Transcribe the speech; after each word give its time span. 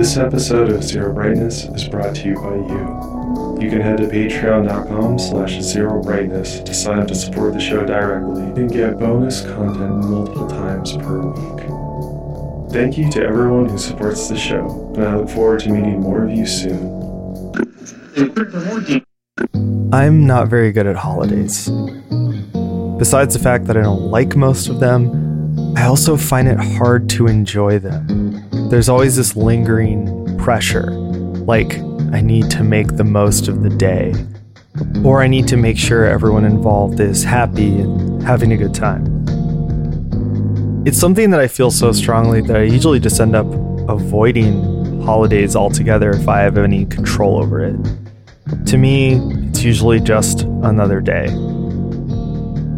This 0.00 0.16
episode 0.16 0.72
of 0.72 0.82
Zero 0.82 1.12
Brightness 1.12 1.64
is 1.66 1.86
brought 1.86 2.14
to 2.16 2.28
you 2.28 2.34
by 2.36 2.54
you. 2.54 3.58
You 3.60 3.68
can 3.68 3.82
head 3.82 3.98
to 3.98 4.04
patreon.com 4.04 5.18
slash 5.18 5.60
zero 5.60 6.02
brightness 6.02 6.60
to 6.60 6.72
sign 6.72 7.00
up 7.00 7.08
to 7.08 7.14
support 7.14 7.52
the 7.52 7.60
show 7.60 7.84
directly 7.84 8.44
and 8.62 8.72
get 8.72 8.98
bonus 8.98 9.42
content 9.42 9.96
multiple 10.06 10.48
times 10.48 10.96
per 10.96 11.20
week. 11.20 12.72
Thank 12.72 12.96
you 12.96 13.10
to 13.10 13.22
everyone 13.22 13.68
who 13.68 13.76
supports 13.76 14.26
the 14.30 14.38
show, 14.38 14.90
and 14.96 15.04
I 15.04 15.16
look 15.16 15.28
forward 15.28 15.60
to 15.60 15.68
meeting 15.68 16.00
more 16.00 16.24
of 16.24 16.30
you 16.30 16.46
soon. 16.46 17.52
I'm 19.92 20.26
not 20.26 20.48
very 20.48 20.72
good 20.72 20.86
at 20.86 20.96
holidays. 20.96 21.68
Besides 22.98 23.34
the 23.34 23.40
fact 23.42 23.66
that 23.66 23.76
I 23.76 23.82
don't 23.82 24.10
like 24.10 24.34
most 24.34 24.70
of 24.70 24.80
them, 24.80 25.76
I 25.76 25.84
also 25.84 26.16
find 26.16 26.48
it 26.48 26.56
hard 26.58 27.10
to 27.10 27.26
enjoy 27.26 27.78
them. 27.78 28.19
There's 28.70 28.88
always 28.88 29.16
this 29.16 29.34
lingering 29.34 30.38
pressure, 30.38 30.92
like 30.92 31.80
I 32.12 32.20
need 32.20 32.48
to 32.52 32.62
make 32.62 32.96
the 32.96 33.02
most 33.02 33.48
of 33.48 33.64
the 33.64 33.68
day, 33.68 34.14
or 35.04 35.22
I 35.22 35.26
need 35.26 35.48
to 35.48 35.56
make 35.56 35.76
sure 35.76 36.04
everyone 36.04 36.44
involved 36.44 37.00
is 37.00 37.24
happy 37.24 37.80
and 37.80 38.22
having 38.22 38.52
a 38.52 38.56
good 38.56 38.72
time. 38.72 39.04
It's 40.86 40.96
something 40.96 41.30
that 41.30 41.40
I 41.40 41.48
feel 41.48 41.72
so 41.72 41.90
strongly 41.90 42.42
that 42.42 42.56
I 42.56 42.62
usually 42.62 43.00
just 43.00 43.20
end 43.20 43.34
up 43.34 43.46
avoiding 43.88 45.02
holidays 45.02 45.56
altogether 45.56 46.10
if 46.10 46.28
I 46.28 46.42
have 46.42 46.56
any 46.56 46.86
control 46.86 47.42
over 47.42 47.64
it. 47.64 47.76
To 48.66 48.76
me, 48.78 49.14
it's 49.48 49.64
usually 49.64 49.98
just 49.98 50.42
another 50.42 51.00
day. 51.00 51.26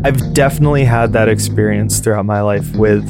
I've 0.04 0.32
definitely 0.32 0.84
had 0.84 1.12
that 1.12 1.29
experience 1.29 2.01
throughout 2.01 2.24
my 2.24 2.40
life 2.40 2.74
with 2.77 3.06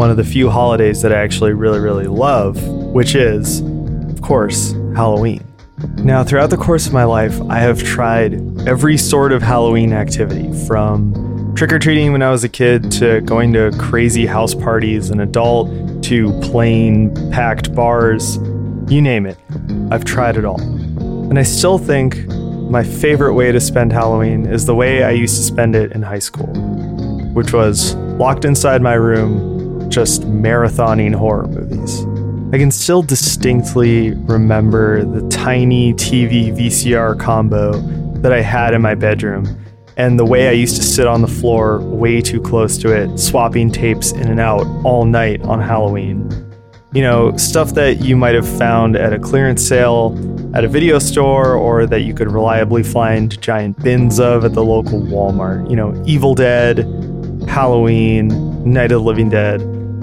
one 0.00 0.10
of 0.10 0.16
the 0.16 0.24
few 0.24 0.48
holidays 0.48 1.02
that 1.02 1.12
I 1.12 1.20
actually 1.20 1.52
really, 1.52 1.78
really 1.78 2.06
love, 2.06 2.66
which 2.66 3.14
is, 3.14 3.60
of 3.60 4.22
course, 4.22 4.72
Halloween. 4.96 5.46
Now, 5.96 6.24
throughout 6.24 6.48
the 6.48 6.56
course 6.56 6.86
of 6.86 6.94
my 6.94 7.04
life, 7.04 7.38
I 7.50 7.58
have 7.58 7.82
tried 7.82 8.32
every 8.66 8.96
sort 8.96 9.30
of 9.30 9.42
Halloween 9.42 9.92
activity 9.92 10.50
from 10.66 11.52
trick 11.54 11.70
or 11.70 11.78
treating 11.78 12.12
when 12.12 12.22
I 12.22 12.30
was 12.30 12.44
a 12.44 12.48
kid 12.48 12.90
to 12.92 13.20
going 13.20 13.52
to 13.52 13.72
crazy 13.72 14.24
house 14.24 14.54
parties 14.54 15.04
as 15.04 15.10
an 15.10 15.20
adult 15.20 15.68
to 16.04 16.32
plain 16.40 17.14
packed 17.30 17.74
bars. 17.74 18.38
You 18.88 19.02
name 19.02 19.26
it. 19.26 19.36
I've 19.90 20.06
tried 20.06 20.38
it 20.38 20.46
all. 20.46 20.62
And 20.62 21.38
I 21.38 21.42
still 21.42 21.76
think 21.76 22.26
my 22.70 22.82
favorite 22.82 23.34
way 23.34 23.52
to 23.52 23.60
spend 23.60 23.92
Halloween 23.92 24.46
is 24.46 24.64
the 24.64 24.74
way 24.74 25.02
I 25.02 25.10
used 25.10 25.36
to 25.36 25.42
spend 25.42 25.76
it 25.76 25.92
in 25.92 26.00
high 26.00 26.20
school, 26.20 26.46
which 27.34 27.52
was 27.52 27.96
locked 28.16 28.46
inside 28.46 28.80
my 28.80 28.94
room, 28.94 29.59
just 29.90 30.22
marathoning 30.22 31.14
horror 31.14 31.46
movies. 31.46 32.04
I 32.54 32.58
can 32.58 32.70
still 32.70 33.02
distinctly 33.02 34.12
remember 34.12 35.04
the 35.04 35.28
tiny 35.28 35.94
TV 35.94 36.52
VCR 36.52 37.18
combo 37.18 37.80
that 38.20 38.32
I 38.32 38.40
had 38.40 38.74
in 38.74 38.82
my 38.82 38.94
bedroom 38.94 39.44
and 39.96 40.18
the 40.18 40.24
way 40.24 40.48
I 40.48 40.52
used 40.52 40.76
to 40.76 40.82
sit 40.82 41.06
on 41.06 41.20
the 41.20 41.28
floor 41.28 41.80
way 41.80 42.22
too 42.22 42.40
close 42.40 42.78
to 42.78 42.90
it, 42.90 43.18
swapping 43.18 43.70
tapes 43.70 44.12
in 44.12 44.28
and 44.28 44.40
out 44.40 44.66
all 44.84 45.04
night 45.04 45.42
on 45.42 45.60
Halloween. 45.60 46.30
You 46.92 47.02
know, 47.02 47.36
stuff 47.36 47.74
that 47.74 48.00
you 48.00 48.16
might 48.16 48.34
have 48.34 48.48
found 48.58 48.96
at 48.96 49.12
a 49.12 49.18
clearance 49.18 49.66
sale 49.66 50.16
at 50.54 50.64
a 50.64 50.68
video 50.68 50.98
store 50.98 51.54
or 51.54 51.86
that 51.86 52.00
you 52.00 52.14
could 52.14 52.32
reliably 52.32 52.82
find 52.82 53.40
giant 53.40 53.80
bins 53.82 54.18
of 54.18 54.44
at 54.44 54.54
the 54.54 54.64
local 54.64 55.00
Walmart. 55.02 55.68
You 55.70 55.76
know, 55.76 56.02
Evil 56.06 56.34
Dead, 56.34 56.78
Halloween, 57.46 58.28
Night 58.64 58.92
of 58.92 59.02
the 59.02 59.06
Living 59.06 59.28
Dead, 59.28 59.60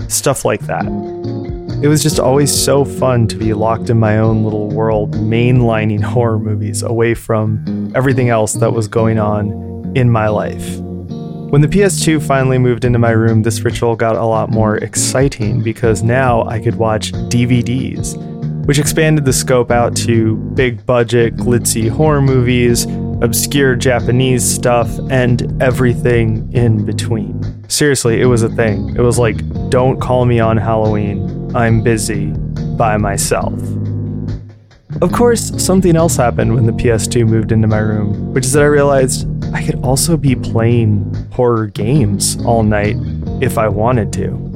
stuff 0.07 0.45
like 0.45 0.61
that. 0.61 0.85
It 1.81 1.87
was 1.87 2.01
just 2.01 2.19
always 2.19 2.51
so 2.51 2.83
fun 2.83 3.27
to 3.27 3.35
be 3.35 3.53
locked 3.53 3.89
in 3.89 3.99
my 3.99 4.17
own 4.17 4.43
little 4.43 4.69
world, 4.69 5.13
mainlining 5.15 6.01
horror 6.13 6.39
movies 6.39 6.81
away 6.81 7.13
from 7.13 7.91
everything 7.95 8.29
else 8.29 8.53
that 8.53 8.73
was 8.73 8.87
going 8.87 9.19
on 9.19 9.93
in 9.95 10.09
my 10.09 10.27
life. 10.27 10.77
When 11.49 11.61
the 11.61 11.67
PS2 11.67 12.21
finally 12.21 12.57
moved 12.57 12.83
into 12.83 12.99
my 12.99 13.11
room, 13.11 13.43
this 13.43 13.61
ritual 13.61 13.95
got 13.95 14.15
a 14.15 14.25
lot 14.25 14.49
more 14.49 14.77
exciting 14.77 15.63
because 15.63 16.03
now 16.03 16.43
I 16.43 16.59
could 16.59 16.75
watch 16.75 17.11
DVDs 17.11 18.17
which 18.67 18.79
expanded 18.79 19.23
the 19.23 19.31
scope 19.31 19.71
out 19.71 19.95
to 19.95 20.35
big 20.53 20.85
budget, 20.85 21.37
glitzy 21.37 21.89
horror 21.89 22.21
movies, 22.21 22.85
obscure 23.21 23.75
Japanese 23.75 24.43
stuff, 24.43 24.89
and 25.09 25.61
everything 25.61 26.51
in 26.53 26.85
between. 26.85 27.41
Seriously, 27.69 28.21
it 28.21 28.25
was 28.25 28.43
a 28.43 28.49
thing. 28.49 28.95
It 28.95 29.01
was 29.01 29.17
like, 29.19 29.37
don't 29.69 29.99
call 29.99 30.25
me 30.25 30.39
on 30.39 30.57
Halloween. 30.57 31.55
I'm 31.55 31.81
busy 31.81 32.27
by 32.77 32.97
myself. 32.97 33.53
Of 35.01 35.11
course, 35.11 35.51
something 35.63 35.95
else 35.95 36.15
happened 36.15 36.55
when 36.55 36.65
the 36.65 36.71
PS2 36.71 37.27
moved 37.27 37.51
into 37.51 37.67
my 37.67 37.79
room, 37.79 38.33
which 38.33 38.45
is 38.45 38.53
that 38.53 38.63
I 38.63 38.67
realized 38.67 39.27
I 39.53 39.63
could 39.63 39.75
also 39.83 40.17
be 40.17 40.35
playing 40.35 41.13
horror 41.31 41.67
games 41.67 42.37
all 42.45 42.63
night 42.63 42.95
if 43.41 43.57
I 43.57 43.67
wanted 43.67 44.11
to. 44.13 44.46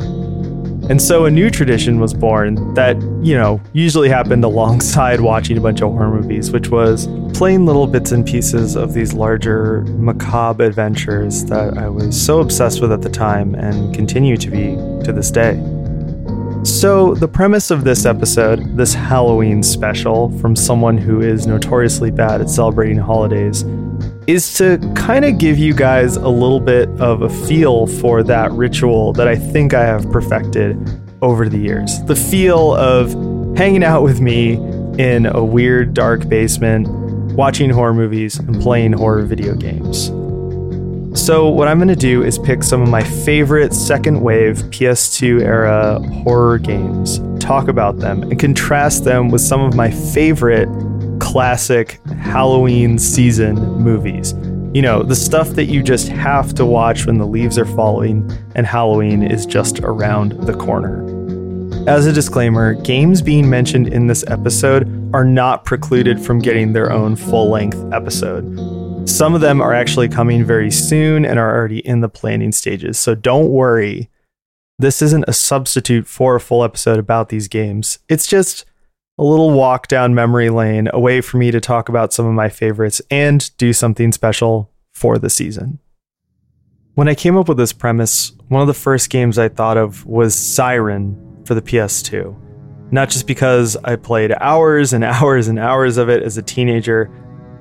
And 0.92 1.02
so 1.02 1.24
a 1.24 1.32
new 1.32 1.50
tradition 1.50 2.02
was 2.02 2.14
born 2.14 2.74
that, 2.74 3.02
you 3.24 3.34
know, 3.34 3.62
usually 3.72 4.10
happened 4.10 4.44
alongside 4.44 5.22
watching 5.32 5.58
a 5.58 5.62
bunch 5.62 5.82
of 5.82 5.90
horror 5.94 6.12
movies, 6.12 6.52
which 6.52 6.68
was 6.68 7.08
playing 7.34 7.66
little 7.66 7.88
bits 7.88 8.12
and 8.12 8.26
pieces 8.26 8.76
of 8.76 8.94
these 8.94 9.14
larger 9.14 9.84
macabre 9.84 10.66
adventures 10.66 11.46
that 11.46 11.78
I 11.78 11.88
was 11.88 12.22
so 12.22 12.42
obsessed 12.42 12.82
with 12.82 12.92
at 12.92 13.02
the 13.02 13.10
time 13.10 13.56
and 13.56 13.96
continue 13.96 14.36
to 14.36 14.52
be 14.52 14.76
to 15.06 15.14
this 15.14 15.32
day. 15.32 15.54
So, 16.66 17.16
the 17.16 17.28
premise 17.28 17.72
of 17.72 17.86
this 17.86 18.06
episode, 18.06 18.76
this 18.76 18.94
Halloween 18.94 19.64
special 19.64 20.38
from 20.40 20.58
someone 20.58 20.98
who 20.98 21.22
is 21.22 21.48
notoriously 21.48 22.12
bad 22.12 22.42
at 22.42 22.50
celebrating 22.50 22.98
holidays, 22.98 23.64
is 24.28 24.54
to 24.56 24.78
kind 24.96 25.26
of 25.26 25.38
give 25.38 25.58
you 25.58 25.74
guys 25.74 26.16
a 26.16 26.30
little 26.30 26.60
bit 26.60 26.90
of 27.00 27.24
a 27.24 27.30
feel 27.48 27.88
for 27.88 28.24
that 28.24 28.52
ritual 28.52 29.14
that 29.14 29.28
I 29.28 29.36
think 29.36 29.74
I 29.74 29.84
have 29.84 30.10
perfected 30.12 30.78
over 31.22 31.50
the 31.50 31.58
years. 31.58 32.04
The 32.04 32.16
feel 32.16 32.76
of 32.76 33.12
hanging 33.58 33.84
out 33.84 34.04
with 34.04 34.22
me 34.22 34.54
in 34.98 35.26
a 35.26 35.44
weird, 35.44 35.94
dark 35.94 36.28
basement, 36.30 36.88
watching 37.34 37.70
horror 37.70 37.94
movies, 37.94 38.38
and 38.38 38.62
playing 38.62 38.94
horror 38.94 39.24
video 39.24 39.56
games. 39.56 40.12
So, 41.14 41.50
what 41.50 41.68
I'm 41.68 41.78
going 41.78 41.90
to 41.90 41.96
do 41.96 42.24
is 42.24 42.40
pick 42.40 42.64
some 42.64 42.82
of 42.82 42.88
my 42.88 43.04
favorite 43.04 43.74
second 43.74 44.22
wave 44.22 44.58
PS2 44.70 45.42
era 45.42 46.00
horror 46.24 46.58
games, 46.58 47.20
talk 47.44 47.68
about 47.68 48.00
them, 48.00 48.24
and 48.24 48.40
contrast 48.40 49.04
them 49.04 49.30
with 49.30 49.42
some 49.42 49.62
of 49.62 49.76
my 49.76 49.92
favorite 49.92 50.70
classic 51.32 52.02
Halloween 52.20 53.00
season 53.00 53.56
movies. 53.56 54.34
You 54.74 54.82
know, 54.82 55.02
the 55.02 55.16
stuff 55.16 55.52
that 55.52 55.68
you 55.68 55.82
just 55.82 56.10
have 56.10 56.54
to 56.56 56.66
watch 56.66 57.06
when 57.06 57.20
the 57.20 57.26
leaves 57.26 57.58
are 57.58 57.66
falling 57.66 58.30
and 58.54 58.68
Halloween 58.68 59.24
is 59.24 59.46
just 59.46 59.80
around 59.80 60.34
the 60.46 60.54
corner. 60.54 61.08
As 61.88 62.06
a 62.06 62.12
disclaimer, 62.12 62.74
games 62.74 63.22
being 63.22 63.50
mentioned 63.50 63.88
in 63.88 64.08
this 64.08 64.26
episode 64.28 64.90
are 65.16 65.24
not 65.24 65.64
precluded 65.64 66.20
from 66.20 66.40
getting 66.40 66.74
their 66.74 66.92
own 66.92 67.16
full 67.16 67.50
length 67.50 67.82
episode. 67.94 69.08
Some 69.08 69.34
of 69.34 69.40
them 69.40 69.62
are 69.62 69.74
actually 69.74 70.10
coming 70.10 70.44
very 70.44 70.70
soon 70.70 71.24
and 71.24 71.40
are 71.40 71.56
already 71.56 71.80
in 71.80 72.02
the 72.02 72.10
planning 72.10 72.52
stages, 72.52 73.00
so 73.00 73.16
don't 73.16 73.52
worry. 73.52 74.10
This 74.78 75.02
isn't 75.02 75.26
a 75.30 75.34
substitute 75.34 76.08
for 76.08 76.36
a 76.36 76.42
full 76.42 76.62
episode 76.62 77.00
about 77.00 77.30
these 77.30 77.48
games. 77.48 78.00
It's 78.10 78.28
just 78.28 78.66
a 79.22 79.24
little 79.24 79.52
walk 79.52 79.88
down 79.88 80.16
memory 80.16 80.50
lane, 80.50 80.90
a 80.92 81.00
way 81.00 81.22
for 81.22 81.38
me 81.38 81.52
to 81.52 81.62
talk 81.62 81.90
about 81.90 82.12
some 82.12 82.26
of 82.26 82.34
my 82.34 82.50
favorites 82.50 83.04
and 83.12 83.56
do 83.58 83.72
something 83.72 84.12
special 84.12 84.72
for 84.94 85.20
the 85.20 85.30
season. 85.30 85.78
When 86.96 87.08
I 87.08 87.14
came 87.14 87.38
up 87.38 87.48
with 87.48 87.60
this 87.60 87.72
premise, 87.72 88.32
one 88.48 88.62
of 88.62 88.68
the 88.68 88.74
first 88.74 89.12
games 89.12 89.38
I 89.38 89.48
thought 89.48 89.78
of 89.78 90.04
was 90.08 90.34
Siren 90.34 91.44
for 91.46 91.54
the 91.54 91.62
PS2. 91.62 92.36
Not 92.92 93.12
just 93.12 93.28
because 93.28 93.78
I 93.84 93.96
played 93.96 94.34
hours 94.42 94.92
and 94.92 95.04
hours 95.06 95.48
and 95.48 95.60
hours 95.60 95.98
of 95.98 96.10
it 96.10 96.24
as 96.24 96.40
a 96.40 96.42
teenager, 96.42 97.12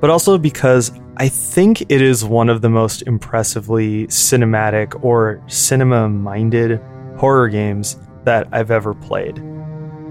but 0.01 0.09
also 0.09 0.39
because 0.39 0.91
I 1.19 1.29
think 1.29 1.83
it 1.83 2.01
is 2.01 2.25
one 2.25 2.49
of 2.49 2.63
the 2.63 2.71
most 2.71 3.03
impressively 3.03 4.07
cinematic 4.07 5.05
or 5.05 5.45
cinema 5.47 6.09
minded 6.09 6.81
horror 7.19 7.51
games 7.51 7.99
that 8.25 8.49
I've 8.51 8.71
ever 8.71 8.95
played. 8.95 9.43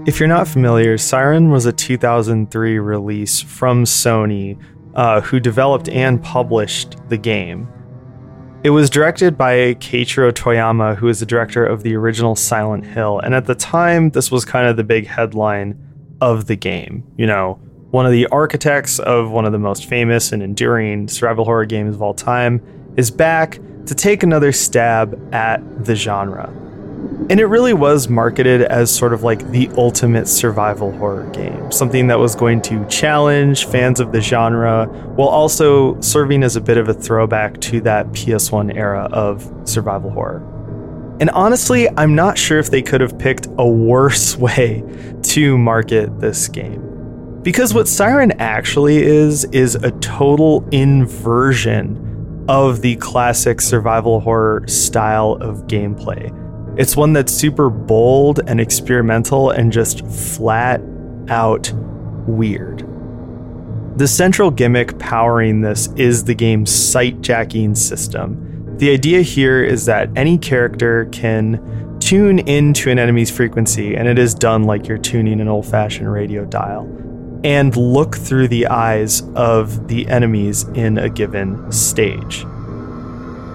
If 0.06 0.18
you're 0.18 0.28
not 0.28 0.48
familiar, 0.48 0.96
Siren 0.96 1.50
was 1.50 1.66
a 1.66 1.72
2003 1.72 2.78
release 2.78 3.38
from 3.42 3.84
Sony, 3.84 4.58
uh, 4.94 5.20
who 5.20 5.38
developed 5.38 5.90
and 5.90 6.22
published 6.22 6.96
the 7.10 7.18
game. 7.18 7.68
It 8.64 8.70
was 8.70 8.88
directed 8.88 9.36
by 9.36 9.74
Keiichiro 9.74 10.32
Toyama, 10.32 10.96
who 10.96 11.08
is 11.08 11.20
the 11.20 11.26
director 11.26 11.66
of 11.66 11.82
the 11.82 11.94
original 11.96 12.34
Silent 12.34 12.86
Hill, 12.86 13.18
and 13.20 13.34
at 13.34 13.44
the 13.44 13.54
time, 13.54 14.08
this 14.10 14.30
was 14.30 14.42
kind 14.46 14.66
of 14.66 14.78
the 14.78 14.84
big 14.84 15.06
headline 15.06 15.78
of 16.22 16.46
the 16.46 16.56
game. 16.56 17.04
You 17.18 17.26
know, 17.26 17.60
one 17.90 18.06
of 18.06 18.12
the 18.12 18.26
architects 18.28 19.00
of 19.00 19.30
one 19.30 19.44
of 19.44 19.52
the 19.52 19.58
most 19.58 19.84
famous 19.84 20.32
and 20.32 20.42
enduring 20.42 21.08
survival 21.08 21.44
horror 21.44 21.66
games 21.66 21.94
of 21.94 22.00
all 22.00 22.14
time 22.14 22.62
is 22.96 23.10
back 23.10 23.58
to 23.84 23.94
take 23.94 24.22
another 24.22 24.50
stab 24.50 25.34
at 25.34 25.84
the 25.84 25.94
genre. 25.94 26.50
And 27.30 27.38
it 27.38 27.46
really 27.46 27.72
was 27.72 28.08
marketed 28.08 28.62
as 28.62 28.90
sort 28.90 29.12
of 29.12 29.22
like 29.22 29.48
the 29.52 29.70
ultimate 29.76 30.26
survival 30.26 30.90
horror 30.90 31.30
game, 31.30 31.70
something 31.70 32.08
that 32.08 32.18
was 32.18 32.34
going 32.34 32.60
to 32.62 32.84
challenge 32.86 33.66
fans 33.66 34.00
of 34.00 34.10
the 34.10 34.20
genre 34.20 34.86
while 35.14 35.28
also 35.28 36.00
serving 36.00 36.42
as 36.42 36.56
a 36.56 36.60
bit 36.60 36.76
of 36.76 36.88
a 36.88 36.94
throwback 36.94 37.60
to 37.60 37.80
that 37.82 38.06
PS1 38.08 38.74
era 38.74 39.08
of 39.12 39.48
survival 39.64 40.10
horror. 40.10 40.42
And 41.20 41.30
honestly, 41.30 41.88
I'm 41.96 42.14
not 42.14 42.36
sure 42.36 42.58
if 42.58 42.70
they 42.70 42.82
could 42.82 43.00
have 43.00 43.18
picked 43.18 43.46
a 43.58 43.66
worse 43.68 44.36
way 44.38 44.82
to 45.22 45.56
market 45.56 46.20
this 46.20 46.48
game. 46.48 47.40
Because 47.42 47.72
what 47.72 47.86
Siren 47.86 48.32
actually 48.40 48.98
is, 48.98 49.44
is 49.46 49.74
a 49.76 49.92
total 50.00 50.68
inversion 50.72 52.44
of 52.48 52.80
the 52.82 52.96
classic 52.96 53.60
survival 53.60 54.20
horror 54.20 54.66
style 54.66 55.38
of 55.40 55.66
gameplay. 55.66 56.36
It's 56.80 56.96
one 56.96 57.12
that's 57.12 57.30
super 57.30 57.68
bold 57.68 58.40
and 58.46 58.58
experimental 58.58 59.50
and 59.50 59.70
just 59.70 60.02
flat 60.06 60.80
out 61.28 61.70
weird. 62.26 62.86
The 63.98 64.08
central 64.08 64.50
gimmick 64.50 64.98
powering 64.98 65.60
this 65.60 65.88
is 65.96 66.24
the 66.24 66.32
game's 66.32 66.74
sight 66.74 67.20
jacking 67.20 67.74
system. 67.74 68.78
The 68.78 68.92
idea 68.92 69.20
here 69.20 69.62
is 69.62 69.84
that 69.84 70.08
any 70.16 70.38
character 70.38 71.04
can 71.12 71.98
tune 72.00 72.38
into 72.38 72.90
an 72.90 72.98
enemy's 72.98 73.30
frequency, 73.30 73.94
and 73.94 74.08
it 74.08 74.18
is 74.18 74.32
done 74.32 74.64
like 74.64 74.88
you're 74.88 74.96
tuning 74.96 75.42
an 75.42 75.48
old 75.48 75.66
fashioned 75.66 76.10
radio 76.10 76.46
dial, 76.46 76.86
and 77.44 77.76
look 77.76 78.16
through 78.16 78.48
the 78.48 78.68
eyes 78.68 79.22
of 79.34 79.88
the 79.88 80.08
enemies 80.08 80.62
in 80.68 80.96
a 80.96 81.10
given 81.10 81.70
stage. 81.70 82.46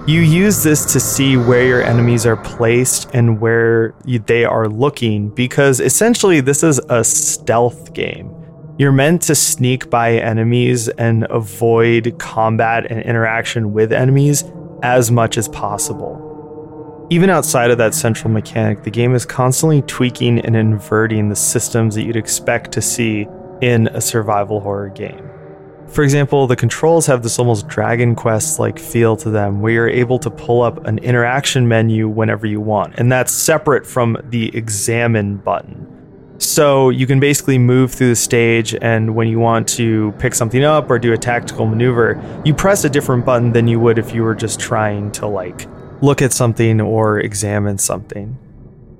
You 0.06 0.20
use 0.20 0.62
this 0.62 0.84
to 0.92 1.00
see 1.00 1.36
where 1.36 1.66
your 1.66 1.82
enemies 1.82 2.26
are 2.26 2.36
placed 2.36 3.10
and 3.12 3.40
where 3.40 3.92
they 4.04 4.44
are 4.44 4.68
looking 4.68 5.30
because 5.30 5.80
essentially 5.80 6.40
this 6.40 6.62
is 6.62 6.78
a 6.88 7.02
stealth 7.02 7.92
game. 7.92 8.32
You're 8.78 8.92
meant 8.92 9.22
to 9.22 9.34
sneak 9.34 9.90
by 9.90 10.12
enemies 10.12 10.88
and 10.90 11.26
avoid 11.28 12.20
combat 12.20 12.86
and 12.88 13.02
interaction 13.02 13.72
with 13.72 13.92
enemies 13.92 14.44
as 14.84 15.10
much 15.10 15.36
as 15.36 15.48
possible. 15.48 17.06
Even 17.10 17.28
outside 17.28 17.72
of 17.72 17.78
that 17.78 17.92
central 17.92 18.30
mechanic, 18.30 18.84
the 18.84 18.92
game 18.92 19.12
is 19.12 19.26
constantly 19.26 19.82
tweaking 19.82 20.38
and 20.38 20.54
inverting 20.54 21.30
the 21.30 21.36
systems 21.36 21.96
that 21.96 22.04
you'd 22.04 22.14
expect 22.14 22.70
to 22.70 22.80
see 22.80 23.26
in 23.60 23.88
a 23.88 24.00
survival 24.00 24.60
horror 24.60 24.88
game. 24.88 25.35
For 25.88 26.02
example, 26.02 26.46
the 26.46 26.56
controls 26.56 27.06
have 27.06 27.22
this 27.22 27.38
almost 27.38 27.68
Dragon 27.68 28.14
Quest 28.14 28.58
like 28.58 28.78
feel 28.78 29.16
to 29.16 29.30
them, 29.30 29.60
where 29.60 29.72
you're 29.72 29.88
able 29.88 30.18
to 30.18 30.30
pull 30.30 30.62
up 30.62 30.84
an 30.86 30.98
interaction 30.98 31.66
menu 31.68 32.08
whenever 32.08 32.46
you 32.46 32.60
want, 32.60 32.98
and 32.98 33.10
that's 33.10 33.32
separate 33.32 33.86
from 33.86 34.16
the 34.24 34.54
examine 34.56 35.36
button. 35.36 35.86
So 36.38 36.90
you 36.90 37.06
can 37.06 37.18
basically 37.18 37.56
move 37.56 37.92
through 37.92 38.10
the 38.10 38.16
stage, 38.16 38.74
and 38.82 39.14
when 39.14 39.26
you 39.28 39.38
want 39.38 39.68
to 39.68 40.12
pick 40.18 40.34
something 40.34 40.64
up 40.64 40.90
or 40.90 40.98
do 40.98 41.14
a 41.14 41.16
tactical 41.16 41.66
maneuver, 41.66 42.22
you 42.44 42.52
press 42.52 42.84
a 42.84 42.90
different 42.90 43.24
button 43.24 43.52
than 43.52 43.66
you 43.66 43.80
would 43.80 43.98
if 43.98 44.12
you 44.12 44.22
were 44.22 44.34
just 44.34 44.60
trying 44.60 45.10
to 45.12 45.26
like 45.26 45.66
look 46.02 46.20
at 46.20 46.32
something 46.32 46.80
or 46.80 47.20
examine 47.20 47.78
something. 47.78 48.36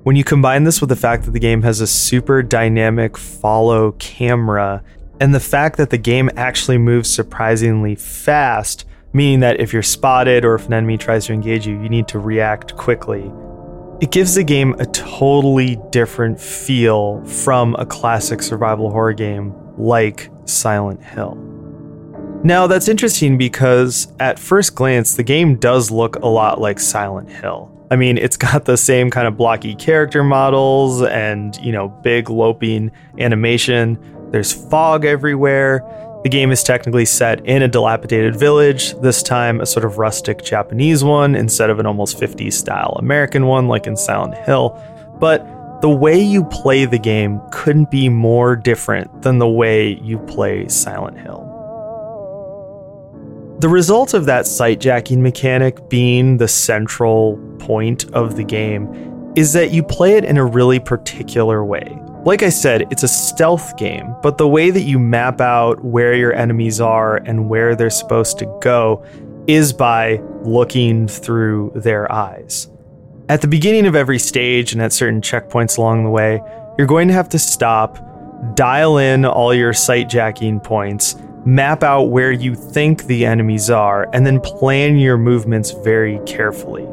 When 0.03 0.15
you 0.15 0.23
combine 0.23 0.63
this 0.63 0.79
with 0.79 0.89
the 0.89 0.95
fact 0.95 1.25
that 1.25 1.31
the 1.31 1.39
game 1.39 1.61
has 1.63 1.81
a 1.81 1.85
super 1.85 2.41
dynamic 2.41 3.17
follow 3.17 3.91
camera 3.93 4.83
and 5.19 5.33
the 5.33 5.39
fact 5.39 5.77
that 5.77 5.89
the 5.89 5.97
game 5.97 6.29
actually 6.35 6.77
moves 6.77 7.09
surprisingly 7.09 7.95
fast, 7.95 8.85
meaning 9.13 9.39
that 9.39 9.59
if 9.59 9.73
you're 9.73 9.83
spotted 9.83 10.45
or 10.45 10.55
if 10.55 10.67
an 10.67 10.73
enemy 10.73 10.97
tries 10.97 11.25
to 11.25 11.33
engage 11.33 11.65
you, 11.65 11.81
you 11.81 11.89
need 11.89 12.07
to 12.09 12.19
react 12.19 12.75
quickly. 12.75 13.31
It 13.99 14.11
gives 14.11 14.35
the 14.35 14.43
game 14.43 14.75
a 14.77 14.85
totally 14.85 15.79
different 15.89 16.39
feel 16.39 17.23
from 17.25 17.75
a 17.79 17.85
classic 17.85 18.43
survival 18.43 18.91
horror 18.91 19.13
game 19.13 19.55
like 19.77 20.29
Silent 20.45 21.03
Hill. 21.03 21.35
Now, 22.43 22.67
that's 22.67 22.87
interesting 22.87 23.39
because 23.39 24.07
at 24.19 24.37
first 24.37 24.75
glance, 24.75 25.15
the 25.15 25.23
game 25.23 25.55
does 25.55 25.89
look 25.89 26.17
a 26.17 26.27
lot 26.27 26.61
like 26.61 26.79
Silent 26.79 27.31
Hill. 27.31 27.71
I 27.89 27.95
mean, 27.95 28.17
it's 28.19 28.37
got 28.37 28.65
the 28.65 28.77
same 28.77 29.09
kind 29.09 29.27
of 29.27 29.35
blocky 29.35 29.73
character 29.73 30.23
models 30.23 31.01
and, 31.01 31.57
you 31.57 31.71
know, 31.71 31.87
big 31.87 32.29
loping 32.29 32.91
animation. 33.17 33.97
There's 34.31 34.51
fog 34.51 35.05
everywhere. 35.05 35.83
The 36.23 36.29
game 36.29 36.51
is 36.51 36.63
technically 36.63 37.05
set 37.05 37.45
in 37.45 37.61
a 37.61 37.67
dilapidated 37.67 38.35
village, 38.35 38.93
this 38.99 39.23
time 39.23 39.61
a 39.61 39.65
sort 39.65 39.85
of 39.85 39.97
rustic 39.97 40.43
Japanese 40.43 41.03
one 41.03 41.35
instead 41.35 41.69
of 41.69 41.79
an 41.79 41.85
almost 41.85 42.19
50s 42.19 42.53
style 42.53 42.97
American 42.99 43.45
one 43.45 43.67
like 43.67 43.87
in 43.87 43.95
Silent 43.95 44.35
Hill. 44.35 44.77
But 45.19 45.45
the 45.81 45.89
way 45.89 46.19
you 46.19 46.43
play 46.45 46.85
the 46.85 46.97
game 46.97 47.39
couldn't 47.51 47.91
be 47.91 48.09
more 48.09 48.55
different 48.55 49.21
than 49.21 49.37
the 49.37 49.47
way 49.47 49.99
you 50.01 50.17
play 50.19 50.67
Silent 50.67 51.17
Hill. 51.19 51.47
The 53.59 53.69
result 53.69 54.13
of 54.13 54.25
that 54.25 54.45
sight 54.45 54.79
jacking 54.79 55.21
mechanic 55.21 55.87
being 55.89 56.37
the 56.37 56.47
central 56.47 57.37
point 57.59 58.05
of 58.13 58.35
the 58.35 58.43
game 58.43 59.33
is 59.35 59.53
that 59.53 59.71
you 59.71 59.83
play 59.83 60.13
it 60.13 60.25
in 60.25 60.37
a 60.37 60.45
really 60.45 60.79
particular 60.79 61.63
way. 61.63 61.99
Like 62.25 62.43
I 62.43 62.49
said, 62.49 62.81
it's 62.91 63.03
a 63.03 63.07
stealth 63.07 63.77
game, 63.77 64.13
but 64.21 64.37
the 64.37 64.47
way 64.47 64.69
that 64.69 64.81
you 64.81 64.99
map 64.99 65.39
out 65.39 65.83
where 65.83 66.13
your 66.13 66.33
enemies 66.33 66.81
are 66.81 67.17
and 67.17 67.47
where 67.47 67.75
they're 67.75 67.89
supposed 67.89 68.37
to 68.39 68.59
go 68.61 69.03
is 69.47 69.71
by 69.71 70.21
looking 70.41 71.07
through 71.07 71.71
their 71.73 72.11
eyes. 72.11 72.69
At 73.29 73.41
the 73.41 73.47
beginning 73.47 73.85
of 73.85 73.95
every 73.95 74.19
stage 74.19 74.73
and 74.73 74.81
at 74.81 74.91
certain 74.91 75.21
checkpoints 75.21 75.77
along 75.77 76.03
the 76.03 76.09
way, 76.09 76.41
you're 76.77 76.87
going 76.87 77.07
to 77.07 77.13
have 77.13 77.29
to 77.29 77.39
stop, 77.39 77.97
dial 78.55 78.97
in 78.97 79.23
all 79.23 79.53
your 79.53 79.73
sight 79.73 80.09
jacking 80.09 80.59
points, 80.59 81.15
map 81.45 81.81
out 81.81 82.09
where 82.09 82.31
you 82.31 82.55
think 82.55 83.05
the 83.05 83.25
enemies 83.25 83.69
are, 83.69 84.09
and 84.13 84.25
then 84.25 84.41
plan 84.41 84.97
your 84.97 85.17
movements 85.17 85.71
very 85.71 86.19
carefully. 86.25 86.85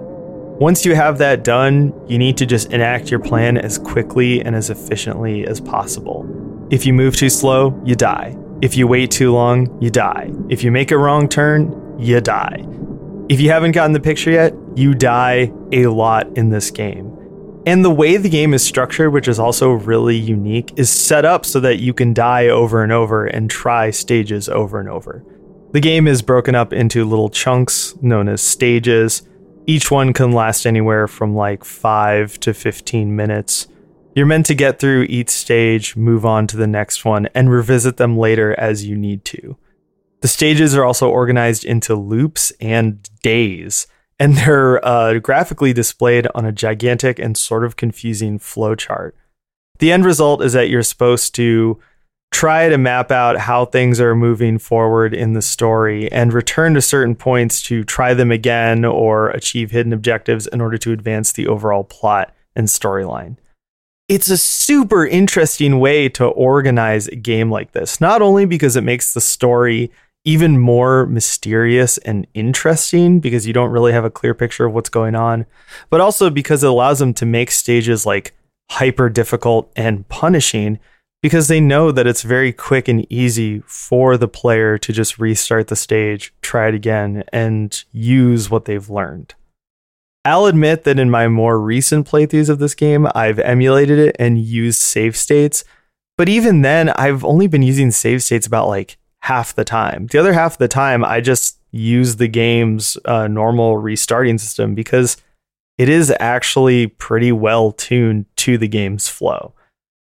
Once 0.61 0.85
you 0.85 0.95
have 0.95 1.19
that 1.19 1.43
done, 1.43 1.93
you 2.07 2.17
need 2.17 2.37
to 2.37 2.47
just 2.47 2.73
enact 2.73 3.11
your 3.11 3.19
plan 3.19 3.59
as 3.59 3.77
quickly 3.77 4.41
and 4.41 4.55
as 4.55 4.71
efficiently 4.71 5.45
as 5.49 5.61
possible. 5.61 6.25
If 6.71 6.87
you 6.87 6.93
move 6.93 7.17
too 7.17 7.29
slow, 7.29 7.77
you 7.85 7.97
die. 7.97 8.37
If 8.63 8.77
you 8.77 8.87
wait 8.87 9.11
too 9.11 9.33
long, 9.33 9.77
you 9.83 9.91
die. 9.91 10.31
If 10.49 10.63
you 10.63 10.71
make 10.71 10.93
a 10.93 10.97
wrong 10.97 11.29
turn, 11.29 11.97
you 11.99 12.21
die. 12.21 12.65
If 13.29 13.41
you 13.41 13.51
haven't 13.51 13.73
gotten 13.73 13.95
the 13.95 14.01
picture 14.01 14.31
yet, 14.31 14.55
you 14.77 14.95
die 14.95 15.53
a 15.73 15.89
lot 15.89 16.39
in 16.39 16.51
this 16.51 16.71
game. 16.71 17.11
And 17.67 17.85
the 17.85 17.91
way 17.91 18.17
the 18.17 18.29
game 18.29 18.55
is 18.55 18.63
structured, 18.63 19.13
which 19.13 19.27
is 19.27 19.41
also 19.41 19.73
really 19.73 20.17
unique, 20.17 20.73
is 20.77 20.89
set 20.89 21.25
up 21.25 21.45
so 21.45 21.59
that 21.61 21.81
you 21.81 21.93
can 21.93 22.15
die 22.15 22.47
over 22.47 22.85
and 22.85 22.93
over 22.93 23.27
and 23.27 23.51
try 23.51 23.91
stages 23.91 24.49
over 24.49 24.79
and 24.79 24.89
over. 24.89 25.25
The 25.73 25.81
game 25.81 26.07
is 26.07 26.23
broken 26.23 26.55
up 26.55 26.73
into 26.73 27.05
little 27.05 27.29
chunks 27.29 27.97
known 28.01 28.29
as 28.29 28.41
stages 28.41 29.23
each 29.67 29.91
one 29.91 30.13
can 30.13 30.33
last 30.33 30.67
anywhere 30.67 31.09
from 31.09 31.35
like 31.35 31.65
5 31.65 32.39
to 32.41 32.55
15 32.55 33.15
minutes. 33.15 33.69
You're 34.15 34.27
meant 34.27 34.47
to 34.47 34.55
get 34.55 34.79
through 34.79 35.07
each 35.09 35.31
stage, 35.31 35.97
move 35.97 36.25
on 36.25 36.47
to 36.49 36.57
the 36.57 36.67
next 36.67 37.05
one, 37.05 37.29
and 37.35 37.51
revisit 37.51 37.97
them 37.97 38.17
later 38.17 38.59
as 38.59 38.87
you 38.87 38.97
need 38.97 39.25
to. 39.27 39.57
The 40.21 40.29
stages 40.29 40.75
are 40.75 40.85
also 40.85 41.11
organized 41.11 41.65
into 41.65 41.95
loops 41.95 42.53
and 42.61 43.09
days, 43.23 43.87
and 44.19 44.37
they're 44.37 44.85
uh, 44.87 45.19
graphically 45.19 45.73
displayed 45.73 46.29
on 46.35 46.45
a 46.45 46.53
gigantic 46.53 47.19
and 47.19 47.37
sort 47.37 47.65
of 47.65 47.77
confusing 47.77 48.39
flowchart. 48.39 49.13
The 49.81 49.91
end 49.91 50.05
result 50.05 50.43
is 50.43 50.53
that 50.53 50.69
you're 50.69 50.83
supposed 50.83 51.35
to 51.35 51.81
try 52.35 52.69
to 52.69 52.77
map 52.77 53.13
out 53.13 53.39
how 53.39 53.65
things 53.65 54.01
are 54.01 54.17
moving 54.17 54.59
forward 54.59 55.15
in 55.15 55.35
the 55.35 55.41
story 55.41 56.11
and 56.11 56.33
return 56.33 56.75
to 56.75 56.83
certain 56.83 57.15
points 57.15 57.63
to 57.63 57.85
try 57.85 58.13
them 58.13 58.33
again 58.33 58.85
or 58.85 59.31
achieve 59.31 59.71
hidden 59.71 59.93
objectives 59.93 60.49
in 60.49 60.61
order 60.61 60.77
to 60.77 60.91
advance 60.91 61.31
the 61.31 61.47
overall 61.47 61.85
plot 61.85 62.35
and 62.57 62.67
storyline. 62.67 63.37
It's 64.09 64.29
a 64.29 64.37
super 64.37 65.07
interesting 65.07 65.79
way 65.79 66.09
to 66.09 66.25
organize 66.25 67.07
a 67.07 67.15
game 67.15 67.53
like 67.53 67.71
this, 67.71 68.01
not 68.01 68.21
only 68.21 68.47
because 68.47 68.75
it 68.75 68.83
makes 68.83 69.15
the 69.15 69.21
story 69.21 69.93
even 70.25 70.59
more 70.59 71.07
mysterious 71.07 71.99
and 71.99 72.27
interesting 72.35 73.21
because 73.21 73.47
you 73.47 73.53
don't 73.53 73.71
really 73.71 73.93
have 73.93 74.05
a 74.05 74.11
clear 74.11 74.35
picture 74.35 74.65
of 74.65 74.75
what's 74.75 74.89
going 74.89 75.15
on, 75.15 75.47
but 75.89 76.01
also 76.01 76.31
because 76.31 76.65
it 76.65 76.71
allows 76.71 76.99
them 76.99 77.15
to 77.15 77.25
make 77.25 77.53
stages 77.53 78.05
like 78.05 78.35
hyper 78.73 79.09
difficult 79.09 79.71
and 79.77 80.09
punishing 80.09 80.81
because 81.25 81.49
they 81.49 81.59
know 81.59 81.91
that 81.91 82.07
it's 82.07 82.21
very 82.21 82.53
quick 82.53 82.87
and 82.87 83.11
easy 83.11 83.61
for 83.61 84.19
the 84.19 84.29
player 84.29 84.77
to 84.77 84.93
just 84.93 85.19
restart 85.19 85.69
the 85.69 85.75
stage, 85.75 86.35
try 86.43 86.69
it 86.69 86.75
again, 86.75 87.25
and 87.33 87.83
use 87.93 88.51
what 88.51 88.67
they've 88.67 88.91
learned. 88.91 89.35
I'll 90.27 90.45
admit 90.45 90.85
that 90.85 90.99
in 90.99 91.09
my 91.09 91.29
more 91.29 91.59
recent 91.59 92.07
playthroughs 92.07 92.51
of 92.51 92.59
this 92.59 92.75
game, 92.75 93.09
I've 93.15 93.39
emulated 93.39 93.99
it 93.99 94.17
and 94.19 94.39
used 94.39 94.83
save 94.83 95.17
states, 95.17 95.65
but 96.19 96.29
even 96.29 96.61
then, 96.61 96.91
I've 96.91 97.25
only 97.25 97.47
been 97.47 97.63
using 97.63 97.91
save 97.91 98.23
states 98.23 98.47
about 98.47 98.69
like 98.69 98.99
half 99.21 99.55
the 99.55 99.65
time. 99.65 100.09
The 100.09 100.19
other 100.19 100.35
half 100.35 100.53
of 100.53 100.59
the 100.59 100.69
time, 100.69 101.03
I 101.03 101.23
just 101.23 101.59
use 101.71 102.17
the 102.17 102.29
game's 102.29 102.99
uh, 103.07 103.29
normal 103.29 103.79
restarting 103.79 104.37
system 104.37 104.75
because 104.75 105.17
it 105.79 105.89
is 105.89 106.13
actually 106.21 106.87
pretty 106.87 107.33
well 107.33 107.73
tuned 107.73 108.27
to 108.37 108.59
the 108.59 108.69
game's 108.69 109.09
flow. 109.09 109.55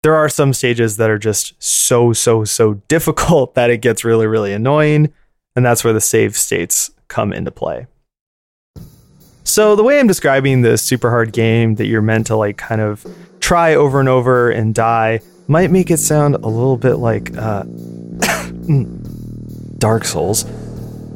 There 0.07 0.15
are 0.15 0.29
some 0.29 0.53
stages 0.53 0.99
that 0.99 1.11
are 1.11 1.19
just 1.19 1.61
so, 1.61 2.13
so, 2.13 2.45
so 2.45 2.75
difficult 2.87 3.57
that 3.57 3.71
it 3.71 3.79
gets 3.79 4.05
really, 4.05 4.29
really 4.29 4.53
annoying. 4.53 5.13
And 5.57 5.67
that's 5.67 5.83
where 5.83 5.93
the 5.93 6.01
save 6.01 6.37
states 6.37 6.93
come 7.09 7.33
into 7.33 7.51
play. 7.51 7.89
So, 9.43 9.75
the 9.75 9.83
way 9.83 9.99
I'm 9.99 10.07
describing 10.07 10.63
this 10.63 10.81
super 10.81 11.11
hard 11.11 11.33
game 11.33 11.75
that 11.75 11.87
you're 11.87 12.03
meant 12.03 12.29
to 12.29 12.37
like 12.37 12.57
kind 12.57 12.81
of 12.81 13.05
try 13.41 13.75
over 13.75 13.99
and 13.99 14.09
over 14.09 14.49
and 14.49 14.77
die 14.77 15.23
might 15.49 15.73
make 15.73 15.91
it 15.91 15.97
sound 15.97 16.37
a 16.37 16.47
little 16.47 16.77
bit 16.77 16.99
like 16.99 17.37
uh, 17.37 17.65
Dark 19.79 20.05
Souls, 20.05 20.45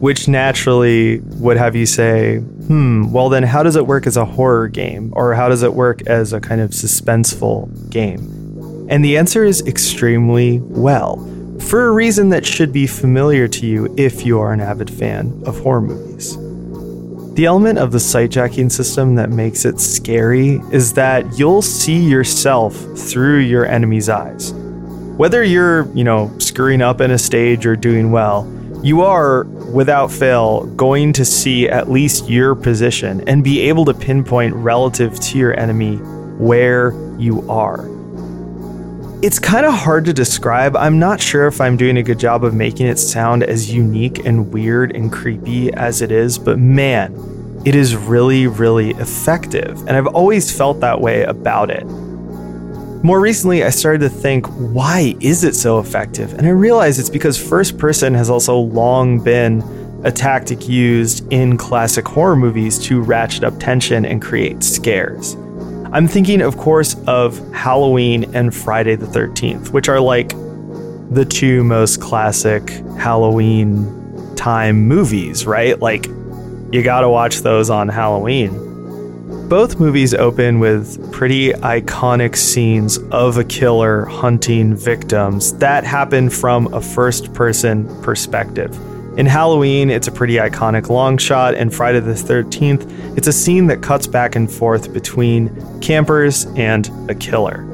which 0.00 0.26
naturally 0.26 1.20
would 1.36 1.58
have 1.58 1.76
you 1.76 1.86
say, 1.86 2.38
hmm, 2.38 3.12
well, 3.12 3.28
then 3.28 3.44
how 3.44 3.62
does 3.62 3.76
it 3.76 3.86
work 3.86 4.08
as 4.08 4.16
a 4.16 4.24
horror 4.24 4.66
game? 4.66 5.12
Or 5.14 5.34
how 5.34 5.48
does 5.48 5.62
it 5.62 5.74
work 5.74 6.02
as 6.08 6.32
a 6.32 6.40
kind 6.40 6.60
of 6.60 6.70
suspenseful 6.70 7.88
game? 7.88 8.39
And 8.90 9.04
the 9.04 9.16
answer 9.16 9.44
is 9.44 9.64
extremely 9.66 10.58
well, 10.58 11.16
for 11.60 11.86
a 11.86 11.92
reason 11.92 12.28
that 12.30 12.44
should 12.44 12.72
be 12.72 12.88
familiar 12.88 13.46
to 13.46 13.64
you 13.64 13.94
if 13.96 14.26
you 14.26 14.40
are 14.40 14.52
an 14.52 14.60
avid 14.60 14.90
fan 14.90 15.42
of 15.46 15.60
horror 15.60 15.80
movies. 15.80 16.36
The 17.34 17.46
element 17.46 17.78
of 17.78 17.92
the 17.92 17.98
sightjacking 17.98 18.72
system 18.72 19.14
that 19.14 19.30
makes 19.30 19.64
it 19.64 19.78
scary 19.78 20.60
is 20.72 20.92
that 20.94 21.38
you'll 21.38 21.62
see 21.62 21.98
yourself 21.98 22.74
through 22.96 23.38
your 23.38 23.64
enemy's 23.64 24.08
eyes. 24.08 24.52
Whether 25.16 25.44
you're, 25.44 25.86
you 25.94 26.02
know, 26.02 26.36
screwing 26.38 26.82
up 26.82 27.00
in 27.00 27.12
a 27.12 27.18
stage 27.18 27.66
or 27.66 27.76
doing 27.76 28.10
well, 28.10 28.52
you 28.82 29.02
are, 29.02 29.44
without 29.44 30.10
fail, 30.10 30.66
going 30.74 31.12
to 31.12 31.24
see 31.24 31.68
at 31.68 31.88
least 31.88 32.28
your 32.28 32.56
position 32.56 33.26
and 33.28 33.44
be 33.44 33.60
able 33.60 33.84
to 33.84 33.94
pinpoint 33.94 34.52
relative 34.56 35.20
to 35.20 35.38
your 35.38 35.56
enemy 35.56 35.96
where 36.38 36.92
you 37.18 37.48
are. 37.48 37.99
It's 39.22 39.38
kind 39.38 39.66
of 39.66 39.74
hard 39.74 40.06
to 40.06 40.14
describe. 40.14 40.74
I'm 40.74 40.98
not 40.98 41.20
sure 41.20 41.46
if 41.46 41.60
I'm 41.60 41.76
doing 41.76 41.98
a 41.98 42.02
good 42.02 42.18
job 42.18 42.42
of 42.42 42.54
making 42.54 42.86
it 42.86 42.98
sound 42.98 43.42
as 43.42 43.70
unique 43.70 44.24
and 44.24 44.50
weird 44.50 44.96
and 44.96 45.12
creepy 45.12 45.70
as 45.74 46.00
it 46.00 46.10
is, 46.10 46.38
but 46.38 46.58
man, 46.58 47.60
it 47.66 47.74
is 47.74 47.94
really, 47.94 48.46
really 48.46 48.92
effective. 48.92 49.78
And 49.80 49.90
I've 49.90 50.06
always 50.06 50.56
felt 50.56 50.80
that 50.80 51.02
way 51.02 51.24
about 51.24 51.70
it. 51.70 51.84
More 53.04 53.20
recently, 53.20 53.62
I 53.62 53.68
started 53.68 53.98
to 53.98 54.08
think, 54.08 54.46
why 54.46 55.14
is 55.20 55.44
it 55.44 55.54
so 55.54 55.80
effective? 55.80 56.32
And 56.32 56.46
I 56.46 56.50
realized 56.50 56.98
it's 56.98 57.10
because 57.10 57.36
first 57.36 57.76
person 57.76 58.14
has 58.14 58.30
also 58.30 58.56
long 58.56 59.22
been 59.22 59.60
a 60.02 60.10
tactic 60.10 60.66
used 60.66 61.30
in 61.30 61.58
classic 61.58 62.08
horror 62.08 62.36
movies 62.36 62.78
to 62.86 63.02
ratchet 63.02 63.44
up 63.44 63.60
tension 63.60 64.06
and 64.06 64.22
create 64.22 64.62
scares. 64.62 65.36
I'm 65.92 66.06
thinking, 66.06 66.40
of 66.40 66.56
course, 66.56 66.94
of 67.08 67.38
Halloween 67.52 68.32
and 68.34 68.54
Friday 68.54 68.94
the 68.94 69.06
13th, 69.06 69.70
which 69.70 69.88
are 69.88 69.98
like 69.98 70.30
the 71.10 71.26
two 71.28 71.64
most 71.64 72.00
classic 72.00 72.70
Halloween 72.96 74.36
time 74.36 74.86
movies, 74.86 75.46
right? 75.46 75.76
Like, 75.80 76.06
you 76.70 76.84
gotta 76.84 77.08
watch 77.08 77.38
those 77.38 77.70
on 77.70 77.88
Halloween. 77.88 78.68
Both 79.48 79.80
movies 79.80 80.14
open 80.14 80.60
with 80.60 81.10
pretty 81.10 81.50
iconic 81.50 82.36
scenes 82.36 82.98
of 83.10 83.36
a 83.36 83.42
killer 83.42 84.04
hunting 84.04 84.76
victims 84.76 85.54
that 85.54 85.82
happen 85.82 86.30
from 86.30 86.72
a 86.72 86.80
first 86.80 87.34
person 87.34 88.00
perspective. 88.00 88.78
In 89.16 89.26
Halloween, 89.26 89.90
it's 89.90 90.06
a 90.06 90.12
pretty 90.12 90.36
iconic 90.36 90.88
long 90.88 91.18
shot, 91.18 91.56
and 91.56 91.74
Friday 91.74 91.98
the 91.98 92.12
13th, 92.12 93.18
it's 93.18 93.26
a 93.26 93.32
scene 93.32 93.66
that 93.66 93.82
cuts 93.82 94.06
back 94.06 94.36
and 94.36 94.50
forth 94.50 94.92
between 94.92 95.50
campers 95.80 96.46
and 96.54 96.88
a 97.10 97.14
killer. 97.14 97.66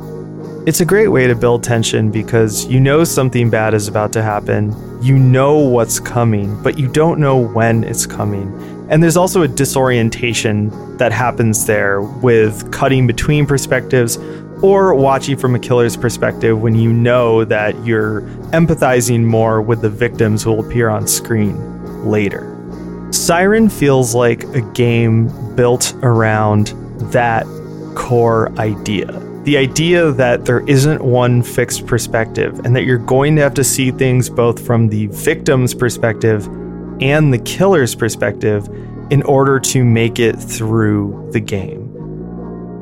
It's 0.67 0.81
a 0.81 0.87
great 0.87 1.09
way 1.09 1.27
to 1.27 1.35
build 1.35 1.63
tension 1.63 2.11
because 2.11 2.65
you 2.67 2.81
know 2.81 3.05
something 3.05 3.51
bad 3.51 3.75
is 3.75 3.87
about 3.87 4.15
to 4.15 4.23
happen, 4.23 4.75
you 5.03 5.19
know 5.19 5.59
what's 5.59 6.01
coming, 6.01 6.61
but 6.63 6.79
you 6.79 6.89
don't 6.89 7.21
know 7.21 7.37
when 7.39 7.85
it's 7.85 8.07
coming. 8.07 8.51
And 8.89 9.03
there's 9.03 9.19
also 9.19 9.43
a 9.43 9.49
disorientation 9.49 10.97
that 10.97 11.13
happens 11.13 11.67
there 11.67 12.01
with 12.01 12.73
cutting 12.73 13.07
between 13.07 13.47
perspectives 13.47 14.17
or 14.63 14.95
watching 14.95 15.37
from 15.37 15.55
a 15.55 15.59
killer's 15.59 15.97
perspective 15.97 16.61
when 16.61 16.75
you 16.75 16.93
know 16.93 17.45
that 17.45 17.85
you're 17.85 18.23
empathizing 18.53 19.25
more 19.25 19.61
with 19.61 19.83
the 19.83 19.91
victims 19.91 20.43
who 20.43 20.53
will 20.53 20.67
appear 20.67 20.89
on 20.89 21.07
screen 21.07 22.05
later. 22.05 22.53
Siren 23.11 23.69
feels 23.69 24.15
like 24.15 24.45
a 24.45 24.61
game 24.73 25.29
built 25.55 25.95
around 26.03 26.69
that 27.13 27.47
core 27.95 28.53
idea. 28.59 29.07
The 29.45 29.57
idea 29.57 30.11
that 30.13 30.45
there 30.45 30.69
isn't 30.69 31.03
one 31.03 31.43
fixed 31.43 31.87
perspective 31.87 32.59
and 32.65 32.75
that 32.75 32.85
you're 32.85 32.99
going 32.99 33.37
to 33.37 33.43
have 33.43 33.55
to 33.55 33.65
see 33.65 33.91
things 33.91 34.29
both 34.29 34.65
from 34.65 34.89
the 34.89 35.07
victim's 35.07 35.73
perspective 35.73 36.47
and 37.01 37.33
the 37.33 37.39
killer's 37.39 37.95
perspective 37.95 38.67
in 39.11 39.23
order 39.23 39.61
to 39.61 39.85
make 39.85 40.19
it 40.19 40.35
through 40.35 41.29
the 41.33 41.41
game. 41.41 41.86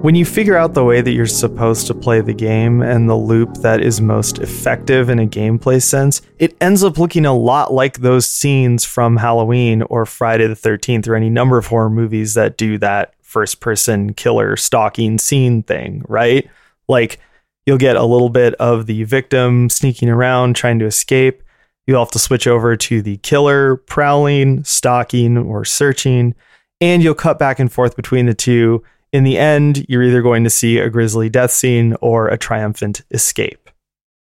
When 0.05 0.15
you 0.15 0.27
figure 0.27 0.55
out 0.55 0.75
the 0.75 0.85
way 0.85 1.01
that 1.01 1.13
you're 1.13 1.25
supposed 1.25 1.87
to 1.87 1.95
play 1.95 2.21
the 2.21 2.35
game 2.35 2.83
and 2.83 3.09
the 3.09 3.15
loop 3.15 3.55
that 3.63 3.81
is 3.81 4.03
most 4.03 4.39
effective 4.39 5.09
in 5.09 5.19
a 5.19 5.27
gameplay 5.27 5.81
sense, 5.81 6.21
it 6.39 6.55
ends 6.61 6.85
up 6.85 6.99
looking 6.99 7.25
a 7.25 7.33
lot 7.33 7.73
like 7.73 8.01
those 8.01 8.29
scenes 8.29 8.85
from 8.85 9.17
Halloween 9.17 9.81
or 9.81 10.05
Friday 10.05 10.47
the 10.47 10.53
13th 10.53 11.09
or 11.09 11.15
any 11.15 11.31
number 11.31 11.57
of 11.57 11.69
horror 11.69 11.89
movies 11.89 12.35
that 12.35 12.59
do 12.59 12.77
that 12.77 13.15
first 13.23 13.61
person 13.61 14.13
killer 14.13 14.57
stalking 14.57 15.17
scene 15.17 15.63
thing, 15.63 16.05
right? 16.07 16.51
Like 16.87 17.19
you'll 17.65 17.79
get 17.79 17.97
a 17.97 18.05
little 18.05 18.29
bit 18.29 18.53
of 18.57 18.85
the 18.85 19.05
victim 19.05 19.71
sneaking 19.71 20.11
around 20.11 20.55
trying 20.55 20.81
to 20.81 20.85
escape. 20.85 21.43
You'll 21.87 22.05
have 22.05 22.11
to 22.11 22.19
switch 22.19 22.47
over 22.47 22.77
to 22.77 23.01
the 23.01 23.17
killer 23.17 23.77
prowling, 23.77 24.65
stalking, 24.65 25.39
or 25.39 25.65
searching, 25.65 26.35
and 26.79 27.03
you'll 27.03 27.15
cut 27.15 27.39
back 27.39 27.59
and 27.59 27.73
forth 27.73 27.97
between 27.97 28.27
the 28.27 28.35
two 28.35 28.85
in 29.15 29.23
the 29.23 29.39
end, 29.39 29.87
you're 29.89 30.03
either 30.03 30.23
going 30.23 30.43
to 30.43 30.51
see 30.51 30.79
a 30.79 30.91
grisly 30.91 31.29
death 31.29 31.53
scene 31.53 31.97
or 32.01 32.27
a 32.27 32.37
triumphant 32.37 33.03
escape. 33.13 33.71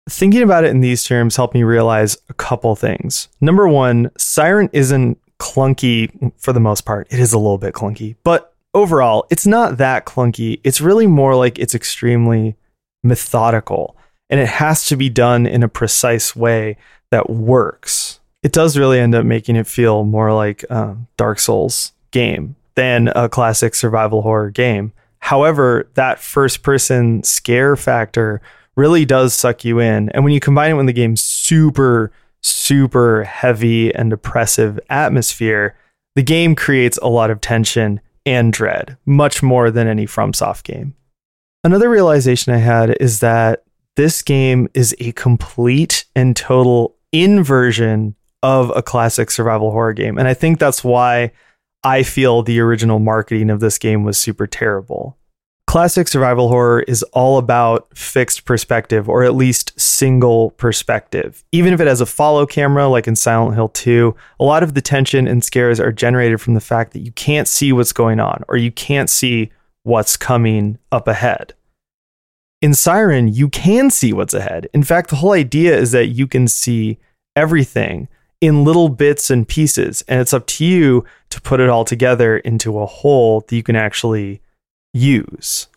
Thinking 0.10 0.41
about 0.41 0.65
it 0.65 0.70
in 0.70 0.82
these 0.82 1.05
terms 1.05 1.38
helped 1.38 1.53
me 1.53 1.63
realize 1.63 2.17
a 2.27 2.34
couple 2.34 2.75
things. 2.75 3.29
Number 3.39 3.70
one, 3.70 4.12
Siren 4.17 4.70
isn't 4.74 5.17
clunky 5.39 6.34
for 6.38 6.51
the 6.51 6.60
most 6.60 6.82
part. 6.82 7.08
It 7.10 7.20
is 7.20 7.32
a 7.32 7.39
little 7.39 7.58
bit 7.58 7.74
clunky, 7.74 8.17
but 8.25 8.53
overall, 8.74 9.27
it's 9.29 9.48
not 9.48 9.77
that 9.77 10.05
clunky. 10.05 10.60
It's 10.65 10.82
really 10.82 11.08
more 11.08 11.38
like 11.38 11.58
it's 11.58 11.74
extremely 11.74 12.58
methodical 13.01 13.96
and 14.29 14.41
it 14.41 14.50
has 14.50 14.88
to 14.88 14.98
be 14.98 15.08
done 15.08 15.46
in 15.46 15.63
a 15.63 15.70
precise 15.70 16.36
way 16.36 16.75
that 17.12 17.29
works. 17.29 18.20
It 18.44 18.51
does 18.51 18.77
really 18.77 19.00
end 19.00 19.15
up 19.15 19.25
making 19.25 19.55
it 19.55 19.67
feel 19.67 20.03
more 20.03 20.34
like 20.34 20.63
a 20.70 20.98
Dark 21.15 21.39
Souls 21.39 21.94
game 22.12 22.58
than 22.75 23.10
a 23.15 23.29
classic 23.29 23.75
survival 23.75 24.22
horror 24.22 24.51
game. 24.51 24.94
However, 25.20 25.89
that 25.96 26.20
first 26.20 26.62
person 26.62 27.24
scare 27.24 27.75
factor 27.75 28.41
really 28.75 29.05
does 29.05 29.34
suck 29.34 29.65
you 29.65 29.79
in. 29.79 30.10
And 30.10 30.24
when 30.24 30.34
you 30.34 30.39
combine 30.39 30.72
it 30.72 30.75
with 30.75 30.86
the 30.86 30.94
game's 30.94 31.22
super, 31.22 32.12
super 32.44 33.24
heavy 33.24 33.94
and 33.96 34.13
oppressive 34.13 34.79
atmosphere, 34.89 35.75
the 36.15 36.24
game 36.24 36.55
creates 36.55 37.00
a 37.01 37.08
lot 37.08 37.32
of 37.32 37.41
tension 37.41 38.01
and 38.25 38.51
dread, 38.51 38.98
much 39.05 39.41
more 39.41 39.72
than 39.72 39.88
any 39.88 40.05
FromSoft 40.05 40.63
game. 40.63 40.96
Another 41.63 41.89
realization 41.89 42.53
I 42.53 42.58
had 42.58 42.96
is 43.00 43.20
that 43.22 43.63
this 43.96 44.22
game 44.22 44.67
is 44.74 44.96
a 45.00 45.12
complete 45.13 46.05
and 46.15 46.36
total 46.36 46.96
inversion 47.12 48.15
of 48.44 48.72
a 48.75 48.84
classic 48.84 49.32
survival 49.32 49.72
horror 49.72 49.94
game. 49.94 50.17
And 50.17 50.27
I 50.27 50.34
think 50.34 50.60
that's 50.60 50.84
why 50.84 51.32
I 51.86 52.01
feel 52.01 52.42
the 52.42 52.60
original 52.62 52.98
marketing 52.98 53.51
of 53.51 53.60
this 53.60 53.77
game 53.77 54.04
was 54.04 54.18
super 54.18 54.48
terrible. 54.48 55.20
Classic 55.68 56.08
survival 56.08 56.48
horror 56.50 56.82
is 56.82 57.04
all 57.13 57.38
about 57.38 57.96
fixed 57.96 58.44
perspective, 58.46 59.08
or 59.08 59.24
at 59.24 59.36
least 59.36 59.80
single 59.80 60.50
perspective. 60.51 61.44
Even 61.51 61.74
if 61.74 61.80
it 61.80 61.86
has 61.86 62.01
a 62.01 62.08
follow 62.08 62.48
camera, 62.48 62.88
like 62.88 63.08
in 63.08 63.15
Silent 63.15 63.54
Hill 63.54 63.70
2, 63.70 64.15
a 64.39 64.44
lot 64.44 64.63
of 64.63 64.74
the 64.74 64.82
tension 64.82 65.27
and 65.27 65.44
scares 65.44 65.80
are 65.80 65.92
generated 65.92 66.42
from 66.42 66.56
the 66.56 66.60
fact 66.60 66.94
that 66.94 67.01
you 67.01 67.12
can't 67.12 67.48
see 67.48 67.72
what's 67.72 67.94
going 67.94 68.20
on, 68.20 68.44
or 68.48 68.58
you 68.58 68.72
can't 68.72 69.10
see 69.10 69.51
what's 69.84 70.18
coming 70.18 70.80
up 70.92 71.08
ahead. 71.08 71.54
In 72.63 72.74
Siren, 72.74 73.27
you 73.27 73.48
can 73.48 73.92
see 73.92 74.12
what's 74.12 74.34
ahead. 74.34 74.70
In 74.74 74.82
fact, 74.82 75.12
the 75.12 75.18
whole 75.18 75.34
idea 75.34 75.77
is 75.77 75.92
that 75.92 76.08
you 76.08 76.25
can 76.25 76.48
see 76.48 76.98
everything 77.36 78.08
in 78.46 78.64
little 78.64 78.90
bits 78.90 79.30
and 79.30 79.48
pieces. 79.48 80.04
And 80.08 80.22
it's 80.22 80.34
up 80.34 80.46
to 80.48 80.66
you 80.66 81.04
to 81.30 81.42
put 81.42 81.60
it 81.60 81.70
all 81.70 81.84
together 81.84 82.38
into 82.38 82.80
a 82.80 82.86
whole 82.86 83.42
that 83.42 83.56
you 83.56 83.64
can 83.64 83.75
actually 83.75 84.42
use. 84.94 85.68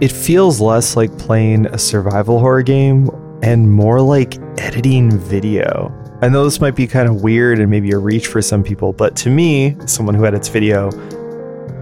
It 0.00 0.12
feels 0.12 0.60
less 0.60 0.96
like 0.96 1.16
playing 1.18 1.66
a 1.66 1.78
survival 1.78 2.38
horror 2.38 2.62
game 2.62 3.10
and 3.42 3.70
more 3.70 4.00
like 4.00 4.38
editing 4.58 5.10
video. 5.18 5.92
I 6.22 6.28
know 6.28 6.44
this 6.44 6.60
might 6.60 6.76
be 6.76 6.86
kind 6.86 7.08
of 7.08 7.22
weird 7.22 7.58
and 7.58 7.70
maybe 7.70 7.90
a 7.90 7.98
reach 7.98 8.28
for 8.28 8.40
some 8.40 8.62
people, 8.62 8.92
but 8.92 9.16
to 9.16 9.30
me, 9.30 9.76
someone 9.86 10.14
who 10.14 10.24
edits 10.24 10.48
video, 10.48 10.90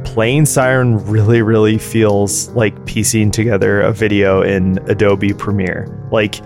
playing 0.05 0.47
Siren 0.47 1.05
really, 1.07 1.43
really 1.43 1.79
feels 1.79 2.49
like 2.51 2.85
piecing 2.87 3.31
together 3.31 3.83
a 3.83 3.93
video 3.93 4.43
in 4.43 4.79
Adobe 4.89 5.33
Premiere. 5.35 5.87
Like, 6.11 6.37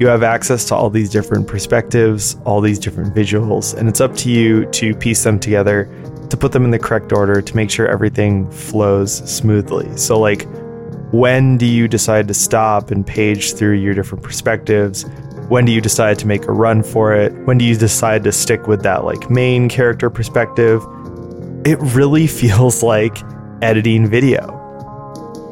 you 0.00 0.06
have 0.06 0.22
access 0.22 0.64
to 0.64 0.74
all 0.74 0.88
these 0.88 1.10
different 1.10 1.46
perspectives, 1.46 2.38
all 2.46 2.62
these 2.62 2.78
different 2.78 3.14
visuals, 3.14 3.76
and 3.76 3.86
it's 3.86 4.00
up 4.00 4.16
to 4.16 4.30
you 4.30 4.64
to 4.70 4.94
piece 4.94 5.22
them 5.22 5.38
together, 5.38 5.84
to 6.30 6.38
put 6.38 6.52
them 6.52 6.64
in 6.64 6.70
the 6.70 6.78
correct 6.78 7.12
order, 7.12 7.42
to 7.42 7.54
make 7.54 7.70
sure 7.70 7.86
everything 7.86 8.50
flows 8.50 9.18
smoothly. 9.30 9.94
So, 9.98 10.18
like, 10.18 10.48
when 11.12 11.58
do 11.58 11.66
you 11.66 11.86
decide 11.86 12.28
to 12.28 12.34
stop 12.34 12.90
and 12.90 13.06
page 13.06 13.52
through 13.52 13.74
your 13.74 13.92
different 13.92 14.24
perspectives? 14.24 15.04
When 15.50 15.66
do 15.66 15.72
you 15.72 15.82
decide 15.82 16.18
to 16.20 16.26
make 16.26 16.46
a 16.46 16.52
run 16.52 16.82
for 16.82 17.14
it? 17.14 17.34
When 17.44 17.58
do 17.58 17.66
you 17.66 17.76
decide 17.76 18.24
to 18.24 18.32
stick 18.32 18.66
with 18.66 18.82
that, 18.84 19.04
like, 19.04 19.28
main 19.28 19.68
character 19.68 20.08
perspective? 20.08 20.82
It 21.66 21.78
really 21.94 22.26
feels 22.40 22.82
like 22.82 23.18
editing 23.60 24.06
video 24.06 24.59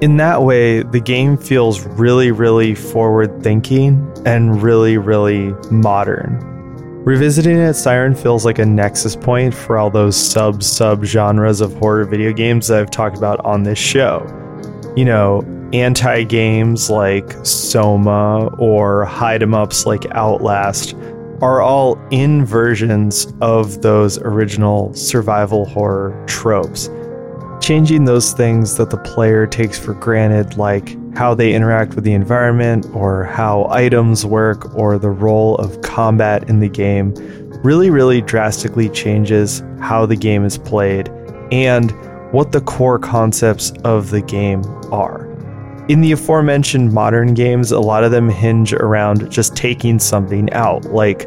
in 0.00 0.16
that 0.18 0.42
way, 0.42 0.82
the 0.82 1.00
game 1.00 1.36
feels 1.36 1.84
really, 1.84 2.30
really 2.30 2.74
forward 2.74 3.42
thinking 3.42 4.12
and 4.24 4.62
really, 4.62 4.96
really 4.96 5.52
modern. 5.70 6.44
Revisiting 7.04 7.56
it, 7.56 7.74
Siren 7.74 8.14
feels 8.14 8.44
like 8.44 8.58
a 8.58 8.66
nexus 8.66 9.16
point 9.16 9.54
for 9.54 9.76
all 9.76 9.90
those 9.90 10.16
sub 10.16 10.62
sub 10.62 11.04
genres 11.04 11.60
of 11.60 11.72
horror 11.74 12.04
video 12.04 12.32
games 12.32 12.68
that 12.68 12.78
I've 12.78 12.90
talked 12.90 13.16
about 13.16 13.40
on 13.44 13.64
this 13.64 13.78
show. 13.78 14.24
You 14.94 15.04
know, 15.04 15.42
anti 15.72 16.22
games 16.24 16.90
like 16.90 17.34
Soma 17.44 18.54
or 18.58 19.04
hide 19.04 19.42
'em 19.42 19.54
ups 19.54 19.84
like 19.84 20.06
Outlast 20.12 20.94
are 21.40 21.60
all 21.60 21.98
inversions 22.10 23.32
of 23.40 23.82
those 23.82 24.18
original 24.18 24.92
survival 24.94 25.64
horror 25.64 26.14
tropes 26.26 26.88
changing 27.68 28.06
those 28.06 28.32
things 28.32 28.78
that 28.78 28.88
the 28.88 28.96
player 28.96 29.46
takes 29.46 29.78
for 29.78 29.92
granted, 29.92 30.56
like 30.56 30.96
how 31.14 31.34
they 31.34 31.52
interact 31.52 31.94
with 31.94 32.02
the 32.02 32.14
environment, 32.14 32.86
or 32.94 33.24
how 33.24 33.66
items 33.68 34.24
work, 34.24 34.74
or 34.74 34.96
the 34.98 35.10
role 35.10 35.54
of 35.56 35.78
combat 35.82 36.48
in 36.48 36.60
the 36.60 36.68
game, 36.70 37.12
really, 37.62 37.90
really 37.90 38.22
drastically 38.22 38.88
changes 38.88 39.62
how 39.80 40.06
the 40.06 40.16
game 40.16 40.46
is 40.46 40.56
played 40.56 41.10
and 41.52 41.90
what 42.32 42.52
the 42.52 42.62
core 42.62 42.98
concepts 42.98 43.70
of 43.84 44.08
the 44.08 44.22
game 44.22 44.64
are. 44.90 45.26
In 45.90 46.00
the 46.00 46.12
aforementioned 46.12 46.94
modern 46.94 47.34
games, 47.34 47.70
a 47.70 47.80
lot 47.80 48.02
of 48.02 48.12
them 48.12 48.30
hinge 48.30 48.72
around 48.72 49.30
just 49.30 49.54
taking 49.54 49.98
something 49.98 50.50
out, 50.54 50.86
like 50.86 51.26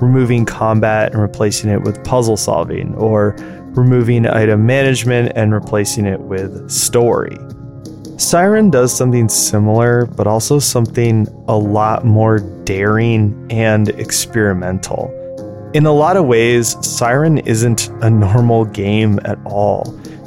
removing 0.00 0.46
combat 0.46 1.12
and 1.12 1.20
replacing 1.20 1.68
it 1.68 1.82
with 1.82 2.02
puzzle 2.04 2.36
solving, 2.36 2.94
or 2.94 3.34
removing 3.76 4.26
item 4.26 4.66
management 4.66 5.32
and 5.34 5.52
replacing 5.52 6.06
it 6.06 6.20
with 6.20 6.70
story. 6.70 7.36
Siren 8.16 8.68
does 8.70 8.94
something 8.94 9.28
similar, 9.28 10.04
but 10.04 10.26
also 10.26 10.58
something 10.58 11.26
a 11.48 11.56
lot 11.56 12.04
more 12.04 12.38
daring 12.64 13.46
and 13.50 13.88
experimental. 13.90 15.10
In 15.72 15.86
a 15.86 15.92
lot 15.92 16.16
of 16.16 16.26
ways, 16.26 16.76
Siren 16.86 17.38
isn't 17.38 17.88
a 18.02 18.10
normal 18.10 18.66
game 18.66 19.20
at 19.24 19.38
all. 19.46 19.84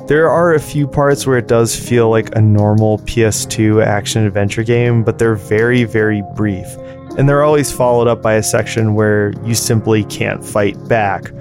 There 0.08 0.30
are 0.30 0.54
a 0.54 0.60
few 0.60 0.88
parts 0.88 1.28
where 1.28 1.38
it 1.38 1.48
does 1.48 1.76
feel 1.76 2.10
like 2.10 2.36
a 2.36 2.42
normal 2.42 2.98
PS2 3.00 3.86
action 3.86 4.26
adventure 4.26 4.64
game, 4.64 5.04
but 5.04 5.20
they're 5.20 5.36
very, 5.36 5.84
very 5.84 6.24
brief. 6.36 6.66
And 7.18 7.30
they're 7.30 7.44
always 7.44 7.72
followed 7.72 8.08
up 8.08 8.22
by 8.22 8.34
a 8.34 8.44
section 8.44 8.96
where 8.96 9.34
you 9.44 9.54
simply 9.54 10.04
can't 10.06 10.44
fight 10.44 10.76
back, 10.90 11.32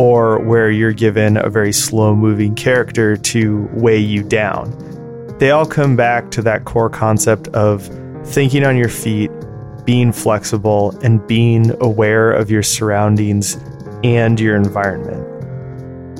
or 0.00 0.40
where 0.40 0.70
you're 0.70 0.94
given 0.94 1.36
a 1.36 1.50
very 1.50 1.74
slow 1.74 2.16
moving 2.16 2.54
character 2.54 3.18
to 3.18 3.68
weigh 3.74 3.98
you 3.98 4.22
down. 4.22 4.74
They 5.38 5.50
all 5.50 5.66
come 5.66 5.94
back 5.94 6.30
to 6.30 6.42
that 6.42 6.64
core 6.64 6.88
concept 6.88 7.48
of 7.48 7.86
thinking 8.24 8.64
on 8.64 8.78
your 8.78 8.88
feet, 8.88 9.30
being 9.84 10.10
flexible, 10.10 10.98
and 11.02 11.26
being 11.26 11.74
aware 11.82 12.32
of 12.32 12.50
your 12.50 12.62
surroundings 12.62 13.58
and 14.02 14.40
your 14.40 14.56
environment. 14.56 15.26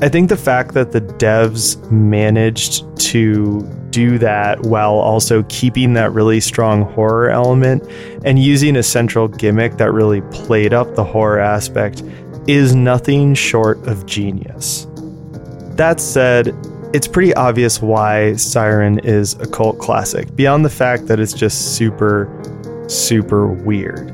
I 0.04 0.10
think 0.10 0.28
the 0.28 0.36
fact 0.36 0.74
that 0.74 0.92
the 0.92 1.00
devs 1.00 1.90
managed 1.90 2.84
to 2.98 3.62
do 3.88 4.18
that 4.18 4.60
while 4.60 4.92
also 4.92 5.42
keeping 5.44 5.94
that 5.94 6.12
really 6.12 6.40
strong 6.40 6.82
horror 6.82 7.30
element 7.30 7.82
and 8.26 8.38
using 8.38 8.76
a 8.76 8.82
central 8.82 9.26
gimmick 9.26 9.78
that 9.78 9.90
really 9.90 10.20
played 10.32 10.74
up 10.74 10.96
the 10.96 11.04
horror 11.04 11.40
aspect 11.40 12.02
is 12.50 12.74
nothing 12.74 13.32
short 13.32 13.78
of 13.86 14.04
genius. 14.06 14.88
That 15.76 16.00
said, 16.00 16.48
it's 16.92 17.06
pretty 17.06 17.32
obvious 17.34 17.80
why 17.80 18.34
Siren 18.34 18.98
is 19.00 19.34
a 19.34 19.46
cult 19.46 19.78
classic, 19.78 20.34
beyond 20.34 20.64
the 20.64 20.70
fact 20.70 21.06
that 21.06 21.20
it's 21.20 21.32
just 21.32 21.76
super, 21.76 22.28
super 22.88 23.46
weird. 23.46 24.12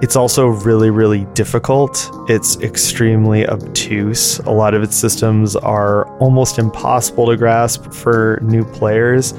It's 0.00 0.14
also 0.14 0.46
really, 0.46 0.90
really 0.90 1.24
difficult. 1.34 2.08
It's 2.28 2.56
extremely 2.60 3.48
obtuse. 3.48 4.38
A 4.40 4.52
lot 4.52 4.72
of 4.72 4.84
its 4.84 4.94
systems 4.94 5.56
are 5.56 6.06
almost 6.18 6.60
impossible 6.60 7.26
to 7.26 7.36
grasp 7.36 7.92
for 7.92 8.38
new 8.42 8.64
players. 8.64 9.34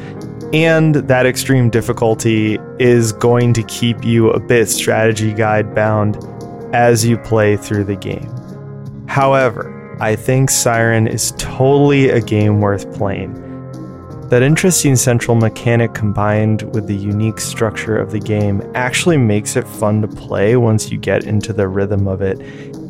And 0.51 0.95
that 0.95 1.25
extreme 1.25 1.69
difficulty 1.69 2.59
is 2.77 3.13
going 3.13 3.53
to 3.53 3.63
keep 3.63 4.03
you 4.03 4.31
a 4.31 4.39
bit 4.39 4.67
strategy 4.67 5.31
guide 5.31 5.73
bound 5.73 6.17
as 6.73 7.05
you 7.05 7.17
play 7.17 7.57
through 7.57 7.83
the 7.83 7.95
game. 7.95 8.33
However, 9.07 9.97
I 9.99 10.15
think 10.15 10.49
Siren 10.49 11.07
is 11.07 11.33
totally 11.37 12.09
a 12.09 12.21
game 12.21 12.61
worth 12.61 12.93
playing. 12.93 13.43
That 14.29 14.43
interesting 14.43 14.97
central 14.97 15.37
mechanic 15.37 15.93
combined 15.93 16.63
with 16.73 16.85
the 16.85 16.95
unique 16.95 17.39
structure 17.39 17.97
of 17.97 18.11
the 18.11 18.19
game 18.19 18.61
actually 18.75 19.17
makes 19.17 19.55
it 19.55 19.65
fun 19.65 20.01
to 20.01 20.07
play 20.09 20.57
once 20.57 20.91
you 20.91 20.97
get 20.97 21.23
into 21.23 21.53
the 21.53 21.69
rhythm 21.69 22.09
of 22.09 22.21
it, 22.21 22.37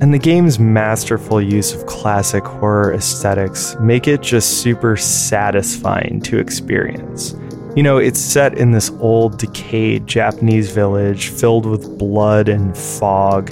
and 0.01 0.11
the 0.11 0.17
game's 0.17 0.57
masterful 0.57 1.39
use 1.39 1.73
of 1.73 1.85
classic 1.85 2.43
horror 2.43 2.91
aesthetics 2.93 3.75
make 3.79 4.07
it 4.07 4.21
just 4.21 4.61
super 4.61 4.97
satisfying 4.97 6.19
to 6.21 6.39
experience. 6.39 7.35
You 7.77 7.83
know, 7.83 7.97
it's 7.97 8.19
set 8.19 8.57
in 8.57 8.71
this 8.71 8.89
old, 8.99 9.37
decayed 9.37 10.07
Japanese 10.07 10.71
village 10.71 11.29
filled 11.29 11.67
with 11.67 11.99
blood 11.99 12.49
and 12.49 12.75
fog. 12.75 13.51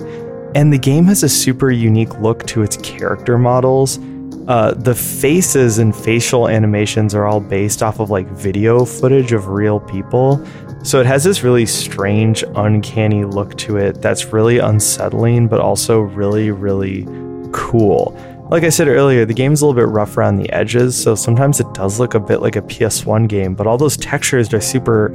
And 0.56 0.74
the 0.74 0.80
game 0.80 1.06
has 1.06 1.22
a 1.22 1.30
super 1.30 1.70
unique 1.70 2.12
look 2.20 2.44
to 2.48 2.64
its 2.64 2.76
character 2.78 3.38
models. 3.38 4.00
Uh, 4.48 4.74
the 4.76 4.96
faces 4.96 5.78
and 5.78 5.96
facial 5.96 6.50
animations 6.50 7.14
are 7.14 7.28
all 7.28 7.40
based 7.40 7.84
off 7.84 8.00
of 8.00 8.10
like 8.10 8.28
video 8.30 8.84
footage 8.84 9.32
of 9.32 9.50
real 9.50 9.80
people. 9.80 10.44
So 10.84 11.00
it 11.00 11.06
has 11.06 11.24
this 11.24 11.44
really 11.44 11.68
strange, 11.68 12.44
uncanny 12.56 13.26
look 13.26 13.56
to 13.60 13.78
it 13.78 14.02
that's 14.02 14.34
really 14.34 14.58
unsettling, 14.58 15.48
but 15.50 15.60
also 15.60 16.00
really, 16.00 16.50
really 16.50 17.06
cool 17.52 18.18
like 18.50 18.64
I 18.64 18.70
said 18.70 18.88
earlier, 18.88 19.26
the 19.26 19.34
game's 19.34 19.62
a 19.62 19.66
little 19.66 19.80
bit 19.80 19.92
rough 19.92 20.18
around 20.18 20.38
the 20.38 20.52
edges, 20.52 21.02
so 21.02 21.16
sometimes 21.16 21.60
it 21.60 21.74
does 21.74 22.00
look 22.00 22.14
a 22.14 22.20
bit 22.20 22.42
like 22.42 22.56
a 22.56 22.62
PS1 22.62 23.28
game, 23.28 23.56
but 23.56 23.66
all 23.66 23.78
those 23.78 23.98
textures 23.98 24.54
are 24.54 24.62
super 24.62 25.10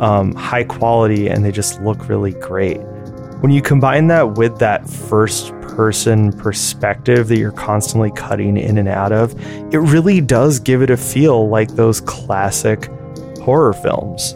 um, 0.00 0.34
high 0.34 0.64
quality 0.64 1.28
and 1.28 1.44
they 1.44 1.52
just 1.52 1.80
look 1.82 2.08
really 2.08 2.32
great. 2.32 2.78
When 3.40 3.52
you 3.52 3.62
combine 3.62 4.08
that 4.08 4.36
with 4.36 4.58
that 4.58 4.88
first 4.88 5.52
person 5.60 6.32
perspective 6.32 7.28
that 7.28 7.38
you're 7.38 7.52
constantly 7.52 8.10
cutting 8.10 8.56
in 8.56 8.78
and 8.78 8.88
out 8.88 9.12
of, 9.12 9.32
it 9.72 9.78
really 9.78 10.20
does 10.20 10.58
give 10.58 10.82
it 10.82 10.90
a 10.90 10.96
feel 10.96 11.48
like 11.48 11.70
those 11.70 12.00
classic 12.00 12.90
horror 13.40 13.72
films. 13.72 14.34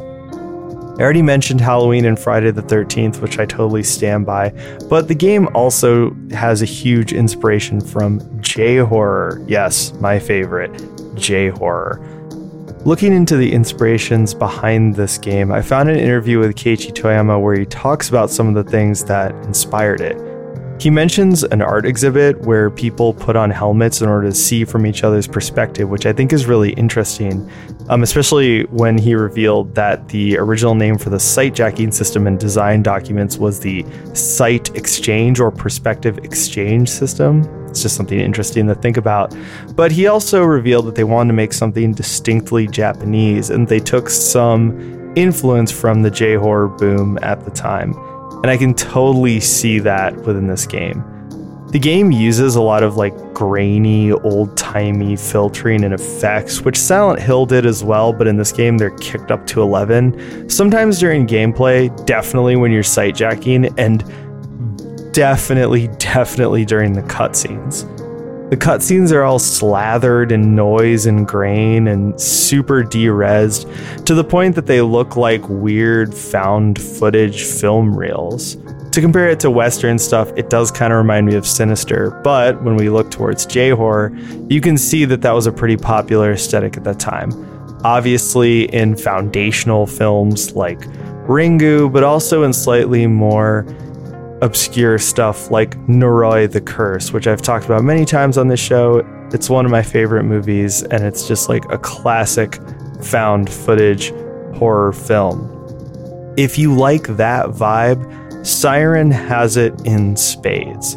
I 0.99 1.03
already 1.03 1.21
mentioned 1.21 1.61
Halloween 1.61 2.07
and 2.07 2.19
Friday 2.19 2.51
the 2.51 2.63
13th, 2.63 3.21
which 3.21 3.39
I 3.39 3.45
totally 3.45 3.83
stand 3.83 4.25
by, 4.25 4.49
but 4.89 5.09
the 5.09 5.15
game 5.15 5.47
also 5.55 6.17
has 6.31 6.63
a 6.63 6.65
huge 6.65 7.13
inspiration 7.13 7.83
from 7.83 8.41
J 8.41 8.79
horror. 8.79 9.45
Yes, 9.47 9.93
my 10.01 10.19
favorite, 10.19 10.73
J 11.15 11.51
horror. 11.51 12.01
Looking 12.87 13.13
into 13.13 13.37
the 13.37 13.53
inspirations 13.53 14.33
behind 14.33 14.95
this 14.95 15.19
game, 15.19 15.53
I 15.53 15.61
found 15.61 15.91
an 15.91 15.99
interview 15.99 16.39
with 16.39 16.55
Keiichi 16.55 16.95
Toyama 16.95 17.43
where 17.43 17.59
he 17.59 17.67
talks 17.67 18.09
about 18.09 18.31
some 18.31 18.49
of 18.49 18.55
the 18.55 18.71
things 18.71 19.05
that 19.05 19.33
inspired 19.45 20.01
it. 20.01 20.17
He 20.79 20.91
mentions 20.91 21.43
an 21.43 21.63
art 21.63 21.87
exhibit 21.87 22.43
where 22.43 22.71
people 22.71 23.15
put 23.15 23.35
on 23.35 23.51
helmets 23.51 24.03
in 24.03 24.09
order 24.09 24.29
to 24.29 24.35
see 24.35 24.65
from 24.65 24.85
each 24.85 25.05
other's 25.05 25.27
perspective, 25.27 25.89
which 25.89 26.05
I 26.05 26.13
think 26.13 26.35
is 26.35 26.45
really 26.45 26.73
interesting, 26.75 27.51
um, 27.89 28.03
especially 28.03 28.65
when 28.65 28.99
he 28.99 29.15
revealed 29.15 29.75
that 29.75 30.09
the 30.09 30.37
original 30.37 30.75
name 30.75 30.99
for 30.99 31.09
the 31.09 31.19
sight 31.19 31.55
jacking 31.55 31.93
system 31.93 32.27
in 32.27 32.37
design 32.37 32.83
documents 32.83 33.39
was 33.39 33.59
the 33.59 33.87
Sight 34.13 34.75
Exchange 34.77 35.41
or 35.41 35.51
Perspective 35.51 36.19
Exchange 36.19 36.91
system. 36.91 37.43
It's 37.69 37.83
just 37.83 37.97
something 37.97 38.21
interesting 38.21 38.67
to 38.67 38.75
think 38.75 38.99
about. 38.99 39.35
But 39.75 39.93
he 39.93 40.09
also 40.09 40.45
revealed 40.45 40.87
that 40.87 40.95
they 40.95 41.05
wanted 41.05 41.29
to 41.29 41.35
make 41.35 41.55
something 41.55 41.93
distinctly 41.93 42.67
Japanese, 42.67 43.49
and 43.49 43.67
they 43.67 43.81
took 43.81 44.11
some 44.11 45.15
influence 45.17 45.73
from 45.73 46.03
the 46.03 46.11
J 46.11 46.35
horror 46.35 46.69
boom 46.69 47.19
at 47.23 47.45
the 47.47 47.51
time. 47.51 47.95
And 48.47 48.53
I 48.53 48.59
can 48.59 48.75
totally 48.75 49.41
see 49.41 49.81
that 49.81 50.15
within 50.19 50.47
this 50.47 50.67
game. 50.67 51.03
The 51.73 51.81
game 51.81 52.13
uses 52.13 52.55
a 52.55 52.63
lot 52.63 52.85
of 52.85 52.97
like 52.97 53.13
grainy, 53.35 54.13
old 54.13 54.57
timey 54.57 55.17
filtering 55.17 55.83
and 55.83 55.93
effects, 55.93 56.61
which 56.61 56.79
Silent 56.79 57.21
Hill 57.21 57.45
did 57.47 57.67
as 57.67 57.83
well, 57.83 58.13
but 58.13 58.29
in 58.29 58.37
this 58.37 58.53
game 58.53 58.79
they're 58.79 58.97
kicked 58.99 59.33
up 59.33 59.49
to 59.49 59.63
11. 59.63 60.49
Sometimes 60.49 61.01
during 61.01 61.27
gameplay, 61.27 61.91
definitely 62.07 62.55
when 62.55 62.71
you're 62.71 62.85
sight 62.85 63.17
jacking, 63.17 63.77
and 63.81 64.05
definitely, 65.13 65.89
definitely 65.99 66.65
during 66.65 66.93
the 66.93 67.03
cutscenes. 67.03 67.83
The 68.49 68.57
cutscenes 68.57 69.11
are 69.11 69.25
all 69.25 69.41
slathered 69.41 70.31
in 70.31 70.55
noise 70.55 71.07
and 71.07 71.27
grain 71.27 71.89
and 71.89 72.19
super 72.21 72.85
derezzed 72.85 73.67
to 74.07 74.15
the 74.15 74.23
point 74.23 74.55
that 74.55 74.67
they 74.67 74.81
look 74.83 75.17
like 75.17 75.43
weird 75.49 76.15
found 76.15 76.81
footage 76.81 77.43
film 77.43 77.97
reels. 77.97 78.57
To 78.93 79.01
compare 79.01 79.29
it 79.29 79.41
to 79.41 79.51
Western 79.51 79.99
stuff, 79.99 80.31
it 80.37 80.49
does 80.49 80.71
kind 80.71 80.93
of 80.93 80.99
remind 80.99 81.27
me 81.27 81.35
of 81.35 81.45
Sinister, 81.45 82.21
but 82.23 82.63
when 82.63 82.77
we 82.77 82.89
look 82.89 83.11
towards 83.11 83.47
J 83.47 83.71
horror, 83.71 84.17
you 84.49 84.61
can 84.61 84.79
see 84.79 85.05
that 85.07 85.23
that 85.23 85.33
was 85.33 85.49
a 85.49 85.53
pretty 85.53 85.77
popular 85.77 86.31
aesthetic 86.31 86.77
at 86.77 86.85
that 86.85 87.01
time. 87.01 87.33
Obviously, 87.83 88.73
in 88.73 88.95
foundational 88.95 89.89
films 89.89 90.55
like 90.55 90.79
Ringu, 91.27 91.93
but 91.93 92.05
also 92.05 92.45
in 92.45 92.53
slightly 92.53 93.09
more 93.09 93.67
obscure 94.43 94.99
stuff 94.99 95.51
like 95.51 95.77
Noroi 95.87 96.51
the 96.51 96.61
Curse, 96.61 97.13
which 97.13 97.27
I've 97.27 97.43
talked 97.43 97.65
about 97.65 97.85
many 97.85 98.05
times 98.05 98.37
on 98.37 98.49
this 98.49 98.61
show. 98.61 98.99
It's 99.33 99.51
one 99.51 99.65
of 99.65 99.71
my 99.71 99.83
favorite 99.83 100.25
movies, 100.25 100.83
and 100.85 101.05
it's 101.05 101.27
just 101.27 101.49
like 101.49 101.65
a 101.73 101.79
classic 101.79 102.59
found 103.03 103.51
footage 103.51 104.13
horror 104.57 104.93
film. 104.93 105.53
If 106.37 106.59
you 106.59 106.75
like 106.75 107.05
that 107.17 107.47
vibe, 107.47 108.47
Siren 108.47 109.11
has 109.11 109.57
it 109.57 109.75
in 109.87 110.17
spades. 110.17 110.97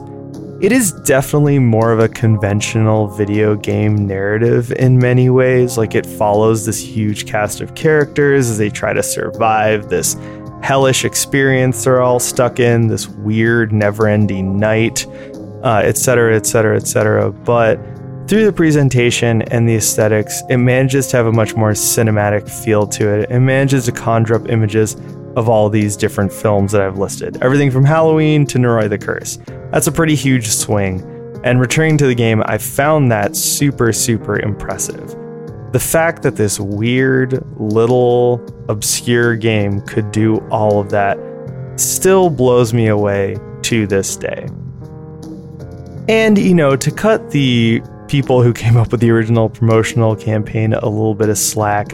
It 0.61 0.73
is 0.73 0.91
definitely 0.91 1.57
more 1.57 1.93
of 1.93 1.99
a 1.99 2.09
conventional 2.09 3.07
video 3.07 3.55
game 3.55 4.05
narrative 4.05 4.73
in 4.73 4.99
many 4.99 5.29
ways. 5.29 5.77
Like 5.77 5.95
it 5.95 6.05
follows 6.05 6.65
this 6.65 6.81
huge 6.81 7.25
cast 7.25 7.61
of 7.61 7.75
characters 7.75 8.49
as 8.49 8.57
they 8.57 8.69
try 8.69 8.91
to 8.91 9.01
survive 9.01 9.87
this 9.87 10.15
hellish 10.61 11.05
experience 11.05 11.83
they're 11.83 12.01
all 12.01 12.19
stuck 12.19 12.59
in, 12.59 12.87
this 12.87 13.07
weird, 13.07 13.71
never 13.71 14.07
ending 14.07 14.59
night, 14.59 15.05
etc., 15.63 16.35
etc., 16.35 16.75
etc. 16.77 17.31
But 17.31 17.79
through 18.27 18.45
the 18.45 18.53
presentation 18.53 19.41
and 19.43 19.67
the 19.67 19.75
aesthetics, 19.75 20.43
it 20.49 20.57
manages 20.57 21.07
to 21.07 21.17
have 21.17 21.25
a 21.25 21.31
much 21.31 21.55
more 21.55 21.71
cinematic 21.71 22.47
feel 22.47 22.85
to 22.87 23.09
it. 23.09 23.31
It 23.31 23.39
manages 23.39 23.85
to 23.85 23.91
conjure 23.91 24.35
up 24.35 24.49
images 24.49 24.95
of 25.35 25.49
all 25.49 25.69
these 25.69 25.95
different 25.95 26.31
films 26.31 26.71
that 26.71 26.81
I've 26.81 26.99
listed. 26.99 27.41
Everything 27.41 27.71
from 27.71 27.85
Halloween 27.85 28.45
to 28.47 28.57
Noroi 28.57 28.89
the 28.89 28.97
Curse. 28.97 29.39
That's 29.71 29.87
a 29.87 29.91
pretty 29.91 30.15
huge 30.15 30.47
swing. 30.47 31.01
And 31.43 31.59
returning 31.59 31.97
to 31.99 32.05
the 32.05 32.15
game, 32.15 32.43
I 32.45 32.57
found 32.57 33.11
that 33.11 33.35
super, 33.35 33.93
super 33.93 34.39
impressive. 34.39 35.15
The 35.71 35.79
fact 35.79 36.23
that 36.23 36.35
this 36.35 36.59
weird, 36.59 37.43
little, 37.59 38.43
obscure 38.69 39.35
game 39.35 39.81
could 39.81 40.11
do 40.11 40.37
all 40.49 40.79
of 40.79 40.89
that 40.89 41.17
still 41.75 42.29
blows 42.29 42.73
me 42.73 42.87
away 42.87 43.37
to 43.63 43.85
this 43.87 44.15
day. 44.15 44.47
And, 46.07 46.39
you 46.39 46.55
know, 46.55 46.75
to 46.75 46.89
cut 46.89 47.31
the 47.31 47.81
people 48.07 48.41
who 48.41 48.51
came 48.51 48.77
up 48.77 48.91
with 48.91 48.99
the 48.99 49.11
original 49.11 49.47
promotional 49.49 50.15
campaign 50.15 50.73
a 50.73 50.89
little 50.89 51.13
bit 51.13 51.29
of 51.29 51.37
slack, 51.37 51.93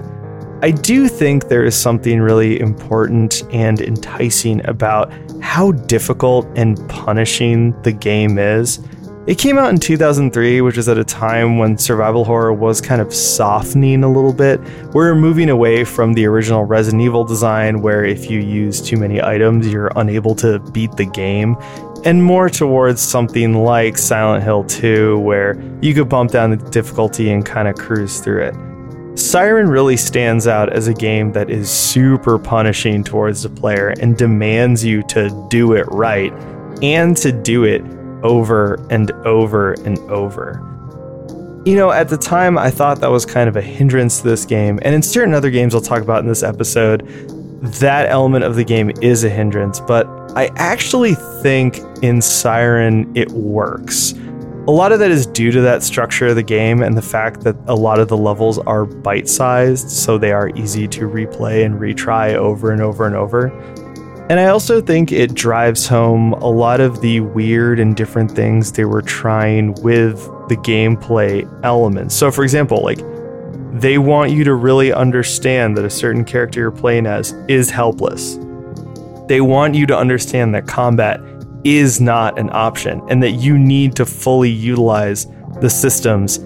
I 0.62 0.72
do 0.72 1.10
think 1.10 1.50
there 1.50 1.66
is 1.66 1.76
something 1.76 2.22
really 2.22 2.60
important 2.60 3.44
and 3.52 3.82
enticing 3.82 4.66
about 4.68 5.12
how 5.42 5.74
difficult 5.74 6.48
and 6.56 6.78
punishing 6.90 7.80
the 7.82 7.92
game 7.92 8.40
is. 8.40 8.80
It 9.28 9.40
came 9.40 9.58
out 9.58 9.72
in 9.72 9.80
2003, 9.80 10.62
which 10.62 10.78
is 10.78 10.88
at 10.88 11.00
a 11.00 11.04
time 11.04 11.58
when 11.58 11.80
survival 11.80 12.24
horror 12.24 12.54
was 12.54 12.80
kind 12.80 13.02
of 13.02 13.12
softening 13.12 14.04
a 14.04 14.08
little 14.08 14.34
bit. 14.34 14.62
We're 14.94 15.16
moving 15.16 15.50
away 15.50 15.84
from 15.84 16.14
the 16.14 16.28
original 16.28 16.64
Resident 16.64 17.02
Evil 17.02 17.24
design, 17.24 17.82
where 17.82 18.06
if 18.06 18.30
you 18.30 18.40
use 18.40 18.80
too 18.80 18.98
many 18.98 19.20
items, 19.24 19.68
you're 19.68 19.92
unable 19.96 20.36
to 20.36 20.60
beat 20.60 20.92
the 20.92 21.06
game, 21.06 21.58
and 22.06 22.24
more 22.24 22.52
towards 22.52 23.02
something 23.02 23.64
like 23.64 23.98
Silent 23.98 24.44
Hill 24.44 24.64
2, 24.66 25.18
where 25.18 25.60
you 25.82 25.96
could 25.96 26.08
bump 26.08 26.30
down 26.30 26.52
the 26.52 26.58
difficulty 26.70 27.32
and 27.32 27.44
kind 27.44 27.68
of 27.68 27.74
cruise 27.78 28.20
through 28.20 28.44
it. 28.44 28.56
Siren 29.18 29.70
really 29.70 29.98
stands 29.98 30.46
out 30.46 30.72
as 30.72 30.88
a 30.88 30.94
game 30.94 31.32
that 31.32 31.50
is 31.50 31.72
super 31.72 32.38
punishing 32.38 33.04
towards 33.04 33.42
the 33.42 33.50
player 33.50 33.96
and 34.00 34.18
demands 34.18 34.86
you 34.86 35.02
to 35.04 35.48
do 35.50 35.74
it 35.74 35.88
right 35.88 36.32
and 36.84 37.18
to 37.18 37.32
do 37.32 37.64
it 37.64 37.82
over 38.26 38.76
and 38.90 39.12
over 39.26 39.74
and 39.86 39.98
over. 40.12 40.62
You 41.66 41.76
know, 41.76 41.92
at 41.92 42.10
the 42.10 42.18
time, 42.18 42.58
I 42.58 42.70
thought 42.70 43.00
that 43.00 43.10
was 43.10 43.26
kind 43.26 43.48
of 43.48 43.56
a 43.56 43.62
hindrance 43.62 44.22
to 44.22 44.28
this 44.28 44.46
game, 44.46 44.80
and 44.82 44.94
in 44.94 45.02
certain 45.02 45.34
other 45.34 45.50
games 45.50 45.74
I'll 45.74 45.82
talk 45.82 46.02
about 46.02 46.20
in 46.20 46.28
this 46.28 46.44
episode, 46.44 47.08
that 47.80 48.10
element 48.10 48.44
of 48.44 48.56
the 48.56 48.64
game 48.64 48.92
is 49.02 49.24
a 49.24 49.30
hindrance, 49.30 49.80
but 49.80 50.06
I 50.36 50.52
actually 50.56 51.16
think 51.42 51.80
in 52.04 52.22
Siren 52.22 53.12
it 53.16 53.32
works. 53.32 54.14
A 54.68 54.72
lot 54.72 54.92
of 54.92 55.00
that 55.00 55.12
is 55.12 55.26
due 55.28 55.52
to 55.52 55.62
that 55.62 55.84
structure 55.84 56.28
of 56.28 56.36
the 56.36 56.44
game 56.44 56.82
and 56.82 56.98
the 56.98 57.02
fact 57.02 57.42
that 57.42 57.56
a 57.68 57.76
lot 57.76 58.00
of 58.00 58.08
the 58.08 58.18
levels 58.18 58.58
are 58.60 58.86
bite 58.86 59.30
sized, 59.30 59.90
so 59.90 60.18
they 60.18 60.32
are 60.32 60.50
easy 60.56 60.88
to 60.88 61.08
replay 61.08 61.66
and 61.66 61.80
retry 61.80 62.34
over 62.34 62.72
and 62.72 62.82
over 62.82 63.06
and 63.06 63.16
over. 63.16 63.50
And 64.28 64.40
I 64.40 64.48
also 64.48 64.82
think 64.82 65.12
it 65.12 65.36
drives 65.36 65.88
home 65.88 66.34
a 66.34 66.50
lot 66.50 66.82
of 66.82 67.02
the 67.02 67.20
weird 67.20 67.80
and 67.80 67.96
different 67.96 68.32
things 68.32 68.72
they 68.72 68.86
were 68.86 69.04
trying 69.04 69.74
with 69.84 70.18
the 70.50 70.56
gameplay 70.56 71.48
elements. 71.64 72.16
So, 72.16 72.32
for 72.32 72.44
example, 72.44 72.84
like 72.84 73.00
they 73.80 74.00
want 74.00 74.32
you 74.32 74.44
to 74.46 74.56
really 74.56 74.92
understand 74.92 75.78
that 75.78 75.86
a 75.86 75.92
certain 75.92 76.26
character 76.26 76.62
you're 76.62 76.72
playing 76.72 77.06
as 77.06 77.34
is 77.48 77.70
helpless. 77.70 78.40
They 79.28 79.42
want 79.42 79.76
you 79.76 79.86
to 79.88 79.98
understand 79.98 80.56
that 80.56 80.66
combat 80.66 81.20
is 81.64 82.02
not 82.02 82.40
an 82.40 82.50
option 82.52 83.04
and 83.10 83.22
that 83.22 83.32
you 83.32 83.60
need 83.60 83.96
to 83.98 84.08
fully 84.08 84.50
utilize 84.50 85.28
the 85.62 85.70
systems 85.70 86.38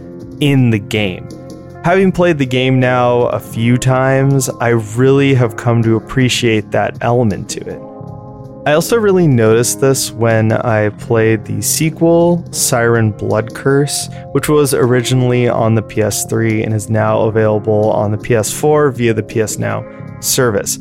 in 0.42 0.70
the 0.70 0.80
game. 0.80 1.30
Having 1.84 2.12
played 2.12 2.38
the 2.38 2.46
game 2.46 2.78
now 2.82 3.22
a 3.28 3.40
few 3.40 3.78
times, 3.78 4.50
I 4.60 4.70
really 4.70 5.34
have 5.34 5.56
come 5.56 5.82
to 5.84 5.96
appreciate 5.96 6.72
that 6.72 6.98
element 7.00 7.50
to 7.52 7.62
it. 7.62 7.80
I 8.68 8.74
also 8.74 8.98
really 8.98 9.28
noticed 9.28 9.80
this 9.80 10.12
when 10.12 10.52
I 10.52 10.90
played 10.90 11.46
the 11.46 11.62
sequel, 11.62 12.46
Siren 12.52 13.12
Blood 13.12 13.56
Curse, 13.56 14.10
which 14.34 14.50
was 14.50 14.74
originally 14.74 15.48
on 15.48 15.74
the 15.74 15.82
PS3 15.82 16.66
and 16.66 16.74
is 16.74 16.90
now 16.90 17.22
available 17.22 17.92
on 17.92 18.12
the 18.12 18.18
PS4 18.18 18.94
via 18.94 19.14
the 19.14 19.24
PS 19.24 19.58
Now 19.58 19.86
service. 20.20 20.80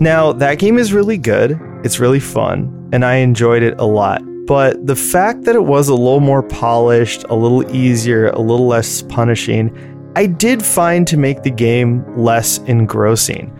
Now, 0.00 0.32
that 0.32 0.58
game 0.58 0.78
is 0.78 0.94
really 0.94 1.18
good, 1.18 1.60
it's 1.84 2.00
really 2.00 2.20
fun, 2.20 2.88
and 2.94 3.04
I 3.04 3.16
enjoyed 3.16 3.62
it 3.62 3.78
a 3.78 3.84
lot. 3.84 4.22
But 4.46 4.86
the 4.86 4.96
fact 4.96 5.42
that 5.42 5.54
it 5.54 5.64
was 5.64 5.88
a 5.88 5.94
little 5.94 6.20
more 6.20 6.42
polished, 6.42 7.24
a 7.28 7.34
little 7.34 7.70
easier, 7.74 8.28
a 8.30 8.40
little 8.40 8.66
less 8.66 9.02
punishing, 9.02 9.91
I 10.14 10.26
did 10.26 10.62
find 10.62 11.06
to 11.06 11.16
make 11.16 11.42
the 11.42 11.50
game 11.50 12.04
less 12.18 12.58
engrossing. 12.58 13.50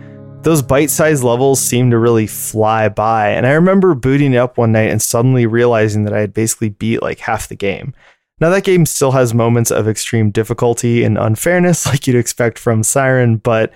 Those 0.43 0.61
bite 0.61 0.91
sized 0.91 1.23
levels 1.23 1.59
seemed 1.59 1.91
to 1.91 1.97
really 1.97 2.27
fly 2.27 2.89
by, 2.89 3.29
and 3.29 3.47
I 3.47 3.53
remember 3.53 3.95
booting 3.95 4.33
it 4.33 4.37
up 4.37 4.57
one 4.59 4.71
night 4.71 4.91
and 4.91 5.01
suddenly 5.01 5.47
realizing 5.47 6.03
that 6.03 6.13
I 6.13 6.19
had 6.19 6.33
basically 6.33 6.69
beat 6.69 7.01
like 7.01 7.19
half 7.19 7.47
the 7.47 7.55
game. 7.55 7.95
Now, 8.39 8.51
that 8.51 8.65
game 8.65 8.85
still 8.85 9.11
has 9.11 9.33
moments 9.33 9.71
of 9.71 9.87
extreme 9.87 10.29
difficulty 10.29 11.03
and 11.03 11.17
unfairness, 11.17 11.85
like 11.87 12.05
you'd 12.05 12.17
expect 12.17 12.59
from 12.59 12.83
Siren, 12.83 13.37
but 13.37 13.73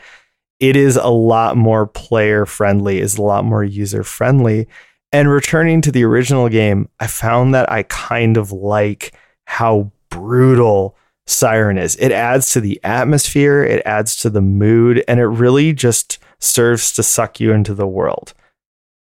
it 0.60 0.76
is 0.76 0.98
a 0.98 1.08
lot 1.08 1.58
more 1.58 1.88
player 1.88 2.46
friendly, 2.46 3.00
is 3.00 3.18
a 3.18 3.24
lot 3.24 3.44
more 3.44 3.64
user 3.64 4.04
friendly. 4.04 4.68
And 5.12 5.32
returning 5.32 5.82
to 5.82 5.92
the 5.92 6.04
original 6.04 6.48
game, 6.48 6.90
I 7.00 7.08
found 7.08 7.56
that 7.56 7.72
I 7.72 7.84
kind 7.84 8.38
of 8.38 8.52
like 8.52 9.16
how 9.46 9.92
brutal 10.10 10.96
Siren 11.28 11.78
is. 11.78 11.96
It 11.98 12.12
adds 12.12 12.52
to 12.54 12.62
the 12.62 12.80
atmosphere, 12.84 13.64
it 13.64 13.82
adds 13.86 14.16
to 14.18 14.30
the 14.30 14.42
mood, 14.42 15.04
and 15.08 15.20
it 15.20 15.28
really 15.28 15.74
just 15.74 16.20
serves 16.40 16.94
to 16.94 17.04
suck 17.04 17.40
you 17.40 17.52
into 17.52 17.74
the 17.74 17.88
world. 17.88 18.34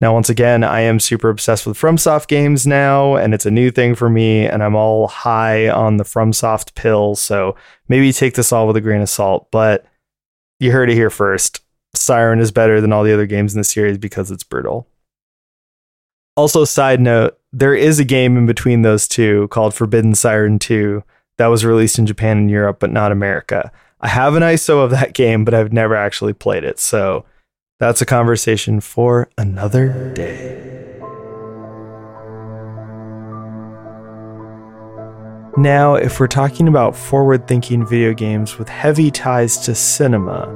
Now, 0.01 0.13
once 0.15 0.29
again, 0.29 0.65
I 0.65 0.81
am 0.81 1.01
super 1.01 1.29
obsessed 1.29 1.67
with 1.67 1.79
FromSoft 1.79 2.27
games 2.27 2.67
now, 2.67 3.15
and 3.15 3.33
it's 3.33 3.47
a 3.47 3.51
new 3.51 3.71
thing 3.71 3.95
for 3.95 4.11
me, 4.11 4.47
and 4.47 4.63
I'm 4.63 4.75
all 4.75 5.07
high 5.07 5.69
on 5.69 5.99
the 5.99 6.05
FromSoft 6.05 6.75
pill, 6.75 7.15
so 7.15 7.57
maybe 7.89 8.13
take 8.13 8.35
this 8.35 8.53
all 8.53 8.67
with 8.67 8.77
a 8.77 8.81
grain 8.81 9.03
of 9.03 9.09
salt, 9.09 9.49
but 9.51 9.87
you 10.59 10.73
heard 10.73 10.91
it 10.91 10.95
here 10.95 11.11
first. 11.11 11.61
Siren 11.95 12.41
is 12.41 12.51
better 12.51 12.81
than 12.81 12.93
all 12.93 13.05
the 13.05 13.15
other 13.15 13.27
games 13.27 13.55
in 13.55 13.61
the 13.61 13.65
series 13.65 13.99
because 13.99 14.31
it's 14.31 14.45
brutal. 14.45 14.89
Also, 16.37 16.65
side 16.65 17.01
note, 17.01 17.39
there 17.53 17.75
is 17.75 18.01
a 18.01 18.05
game 18.05 18.37
in 18.37 18.47
between 18.47 18.83
those 18.83 19.07
two 19.07 19.47
called 19.49 19.75
Forbidden 19.75 20.15
Siren 20.15 20.59
2 20.59 21.05
that 21.37 21.47
was 21.47 21.65
released 21.65 21.99
in 21.99 22.07
Japan 22.07 22.39
and 22.39 22.51
Europe, 22.51 22.79
but 22.81 22.91
not 22.91 23.13
America. 23.13 23.73
I 24.01 24.09
have 24.09 24.35
an 24.35 24.43
ISO 24.43 24.85
of 24.85 24.91
that 24.91 25.15
game, 25.15 25.45
but 25.45 25.55
I've 25.55 25.73
never 25.73 25.97
actually 25.97 26.35
played 26.35 26.65
it. 26.65 26.79
So 26.79 27.25
that's 27.81 28.03
a 28.03 28.07
conversation 28.07 28.81
for 28.81 29.29
another 29.39 30.13
day. 30.15 30.75
Now, 35.57 35.95
if 35.95 36.19
we're 36.19 36.27
talking 36.27 36.67
about 36.67 36.97
forward 36.97 37.47
thinking 37.47 37.87
video 37.87 38.13
games 38.13 38.59
with 38.59 38.69
heavy 38.69 39.11
ties 39.11 39.57
to 39.59 39.75
cinema, 39.75 40.49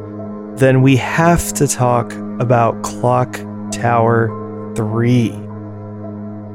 then 0.57 0.83
we 0.83 0.97
have 0.97 1.53
to 1.55 1.69
talk 1.69 2.13
about 2.41 2.83
Clock 2.83 3.41
Tower 3.71 4.29
3. 4.75 5.48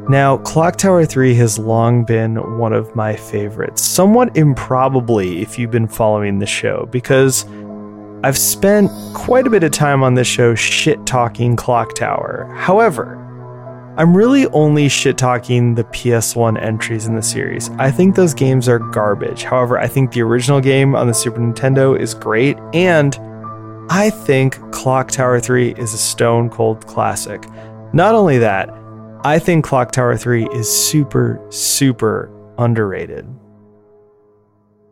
Now, 0.09 0.37
Clock 0.37 0.75
Tower 0.75 1.05
3 1.05 1.33
has 1.35 1.57
long 1.57 2.03
been 2.03 2.57
one 2.57 2.73
of 2.73 2.93
my 2.93 3.15
favorites, 3.15 3.81
somewhat 3.81 4.35
improbably 4.35 5.41
if 5.41 5.57
you've 5.57 5.71
been 5.71 5.87
following 5.87 6.39
the 6.39 6.45
show, 6.45 6.87
because 6.91 7.45
I've 8.21 8.37
spent 8.37 8.91
quite 9.13 9.47
a 9.47 9.49
bit 9.49 9.63
of 9.63 9.71
time 9.71 10.03
on 10.03 10.13
this 10.13 10.27
show 10.27 10.55
shit 10.55 11.05
talking 11.05 11.55
Clock 11.55 11.95
Tower. 11.95 12.53
However, 12.53 13.15
I'm 13.97 14.15
really 14.15 14.47
only 14.47 14.89
shit 14.89 15.17
talking 15.17 15.75
the 15.75 15.85
PS1 15.85 16.61
entries 16.61 17.05
in 17.05 17.15
the 17.15 17.21
series. 17.21 17.69
I 17.79 17.89
think 17.89 18.15
those 18.15 18.33
games 18.33 18.67
are 18.67 18.79
garbage. 18.79 19.43
However, 19.43 19.79
I 19.79 19.87
think 19.87 20.11
the 20.11 20.21
original 20.21 20.59
game 20.59 20.95
on 20.95 21.07
the 21.07 21.13
Super 21.13 21.39
Nintendo 21.39 21.97
is 21.97 22.13
great, 22.13 22.57
and 22.73 23.17
I 23.89 24.09
think 24.09 24.59
Clock 24.73 25.11
Tower 25.11 25.39
3 25.39 25.75
is 25.75 25.93
a 25.93 25.97
stone 25.97 26.49
cold 26.49 26.85
classic. 26.87 27.45
Not 27.93 28.15
only 28.15 28.37
that, 28.39 28.69
I 29.25 29.39
think 29.39 29.63
Clock 29.63 29.93
Tower 29.93 30.17
3 30.17 30.49
is 30.51 30.69
super, 30.69 31.39
super 31.49 32.29
underrated. 32.57 33.25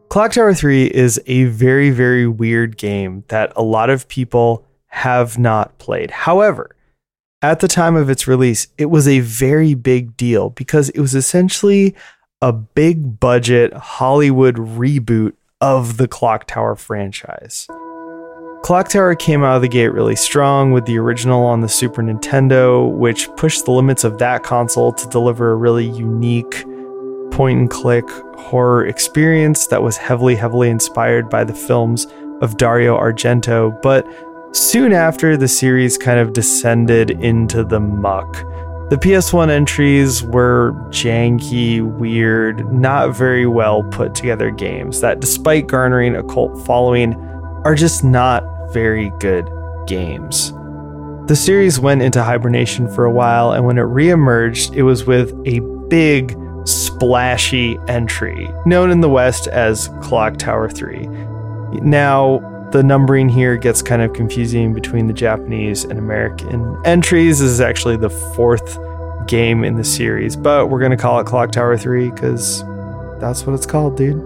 Clock 0.07 0.31
Tower 0.31 0.53
3 0.53 0.85
is 0.85 1.19
a 1.27 1.45
very, 1.45 1.89
very 1.89 2.25
weird 2.27 2.77
game 2.77 3.25
that 3.27 3.51
a 3.57 3.61
lot 3.61 3.89
of 3.89 4.07
people 4.07 4.65
have 4.87 5.37
not 5.37 5.77
played. 5.79 6.11
However, 6.11 6.73
at 7.41 7.59
the 7.59 7.67
time 7.67 7.97
of 7.97 8.09
its 8.09 8.25
release, 8.25 8.67
it 8.77 8.85
was 8.85 9.05
a 9.05 9.19
very 9.19 9.73
big 9.73 10.15
deal 10.15 10.49
because 10.49 10.87
it 10.89 11.01
was 11.01 11.13
essentially 11.13 11.93
a 12.41 12.53
big 12.53 13.19
budget 13.19 13.73
Hollywood 13.73 14.55
reboot 14.55 15.33
of 15.59 15.97
the 15.97 16.07
Clock 16.07 16.47
Tower 16.47 16.77
franchise. 16.77 17.67
Clock 18.63 18.89
Tower 18.89 19.15
came 19.15 19.43
out 19.43 19.56
of 19.56 19.63
the 19.63 19.67
gate 19.67 19.91
really 19.91 20.15
strong 20.15 20.71
with 20.71 20.86
the 20.86 21.00
original 21.00 21.43
on 21.43 21.62
the 21.62 21.67
Super 21.67 22.04
Nintendo, 22.04 22.91
which 22.91 23.28
pushed 23.36 23.65
the 23.65 23.71
limits 23.71 24.04
of 24.04 24.19
that 24.19 24.43
console 24.43 24.93
to 24.93 25.10
deliver 25.10 25.52
a 25.52 25.56
really 25.56 25.86
unique 25.86 26.63
point 27.32 27.60
and 27.60 27.69
click 27.71 28.08
horror 28.38 28.86
experience 28.86 29.65
that 29.67 29.82
was 29.82 29.97
heavily, 29.97 30.36
heavily 30.36 30.69
inspired 30.69 31.28
by 31.28 31.43
the 31.43 31.56
films 31.56 32.06
of 32.41 32.58
Dario 32.58 32.95
Argento. 32.95 33.82
But 33.82 34.08
soon 34.52 34.93
after, 34.93 35.38
the 35.38 35.47
series 35.47 35.97
kind 35.97 36.19
of 36.19 36.34
descended 36.34 37.12
into 37.12 37.63
the 37.63 37.80
muck. 37.80 38.32
The 38.91 38.97
PS1 38.97 39.50
entries 39.50 40.21
were 40.21 40.74
janky, 40.89 41.82
weird, 41.82 42.71
not 42.71 43.15
very 43.15 43.47
well 43.47 43.84
put 43.86 44.13
together 44.13 44.52
games 44.52 45.02
that, 45.02 45.19
despite 45.19 45.65
garnering 45.65 46.15
a 46.15 46.24
cult 46.24 46.63
following, 46.63 47.15
are 47.63 47.76
just 47.76 48.04
not 48.04 48.43
very 48.73 49.12
good 49.19 49.49
games. 49.88 50.53
The 51.27 51.36
series 51.36 51.79
went 51.79 52.01
into 52.01 52.23
hibernation 52.23 52.93
for 52.93 53.05
a 53.05 53.12
while, 53.12 53.51
and 53.51 53.65
when 53.65 53.77
it 53.77 53.84
reemerged, 53.84 54.75
it 54.75 54.84
was 54.84 55.05
with 55.05 55.31
a 55.45 55.60
big, 55.88 56.38
splashy 56.65 57.77
entry, 57.88 58.49
known 58.65 58.91
in 58.91 59.01
the 59.01 59.10
West 59.10 59.47
as 59.47 59.89
Clock 60.01 60.38
Tower 60.38 60.69
3. 60.69 61.07
Now, 61.81 62.39
the 62.71 62.84
numbering 62.84 63.29
here 63.29 63.57
gets 63.57 63.81
kind 63.81 64.01
of 64.01 64.13
confusing 64.13 64.73
between 64.73 65.07
the 65.07 65.13
Japanese 65.13 65.84
and 65.84 65.99
American 65.99 66.77
entries. 66.86 67.39
This 67.39 67.49
is 67.49 67.62
actually 67.62 67.97
the 67.97 68.10
fourth 68.10 68.79
game 69.27 69.63
in 69.63 69.75
the 69.75 69.84
series, 69.84 70.36
but 70.36 70.69
we're 70.69 70.79
going 70.79 70.91
to 70.91 70.97
call 70.97 71.19
it 71.19 71.25
Clock 71.25 71.51
Tower 71.51 71.77
3 71.77 72.12
because 72.12 72.63
that's 73.19 73.45
what 73.45 73.53
it's 73.53 73.65
called, 73.65 73.97
dude. 73.97 74.17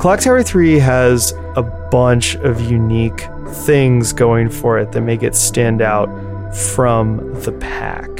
Clock 0.00 0.20
Tower 0.20 0.42
3 0.42 0.78
has 0.78 1.32
a 1.56 1.62
bunch 1.94 2.34
of 2.38 2.60
unique 2.60 3.28
things 3.46 4.12
going 4.12 4.50
for 4.50 4.80
it 4.80 4.90
that 4.90 5.00
make 5.00 5.22
it 5.22 5.32
stand 5.32 5.80
out 5.80 6.08
from 6.52 7.18
the 7.42 7.52
pack. 7.52 8.10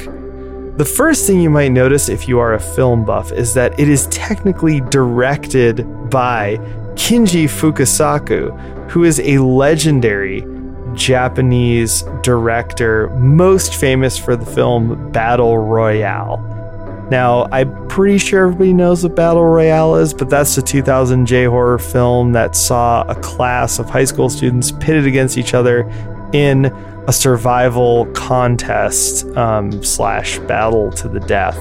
The 0.77 0.85
first 0.85 1.27
thing 1.27 1.41
you 1.41 1.49
might 1.49 1.73
notice 1.73 2.07
if 2.07 2.25
you 2.25 2.39
are 2.39 2.53
a 2.53 2.59
film 2.59 3.03
buff 3.03 3.33
is 3.33 3.53
that 3.55 3.77
it 3.77 3.89
is 3.89 4.07
technically 4.07 4.79
directed 4.79 5.83
by 6.09 6.55
Kinji 6.95 7.49
Fukasaku, 7.49 8.89
who 8.89 9.03
is 9.03 9.19
a 9.19 9.39
legendary 9.39 10.45
Japanese 10.93 12.03
director, 12.23 13.09
most 13.17 13.75
famous 13.75 14.17
for 14.17 14.37
the 14.37 14.45
film 14.45 15.11
Battle 15.11 15.57
Royale. 15.57 16.54
Now, 17.09 17.47
I'm 17.51 17.87
pretty 17.87 18.17
sure 18.17 18.45
everybody 18.45 18.73
knows 18.73 19.03
what 19.03 19.15
Battle 19.15 19.45
Royale 19.45 19.95
is, 19.95 20.13
but 20.13 20.29
that's 20.29 20.55
the 20.55 20.61
2000 20.61 21.25
J 21.25 21.45
horror 21.45 21.77
film 21.77 22.31
that 22.31 22.55
saw 22.55 23.03
a 23.03 23.15
class 23.15 23.77
of 23.77 23.89
high 23.89 24.05
school 24.05 24.27
students 24.27 24.71
pitted 24.71 25.05
against 25.05 25.37
each 25.37 25.53
other 25.53 25.81
in 26.33 26.65
a 27.07 27.13
survival 27.13 28.07
contest 28.13 29.27
um, 29.37 29.83
slash 29.83 30.39
battle 30.39 30.91
to 30.93 31.07
the 31.07 31.19
death. 31.19 31.57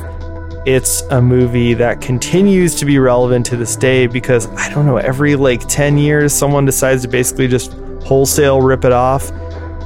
It's 0.67 1.03
a 1.11 1.21
movie 1.21 1.75
that 1.75 2.01
continues 2.01 2.75
to 2.77 2.87
be 2.87 2.99
relevant 2.99 3.45
to 3.47 3.57
this 3.59 3.77
day 3.77 4.07
because 4.07 4.47
I 4.57 4.71
don't 4.71 4.87
know, 4.87 4.97
every 4.97 5.37
like 5.37 5.69
10 5.69 5.99
years, 5.99 6.33
someone 6.33 6.65
decides 6.65 7.03
to 7.03 7.09
basically 7.09 7.49
just 7.49 7.75
wholesale 8.05 8.63
rip 8.63 8.87
it 8.87 8.93
off 8.93 9.31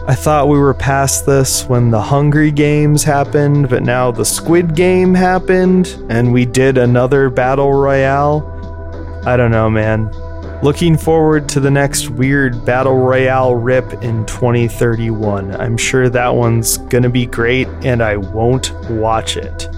I 0.08 0.14
thought 0.14 0.48
we 0.48 0.58
were 0.58 0.72
past 0.72 1.26
this 1.26 1.66
when 1.66 1.90
the 1.90 2.00
Hunger 2.00 2.48
Games 2.48 3.04
happened, 3.04 3.68
but 3.68 3.82
now 3.82 4.10
the 4.10 4.24
Squid 4.24 4.74
Game 4.74 5.12
happened, 5.12 6.02
and 6.08 6.32
we 6.32 6.46
did 6.46 6.78
another 6.78 7.28
Battle 7.28 7.74
Royale. 7.74 8.42
I 9.26 9.36
don't 9.36 9.50
know, 9.50 9.68
man. 9.68 10.10
Looking 10.62 10.96
forward 10.96 11.46
to 11.50 11.60
the 11.60 11.70
next 11.70 12.08
weird 12.08 12.64
Battle 12.64 12.96
Royale 12.96 13.54
rip 13.54 14.02
in 14.02 14.24
2031. 14.24 15.54
I'm 15.54 15.76
sure 15.76 16.08
that 16.08 16.34
one's 16.34 16.78
gonna 16.78 17.10
be 17.10 17.26
great, 17.26 17.68
and 17.84 18.02
I 18.02 18.16
won't 18.16 18.72
watch 18.88 19.36
it. 19.36 19.68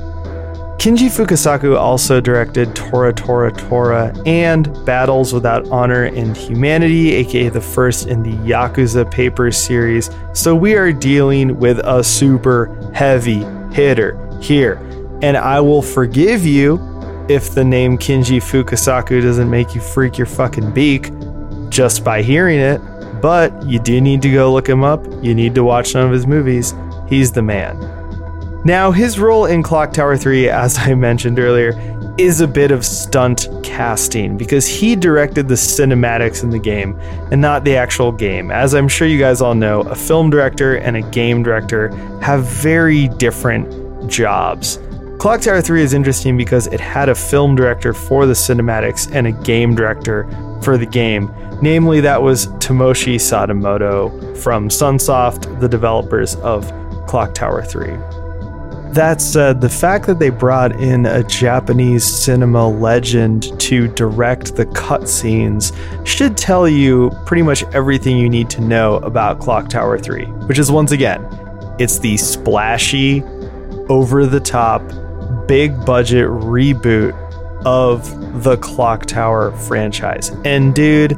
Kinji 0.80 1.10
Fukasaku 1.10 1.76
also 1.76 2.22
directed 2.22 2.74
Tora 2.74 3.12
Tora 3.12 3.52
Tora 3.52 4.14
and 4.24 4.66
Battles 4.86 5.34
Without 5.34 5.68
Honor 5.68 6.04
and 6.04 6.34
Humanity, 6.34 7.12
aka 7.16 7.50
the 7.50 7.60
first 7.60 8.06
in 8.06 8.22
the 8.22 8.32
Yakuza 8.48 9.10
Papers 9.10 9.58
series, 9.58 10.08
so 10.32 10.56
we 10.56 10.76
are 10.76 10.90
dealing 10.90 11.58
with 11.58 11.80
a 11.80 12.02
super 12.02 12.90
heavy 12.94 13.44
hitter 13.74 14.16
here. 14.40 14.76
And 15.20 15.36
I 15.36 15.60
will 15.60 15.82
forgive 15.82 16.46
you 16.46 16.80
if 17.28 17.54
the 17.54 17.62
name 17.62 17.98
Kinji 17.98 18.38
Fukasaku 18.38 19.20
doesn't 19.20 19.50
make 19.50 19.74
you 19.74 19.82
freak 19.82 20.16
your 20.16 20.26
fucking 20.26 20.72
beak 20.72 21.10
just 21.68 22.02
by 22.02 22.22
hearing 22.22 22.58
it, 22.58 22.80
but 23.20 23.52
you 23.66 23.80
do 23.80 24.00
need 24.00 24.22
to 24.22 24.32
go 24.32 24.50
look 24.50 24.66
him 24.66 24.82
up. 24.82 25.04
You 25.22 25.34
need 25.34 25.54
to 25.56 25.62
watch 25.62 25.90
some 25.90 26.06
of 26.06 26.12
his 26.12 26.26
movies. 26.26 26.72
He's 27.06 27.32
the 27.32 27.42
man. 27.42 27.99
Now, 28.64 28.90
his 28.90 29.18
role 29.18 29.46
in 29.46 29.62
Clock 29.62 29.94
Tower 29.94 30.18
3, 30.18 30.50
as 30.50 30.76
I 30.78 30.94
mentioned 30.94 31.38
earlier, 31.38 31.72
is 32.18 32.42
a 32.42 32.46
bit 32.46 32.70
of 32.70 32.84
stunt 32.84 33.48
casting 33.62 34.36
because 34.36 34.66
he 34.66 34.94
directed 34.94 35.48
the 35.48 35.54
cinematics 35.54 36.42
in 36.42 36.50
the 36.50 36.58
game 36.58 36.98
and 37.32 37.40
not 37.40 37.64
the 37.64 37.76
actual 37.76 38.12
game. 38.12 38.50
As 38.50 38.74
I'm 38.74 38.86
sure 38.86 39.08
you 39.08 39.18
guys 39.18 39.40
all 39.40 39.54
know, 39.54 39.80
a 39.82 39.94
film 39.94 40.28
director 40.28 40.76
and 40.76 40.94
a 40.94 41.00
game 41.00 41.42
director 41.42 41.88
have 42.20 42.44
very 42.44 43.08
different 43.08 44.10
jobs. 44.10 44.78
Clock 45.18 45.40
Tower 45.40 45.62
3 45.62 45.82
is 45.82 45.94
interesting 45.94 46.36
because 46.36 46.66
it 46.66 46.80
had 46.80 47.08
a 47.08 47.14
film 47.14 47.54
director 47.54 47.94
for 47.94 48.26
the 48.26 48.34
cinematics 48.34 49.10
and 49.14 49.26
a 49.26 49.32
game 49.32 49.74
director 49.74 50.28
for 50.62 50.76
the 50.76 50.86
game. 50.86 51.34
Namely, 51.62 52.00
that 52.00 52.20
was 52.20 52.48
Tomoshi 52.58 53.16
Sadamoto 53.16 54.36
from 54.36 54.68
Sunsoft, 54.68 55.60
the 55.60 55.68
developers 55.68 56.36
of 56.36 56.70
Clock 57.06 57.32
Tower 57.32 57.62
3. 57.62 58.19
That 58.92 59.20
said, 59.20 59.61
the 59.61 59.68
fact 59.68 60.07
that 60.07 60.18
they 60.18 60.31
brought 60.31 60.81
in 60.81 61.07
a 61.07 61.22
Japanese 61.22 62.03
cinema 62.05 62.68
legend 62.68 63.59
to 63.61 63.87
direct 63.87 64.57
the 64.57 64.66
cutscenes 64.66 65.72
should 66.05 66.37
tell 66.37 66.68
you 66.68 67.12
pretty 67.24 67.42
much 67.42 67.62
everything 67.72 68.18
you 68.18 68.29
need 68.29 68.50
to 68.50 68.61
know 68.61 68.96
about 68.96 69.38
Clock 69.38 69.68
Tower 69.68 69.96
3, 69.96 70.24
which 70.46 70.59
is 70.59 70.72
once 70.72 70.90
again, 70.90 71.24
it's 71.79 72.00
the 72.00 72.16
splashy, 72.16 73.22
over 73.88 74.26
the 74.26 74.40
top, 74.40 74.83
big 75.46 75.85
budget 75.85 76.26
reboot 76.26 77.12
of 77.64 78.42
the 78.42 78.57
Clock 78.57 79.07
Tower 79.07 79.53
franchise. 79.53 80.31
And 80.44 80.74
dude, 80.74 81.16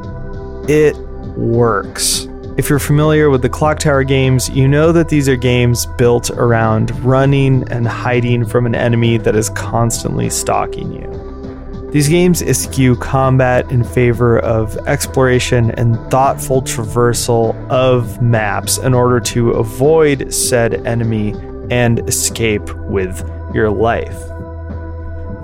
it 0.68 0.96
works. 1.36 2.28
If 2.58 2.68
you're 2.68 2.78
familiar 2.78 3.30
with 3.30 3.40
the 3.40 3.48
Clock 3.48 3.78
Tower 3.78 4.04
games, 4.04 4.50
you 4.50 4.68
know 4.68 4.92
that 4.92 5.08
these 5.08 5.26
are 5.26 5.36
games 5.36 5.86
built 5.86 6.30
around 6.32 6.90
running 7.02 7.66
and 7.70 7.86
hiding 7.86 8.44
from 8.44 8.66
an 8.66 8.74
enemy 8.74 9.16
that 9.16 9.34
is 9.34 9.48
constantly 9.50 10.28
stalking 10.28 10.92
you. 10.92 11.90
These 11.92 12.10
games 12.10 12.42
eschew 12.42 12.94
combat 12.96 13.72
in 13.72 13.82
favor 13.82 14.38
of 14.40 14.76
exploration 14.86 15.70
and 15.72 15.96
thoughtful 16.10 16.60
traversal 16.60 17.56
of 17.70 18.20
maps 18.20 18.76
in 18.76 18.92
order 18.92 19.18
to 19.20 19.52
avoid 19.52 20.32
said 20.32 20.86
enemy 20.86 21.34
and 21.70 22.06
escape 22.06 22.70
with 22.90 23.26
your 23.54 23.70
life. 23.70 24.18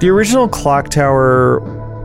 The 0.01 0.11
original 0.11 0.47
Clock 0.47 0.91
Tower 0.91 1.61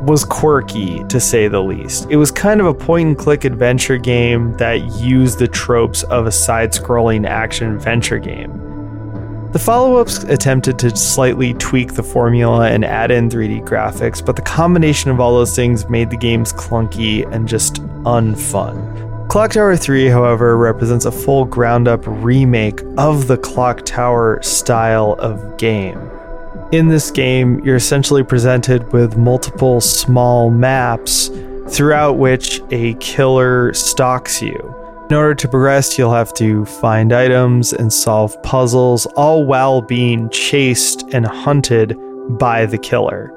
was 0.06 0.26
quirky 0.26 1.04
to 1.06 1.20
say 1.20 1.48
the 1.48 1.62
least. 1.62 2.08
It 2.10 2.18
was 2.18 2.32
kind 2.32 2.60
of 2.60 2.68
a 2.68 2.74
point 2.74 3.08
and 3.08 3.18
click 3.18 3.46
adventure 3.46 3.98
game 3.98 4.56
that 4.58 4.82
used 5.00 5.39
the 5.39 5.48
tropes 5.48 6.04
of 6.04 6.26
a 6.26 6.32
side 6.32 6.72
scrolling 6.72 7.26
action 7.26 7.74
adventure 7.74 8.20
game. 8.20 8.60
The 9.54 9.60
follow 9.60 9.98
ups 9.98 10.24
attempted 10.24 10.80
to 10.80 10.96
slightly 10.96 11.54
tweak 11.54 11.94
the 11.94 12.04
formula 12.04 12.70
and 12.70 12.84
add 12.84 13.12
in 13.12 13.30
3D 13.30 13.63
graphics, 13.63 14.26
but 14.26 14.36
the 14.36 14.42
combination 14.42 15.12
of 15.12 15.20
all 15.20 15.36
those 15.36 15.56
things 15.56 15.88
made 15.88 16.10
the 16.10 16.18
games 16.18 16.52
clunky 16.52 17.32
and 17.32 17.48
just 17.48 17.76
unfun. 18.04 19.30
Clock 19.30 19.52
Tower 19.52 19.76
3, 19.78 20.08
however, 20.08 20.58
represents 20.58 21.06
a 21.06 21.12
full 21.12 21.46
ground 21.46 21.88
up 21.88 22.02
remake 22.06 22.82
of 22.98 23.28
the 23.28 23.38
Clock 23.38 23.86
Tower 23.86 24.42
style 24.42 25.13
of 25.20 25.58
game. 25.58 26.00
In 26.74 26.88
this 26.88 27.12
game, 27.12 27.64
you're 27.64 27.76
essentially 27.76 28.24
presented 28.24 28.92
with 28.94 29.16
multiple 29.16 29.80
small 29.80 30.50
maps 30.50 31.30
throughout 31.70 32.14
which 32.18 32.62
a 32.72 32.96
killer 32.96 33.72
stalks 33.76 34.42
you. 34.42 34.76
In 35.08 35.16
order 35.16 35.36
to 35.36 35.48
progress, 35.48 36.00
you'll 36.00 36.16
have 36.16 36.34
to 36.34 36.66
find 36.66 37.14
items 37.14 37.74
and 37.74 37.94
solve 37.94 38.42
puzzles, 38.42 39.06
all 39.16 39.46
while 39.46 39.82
being 39.84 40.32
chased 40.32 41.04
and 41.14 41.28
hunted 41.28 41.96
by 42.40 42.66
the 42.66 42.80
killer. 42.80 43.32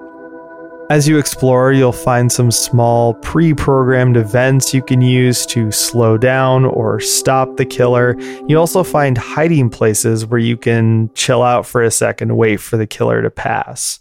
As 0.89 1.09
you 1.09 1.19
explore, 1.19 1.73
you'll 1.73 1.91
find 1.91 2.31
some 2.31 2.53
small 2.53 3.15
pre 3.15 3.53
programmed 3.53 4.17
events 4.17 4.73
you 4.73 4.83
can 4.83 5.01
use 5.01 5.45
to 5.47 5.73
slow 5.73 6.17
down 6.17 6.65
or 6.65 7.01
stop 7.01 7.57
the 7.57 7.67
killer. 7.67 8.17
You 8.47 8.61
also 8.61 8.85
find 8.85 9.19
hiding 9.19 9.69
places 9.69 10.27
where 10.27 10.39
you 10.39 10.57
can 10.57 11.11
chill 11.15 11.43
out 11.43 11.67
for 11.67 11.83
a 11.83 11.91
second, 11.91 12.37
wait 12.37 12.59
for 12.59 12.77
the 12.77 12.87
killer 12.87 13.21
to 13.21 13.31
pass. 13.31 13.99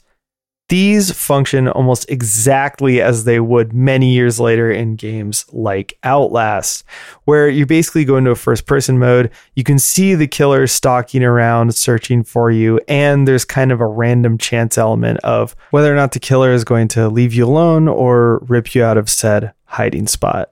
These 0.67 1.11
function 1.11 1.67
almost 1.67 2.09
exactly 2.09 2.99
as 2.99 3.23
they 3.23 3.39
would 3.39 3.71
many 3.71 4.13
years 4.13 4.39
later 4.39 4.71
in 4.71 4.95
games 4.95 5.45
like 5.51 5.95
Outlast, 6.03 6.83
where 7.25 7.47
you 7.47 7.67
basically 7.67 8.03
go 8.03 8.17
into 8.17 8.31
a 8.31 8.35
first 8.35 8.65
person 8.65 8.97
mode. 8.97 9.29
You 9.55 9.63
can 9.63 9.77
see 9.77 10.15
the 10.15 10.27
killer 10.27 10.65
stalking 10.65 11.23
around, 11.23 11.75
searching 11.75 12.23
for 12.23 12.49
you, 12.49 12.79
and 12.87 13.27
there's 13.27 13.45
kind 13.45 13.71
of 13.71 13.79
a 13.79 13.85
random 13.85 14.39
chance 14.39 14.75
element 14.75 15.19
of 15.19 15.55
whether 15.69 15.93
or 15.93 15.95
not 15.95 16.13
the 16.13 16.19
killer 16.19 16.51
is 16.51 16.63
going 16.63 16.87
to 16.89 17.09
leave 17.09 17.35
you 17.35 17.45
alone 17.45 17.87
or 17.87 18.39
rip 18.47 18.73
you 18.73 18.83
out 18.83 18.97
of 18.97 19.07
said 19.07 19.53
hiding 19.65 20.07
spot. 20.07 20.51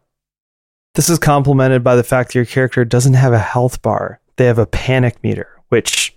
This 0.94 1.10
is 1.10 1.18
complemented 1.18 1.84
by 1.84 1.96
the 1.96 2.04
fact 2.04 2.30
that 2.30 2.36
your 2.36 2.46
character 2.46 2.86
doesn't 2.86 3.16
have 3.16 3.34
a 3.34 3.40
health 3.40 3.82
bar, 3.82 4.20
they 4.36 4.46
have 4.46 4.60
a 4.60 4.68
panic 4.68 5.24
meter, 5.24 5.60
which, 5.70 6.16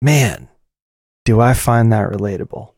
man, 0.00 0.48
do 1.26 1.38
I 1.38 1.52
find 1.52 1.92
that 1.92 2.10
relatable 2.10 2.70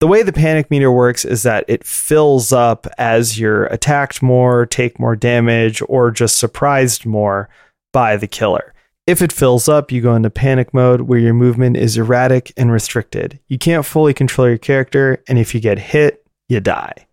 the 0.00 0.06
way 0.06 0.22
the 0.22 0.32
panic 0.32 0.70
meter 0.70 0.90
works 0.90 1.24
is 1.24 1.42
that 1.42 1.64
it 1.68 1.84
fills 1.84 2.52
up 2.52 2.86
as 2.96 3.38
you're 3.38 3.66
attacked 3.66 4.22
more, 4.22 4.64
take 4.64 4.98
more 4.98 5.14
damage, 5.14 5.82
or 5.88 6.10
just 6.10 6.38
surprised 6.38 7.04
more 7.04 7.50
by 7.92 8.16
the 8.16 8.26
killer. 8.26 8.72
If 9.06 9.20
it 9.20 9.32
fills 9.32 9.68
up, 9.68 9.92
you 9.92 10.00
go 10.00 10.14
into 10.14 10.30
panic 10.30 10.72
mode 10.72 11.02
where 11.02 11.18
your 11.18 11.34
movement 11.34 11.76
is 11.76 11.98
erratic 11.98 12.52
and 12.56 12.72
restricted. 12.72 13.40
You 13.48 13.58
can't 13.58 13.84
fully 13.84 14.14
control 14.14 14.48
your 14.48 14.58
character, 14.58 15.22
and 15.28 15.38
if 15.38 15.54
you 15.54 15.60
get 15.60 15.78
hit, 15.78 16.24
you 16.48 16.60
die. 16.60 17.06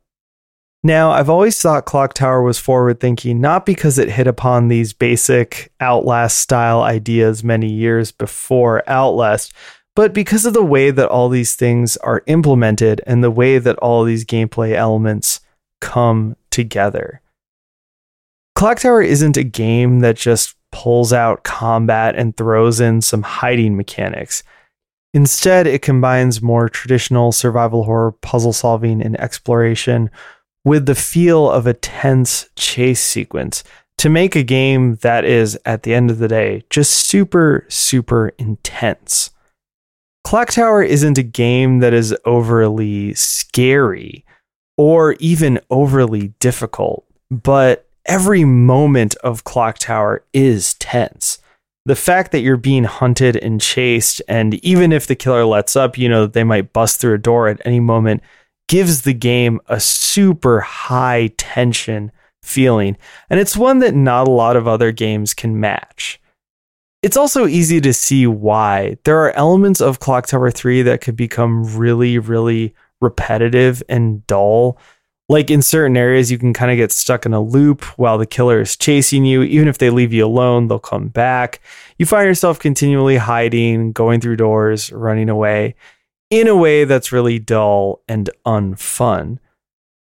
Now, 0.83 1.11
I've 1.11 1.29
always 1.29 1.61
thought 1.61 1.85
Clock 1.85 2.13
Tower 2.13 2.41
was 2.41 2.59
forward 2.59 2.99
thinking, 2.99 3.41
not 3.41 3.65
because 3.65 3.97
it 3.97 4.11
hit 4.11 4.27
upon 4.27 4.67
these 4.67 4.93
basic 4.93 5.71
Outlast 5.81 6.37
style 6.37 6.81
ideas 6.81 7.43
many 7.43 7.69
years 7.69 8.11
before 8.11 8.87
Outlast, 8.87 9.51
but 9.97 10.13
because 10.13 10.45
of 10.45 10.53
the 10.53 10.63
way 10.63 10.91
that 10.91 11.09
all 11.09 11.27
these 11.27 11.55
things 11.55 11.97
are 11.97 12.21
implemented 12.27 13.01
and 13.07 13.23
the 13.23 13.31
way 13.31 13.57
that 13.57 13.79
all 13.79 14.03
these 14.03 14.23
gameplay 14.23 14.73
elements 14.73 15.39
come 15.81 16.35
together. 16.51 17.19
Clock 18.53 18.81
Tower 18.81 19.01
isn't 19.01 19.37
a 19.37 19.43
game 19.43 20.01
that 20.01 20.15
just 20.15 20.53
pulls 20.71 21.11
out 21.11 21.43
combat 21.43 22.15
and 22.15 22.37
throws 22.37 22.79
in 22.79 23.01
some 23.01 23.23
hiding 23.23 23.75
mechanics. 23.75 24.43
Instead, 25.15 25.65
it 25.65 25.81
combines 25.81 26.43
more 26.43 26.69
traditional 26.69 27.31
survival 27.31 27.85
horror 27.85 28.11
puzzle 28.11 28.53
solving 28.53 29.01
and 29.01 29.19
exploration 29.19 30.11
with 30.63 30.85
the 30.85 30.93
feel 30.93 31.49
of 31.49 31.65
a 31.65 31.73
tense 31.73 32.51
chase 32.55 33.01
sequence 33.03 33.63
to 33.97 34.11
make 34.11 34.35
a 34.35 34.43
game 34.43 34.97
that 34.97 35.25
is, 35.25 35.57
at 35.65 35.81
the 35.81 35.95
end 35.95 36.11
of 36.11 36.19
the 36.19 36.27
day, 36.27 36.63
just 36.69 36.91
super, 36.91 37.65
super 37.67 38.27
intense. 38.37 39.31
Clock 40.27 40.51
Tower 40.51 40.83
isn't 40.83 41.17
a 41.17 41.23
game 41.23 41.79
that 41.79 41.93
is 41.93 42.13
overly 42.25 43.13
scary 43.13 44.25
or 44.75 45.13
even 45.21 45.57
overly 45.69 46.33
difficult, 46.41 47.05
but 47.31 47.87
every 48.05 48.43
moment 48.43 49.15
of 49.23 49.45
Clock 49.45 49.77
Tower 49.77 50.25
is 50.33 50.73
tense. 50.73 51.37
The 51.85 51.95
fact 51.95 52.33
that 52.33 52.41
you're 52.41 52.57
being 52.57 52.83
hunted 52.83 53.37
and 53.37 53.61
chased, 53.61 54.21
and 54.27 54.55
even 54.55 54.91
if 54.91 55.07
the 55.07 55.15
killer 55.15 55.45
lets 55.45 55.77
up, 55.77 55.97
you 55.97 56.09
know, 56.09 56.23
that 56.23 56.33
they 56.33 56.43
might 56.43 56.73
bust 56.73 56.99
through 56.99 57.13
a 57.13 57.19
door 57.19 57.47
at 57.47 57.61
any 57.63 57.79
moment, 57.79 58.21
gives 58.67 59.03
the 59.03 59.13
game 59.13 59.61
a 59.67 59.79
super 59.79 60.59
high 60.59 61.31
tension 61.37 62.11
feeling. 62.43 62.97
And 63.29 63.39
it's 63.39 63.55
one 63.55 63.79
that 63.79 63.95
not 63.95 64.27
a 64.27 64.31
lot 64.31 64.57
of 64.57 64.67
other 64.67 64.91
games 64.91 65.33
can 65.33 65.57
match. 65.57 66.19
It's 67.03 67.17
also 67.17 67.45
easy 67.45 67.79
to 67.81 67.93
see 67.93 68.25
why. 68.25 68.97
There 69.03 69.21
are 69.23 69.31
elements 69.31 69.81
of 69.81 69.99
Clock 69.99 70.27
Tower 70.27 70.49
3 70.49 70.81
that 70.83 71.01
could 71.01 71.15
become 71.15 71.77
really, 71.77 72.17
really 72.17 72.73
repetitive 72.99 73.83
and 73.87 74.25
dull. 74.25 74.79
Like 75.29 75.51
in 75.51 75.61
certain 75.61 75.97
areas, 75.97 76.31
you 76.31 76.37
can 76.37 76.53
kind 76.53 76.71
of 76.71 76.77
get 76.77 76.91
stuck 76.91 77.25
in 77.25 77.33
a 77.33 77.41
loop 77.41 77.83
while 77.99 78.17
the 78.17 78.25
killer 78.25 78.61
is 78.61 78.75
chasing 78.75 79.25
you. 79.25 79.43
Even 79.43 79.67
if 79.67 79.77
they 79.77 79.89
leave 79.89 80.13
you 80.13 80.25
alone, 80.25 80.67
they'll 80.67 80.79
come 80.79 81.09
back. 81.09 81.59
You 81.99 82.05
find 82.05 82.25
yourself 82.25 82.59
continually 82.59 83.17
hiding, 83.17 83.91
going 83.91 84.21
through 84.21 84.37
doors, 84.37 84.91
running 84.91 85.29
away 85.29 85.75
in 86.29 86.47
a 86.47 86.55
way 86.55 86.83
that's 86.83 87.11
really 87.11 87.39
dull 87.39 88.01
and 88.07 88.29
unfun. 88.45 89.37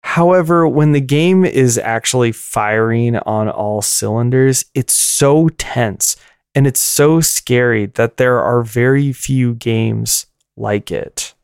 However, 0.04 0.68
when 0.68 0.92
the 0.92 1.00
game 1.00 1.44
is 1.44 1.78
actually 1.78 2.32
firing 2.32 3.16
on 3.16 3.48
all 3.48 3.82
cylinders, 3.82 4.64
it's 4.74 4.92
so 4.92 5.48
tense 5.50 6.16
and 6.54 6.66
it's 6.66 6.80
so 6.80 7.20
scary 7.20 7.86
that 7.86 8.16
there 8.16 8.40
are 8.40 8.62
very 8.62 9.12
few 9.12 9.54
games 9.54 10.26
like 10.56 10.90
it. 10.90 11.34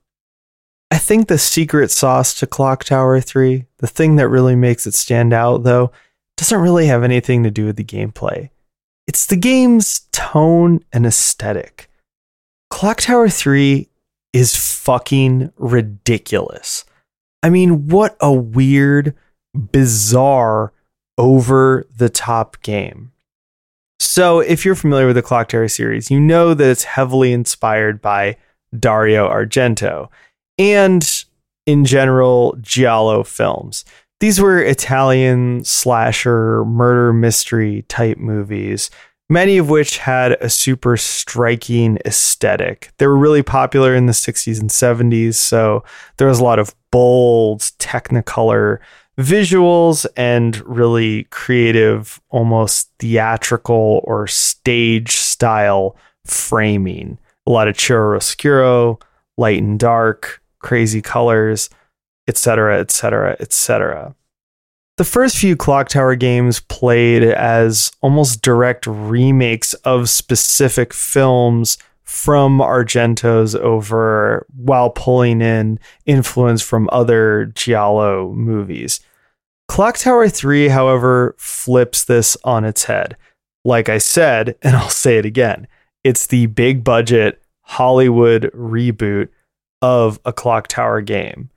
I 0.91 0.99
think 0.99 1.29
the 1.29 1.39
secret 1.39 1.91
sauce 1.91 2.35
to 2.35 2.47
Clock 2.47 2.85
Tower 2.85 3.21
3, 3.21 3.67
the 3.79 3.87
thing 3.87 4.17
that 4.17 4.29
really 4.29 4.57
makes 4.57 4.87
it 4.87 4.95
stand 4.95 5.33
out, 5.33 5.63
though, 5.63 5.93
doesn't 6.37 6.61
really 6.61 6.87
have 6.87 7.03
anything 7.03 7.43
to 7.43 7.51
do 7.51 7.67
with 7.67 7.77
the 7.77 7.85
gameplay. 7.85 8.51
It's 9.07 9.27
the 9.27 9.37
game's 9.37 10.01
tone 10.13 10.85
and 10.93 11.07
aesthetic. 11.07 11.91
Clock 12.71 13.01
Tower 13.03 13.29
3 13.29 13.89
is 14.33 14.57
fucking 14.57 15.53
ridiculous. 15.57 16.85
I 17.43 17.51
mean, 17.51 17.89
what 17.89 18.17
a 18.21 18.33
weird, 18.33 19.15
bizarre, 19.55 20.73
over 21.17 21.87
the 21.97 22.09
top 22.09 22.63
game. 22.63 23.13
So, 24.01 24.41
if 24.41 24.65
you're 24.65 24.77
familiar 24.77 25.07
with 25.07 25.17
the 25.17 25.23
Clock 25.23 25.49
Tower 25.49 25.69
series, 25.69 26.11
you 26.11 26.21
know 26.21 26.55
that 26.55 26.69
it's 26.69 26.85
heavily 26.85 27.33
inspired 27.33 28.01
by 28.01 28.37
Dario 28.79 29.29
Argento 29.29 30.09
and, 30.57 31.25
in 31.67 31.85
general, 31.85 32.57
Giallo 32.61 33.25
films. 33.25 33.85
These 34.21 34.41
were 34.41 34.61
Italian 34.61 35.65
slasher, 35.65 36.65
murder 36.65 37.13
mystery 37.13 37.83
type 37.89 38.19
movies, 38.19 38.91
many 39.29 39.59
of 39.59 39.69
which 39.69 39.99
had 39.99 40.33
a 40.41 40.49
super 40.49 40.97
striking 40.97 41.99
aesthetic. 42.05 42.91
They 42.99 43.07
were 43.07 43.17
really 43.17 43.43
popular 43.43 43.95
in 43.95 44.07
the 44.07 44.13
60s 44.13 44.61
and 44.61 44.71
70s, 44.71 45.35
so 45.35 45.85
there 46.17 46.29
was 46.29 46.41
a 46.41 46.45
lot 46.45 46.59
of 46.59 46.75
bold, 46.91 47.61
technicolor 47.79 48.79
visuals 49.19 50.07
and 50.17 50.65
really 50.67 51.25
creative, 51.25 52.21
almost 52.31 52.91
theatrical 52.99 54.01
or 54.05 54.27
stage 54.27 55.17
style 55.17 55.97
framing. 56.25 57.19
A 57.47 57.51
lot 57.51 57.69
of 57.69 57.77
chiaroscuro, 57.77 59.01
light 59.37 59.63
and 59.63 59.79
dark, 59.79 60.41
crazy 60.61 61.03
colors, 61.03 61.69
etc., 62.29 62.79
etc., 62.79 63.37
etc. 63.41 64.15
The 64.99 65.05
first 65.05 65.39
few 65.39 65.57
Clock 65.57 65.89
Tower 65.89 66.17
games 66.17 66.61
played 66.61 67.23
as 67.23 67.91
almost 68.01 68.43
direct 68.43 68.87
remakes 68.87 69.73
of 69.75 70.11
specific 70.11 70.93
films 70.93 71.79
from 72.03 72.59
Argento's 72.59 73.55
oeuvre 73.55 74.45
while 74.57 74.91
pulling 74.91 75.41
in 75.41 75.79
influence 76.07 76.63
from 76.63 76.89
other 76.91 77.53
Giallo 77.55 78.33
movies. 78.33 79.01
Clock 79.69 79.99
Tower 79.99 80.29
3, 80.29 80.69
however, 80.69 81.35
flips 81.39 82.05
this 82.05 82.37
on 82.43 82.65
its 82.65 82.85
head. 82.85 83.17
Like 83.65 83.89
I 83.89 83.99
said, 83.99 84.57
and 84.63 84.77
I'll 84.77 84.89
say 84.89 85.19
it 85.19 85.27
again, 85.27 85.69
it's 86.05 86.27
the 86.27 86.47
big 86.47 86.83
budget 86.83 87.43
Hollywood 87.63 88.51
reboot 88.55 89.29
of 89.83 90.19
a 90.25 90.33
clock 90.33 90.69
tower 90.69 91.01
game. 91.01 91.51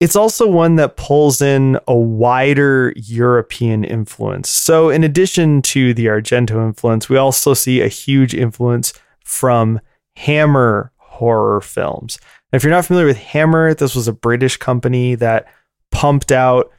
It's 0.00 0.16
also 0.16 0.48
one 0.48 0.76
that 0.76 0.96
pulls 0.96 1.40
in 1.40 1.78
a 1.86 1.94
wider 1.94 2.92
European 2.96 3.84
influence. 3.84 4.50
So, 4.50 4.90
in 4.90 5.04
addition 5.04 5.62
to 5.62 5.94
the 5.94 6.06
Argento 6.06 6.64
influence, 6.64 7.08
we 7.08 7.16
also 7.16 7.54
see 7.54 7.80
a 7.80 7.88
huge 7.88 8.34
influence 8.34 8.92
from 9.24 9.80
Hammer 10.16 10.92
horror 10.96 11.60
films. 11.60 12.18
if 12.52 12.62
you're 12.62 12.72
not 12.72 12.84
familiar 12.84 13.06
with 13.06 13.16
Hammer, 13.16 13.72
this 13.72 13.94
was 13.94 14.08
a 14.08 14.12
British 14.12 14.56
company 14.56 15.14
that 15.14 15.46
pumped 15.90 16.32
out 16.32 16.70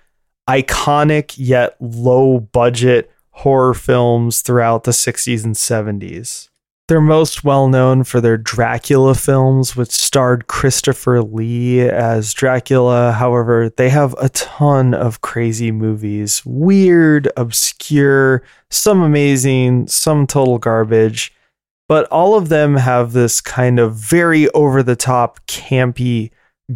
iconic 0.50 1.36
yet 1.38 1.76
low 1.80 2.40
budget 2.40 3.12
horror 3.32 3.74
films 3.74 4.42
throughout 4.42 4.84
the 4.84 4.92
60s 4.92 5.44
and 5.44 5.56
70s. 5.56 6.50
They're 6.88 7.02
most 7.02 7.44
well 7.44 7.68
known 7.68 8.04
for 8.04 8.22
their 8.22 8.38
Dracula 8.38 9.16
films, 9.16 9.76
which 9.76 9.90
starred 9.90 10.46
Christopher 10.46 11.24
Lee 11.24 11.82
as 11.82 12.32
Dracula. 12.32 13.12
However, 13.12 13.72
they 13.76 13.90
have 13.90 14.14
a 14.20 14.30
ton 14.30 14.94
of 14.94 15.22
crazy 15.22 15.72
movies 15.72 16.46
weird, 16.46 17.28
obscure, 17.36 18.44
some 18.70 19.02
amazing, 19.02 19.88
some 19.88 20.28
total 20.28 20.60
garbage. 20.60 21.34
But 21.88 22.08
all 22.12 22.36
of 22.36 22.50
them 22.50 22.76
have 22.76 23.14
this 23.14 23.42
kind 23.42 23.80
of 23.80 23.96
very 23.96 24.48
over 24.50 24.84
the 24.84 24.96
top, 24.96 25.46
campy, 25.48 26.30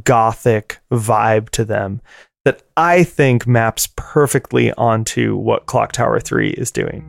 gothic 0.04 0.80
vibe 0.92 1.50
to 1.50 1.66
them 1.66 2.02
that 2.46 2.64
I 2.78 3.04
think 3.04 3.46
maps 3.46 3.88
perfectly 3.96 4.72
onto 4.74 5.36
what 5.36 5.66
Clock 5.66 5.92
Tower 5.92 6.20
3 6.20 6.52
is 6.52 6.72
doing. 6.72 7.06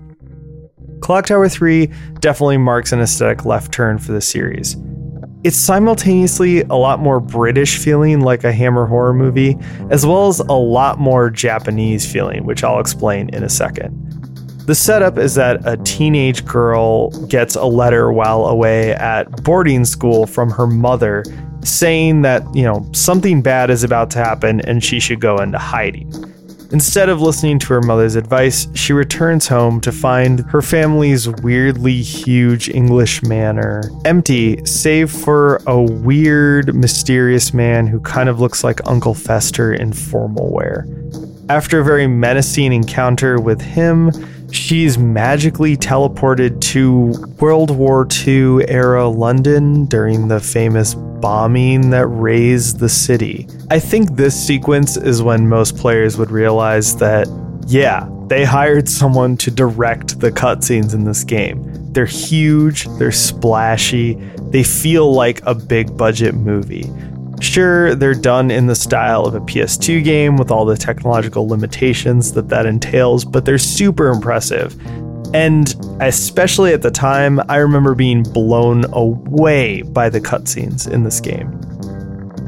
Clock 1.00 1.26
Tower 1.26 1.48
3 1.48 1.86
definitely 2.20 2.58
marks 2.58 2.92
an 2.92 3.00
aesthetic 3.00 3.44
left 3.44 3.72
turn 3.72 3.98
for 3.98 4.12
the 4.12 4.20
series. 4.20 4.76
It's 5.42 5.56
simultaneously 5.56 6.62
a 6.62 6.74
lot 6.74 7.00
more 7.00 7.20
British 7.20 7.78
feeling 7.78 8.20
like 8.20 8.44
a 8.44 8.52
Hammer 8.52 8.86
horror 8.86 9.14
movie, 9.14 9.56
as 9.88 10.04
well 10.04 10.28
as 10.28 10.40
a 10.40 10.52
lot 10.52 10.98
more 10.98 11.30
Japanese 11.30 12.10
feeling, 12.10 12.44
which 12.44 12.62
I'll 12.62 12.80
explain 12.80 13.30
in 13.30 13.44
a 13.44 13.48
second. 13.48 13.96
The 14.66 14.74
setup 14.74 15.16
is 15.16 15.34
that 15.36 15.66
a 15.66 15.78
teenage 15.78 16.44
girl 16.44 17.10
gets 17.26 17.56
a 17.56 17.64
letter 17.64 18.12
while 18.12 18.46
away 18.46 18.92
at 18.92 19.42
boarding 19.42 19.84
school 19.84 20.26
from 20.26 20.50
her 20.50 20.66
mother 20.66 21.24
saying 21.64 22.22
that, 22.22 22.42
you 22.54 22.62
know, 22.62 22.86
something 22.92 23.42
bad 23.42 23.70
is 23.70 23.84
about 23.84 24.10
to 24.12 24.18
happen 24.18 24.60
and 24.62 24.82
she 24.82 25.00
should 25.00 25.20
go 25.20 25.38
into 25.38 25.58
hiding. 25.58 26.12
Instead 26.72 27.08
of 27.08 27.20
listening 27.20 27.58
to 27.58 27.66
her 27.66 27.80
mother's 27.80 28.14
advice, 28.14 28.68
she 28.74 28.92
returns 28.92 29.48
home 29.48 29.80
to 29.80 29.90
find 29.90 30.40
her 30.50 30.62
family's 30.62 31.28
weirdly 31.42 32.00
huge 32.00 32.68
English 32.68 33.24
manor 33.24 33.82
empty, 34.04 34.64
save 34.64 35.10
for 35.10 35.60
a 35.66 35.82
weird, 35.82 36.72
mysterious 36.72 37.52
man 37.52 37.88
who 37.88 37.98
kind 38.00 38.28
of 38.28 38.38
looks 38.38 38.62
like 38.62 38.80
Uncle 38.86 39.14
Fester 39.14 39.72
in 39.72 39.92
formal 39.92 40.52
wear. 40.52 40.86
After 41.48 41.80
a 41.80 41.84
very 41.84 42.06
menacing 42.06 42.72
encounter 42.72 43.40
with 43.40 43.60
him, 43.60 44.12
she's 44.52 44.98
magically 44.98 45.76
teleported 45.76 46.60
to 46.60 47.12
World 47.38 47.70
War 47.70 48.06
II 48.26 48.68
era 48.68 49.08
London 49.08 49.86
during 49.86 50.28
the 50.28 50.40
famous 50.40 50.94
bombing 50.94 51.90
that 51.90 52.06
razed 52.06 52.78
the 52.78 52.88
city. 52.88 53.46
I 53.70 53.78
think 53.78 54.16
this 54.16 54.34
sequence 54.34 54.96
is 54.96 55.22
when 55.22 55.48
most 55.48 55.76
players 55.76 56.16
would 56.16 56.30
realize 56.30 56.96
that, 56.96 57.28
yeah, 57.66 58.08
they 58.28 58.44
hired 58.44 58.88
someone 58.88 59.36
to 59.38 59.50
direct 59.50 60.20
the 60.20 60.30
cutscenes 60.30 60.94
in 60.94 61.04
this 61.04 61.24
game. 61.24 61.66
They're 61.92 62.06
huge, 62.06 62.86
they're 62.98 63.12
splashy, 63.12 64.14
they 64.50 64.62
feel 64.62 65.12
like 65.12 65.40
a 65.44 65.54
big 65.54 65.96
budget 65.96 66.34
movie. 66.34 66.90
Sure, 67.40 67.94
they're 67.94 68.14
done 68.14 68.50
in 68.50 68.66
the 68.66 68.74
style 68.74 69.24
of 69.24 69.34
a 69.34 69.40
PS2 69.40 70.04
game 70.04 70.36
with 70.36 70.50
all 70.50 70.66
the 70.66 70.76
technological 70.76 71.48
limitations 71.48 72.32
that 72.32 72.48
that 72.48 72.66
entails, 72.66 73.24
but 73.24 73.44
they're 73.44 73.58
super 73.58 74.08
impressive. 74.08 74.78
And 75.34 75.74
especially 76.00 76.72
at 76.72 76.82
the 76.82 76.90
time, 76.90 77.40
I 77.48 77.56
remember 77.56 77.94
being 77.94 78.22
blown 78.22 78.84
away 78.92 79.82
by 79.82 80.10
the 80.10 80.20
cutscenes 80.20 80.90
in 80.90 81.04
this 81.04 81.20
game. 81.20 81.58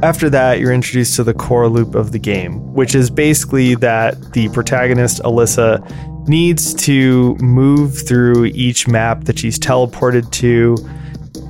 After 0.02 0.28
that, 0.30 0.58
you're 0.58 0.72
introduced 0.72 1.16
to 1.16 1.24
the 1.24 1.32
core 1.32 1.68
loop 1.68 1.94
of 1.94 2.10
the 2.10 2.18
game, 2.18 2.74
which 2.74 2.94
is 2.94 3.08
basically 3.08 3.76
that 3.76 4.32
the 4.32 4.48
protagonist, 4.48 5.22
Alyssa, 5.22 5.80
needs 6.28 6.74
to 6.74 7.36
move 7.36 8.06
through 8.06 8.46
each 8.46 8.88
map 8.88 9.24
that 9.24 9.38
she's 9.38 9.58
teleported 9.58 10.30
to, 10.32 10.76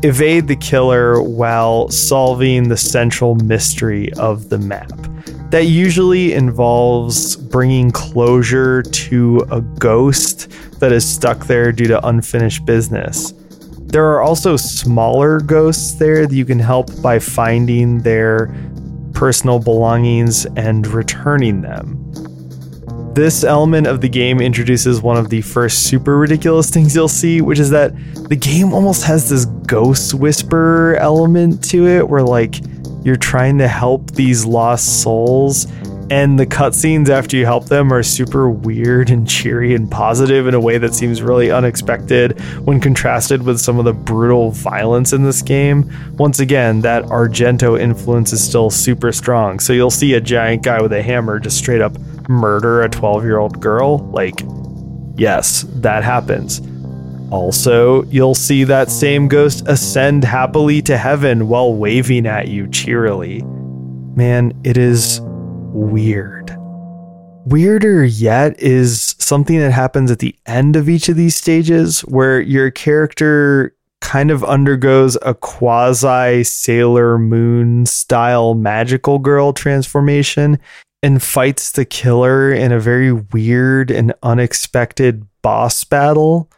evade 0.02 0.48
the 0.48 0.56
killer 0.56 1.22
while 1.22 1.88
solving 1.88 2.68
the 2.68 2.76
central 2.76 3.34
mystery 3.36 4.12
of 4.14 4.48
the 4.48 4.58
map 4.58 4.90
that 5.52 5.66
usually 5.66 6.32
involves 6.32 7.36
bringing 7.36 7.90
closure 7.90 8.82
to 8.82 9.46
a 9.50 9.60
ghost 9.60 10.50
that 10.80 10.92
is 10.92 11.06
stuck 11.06 11.44
there 11.46 11.70
due 11.70 11.86
to 11.86 12.06
unfinished 12.08 12.64
business. 12.64 13.34
There 13.80 14.06
are 14.06 14.22
also 14.22 14.56
smaller 14.56 15.40
ghosts 15.40 15.96
there 15.96 16.26
that 16.26 16.34
you 16.34 16.46
can 16.46 16.58
help 16.58 16.88
by 17.02 17.18
finding 17.18 17.98
their 17.98 18.54
personal 19.12 19.58
belongings 19.58 20.46
and 20.56 20.86
returning 20.86 21.60
them. 21.60 21.98
This 23.14 23.44
element 23.44 23.86
of 23.86 24.00
the 24.00 24.08
game 24.08 24.40
introduces 24.40 25.02
one 25.02 25.18
of 25.18 25.28
the 25.28 25.42
first 25.42 25.84
super 25.84 26.16
ridiculous 26.16 26.70
things 26.74 26.94
you'll 26.94 27.08
see, 27.08 27.42
which 27.42 27.58
is 27.58 27.70
that 27.70 27.92
the 28.28 28.36
game 28.36 28.72
almost 28.72 29.04
has 29.04 29.28
this 29.28 29.44
ghost 29.44 30.14
whisper 30.14 30.96
element 30.96 31.62
to 31.70 31.86
it 31.86 32.08
where, 32.08 32.22
like, 32.22 32.56
you're 33.04 33.16
trying 33.16 33.58
to 33.58 33.68
help 33.68 34.12
these 34.12 34.46
lost 34.46 35.02
souls 35.02 35.66
and 36.12 36.38
the 36.38 36.46
cutscenes 36.46 37.08
after 37.08 37.38
you 37.38 37.46
help 37.46 37.66
them 37.66 37.90
are 37.90 38.02
super 38.02 38.50
weird 38.50 39.08
and 39.08 39.26
cheery 39.26 39.74
and 39.74 39.90
positive 39.90 40.46
in 40.46 40.52
a 40.52 40.60
way 40.60 40.76
that 40.76 40.94
seems 40.94 41.22
really 41.22 41.50
unexpected 41.50 42.38
when 42.66 42.80
contrasted 42.80 43.42
with 43.42 43.58
some 43.58 43.78
of 43.78 43.86
the 43.86 43.94
brutal 43.94 44.50
violence 44.50 45.14
in 45.14 45.22
this 45.22 45.40
game. 45.40 45.90
Once 46.18 46.38
again, 46.38 46.82
that 46.82 47.02
Argento 47.04 47.80
influence 47.80 48.32
is 48.34 48.44
still 48.46 48.68
super 48.68 49.10
strong. 49.10 49.58
So 49.58 49.72
you'll 49.72 49.90
see 49.90 50.12
a 50.12 50.20
giant 50.20 50.62
guy 50.62 50.82
with 50.82 50.92
a 50.92 51.02
hammer 51.02 51.38
just 51.38 51.56
straight 51.56 51.80
up 51.80 51.96
murder 52.32 52.82
a 52.82 52.88
12 52.88 53.24
year 53.24 53.38
old 53.38 53.60
girl. 53.60 53.98
Like, 54.10 54.42
yes, 55.16 55.62
that 55.76 56.04
happens. 56.04 56.60
Also, 57.30 58.02
you'll 58.04 58.34
see 58.34 58.64
that 58.64 58.90
same 58.90 59.26
ghost 59.26 59.66
ascend 59.66 60.22
happily 60.22 60.82
to 60.82 60.98
heaven 60.98 61.48
while 61.48 61.74
waving 61.74 62.26
at 62.26 62.48
you 62.48 62.68
cheerily. 62.68 63.42
Man, 64.14 64.52
it 64.64 64.76
is 64.76 65.20
weird. 65.22 66.54
Weirder 67.46 68.04
yet 68.04 68.60
is 68.60 69.16
something 69.18 69.58
that 69.58 69.72
happens 69.72 70.10
at 70.10 70.18
the 70.18 70.36
end 70.46 70.76
of 70.76 70.88
each 70.88 71.08
of 71.08 71.16
these 71.16 71.34
stages 71.34 72.02
where 72.02 72.40
your 72.40 72.70
character 72.70 73.74
kind 74.02 74.30
of 74.30 74.44
undergoes 74.44 75.16
a 75.22 75.32
quasi 75.32 76.44
Sailor 76.44 77.18
Moon 77.18 77.86
style 77.86 78.54
magical 78.54 79.18
girl 79.18 79.54
transformation 79.54 80.58
and 81.02 81.22
fights 81.22 81.72
the 81.72 81.84
killer 81.84 82.52
in 82.52 82.72
a 82.72 82.80
very 82.80 83.12
weird 83.12 83.90
and 83.90 84.14
unexpected 84.22 85.26
boss 85.42 85.84
battle. 85.84 86.50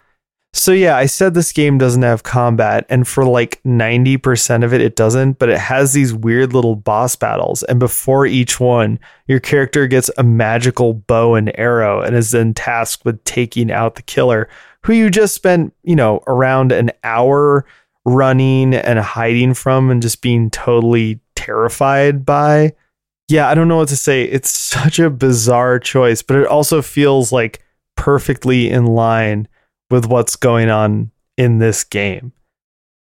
So 0.53 0.71
yeah, 0.71 0.97
I 0.97 1.07
said 1.07 1.35
this 1.35 1.51
game 1.51 1.79
doesn't 1.79 2.03
have 2.03 2.23
combat 2.23 2.87
and 2.89 3.09
for 3.09 3.25
like 3.25 3.61
90% 3.65 4.63
of 4.65 4.73
it 4.73 4.81
it 4.81 4.95
doesn't, 4.95 5.41
but 5.41 5.49
it 5.49 5.59
has 5.59 5.93
these 5.93 6.15
weird 6.15 6.53
little 6.53 6.77
boss 6.77 7.17
battles 7.17 7.65
and 7.65 7.81
before 7.81 8.25
each 8.25 8.61
one, 8.61 9.01
your 9.27 9.41
character 9.41 9.89
gets 9.89 10.11
a 10.17 10.23
magical 10.23 10.95
bow 10.95 11.35
and 11.35 11.51
arrow 11.59 12.03
and 12.03 12.15
is 12.15 12.31
then 12.31 12.55
tasked 12.55 13.05
with 13.05 13.25
taking 13.25 13.73
out 13.73 13.97
the 13.97 14.03
killer 14.03 14.49
who 14.85 14.93
you 14.93 15.11
just 15.11 15.35
spent, 15.35 15.75
you 15.83 15.97
know, 15.97 16.23
around 16.27 16.71
an 16.71 16.93
hour 17.03 17.67
running 18.05 18.75
and 18.75 18.99
hiding 18.99 19.55
from 19.55 19.91
and 19.91 20.03
just 20.03 20.23
being 20.23 20.51
totally 20.51 21.19
terrified 21.35 22.25
by. 22.25 22.73
Yeah, 23.35 23.49
I 23.49 23.57
don't 23.57 23.67
know 23.67 23.79
what 23.79 23.89
to 23.89 23.97
say. 23.97 24.23
It's 24.23 24.49
such 24.51 25.01
a 25.01 25.11
bizarre 25.11 25.81
choice, 25.81 26.23
but 26.23 26.37
it 26.37 26.47
also 26.47 26.81
feels 26.81 27.33
like 27.33 27.65
perfectly 27.97 28.71
in 28.71 28.87
line 28.87 29.49
with 29.91 30.07
what's 30.07 30.37
going 30.37 30.71
on 30.71 31.11
in 31.37 31.59
this 31.59 31.83
game. 31.83 32.33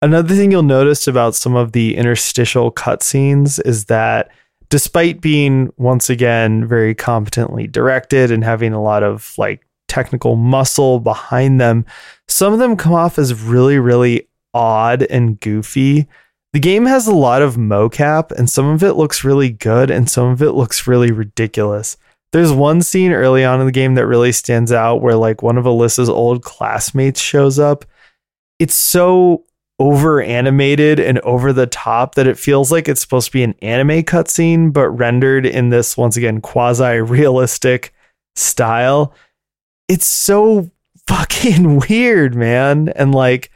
Another 0.02 0.34
thing 0.34 0.50
you'll 0.50 0.62
notice 0.62 1.08
about 1.08 1.34
some 1.34 1.56
of 1.56 1.72
the 1.72 1.96
interstitial 1.96 2.70
cutscenes 2.70 3.64
is 3.66 3.86
that 3.86 4.30
despite 4.68 5.22
being 5.22 5.72
once 5.78 6.10
again 6.10 6.66
very 6.68 6.94
competently 6.94 7.66
directed 7.66 8.30
and 8.30 8.44
having 8.44 8.74
a 8.74 8.82
lot 8.82 9.02
of 9.02 9.32
like 9.38 9.66
technical 9.88 10.36
muscle 10.36 11.00
behind 11.00 11.58
them, 11.58 11.86
some 12.28 12.52
of 12.52 12.58
them 12.58 12.76
come 12.76 12.92
off 12.92 13.18
as 13.18 13.42
really, 13.42 13.78
really 13.78 14.28
odd 14.52 15.02
and 15.04 15.40
goofy. 15.40 16.06
The 16.52 16.60
game 16.60 16.86
has 16.86 17.06
a 17.06 17.14
lot 17.14 17.42
of 17.42 17.54
mocap, 17.54 18.32
and 18.32 18.50
some 18.50 18.66
of 18.66 18.82
it 18.82 18.94
looks 18.94 19.22
really 19.22 19.50
good, 19.50 19.90
and 19.90 20.10
some 20.10 20.28
of 20.28 20.42
it 20.42 20.52
looks 20.52 20.86
really 20.86 21.12
ridiculous. 21.12 21.96
There's 22.32 22.52
one 22.52 22.82
scene 22.82 23.12
early 23.12 23.44
on 23.44 23.60
in 23.60 23.66
the 23.66 23.72
game 23.72 23.94
that 23.94 24.06
really 24.06 24.32
stands 24.32 24.72
out 24.72 25.00
where 25.00 25.16
like 25.16 25.42
one 25.42 25.58
of 25.58 25.64
Alyssa's 25.64 26.08
old 26.08 26.42
classmates 26.42 27.20
shows 27.20 27.58
up. 27.58 27.84
It's 28.58 28.74
so 28.74 29.44
over 29.80 30.20
animated 30.20 31.00
and 31.00 31.18
over 31.20 31.52
the 31.52 31.66
top 31.66 32.14
that 32.14 32.26
it 32.26 32.38
feels 32.38 32.70
like 32.70 32.88
it's 32.88 33.00
supposed 33.00 33.26
to 33.26 33.32
be 33.32 33.42
an 33.42 33.54
anime 33.62 34.02
cutscene, 34.02 34.72
but 34.72 34.90
rendered 34.90 35.46
in 35.46 35.70
this, 35.70 35.96
once 35.96 36.16
again, 36.16 36.40
quasi 36.40 36.98
realistic 37.00 37.92
style. 38.36 39.14
It's 39.88 40.06
so 40.06 40.70
fucking 41.06 41.82
weird, 41.88 42.34
man. 42.34 42.90
And 42.90 43.14
like, 43.14 43.50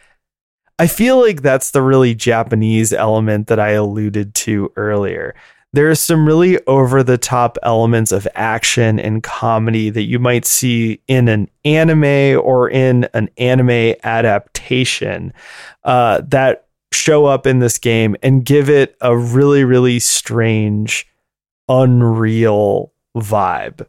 I 0.79 0.89
feel 0.89 1.21
like 1.21 1.43
that's 1.43 1.71
the 1.71 1.83
really 1.83 2.15
Japanese 2.15 2.93
element 2.93 3.47
that 3.47 3.61
I 3.61 3.71
alluded 3.71 4.35
to 4.35 4.73
earlier. 4.77 5.35
There 5.73 5.91
are 5.91 5.95
some 5.95 6.27
really 6.27 6.65
over 6.67 7.03
the 7.03 7.19
top 7.19 7.59
elements 7.63 8.13
of 8.13 8.29
action 8.35 8.99
and 8.99 9.23
comedy 9.23 9.91
that 9.91 10.03
you 10.03 10.19
might 10.19 10.45
see 10.45 11.01
in 11.09 11.29
an 11.29 11.49
anime 11.65 12.41
or 12.41 12.71
in 12.71 13.09
an 13.15 13.29
anime 13.39 13.95
adaptation 14.05 15.33
uh, 15.83 16.23
that 16.29 16.69
show 16.93 17.27
up 17.27 17.47
in 17.47 17.59
this 17.59 17.79
game 17.79 18.17
and 18.23 18.45
give 18.45 18.71
it 18.71 18.97
a 19.01 19.17
really, 19.17 19.65
really 19.65 19.99
strange, 19.99 21.09
unreal 21.69 22.93
vibe. 23.17 23.87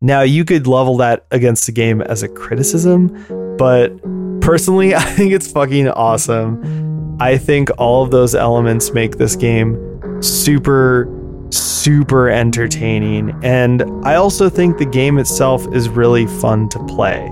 Now, 0.00 0.22
you 0.22 0.44
could 0.44 0.66
level 0.66 0.96
that 0.98 1.24
against 1.30 1.66
the 1.66 1.72
game 1.72 2.02
as 2.02 2.22
a 2.22 2.28
criticism, 2.28 3.56
but 3.56 3.92
personally, 4.40 4.94
I 4.94 5.02
think 5.02 5.32
it's 5.32 5.50
fucking 5.50 5.88
awesome. 5.88 7.16
I 7.20 7.38
think 7.38 7.70
all 7.78 8.02
of 8.02 8.10
those 8.10 8.34
elements 8.34 8.92
make 8.92 9.18
this 9.18 9.36
game 9.36 10.22
super, 10.22 11.08
super 11.50 12.28
entertaining. 12.28 13.38
And 13.44 13.82
I 14.04 14.16
also 14.16 14.48
think 14.48 14.78
the 14.78 14.86
game 14.86 15.18
itself 15.18 15.66
is 15.72 15.88
really 15.88 16.26
fun 16.26 16.68
to 16.70 16.84
play. 16.86 17.30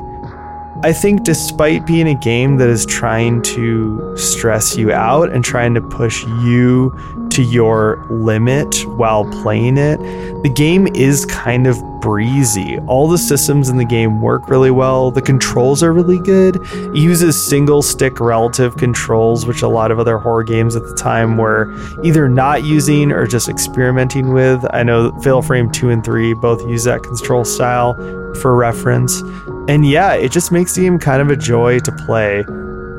I 0.85 0.93
think 0.93 1.23
despite 1.23 1.87
being 1.87 2.09
a 2.09 2.15
game 2.15 2.57
that 2.57 2.69
is 2.69 2.85
trying 2.87 3.43
to 3.43 4.17
stress 4.17 4.77
you 4.77 4.91
out 4.91 5.31
and 5.31 5.45
trying 5.45 5.75
to 5.75 5.81
push 5.81 6.25
you 6.25 6.91
to 7.33 7.43
your 7.43 8.05
limit 8.11 8.87
while 8.97 9.25
playing 9.43 9.79
it, 9.79 9.99
the 10.43 10.53
game 10.55 10.87
is 10.95 11.25
kind 11.27 11.67
of 11.67 11.83
breezy. 12.01 12.79
All 12.81 13.09
the 13.09 13.17
systems 13.17 13.69
in 13.69 13.77
the 13.77 13.85
game 13.85 14.21
work 14.21 14.49
really 14.49 14.71
well. 14.71 15.11
The 15.11 15.23
controls 15.23 15.83
are 15.83 15.93
really 15.93 16.19
good. 16.19 16.57
It 16.73 16.97
uses 16.97 17.43
single 17.43 17.81
stick 17.81 18.21
relative 18.21 18.77
controls, 18.77 19.47
which 19.47 19.63
a 19.63 19.69
lot 19.69 19.91
of 19.91 19.99
other 19.99 20.19
horror 20.19 20.43
games 20.43 20.77
at 20.77 20.83
the 20.83 20.95
time 20.95 21.39
were 21.39 21.73
either 22.05 22.29
not 22.29 22.65
using 22.65 23.13
or 23.13 23.27
just 23.27 23.49
experimenting 23.49 24.33
with. 24.33 24.65
I 24.71 24.83
know 24.83 25.13
Fatal 25.21 25.43
Frame 25.43 25.71
2 25.71 25.91
and 25.91 26.05
3 26.05 26.35
both 26.35 26.61
use 26.69 26.85
that 26.85 27.03
control 27.03 27.45
style 27.45 27.95
for 28.41 28.57
reference. 28.57 29.21
And 29.69 29.89
yeah, 29.89 30.15
it 30.15 30.33
just 30.33 30.51
makes 30.51 30.75
the 30.75 30.83
game 30.83 30.99
kind 30.99 31.23
of 31.23 31.31
a 31.31 31.37
joy 31.37 31.79
to 31.79 31.93
play. 31.93 32.45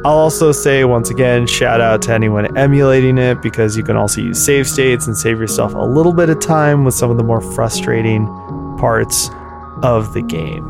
I'll 0.06 0.18
also 0.18 0.52
say 0.52 0.84
once 0.84 1.10
again, 1.10 1.48
shout 1.48 1.80
out 1.80 2.02
to 2.04 2.14
anyone 2.14 2.58
emulating 2.58 3.18
it 3.18 3.42
because 3.42 3.78
you 3.78 3.84
can 3.84 3.96
also 3.96 4.20
use 4.20 4.44
save 4.44 4.68
states 4.68 5.08
and 5.08 5.18
save 5.18 5.40
yourself 5.40 5.74
a 5.74 5.78
little 5.78 6.12
bit 6.12 6.30
of 6.30 6.42
time 6.42 6.84
with 6.84 6.94
some 6.94 7.10
of 7.10 7.16
the 7.16 7.24
more 7.24 7.40
frustrating 7.40 8.26
parts 8.78 9.30
of 9.82 10.12
the 10.14 10.22
game. 10.22 10.70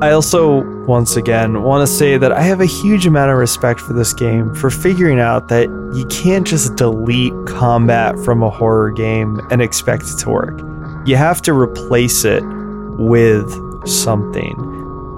I 0.00 0.12
also, 0.12 0.62
once 0.84 1.16
again, 1.16 1.62
want 1.62 1.88
to 1.88 1.92
say 1.92 2.16
that 2.16 2.30
I 2.30 2.42
have 2.42 2.60
a 2.60 2.66
huge 2.66 3.04
amount 3.06 3.32
of 3.32 3.38
respect 3.38 3.80
for 3.80 3.94
this 3.94 4.12
game 4.12 4.54
for 4.54 4.70
figuring 4.70 5.18
out 5.18 5.48
that 5.48 5.68
you 5.94 6.06
can't 6.06 6.46
just 6.46 6.76
delete 6.76 7.32
combat 7.46 8.16
from 8.20 8.44
a 8.44 8.50
horror 8.50 8.90
game 8.90 9.40
and 9.50 9.60
expect 9.60 10.04
it 10.04 10.18
to 10.18 10.30
work. 10.30 10.60
You 11.04 11.16
have 11.16 11.42
to 11.42 11.52
replace 11.52 12.24
it 12.24 12.44
with 12.44 13.88
something. 13.88 14.73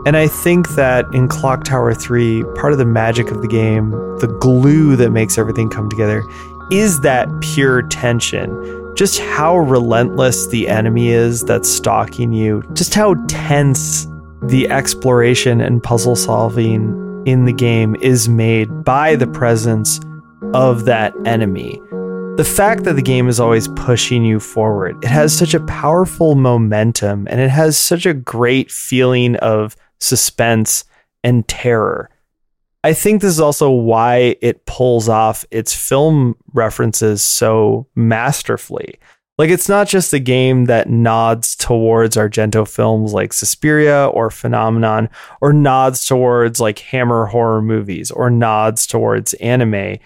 And 0.06 0.16
I 0.16 0.28
think 0.28 0.68
that 0.76 1.04
in 1.12 1.26
Clock 1.26 1.64
Tower 1.64 1.92
3, 1.92 2.44
part 2.54 2.70
of 2.70 2.78
the 2.78 2.86
magic 2.86 3.32
of 3.32 3.42
the 3.42 3.48
game, 3.48 3.90
the 4.20 4.28
glue 4.40 4.94
that 4.94 5.10
makes 5.10 5.36
everything 5.36 5.68
come 5.68 5.90
together, 5.90 6.22
is 6.70 7.00
that 7.00 7.28
pure 7.40 7.82
tension. 7.82 8.94
Just 8.94 9.18
how 9.18 9.58
relentless 9.58 10.46
the 10.46 10.68
enemy 10.68 11.08
is 11.08 11.42
that's 11.42 11.68
stalking 11.68 12.32
you, 12.32 12.62
just 12.72 12.94
how 12.94 13.14
tense 13.26 14.06
the 14.44 14.68
exploration 14.70 15.60
and 15.60 15.82
puzzle 15.82 16.14
solving 16.14 17.24
in 17.26 17.44
the 17.44 17.52
game 17.52 17.96
is 17.96 18.28
made 18.28 18.84
by 18.84 19.16
the 19.16 19.26
presence 19.26 19.98
of 20.54 20.84
that 20.84 21.12
enemy 21.26 21.80
the 22.36 22.44
fact 22.44 22.84
that 22.84 22.96
the 22.96 23.02
game 23.02 23.28
is 23.28 23.40
always 23.40 23.66
pushing 23.68 24.22
you 24.22 24.38
forward, 24.38 25.02
it 25.02 25.08
has 25.08 25.34
such 25.34 25.54
a 25.54 25.60
powerful 25.60 26.34
momentum 26.34 27.26
and 27.30 27.40
it 27.40 27.48
has 27.48 27.78
such 27.78 28.04
a 28.04 28.12
great 28.12 28.70
feeling 28.70 29.36
of 29.36 29.74
suspense 30.00 30.84
and 31.24 31.46
terror. 31.48 32.10
I 32.84 32.92
think 32.92 33.20
this 33.20 33.32
is 33.32 33.40
also 33.40 33.70
why 33.70 34.36
it 34.40 34.64
pulls 34.66 35.08
off 35.08 35.44
its 35.50 35.74
film 35.74 36.36
references 36.52 37.22
so 37.22 37.88
masterfully. 37.96 38.98
Like, 39.38 39.50
it's 39.50 39.68
not 39.68 39.88
just 39.88 40.14
a 40.14 40.18
game 40.18 40.64
that 40.64 40.88
nods 40.88 41.56
towards 41.56 42.16
Argento 42.16 42.66
films 42.66 43.12
like 43.12 43.32
Suspiria 43.32 44.06
or 44.06 44.30
Phenomena, 44.30 45.10
or 45.40 45.52
nods 45.52 46.06
towards 46.06 46.58
like 46.58 46.78
Hammer 46.78 47.26
horror 47.26 47.60
movies, 47.60 48.10
or 48.10 48.30
nods 48.30 48.86
towards 48.86 49.34
anime 49.34 49.98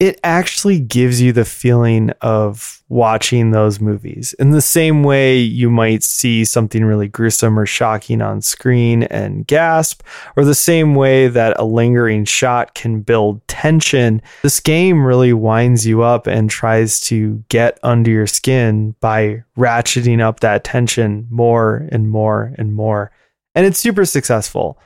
it 0.00 0.20
actually 0.22 0.78
gives 0.78 1.20
you 1.20 1.32
the 1.32 1.44
feeling 1.44 2.10
of 2.20 2.82
watching 2.88 3.50
those 3.50 3.80
movies 3.80 4.32
in 4.38 4.50
the 4.50 4.62
same 4.62 5.02
way 5.02 5.36
you 5.38 5.68
might 5.68 6.04
see 6.04 6.44
something 6.44 6.84
really 6.84 7.08
gruesome 7.08 7.58
or 7.58 7.66
shocking 7.66 8.22
on 8.22 8.40
screen 8.40 9.02
and 9.04 9.46
gasp, 9.48 10.02
or 10.36 10.44
the 10.44 10.54
same 10.54 10.94
way 10.94 11.26
that 11.26 11.58
a 11.58 11.64
lingering 11.64 12.24
shot 12.24 12.74
can 12.74 13.00
build 13.00 13.46
tension. 13.48 14.22
This 14.42 14.60
game 14.60 15.04
really 15.04 15.32
winds 15.32 15.84
you 15.84 16.02
up 16.02 16.28
and 16.28 16.48
tries 16.48 17.00
to 17.00 17.42
get 17.48 17.78
under 17.82 18.10
your 18.10 18.28
skin 18.28 18.94
by 19.00 19.42
ratcheting 19.56 20.20
up 20.20 20.40
that 20.40 20.62
tension 20.62 21.26
more 21.28 21.88
and 21.90 22.08
more 22.08 22.54
and 22.56 22.72
more. 22.72 23.10
And 23.56 23.66
it's 23.66 23.80
super 23.80 24.04
successful. 24.04 24.78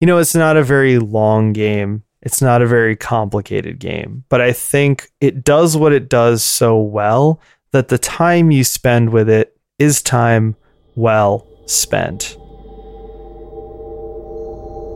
You 0.00 0.06
know, 0.06 0.18
it's 0.18 0.34
not 0.34 0.56
a 0.56 0.62
very 0.62 0.98
long 0.98 1.52
game 1.52 2.03
it's 2.24 2.40
not 2.40 2.62
a 2.62 2.66
very 2.66 2.96
complicated 2.96 3.78
game, 3.78 4.24
but 4.28 4.40
I 4.40 4.52
think 4.52 5.10
it 5.20 5.44
does 5.44 5.76
what 5.76 5.92
it 5.92 6.08
does 6.08 6.42
so 6.42 6.80
well 6.80 7.40
that 7.72 7.88
the 7.88 7.98
time 7.98 8.50
you 8.50 8.64
spend 8.64 9.10
with 9.10 9.28
it 9.28 9.56
is 9.78 10.02
time 10.02 10.56
well 10.94 11.46
spent. 11.66 12.36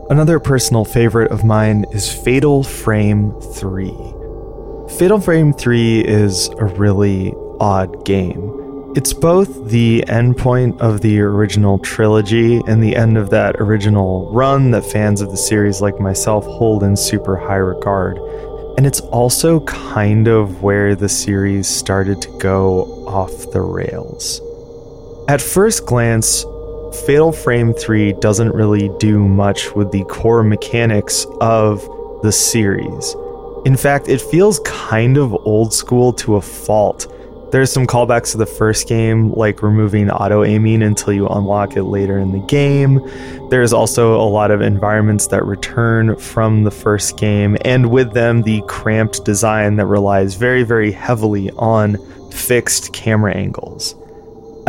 Another 0.09 0.39
personal 0.39 0.85
favorite 0.85 1.31
of 1.31 1.43
mine 1.43 1.85
is 1.91 2.11
Fatal 2.11 2.63
Frame 2.63 3.39
3. 3.53 3.89
Fatal 4.97 5.19
Frame 5.19 5.53
3 5.53 6.01
is 6.01 6.47
a 6.57 6.65
really 6.65 7.31
odd 7.59 8.05
game. 8.05 8.58
It's 8.95 9.13
both 9.13 9.69
the 9.69 10.03
endpoint 10.07 10.79
of 10.79 11.01
the 11.01 11.21
original 11.21 11.77
trilogy 11.77 12.59
and 12.65 12.81
the 12.81 12.95
end 12.95 13.19
of 13.19 13.29
that 13.29 13.57
original 13.59 14.31
run 14.33 14.71
that 14.71 14.83
fans 14.83 15.21
of 15.21 15.29
the 15.29 15.37
series 15.37 15.79
like 15.79 15.99
myself 15.99 16.43
hold 16.45 16.81
in 16.81 16.97
super 16.97 17.37
high 17.37 17.57
regard. 17.57 18.17
And 18.77 18.87
it's 18.87 18.99
also 19.01 19.59
kind 19.61 20.27
of 20.27 20.63
where 20.63 20.95
the 20.95 21.07
series 21.07 21.67
started 21.67 22.19
to 22.23 22.37
go 22.39 23.05
off 23.07 23.51
the 23.51 23.61
rails. 23.61 24.41
At 25.27 25.39
first 25.39 25.85
glance, 25.85 26.43
Fatal 27.05 27.31
Frame 27.31 27.73
3 27.75 28.13
doesn't 28.13 28.55
really 28.55 28.89
do 28.97 29.19
much 29.19 29.71
with 29.75 29.91
the 29.91 30.03
core 30.05 30.43
mechanics 30.43 31.27
of 31.41 31.87
the 32.23 32.31
series. 32.31 33.15
In 33.65 33.77
fact, 33.77 34.09
it 34.09 34.19
feels 34.19 34.59
kind 34.65 35.17
of 35.17 35.31
old 35.45 35.75
school 35.75 36.11
to 36.13 36.37
a 36.37 36.41
fault 36.41 37.05
there's 37.51 37.71
some 37.71 37.87
callbacks 37.87 38.31
to 38.31 38.37
the 38.37 38.45
first 38.45 38.87
game, 38.87 39.31
like 39.33 39.63
removing 39.63 40.09
auto 40.09 40.43
aiming 40.43 40.83
until 40.83 41.13
you 41.13 41.27
unlock 41.27 41.75
it 41.75 41.83
later 41.83 42.17
in 42.19 42.31
the 42.31 42.39
game. 42.39 43.01
There's 43.49 43.73
also 43.73 44.15
a 44.15 44.29
lot 44.29 44.51
of 44.51 44.61
environments 44.61 45.27
that 45.27 45.43
return 45.45 46.15
from 46.15 46.63
the 46.63 46.71
first 46.71 47.17
game, 47.17 47.57
and 47.61 47.89
with 47.89 48.13
them, 48.13 48.43
the 48.43 48.61
cramped 48.67 49.25
design 49.25 49.77
that 49.77 49.87
relies 49.87 50.35
very, 50.35 50.63
very 50.63 50.91
heavily 50.91 51.49
on 51.57 51.97
fixed 52.31 52.93
camera 52.93 53.33
angles. 53.35 53.95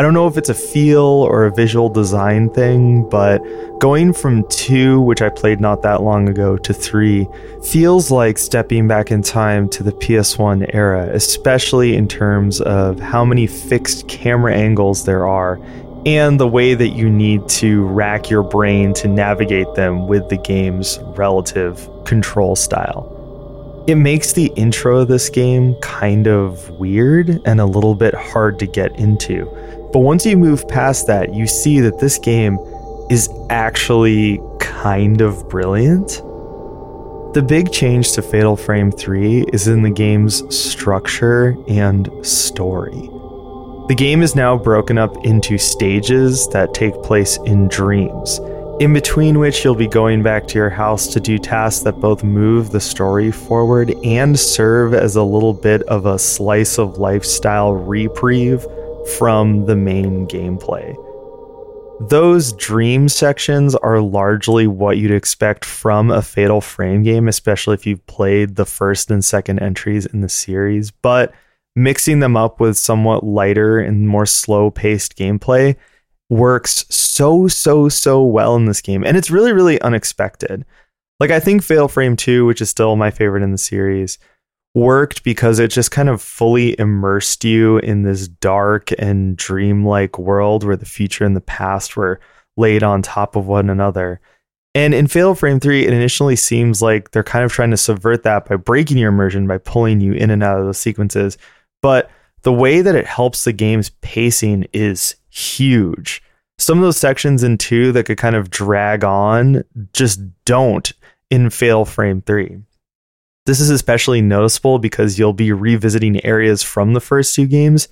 I 0.01 0.03
don't 0.03 0.15
know 0.15 0.27
if 0.27 0.39
it's 0.39 0.49
a 0.49 0.55
feel 0.55 1.05
or 1.05 1.45
a 1.45 1.53
visual 1.53 1.91
design 1.91 2.49
thing, 2.49 3.07
but 3.11 3.41
going 3.81 4.15
from 4.15 4.49
2, 4.49 4.99
which 4.99 5.21
I 5.21 5.29
played 5.29 5.61
not 5.61 5.83
that 5.83 6.03
long 6.03 6.27
ago, 6.27 6.57
to 6.57 6.73
3 6.73 7.29
feels 7.63 8.11
like 8.11 8.39
stepping 8.39 8.89
back 8.89 9.11
in 9.11 9.21
time 9.21 9.69
to 9.69 9.83
the 9.83 9.93
PS1 9.93 10.71
era, 10.73 11.11
especially 11.13 11.97
in 11.97 12.09
terms 12.09 12.63
of 12.63 12.99
how 12.99 13.27
many 13.27 13.47
fixed 13.47 14.09
camera 14.09 14.55
angles 14.55 15.05
there 15.05 15.29
are 15.29 15.61
and 16.07 16.41
the 16.41 16.49
way 16.49 16.73
that 16.73 16.97
you 16.97 17.11
need 17.11 17.47
to 17.51 17.85
rack 17.85 18.31
your 18.31 18.43
brain 18.43 18.95
to 18.95 19.07
navigate 19.07 19.75
them 19.75 20.09
with 20.09 20.31
the 20.31 20.39
game's 20.39 20.99
relative 21.09 21.87
control 22.07 22.57
style. 22.57 23.85
It 23.87 23.97
makes 23.97 24.33
the 24.33 24.47
intro 24.57 25.01
of 25.01 25.09
this 25.09 25.29
game 25.29 25.75
kind 25.83 26.27
of 26.27 26.71
weird 26.79 27.43
and 27.45 27.61
a 27.61 27.67
little 27.67 27.95
bit 27.95 28.15
hard 28.15 28.59
to 28.61 28.67
get 28.67 28.99
into 28.99 29.45
but 29.93 30.01
once 30.01 30.25
you 30.25 30.37
move 30.37 30.69
past 30.69 31.07
that, 31.09 31.35
you 31.35 31.47
see 31.47 31.81
that 31.81 31.99
this 31.99 32.19
game 32.19 32.59
is 33.11 33.29
actually 33.51 34.41
kind 34.61 35.21
of 35.21 35.49
brilliant. 35.49 36.23
The 37.35 37.45
big 37.47 37.73
change 37.73 38.13
to 38.13 38.23
Fatal 38.23 38.57
Frame 38.57 38.93
3 38.93 39.47
is 39.53 39.67
in 39.67 39.83
the 39.83 39.91
game's 39.91 40.43
structure 40.57 41.57
and 41.67 42.09
story. 42.25 43.09
The 43.89 43.95
game 43.97 44.23
is 44.23 44.37
now 44.37 44.57
broken 44.57 44.97
up 44.97 45.25
into 45.25 45.59
stages 45.59 46.47
that 46.49 46.73
take 46.73 46.95
place 47.03 47.39
in 47.39 47.67
dreams, 47.67 48.39
in 48.79 48.93
between 48.93 49.41
which 49.41 49.65
you'll 49.65 49.75
be 49.75 49.89
going 49.89 50.23
back 50.23 50.47
to 50.49 50.59
your 50.59 50.71
house 50.71 51.09
to 51.09 51.19
do 51.19 51.37
tasks 51.39 51.83
that 51.83 52.01
both 52.01 52.23
move 52.23 52.71
the 52.71 52.81
story 52.81 53.33
forward 53.33 53.93
and 54.05 54.39
serve 54.39 54.95
as 54.95 55.17
a 55.17 55.23
little 55.25 55.55
bit 55.55 55.83
of 55.83 56.07
a 56.07 56.19
slice 56.19 56.79
of 56.79 56.99
lifestyle 56.99 57.75
reprieve 57.75 58.65
from 59.17 59.67
the 59.67 59.77
main 59.77 60.27
gameplay. 60.27 60.97
Those 62.09 62.55
dream 62.55 63.11
sections 63.11 63.75
are 63.75 64.01
largely 64.01 64.67
what 64.67 64.97
you'd 64.97 65.11
expect 65.11 65.67
from 65.67 66.11
a 66.11 66.23
Fatal 66.23 66.63
Frame 66.63 67.03
game, 67.03 67.29
especially 67.29 67.75
if 67.75 67.87
you've 67.87 68.07
played 68.07 68.57
the 68.57 68.65
first 68.65 69.11
and 69.11 69.23
second 69.23 69.59
entries 69.59 70.07
in 70.07 70.23
the 70.23 70.29
series, 70.29 70.91
but 70.91 71.35
mixing 71.77 72.21
them 72.21 72.37
up 72.37 72.59
with 72.59 72.79
somewhat 72.79 73.23
lighter 73.23 73.79
and 73.79 74.09
more 74.09 74.25
slow 74.25 74.71
paced 74.71 75.17
gameplay 75.17 75.77
works 76.31 76.87
so, 76.89 77.49
so, 77.49 77.89
so 77.89 78.25
well 78.25 78.57
in 78.57 78.65
this 78.65 78.81
game. 78.81 79.05
And 79.05 79.17
it's 79.17 79.31
really, 79.31 79.53
really 79.53 79.81
unexpected. 79.83 80.65
Like, 81.19 81.31
I 81.31 81.39
think 81.39 81.63
Fatal 81.63 81.89
Frame 81.89 82.17
2, 82.17 82.47
which 82.47 82.63
is 82.63 82.71
still 82.71 82.97
my 82.97 83.11
favorite 83.11 83.43
in 83.43 83.53
the 83.53 83.59
series, 83.59 84.19
worked 84.75 85.25
because 85.25 85.59
it 85.59 85.69
just 85.69 85.91
kind 85.91 86.09
of 86.09 86.23
fully 86.23 86.79
immersed 86.79 87.45
you 87.45 87.79
in 87.79 88.03
this 88.03 88.29
dark 88.29 88.91
and 88.99 89.37
dreamlike 89.37 90.19
world 90.19 90.65
where 90.65 90.77
the 90.77 90.87
future 90.87 91.25
and 91.25 91.35
the 91.35 91.41
past 91.41 91.97
were 91.97 92.21
laid 92.57 92.83
on 92.83 93.03
top 93.03 93.37
of 93.37 93.47
one 93.47 93.69
another. 93.71 94.21
And 94.75 94.95
in 94.95 95.09
Fatal 95.09 95.35
Frame 95.35 95.59
3, 95.59 95.87
it 95.87 95.93
initially 95.93 96.37
seems 96.37 96.81
like 96.81 97.11
they're 97.11 97.25
kind 97.25 97.45
of 97.45 97.51
trying 97.51 97.73
to 97.73 97.77
subvert 97.77 98.23
that 98.23 98.49
by 98.49 98.57
breaking 98.57 98.99
your 98.99 99.09
immersion, 99.09 99.49
by 99.49 99.59
pulling 99.59 100.01
you 100.01 100.13
in 100.13 100.31
and 100.31 100.45
out 100.45 100.61
of 100.61 100.67
those 100.67 100.79
sequences. 100.79 101.37
But 101.83 102.09
the 102.43 102.53
way 102.53 102.81
that 102.81 102.95
it 102.95 103.07
helps 103.07 103.45
the 103.45 103.53
game's 103.53 103.91
pacing 104.01 104.69
is 104.73 105.17
huge. 105.31 106.23
Some 106.59 106.79
of 106.79 106.85
those 106.85 106.99
sections 106.99 107.43
in 107.43 107.59
2 107.59 107.93
that 107.93 108.05
could 108.05 108.19
kind 108.19 108.37
of 108.37 108.51
drag 108.51 109.03
on 109.03 109.65
just 109.93 110.21
don't 110.45 110.93
in 111.31 111.51
Fatal 111.51 111.85
Frame 111.85 112.23
3. 112.23 112.61
This 113.47 113.61
is 113.61 113.71
especially 113.71 114.21
noticeable 114.21 114.79
because 114.79 115.19
you'll 115.19 115.33
be 115.33 115.53
revisiting 115.53 116.25
areas 116.25 116.63
from 116.63 116.93
the 116.93 117.01
first 117.01 117.35
two 117.35 117.47
games 117.47 117.89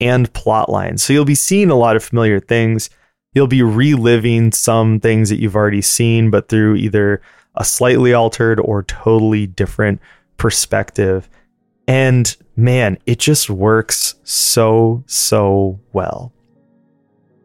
and 0.00 0.32
plot 0.32 0.68
lines. 0.68 1.02
So 1.02 1.12
you'll 1.12 1.24
be 1.24 1.34
seeing 1.34 1.70
a 1.70 1.76
lot 1.76 1.96
of 1.96 2.04
familiar 2.04 2.40
things. 2.40 2.90
You'll 3.32 3.46
be 3.46 3.62
reliving 3.62 4.52
some 4.52 5.00
things 5.00 5.28
that 5.30 5.40
you've 5.40 5.56
already 5.56 5.82
seen, 5.82 6.30
but 6.30 6.48
through 6.48 6.76
either 6.76 7.22
a 7.54 7.64
slightly 7.64 8.12
altered 8.12 8.60
or 8.60 8.82
totally 8.82 9.46
different 9.46 10.00
perspective. 10.36 11.28
And 11.86 12.36
man, 12.56 12.98
it 13.06 13.18
just 13.18 13.50
works 13.50 14.16
so, 14.24 15.02
so 15.06 15.80
well 15.92 16.32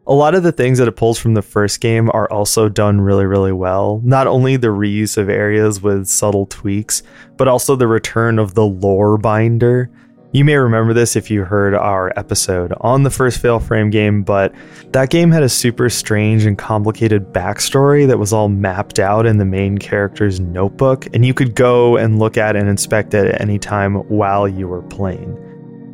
a 0.08 0.14
lot 0.14 0.34
of 0.34 0.44
the 0.44 0.52
things 0.52 0.78
that 0.78 0.86
it 0.86 0.92
pulls 0.92 1.18
from 1.18 1.34
the 1.34 1.42
first 1.42 1.80
game 1.80 2.10
are 2.14 2.30
also 2.30 2.68
done 2.68 3.00
really, 3.00 3.26
really 3.26 3.52
well. 3.52 4.00
Not 4.04 4.28
only 4.28 4.56
the 4.56 4.68
reuse 4.68 5.16
of 5.16 5.28
areas 5.28 5.82
with 5.82 6.06
subtle 6.06 6.46
tweaks, 6.46 7.02
but 7.36 7.48
also 7.48 7.74
the 7.74 7.88
return 7.88 8.38
of 8.38 8.54
the 8.54 8.64
lore 8.64 9.18
binder. 9.18 9.90
You 10.32 10.44
may 10.44 10.56
remember 10.56 10.92
this 10.92 11.16
if 11.16 11.30
you 11.30 11.44
heard 11.44 11.74
our 11.74 12.12
episode 12.16 12.72
on 12.80 13.02
the 13.02 13.10
first 13.10 13.40
Fatal 13.40 13.58
Frame 13.58 13.90
game, 13.90 14.22
but 14.22 14.54
that 14.92 15.10
game 15.10 15.30
had 15.30 15.42
a 15.42 15.48
super 15.48 15.88
strange 15.88 16.44
and 16.44 16.58
complicated 16.58 17.32
backstory 17.32 18.06
that 18.06 18.18
was 18.18 18.32
all 18.32 18.48
mapped 18.48 18.98
out 18.98 19.26
in 19.26 19.38
the 19.38 19.44
main 19.44 19.78
character's 19.78 20.38
notebook, 20.38 21.06
and 21.14 21.24
you 21.24 21.32
could 21.32 21.54
go 21.54 21.96
and 21.96 22.18
look 22.18 22.36
at 22.36 22.54
and 22.54 22.68
inspect 22.68 23.14
it 23.14 23.26
at 23.26 23.40
any 23.40 23.58
time 23.58 23.94
while 24.08 24.46
you 24.46 24.68
were 24.68 24.82
playing. 24.82 25.36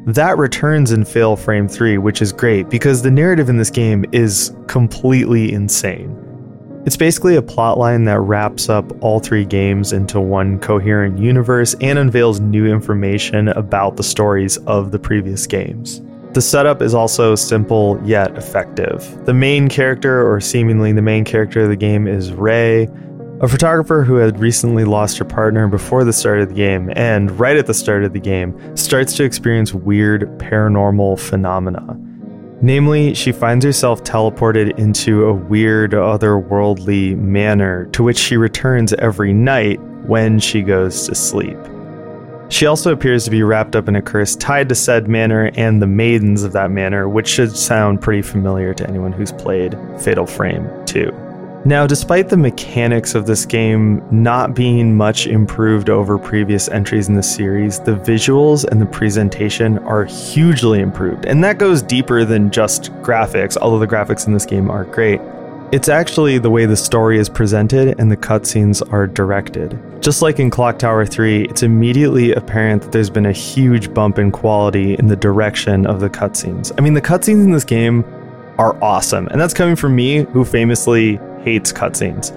That 0.07 0.37
returns 0.37 0.91
in 0.91 1.05
Fatal 1.05 1.37
Frame 1.37 1.69
3, 1.69 1.99
which 1.99 2.23
is 2.23 2.33
great 2.33 2.69
because 2.69 3.03
the 3.03 3.11
narrative 3.11 3.49
in 3.49 3.57
this 3.57 3.71
game 3.71 4.05
is 4.11 4.53
completely 4.67 5.53
insane. 5.53 6.19
It's 6.85 6.97
basically 6.97 7.37
a 7.37 7.43
plotline 7.43 8.05
that 8.07 8.19
wraps 8.19 8.69
up 8.69 8.85
all 9.01 9.21
three 9.21 9.45
games 9.45 9.93
into 9.93 10.21
one 10.21 10.59
coherent 10.59 11.21
universe 11.21 11.77
and 11.81 12.01
unveils 12.01 12.41
new 12.41 12.67
information 12.67 13.51
about 13.51 13.97
the 13.97 14.03
stories 14.03 14.57
of 14.67 14.91
the 14.91 14.99
previous 14.99 15.47
games. 15.47 16.03
The 16.33 16.43
setup 16.43 16.83
is 16.83 16.95
also 16.95 17.37
simple 17.37 18.01
yet 18.05 18.37
effective. 18.37 19.25
The 19.25 19.35
main 19.35 19.69
character, 19.69 20.29
or 20.29 20.41
seemingly 20.41 20.91
the 20.91 21.03
main 21.03 21.25
character 21.25 21.61
of 21.61 21.69
the 21.69 21.77
game, 21.77 22.09
is 22.09 22.33
Ray, 22.33 22.89
a 23.43 23.49
photographer 23.49 24.05
who 24.05 24.15
had 24.15 24.39
recently 24.39 24.85
lost 24.85 25.19
her 25.19 25.25
partner 25.25 25.67
before 25.67 26.05
the 26.05 26.13
start 26.13 26.41
of 26.41 26.49
the 26.49 26.55
game 26.55 26.93
and 26.95 27.29
right 27.41 27.57
at 27.57 27.67
the 27.67 27.75
start 27.75 28.05
of 28.05 28.13
the 28.13 28.21
game 28.21 28.77
starts 28.77 29.17
to 29.17 29.25
experience 29.25 29.75
weird 29.75 30.23
paranormal 30.39 31.19
phenomena. 31.19 31.99
Namely, 32.63 33.15
she 33.15 33.33
finds 33.33 33.65
herself 33.65 34.05
teleported 34.05 34.79
into 34.79 35.25
a 35.25 35.33
weird 35.33 35.91
otherworldly 35.91 37.17
manor 37.17 37.87
to 37.87 38.05
which 38.05 38.17
she 38.17 38.37
returns 38.37 38.93
every 38.93 39.33
night 39.33 39.81
when 40.07 40.39
she 40.39 40.63
goes 40.63 41.09
to 41.09 41.15
sleep. 41.17 41.59
She 42.49 42.67
also 42.67 42.93
appears 42.93 43.25
to 43.25 43.33
be 43.33 43.43
wrapped 43.43 43.75
up 43.75 43.89
in 43.89 43.97
a 43.97 44.03
curse 44.03 44.37
tied 44.37 44.69
to 44.69 44.77
said 44.77 45.09
manor 45.09 45.51
and 45.57 45.83
the 45.83 45.89
maidens 45.89 46.45
of 46.45 46.53
that 46.53 46.71
manor, 46.71 47.09
which 47.09 47.27
should 47.27 47.57
sound 47.57 48.01
pretty 48.01 48.23
familiar 48.23 48.73
to 48.75 48.89
anyone 48.89 49.11
who's 49.11 49.33
played 49.33 49.77
Fatal 49.99 50.27
Frame 50.27 50.71
2. 50.87 51.32
Now, 51.65 51.87
despite 51.87 52.29
the 52.29 52.37
mechanics 52.37 53.15
of 53.15 53.27
this 53.27 53.47
game 53.47 54.03
not 54.11 54.53
being 54.53 54.97
much 54.97 55.29
improved 55.29 55.91
over 55.91 56.19
previous 56.19 56.69
entries 56.69 57.09
in 57.09 57.15
the 57.15 57.23
series, 57.23 57.79
the 57.79 57.95
visuals 57.95 58.65
and 58.65 58.81
the 58.81 58.87
presentation 58.87 59.79
are 59.79 60.05
hugely 60.05 60.81
improved. 60.81 61.25
And 61.25 61.45
that 61.45 61.59
goes 61.59 61.81
deeper 61.81 62.25
than 62.25 62.51
just 62.51 62.93
graphics, 62.95 63.57
although 63.57 63.79
the 63.79 63.87
graphics 63.87 64.27
in 64.27 64.33
this 64.33 64.45
game 64.45 64.73
are 64.73 64.85
great. 64.87 65.21
It's 65.71 65.89
actually 65.89 66.39
the 66.39 66.51
way 66.51 66.67
the 66.67 66.77
story 66.77 67.17
is 67.17 67.29
presented 67.29 67.99
and 68.01 68.11
the 68.11 68.17
cutscenes 68.17 68.83
are 68.93 69.07
directed. 69.07 69.79
Just 70.03 70.21
like 70.21 70.41
in 70.41 70.51
Clock 70.51 70.81
Tower 70.81 71.07
3, 71.07 71.45
it's 71.45 71.63
immediately 71.63 72.33
apparent 72.33 72.83
that 72.83 72.91
there's 72.91 73.09
been 73.09 73.27
a 73.27 73.33
huge 73.33 73.95
bump 73.95 74.19
in 74.19 74.33
quality 74.33 74.95
in 74.95 75.07
the 75.07 75.17
direction 75.17 75.87
of 75.87 76.01
the 76.01 76.11
cutscenes. 76.11 76.73
I 76.77 76.81
mean, 76.81 76.95
the 76.95 77.01
cutscenes 77.01 77.45
in 77.45 77.53
this 77.53 77.65
game 77.65 78.05
are 78.59 78.77
awesome, 78.83 79.29
and 79.29 79.41
that's 79.41 79.55
coming 79.55 79.77
from 79.77 79.97
me, 79.97 80.25
who 80.25 80.45
famously 80.45 81.19
hates 81.45 81.73
cutscenes. 81.73 82.33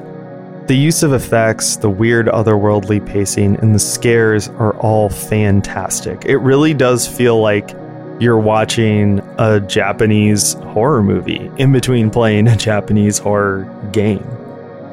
The 0.67 0.75
use 0.75 1.03
of 1.03 1.13
effects, 1.13 1.75
the 1.75 1.89
weird 1.89 2.25
otherworldly 2.27 3.05
pacing, 3.05 3.57
and 3.57 3.75
the 3.75 3.79
scares 3.79 4.49
are 4.49 4.75
all 4.77 5.09
fantastic. 5.09 6.25
It 6.25 6.37
really 6.37 6.73
does 6.73 7.07
feel 7.07 7.39
like 7.39 7.75
you're 8.19 8.39
watching 8.39 9.19
a 9.37 9.59
Japanese 9.59 10.53
horror 10.53 11.03
movie 11.03 11.51
in 11.57 11.71
between 11.71 12.09
playing 12.09 12.47
a 12.47 12.55
Japanese 12.57 13.19
horror 13.19 13.63
game. 13.91 14.25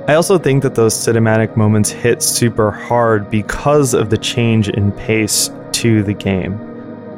I 0.08 0.14
also 0.14 0.36
think 0.36 0.62
that 0.64 0.74
those 0.74 0.94
cinematic 0.94 1.56
moments 1.56 1.90
hit 1.90 2.22
super 2.22 2.70
hard 2.70 3.30
because 3.30 3.94
of 3.94 4.10
the 4.10 4.18
change 4.18 4.68
in 4.68 4.90
pace 4.92 5.50
to 5.72 6.02
the 6.02 6.12
game. 6.12 6.71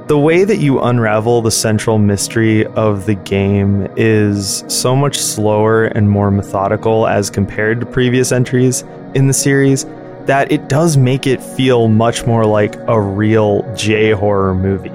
The 0.06 0.18
way 0.18 0.44
that 0.44 0.58
you 0.58 0.82
unravel 0.82 1.40
the 1.40 1.50
central 1.50 1.96
mystery 1.96 2.66
of 2.66 3.06
the 3.06 3.14
game 3.14 3.88
is 3.96 4.62
so 4.68 4.94
much 4.94 5.16
slower 5.16 5.86
and 5.86 6.10
more 6.10 6.30
methodical 6.30 7.06
as 7.06 7.30
compared 7.30 7.80
to 7.80 7.86
previous 7.86 8.30
entries 8.30 8.82
in 9.14 9.28
the 9.28 9.32
series 9.32 9.86
that 10.26 10.52
it 10.52 10.68
does 10.68 10.98
make 10.98 11.26
it 11.26 11.42
feel 11.42 11.88
much 11.88 12.26
more 12.26 12.44
like 12.44 12.76
a 12.86 13.00
real 13.00 13.62
J 13.74 14.10
horror 14.10 14.54
movie. 14.54 14.90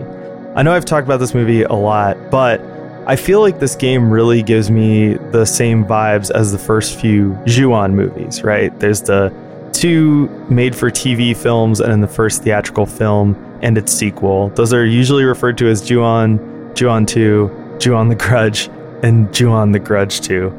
I 0.55 0.61
know 0.61 0.73
I've 0.73 0.85
talked 0.85 1.07
about 1.07 1.19
this 1.19 1.33
movie 1.33 1.63
a 1.63 1.73
lot, 1.73 2.15
but 2.29 2.61
I 3.07 3.15
feel 3.15 3.41
like 3.41 3.59
this 3.59 3.75
game 3.75 4.11
really 4.11 4.43
gives 4.43 4.69
me 4.69 5.15
the 5.31 5.43
same 5.43 5.85
vibes 5.85 6.29
as 6.29 6.51
the 6.51 6.59
first 6.59 6.99
few 6.99 7.35
Ju-on 7.47 7.95
movies, 7.95 8.43
right? 8.43 8.79
There's 8.79 9.01
the 9.01 9.33
two 9.73 10.27
made 10.51 10.75
for 10.75 10.91
TV 10.91 11.35
films 11.35 11.79
and 11.79 11.91
then 11.91 12.01
the 12.01 12.07
first 12.07 12.43
theatrical 12.43 12.85
film 12.85 13.48
and 13.61 13.77
its 13.77 13.91
sequel. 13.91 14.49
Those 14.49 14.73
are 14.73 14.85
usually 14.85 15.23
referred 15.23 15.57
to 15.59 15.67
as 15.67 15.81
Ju-on, 15.81 16.73
Ju-on 16.75 17.05
2, 17.05 17.77
Ju-on 17.79 18.09
the 18.09 18.15
Grudge, 18.15 18.69
and 19.03 19.33
Ju-on 19.33 19.71
the 19.71 19.79
Grudge 19.79 20.21
2. 20.21 20.49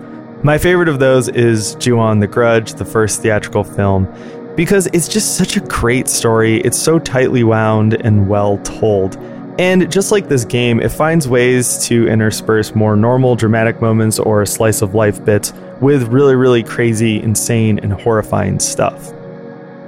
My 0.42 0.57
favorite 0.57 0.88
of 0.88 0.98
those 0.98 1.28
is 1.28 1.74
Ju-on 1.76 2.20
the 2.20 2.26
Grudge, 2.26 2.74
the 2.74 2.84
first 2.84 3.20
theatrical 3.20 3.62
film, 3.62 4.09
because 4.57 4.86
it's 4.92 5.09
just 5.09 5.36
such 5.36 5.57
a 5.57 5.61
great 5.61 6.09
story. 6.09 6.61
It's 6.62 6.78
so 6.78 6.98
tightly 6.98 7.44
wound 7.44 7.94
and 8.05 8.28
well 8.28 8.59
told. 8.59 9.16
And 9.59 9.92
just 9.92 10.11
like 10.11 10.28
this 10.28 10.46
game, 10.46 10.80
it 10.80 10.90
finds 10.90 11.28
ways 11.28 11.86
to 11.88 12.09
intersperse 12.09 12.74
more 12.74 12.96
normal 12.96 13.36
dramatic 13.36 13.82
moments 13.82 14.18
or 14.18 14.46
slice 14.46 14.80
of 14.80 14.94
life 14.94 15.22
bits 15.22 15.53
with 15.80 16.09
really, 16.09 16.34
really 16.34 16.62
crazy, 16.62 17.22
insane, 17.22 17.78
and 17.80 17.92
horrifying 17.92 18.59
stuff. 18.59 19.12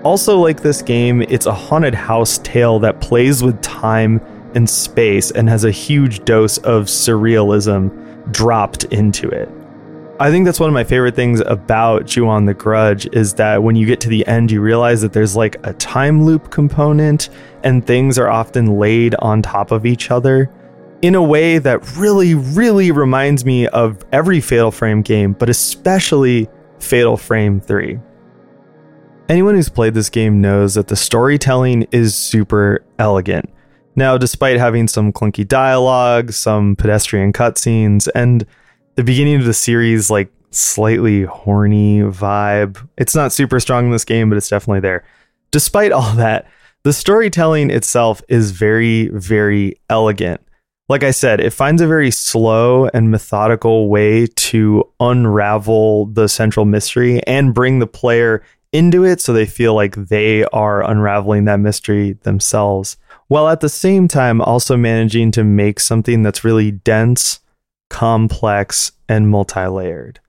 Also, 0.05 0.37
like 0.39 0.61
this 0.63 0.83
game, 0.83 1.23
it's 1.23 1.47
a 1.47 1.55
haunted 1.55 1.95
house 1.95 2.39
tale 2.39 2.81
that 2.81 3.01
plays 3.01 3.43
with 3.43 3.61
time 3.63 4.21
and 4.55 4.69
space 4.69 5.31
and 5.31 5.49
has 5.49 5.65
a 5.65 5.71
huge 5.71 6.25
dose 6.25 6.59
of 6.59 6.87
surrealism 6.87 8.33
dropped 8.33 8.85
into 8.85 9.29
it. 9.29 9.49
I 10.19 10.31
think 10.31 10.45
that's 10.45 10.61
one 10.61 10.69
of 10.69 10.75
my 10.75 10.85
favorite 10.85 11.15
things 11.15 11.41
about 11.41 12.07
Ju-on 12.07 12.47
the 12.47 12.55
Grudge 12.55 13.07
is 13.13 13.35
that 13.35 13.63
when 13.63 13.77
you 13.77 13.87
get 13.87 14.01
to 14.03 14.09
the 14.09 14.27
end, 14.27 14.51
you 14.51 14.61
realize 14.61 15.01
that 15.03 15.13
there's 15.13 15.35
like 15.35 15.57
a 15.65 15.73
time 15.75 16.25
loop 16.25 16.51
component 16.51 17.29
and 17.65 17.87
things 17.87 18.19
are 18.19 18.29
often 18.29 18.79
laid 18.79 19.15
on 19.17 19.41
top 19.41 19.71
of 19.71 19.87
each 19.87 20.11
other 20.11 20.51
in 21.03 21.15
a 21.15 21.23
way 21.23 21.59
that 21.59 21.97
really, 21.97 22.35
really 22.35 22.93
reminds 22.93 23.45
me 23.45 23.67
of 23.69 24.05
every 24.13 24.41
Fatal 24.41 24.71
Frame 24.71 25.03
game, 25.03 25.33
but 25.33 25.49
especially 25.49 26.49
Fatal 26.79 27.17
Frame 27.17 27.61
3. 27.61 27.99
Anyone 29.29 29.55
who's 29.55 29.69
played 29.69 29.95
this 29.95 30.11
game 30.11 30.41
knows 30.41 30.75
that 30.75 30.89
the 30.89 30.97
storytelling 30.97 31.87
is 31.93 32.15
super 32.15 32.85
elegant. 32.99 33.49
Now, 33.95 34.19
despite 34.19 34.59
having 34.59 34.89
some 34.89 35.13
clunky 35.13 35.47
dialogue, 35.47 36.33
some 36.33 36.77
pedestrian 36.77 37.33
cutscenes, 37.33 38.09
and 38.15 38.45
the 38.97 39.05
beginning 39.05 39.37
of 39.37 39.45
the 39.45 39.55
series, 39.55 40.11
like 40.11 40.31
slightly 40.51 41.25
horny 41.25 42.01
vibe, 42.01 42.87
it's 42.99 43.15
not 43.15 43.33
super 43.33 43.61
strong 43.61 43.87
in 43.87 43.91
this 43.93 44.05
game, 44.05 44.29
but 44.29 44.37
it's 44.37 44.49
definitely 44.49 44.81
there. 44.81 45.05
Despite 45.51 45.93
all 45.93 46.15
that, 46.15 46.47
the 46.83 46.93
storytelling 46.93 47.71
itself 47.71 48.23
is 48.29 48.51
very, 48.51 49.09
very 49.09 49.81
elegant. 49.89 50.41
Like 50.89 51.05
I 51.05 51.13
said, 51.13 51.41
it 51.41 51.53
finds 51.53 51.81
a 51.81 51.87
very 51.87 52.11
slow 52.11 52.89
and 52.93 53.11
methodical 53.11 53.89
way 53.89 54.27
to 54.27 54.91
unravel 54.99 56.07
the 56.07 56.29
central 56.29 56.67
mystery 56.67 57.23
and 57.27 57.55
bring 57.55 57.79
the 57.79 57.87
player 57.87 58.43
into 58.73 59.05
it 59.05 59.21
so 59.21 59.33
they 59.33 59.47
feel 59.47 59.75
like 59.75 59.95
they 59.95 60.45
are 60.47 60.83
unraveling 60.83 61.45
that 61.45 61.61
mystery 61.61 62.15
themselves, 62.23 62.97
while 63.29 63.49
at 63.49 63.61
the 63.61 63.69
same 63.69 64.09
time 64.09 64.41
also 64.41 64.77
managing 64.77 65.31
to 65.33 65.45
make 65.45 65.79
something 65.79 66.23
that's 66.23 66.45
really 66.45 66.71
dense, 66.71 67.41
complex, 67.91 68.93
and 69.09 69.29
multi 69.29 69.67
layered. 69.67 70.21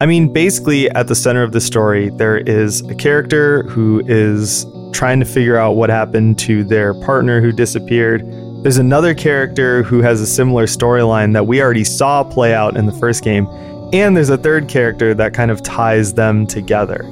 I 0.00 0.06
mean, 0.06 0.32
basically, 0.32 0.90
at 0.90 1.06
the 1.06 1.14
center 1.14 1.44
of 1.44 1.52
the 1.52 1.60
story, 1.60 2.10
there 2.18 2.38
is 2.38 2.80
a 2.90 2.94
character 2.96 3.62
who 3.62 4.02
is 4.06 4.66
trying 4.92 5.20
to 5.20 5.24
figure 5.24 5.56
out 5.56 5.76
what 5.76 5.88
happened 5.88 6.38
to 6.40 6.64
their 6.64 6.94
partner 6.94 7.40
who 7.40 7.52
disappeared. 7.52 8.22
There's 8.64 8.76
another 8.76 9.14
character 9.14 9.82
who 9.84 10.00
has 10.02 10.20
a 10.20 10.26
similar 10.26 10.66
storyline 10.66 11.32
that 11.34 11.46
we 11.46 11.62
already 11.62 11.84
saw 11.84 12.24
play 12.24 12.54
out 12.54 12.76
in 12.76 12.86
the 12.86 12.92
first 12.92 13.22
game. 13.22 13.46
And 13.92 14.16
there's 14.16 14.30
a 14.30 14.38
third 14.38 14.68
character 14.68 15.14
that 15.14 15.32
kind 15.32 15.50
of 15.50 15.62
ties 15.62 16.14
them 16.14 16.46
together. 16.46 17.04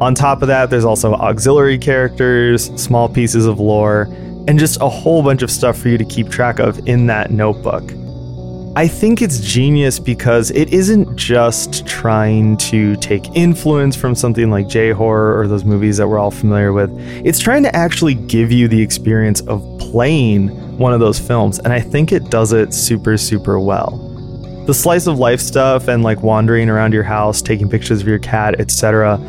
On 0.00 0.14
top 0.14 0.40
of 0.40 0.48
that, 0.48 0.70
there's 0.70 0.86
also 0.86 1.12
auxiliary 1.12 1.76
characters, 1.76 2.70
small 2.82 3.06
pieces 3.06 3.44
of 3.44 3.60
lore, 3.60 4.04
and 4.48 4.58
just 4.58 4.80
a 4.80 4.88
whole 4.88 5.22
bunch 5.22 5.42
of 5.42 5.50
stuff 5.50 5.76
for 5.76 5.90
you 5.90 5.98
to 5.98 6.06
keep 6.06 6.30
track 6.30 6.58
of 6.58 6.88
in 6.88 7.06
that 7.08 7.30
notebook. 7.30 7.92
I 8.76 8.88
think 8.88 9.20
it's 9.20 9.40
genius 9.40 9.98
because 9.98 10.52
it 10.52 10.72
isn't 10.72 11.16
just 11.16 11.86
trying 11.86 12.56
to 12.58 12.96
take 12.96 13.26
influence 13.36 13.94
from 13.94 14.14
something 14.14 14.50
like 14.50 14.68
J 14.68 14.92
horror 14.92 15.38
or 15.38 15.46
those 15.46 15.66
movies 15.66 15.98
that 15.98 16.08
we're 16.08 16.18
all 16.18 16.30
familiar 16.30 16.72
with. 16.72 16.90
It's 17.22 17.38
trying 17.38 17.62
to 17.64 17.76
actually 17.76 18.14
give 18.14 18.50
you 18.50 18.68
the 18.68 18.80
experience 18.80 19.42
of 19.42 19.62
playing 19.78 20.48
one 20.78 20.94
of 20.94 21.00
those 21.00 21.18
films, 21.18 21.58
and 21.58 21.74
I 21.74 21.80
think 21.80 22.10
it 22.10 22.30
does 22.30 22.54
it 22.54 22.72
super, 22.72 23.18
super 23.18 23.60
well. 23.60 23.98
The 24.66 24.72
slice 24.72 25.06
of 25.06 25.18
life 25.18 25.40
stuff 25.40 25.88
and 25.88 26.02
like 26.02 26.22
wandering 26.22 26.70
around 26.70 26.94
your 26.94 27.02
house, 27.02 27.42
taking 27.42 27.68
pictures 27.68 28.00
of 28.00 28.08
your 28.08 28.18
cat, 28.18 28.58
etc 28.58 29.20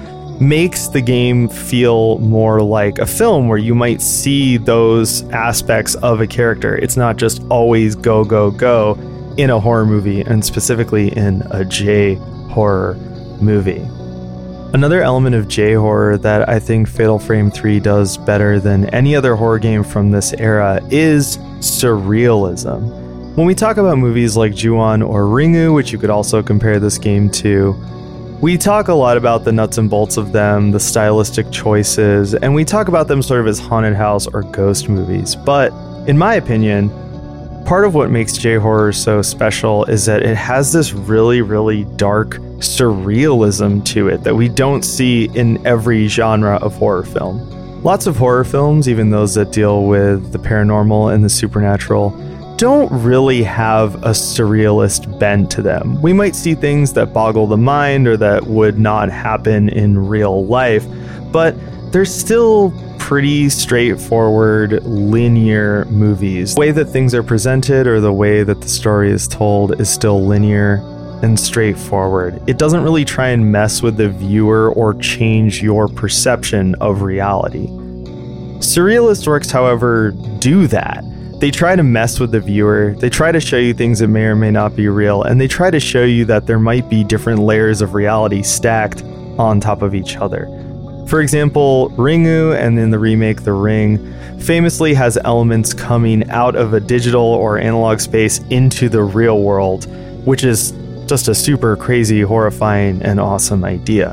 makes 0.42 0.88
the 0.88 1.00
game 1.02 1.48
feel 1.48 2.18
more 2.18 2.62
like 2.62 2.98
a 2.98 3.06
film 3.06 3.48
where 3.48 3.60
you 3.60 3.76
might 3.76 4.02
see 4.02 4.58
those 4.58 5.22
aspects 5.30 5.94
of 5.96 6.20
a 6.20 6.26
character. 6.26 6.76
It's 6.76 6.98
not 6.98 7.18
just 7.18 7.44
always 7.50 7.96
go, 7.96 8.26
go, 8.26 8.50
go 8.50 8.98
in 9.38 9.52
a 9.52 9.60
horror 9.60 9.86
movie, 9.86 10.22
and 10.22 10.44
specifically 10.44 11.16
in 11.16 11.44
a 11.52 11.64
J 11.64 12.16
horror 12.50 12.96
movie. 13.40 13.88
Another 14.74 15.04
element 15.04 15.36
of 15.36 15.48
J 15.48 15.76
horror 15.76 16.18
that 16.18 16.50
I 16.50 16.58
think 16.58 16.88
Fatal 16.88 17.20
Frame 17.20 17.52
3 17.52 17.80
does 17.80 18.18
better 18.18 18.60
than 18.60 18.86
any 18.90 19.16
other 19.16 19.36
horror 19.36 19.60
game 19.60 19.84
from 19.84 20.10
this 20.10 20.34
era 20.34 20.82
is 20.90 21.38
surrealism. 21.60 23.36
When 23.36 23.46
we 23.46 23.54
talk 23.54 23.78
about 23.78 24.00
movies 24.00 24.36
like 24.36 24.56
Ju-on 24.56 25.04
or 25.04 25.24
Ringu, 25.24 25.74
which 25.74 25.92
you 25.92 26.00
could 26.00 26.10
also 26.10 26.42
compare 26.42 26.80
this 26.80 26.98
game 26.98 27.30
to, 27.32 27.76
we 28.42 28.58
talk 28.58 28.88
a 28.88 28.94
lot 28.94 29.18
about 29.18 29.44
the 29.44 29.52
nuts 29.52 29.78
and 29.78 29.88
bolts 29.88 30.18
of 30.18 30.32
them, 30.32 30.72
the 30.72 30.80
stylistic 30.80 31.52
choices, 31.52 32.34
and 32.34 32.56
we 32.56 32.66
talk 32.66 32.88
about 32.88 33.08
them 33.08 33.22
sort 33.22 33.40
of 33.40 33.46
as 33.46 33.60
haunted 33.60 33.94
house 33.94 34.26
or 34.26 34.42
ghost 34.42 34.90
movies. 34.90 35.36
But 35.36 35.72
in 36.08 36.18
my 36.18 36.34
opinion, 36.34 36.90
part 37.66 37.86
of 37.86 37.94
what 37.94 38.10
makes 38.10 38.34
J 38.34 38.56
horror 38.56 38.94
so 38.94 39.22
special 39.22 39.86
is 39.86 40.08
that 40.08 40.24
it 40.24 40.36
has 40.36 40.74
this 40.74 40.92
really, 40.92 41.44
really 41.44 41.84
dark 41.98 42.32
surrealism 42.58 43.86
to 43.86 44.08
it 44.08 44.24
that 44.24 44.36
we 44.36 44.50
don't 44.50 44.82
see 44.82 45.26
in 45.36 45.64
every 45.66 46.08
genre 46.08 46.56
of 46.56 46.74
horror 46.76 47.04
film. 47.04 47.48
Lots 47.84 48.08
of 48.08 48.18
horror 48.18 48.44
films, 48.44 48.90
even 48.90 49.12
those 49.12 49.36
that 49.36 49.52
deal 49.52 49.86
with 49.86 50.32
the 50.32 50.40
paranormal 50.40 51.14
and 51.14 51.24
the 51.24 51.30
supernatural, 51.30 52.10
don't 52.62 52.92
really 52.92 53.42
have 53.42 53.96
a 54.04 54.12
surrealist 54.12 55.18
bent 55.18 55.50
to 55.50 55.64
them. 55.64 56.00
We 56.00 56.14
might 56.14 56.36
see 56.36 56.54
things 56.54 56.94
that 56.94 57.12
boggle 57.12 57.48
the 57.48 57.58
mind 57.58 58.08
or 58.08 58.16
that 58.18 58.44
would 58.44 58.78
not 58.78 59.10
happen 59.10 59.68
in 59.70 59.98
real 59.98 60.46
life, 60.46 60.86
but 61.32 61.56
they're 61.92 62.06
still 62.06 62.72
pretty 63.00 63.50
straightforward, 63.50 64.74
linear 64.84 65.86
movies. 65.86 66.54
The 66.54 66.60
way 66.60 66.70
that 66.70 66.86
things 66.86 67.16
are 67.16 67.24
presented 67.24 67.88
or 67.88 68.00
the 68.00 68.14
way 68.14 68.44
that 68.44 68.62
the 68.62 68.70
story 68.70 69.10
is 69.10 69.28
told 69.28 69.82
is 69.82 69.90
still 69.90 70.24
linear 70.24 70.76
and 71.24 71.40
straightforward. 71.40 72.44
It 72.48 72.60
doesn't 72.60 72.84
really 72.84 73.06
try 73.06 73.30
and 73.30 73.52
mess 73.52 73.82
with 73.82 73.98
the 73.98 74.10
viewer 74.10 74.72
or 74.74 74.94
change 74.94 75.64
your 75.64 75.88
perception 75.88 76.76
of 76.76 77.02
reality. 77.02 77.66
Surrealist 78.60 79.26
works, 79.26 79.50
however, 79.50 80.12
do 80.38 80.68
that 80.68 81.04
they 81.42 81.50
try 81.50 81.76
to 81.76 81.82
mess 81.82 82.20
with 82.20 82.32
the 82.32 82.40
viewer. 82.40 82.94
They 83.00 83.10
try 83.10 83.32
to 83.32 83.40
show 83.40 83.58
you 83.58 83.74
things 83.74 83.98
that 83.98 84.10
may 84.10 84.26
or 84.26 84.36
may 84.36 84.52
not 84.52 84.76
be 84.76 84.88
real, 84.90 85.24
and 85.24 85.42
they 85.42 85.48
try 85.48 85.72
to 85.72 85.80
show 85.80 86.04
you 86.04 86.24
that 86.26 86.46
there 86.46 86.60
might 86.60 86.88
be 86.88 87.04
different 87.04 87.40
layers 87.40 87.82
of 87.82 87.96
reality 87.96 88.44
stacked 88.44 89.02
on 89.40 89.60
top 89.60 89.82
of 89.82 89.96
each 89.96 90.18
other. 90.18 90.46
For 91.08 91.20
example, 91.20 91.90
Ringu 91.98 92.56
and 92.56 92.78
in 92.78 92.92
the 92.92 93.00
remake 93.00 93.42
The 93.42 93.54
Ring 93.54 94.14
famously 94.40 94.94
has 94.94 95.18
elements 95.24 95.74
coming 95.74 96.30
out 96.30 96.56
of 96.56 96.76
a 96.76 96.80
digital 96.80 97.26
or 97.26 97.58
analog 97.58 98.02
space 98.02 98.38
into 98.52 98.88
the 98.88 99.02
real 99.02 99.42
world, 99.42 99.86
which 100.28 100.44
is 100.44 100.74
just 101.08 101.28
a 101.28 101.34
super 101.34 101.76
crazy, 101.76 102.22
horrifying, 102.22 103.02
and 103.02 103.20
awesome 103.20 103.66
idea. 103.66 104.12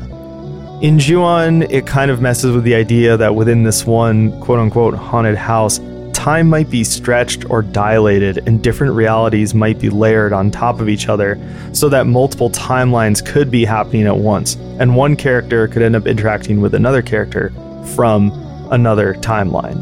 In 0.81 0.97
Ju-on, 0.97 1.61
it 1.63 1.85
kind 1.85 2.09
of 2.09 2.21
messes 2.21 2.55
with 2.55 2.63
the 2.63 2.73
idea 2.73 3.17
that 3.17 3.35
within 3.35 3.61
this 3.61 3.85
one 3.85 4.31
quote 4.41 4.57
unquote 4.57 4.95
haunted 4.95 5.35
house, 5.35 5.79
time 6.19 6.49
might 6.49 6.69
be 6.69 6.83
stretched 6.83 7.49
or 7.49 7.61
dilated, 7.61 8.45
and 8.45 8.61
different 8.61 8.93
realities 8.93 9.53
might 9.53 9.79
be 9.79 9.89
layered 9.89 10.33
on 10.33 10.51
top 10.51 10.81
of 10.81 10.89
each 10.89 11.07
other, 11.07 11.39
so 11.71 11.87
that 11.87 12.07
multiple 12.07 12.49
timelines 12.49 13.25
could 13.25 13.49
be 13.49 13.63
happening 13.63 14.05
at 14.05 14.17
once, 14.17 14.55
and 14.79 14.97
one 14.97 15.15
character 15.15 15.65
could 15.69 15.81
end 15.81 15.95
up 15.95 16.05
interacting 16.05 16.59
with 16.59 16.75
another 16.75 17.01
character 17.01 17.53
from 17.95 18.31
another 18.69 19.13
timeline. 19.13 19.79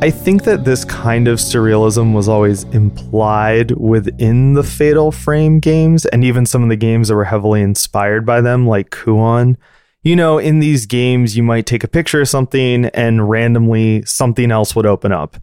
I 0.00 0.12
think 0.12 0.44
that 0.44 0.64
this 0.64 0.84
kind 0.84 1.26
of 1.26 1.40
surrealism 1.40 2.14
was 2.14 2.28
always 2.28 2.62
implied 2.64 3.72
within 3.72 4.54
the 4.54 4.62
Fatal 4.62 5.10
Frame 5.10 5.58
games, 5.58 6.06
and 6.06 6.22
even 6.22 6.46
some 6.46 6.62
of 6.62 6.68
the 6.68 6.76
games 6.76 7.08
that 7.08 7.16
were 7.16 7.24
heavily 7.24 7.62
inspired 7.62 8.24
by 8.24 8.40
them, 8.40 8.64
like 8.64 8.90
Kuon. 8.90 9.56
You 10.04 10.14
know, 10.14 10.38
in 10.38 10.60
these 10.60 10.86
games, 10.86 11.36
you 11.36 11.42
might 11.42 11.66
take 11.66 11.82
a 11.82 11.88
picture 11.88 12.20
of 12.20 12.28
something 12.28 12.84
and 12.86 13.28
randomly 13.28 14.04
something 14.04 14.52
else 14.52 14.76
would 14.76 14.86
open 14.86 15.10
up. 15.10 15.36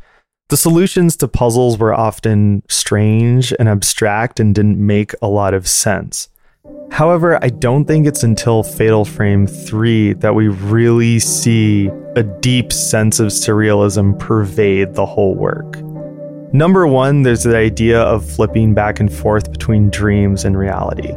The 0.52 0.58
solutions 0.58 1.16
to 1.16 1.30
puzzles 1.30 1.78
were 1.78 1.94
often 1.94 2.62
strange 2.68 3.54
and 3.58 3.70
abstract 3.70 4.38
and 4.38 4.54
didn't 4.54 4.86
make 4.86 5.14
a 5.22 5.30
lot 5.30 5.54
of 5.54 5.66
sense. 5.66 6.28
However, 6.92 7.42
I 7.42 7.48
don't 7.48 7.86
think 7.86 8.06
it's 8.06 8.22
until 8.22 8.62
Fatal 8.62 9.06
Frame 9.06 9.48
3 9.48 10.12
that 10.16 10.36
we 10.36 10.50
really 10.50 11.20
see 11.20 11.88
a 12.18 12.24
deep 12.24 12.74
sense 12.74 13.22
of 13.22 13.28
surrealism 13.28 14.20
pervade 14.20 14.94
the 14.94 15.06
whole 15.06 15.36
work. 15.36 15.82
Number 16.54 16.86
one, 16.86 17.24
there's 17.24 17.44
the 17.44 17.56
idea 17.56 18.02
of 18.02 18.30
flipping 18.30 18.74
back 18.74 19.00
and 19.00 19.10
forth 19.10 19.54
between 19.54 19.90
dreams 19.90 20.44
and 20.44 20.58
reality. 20.58 21.14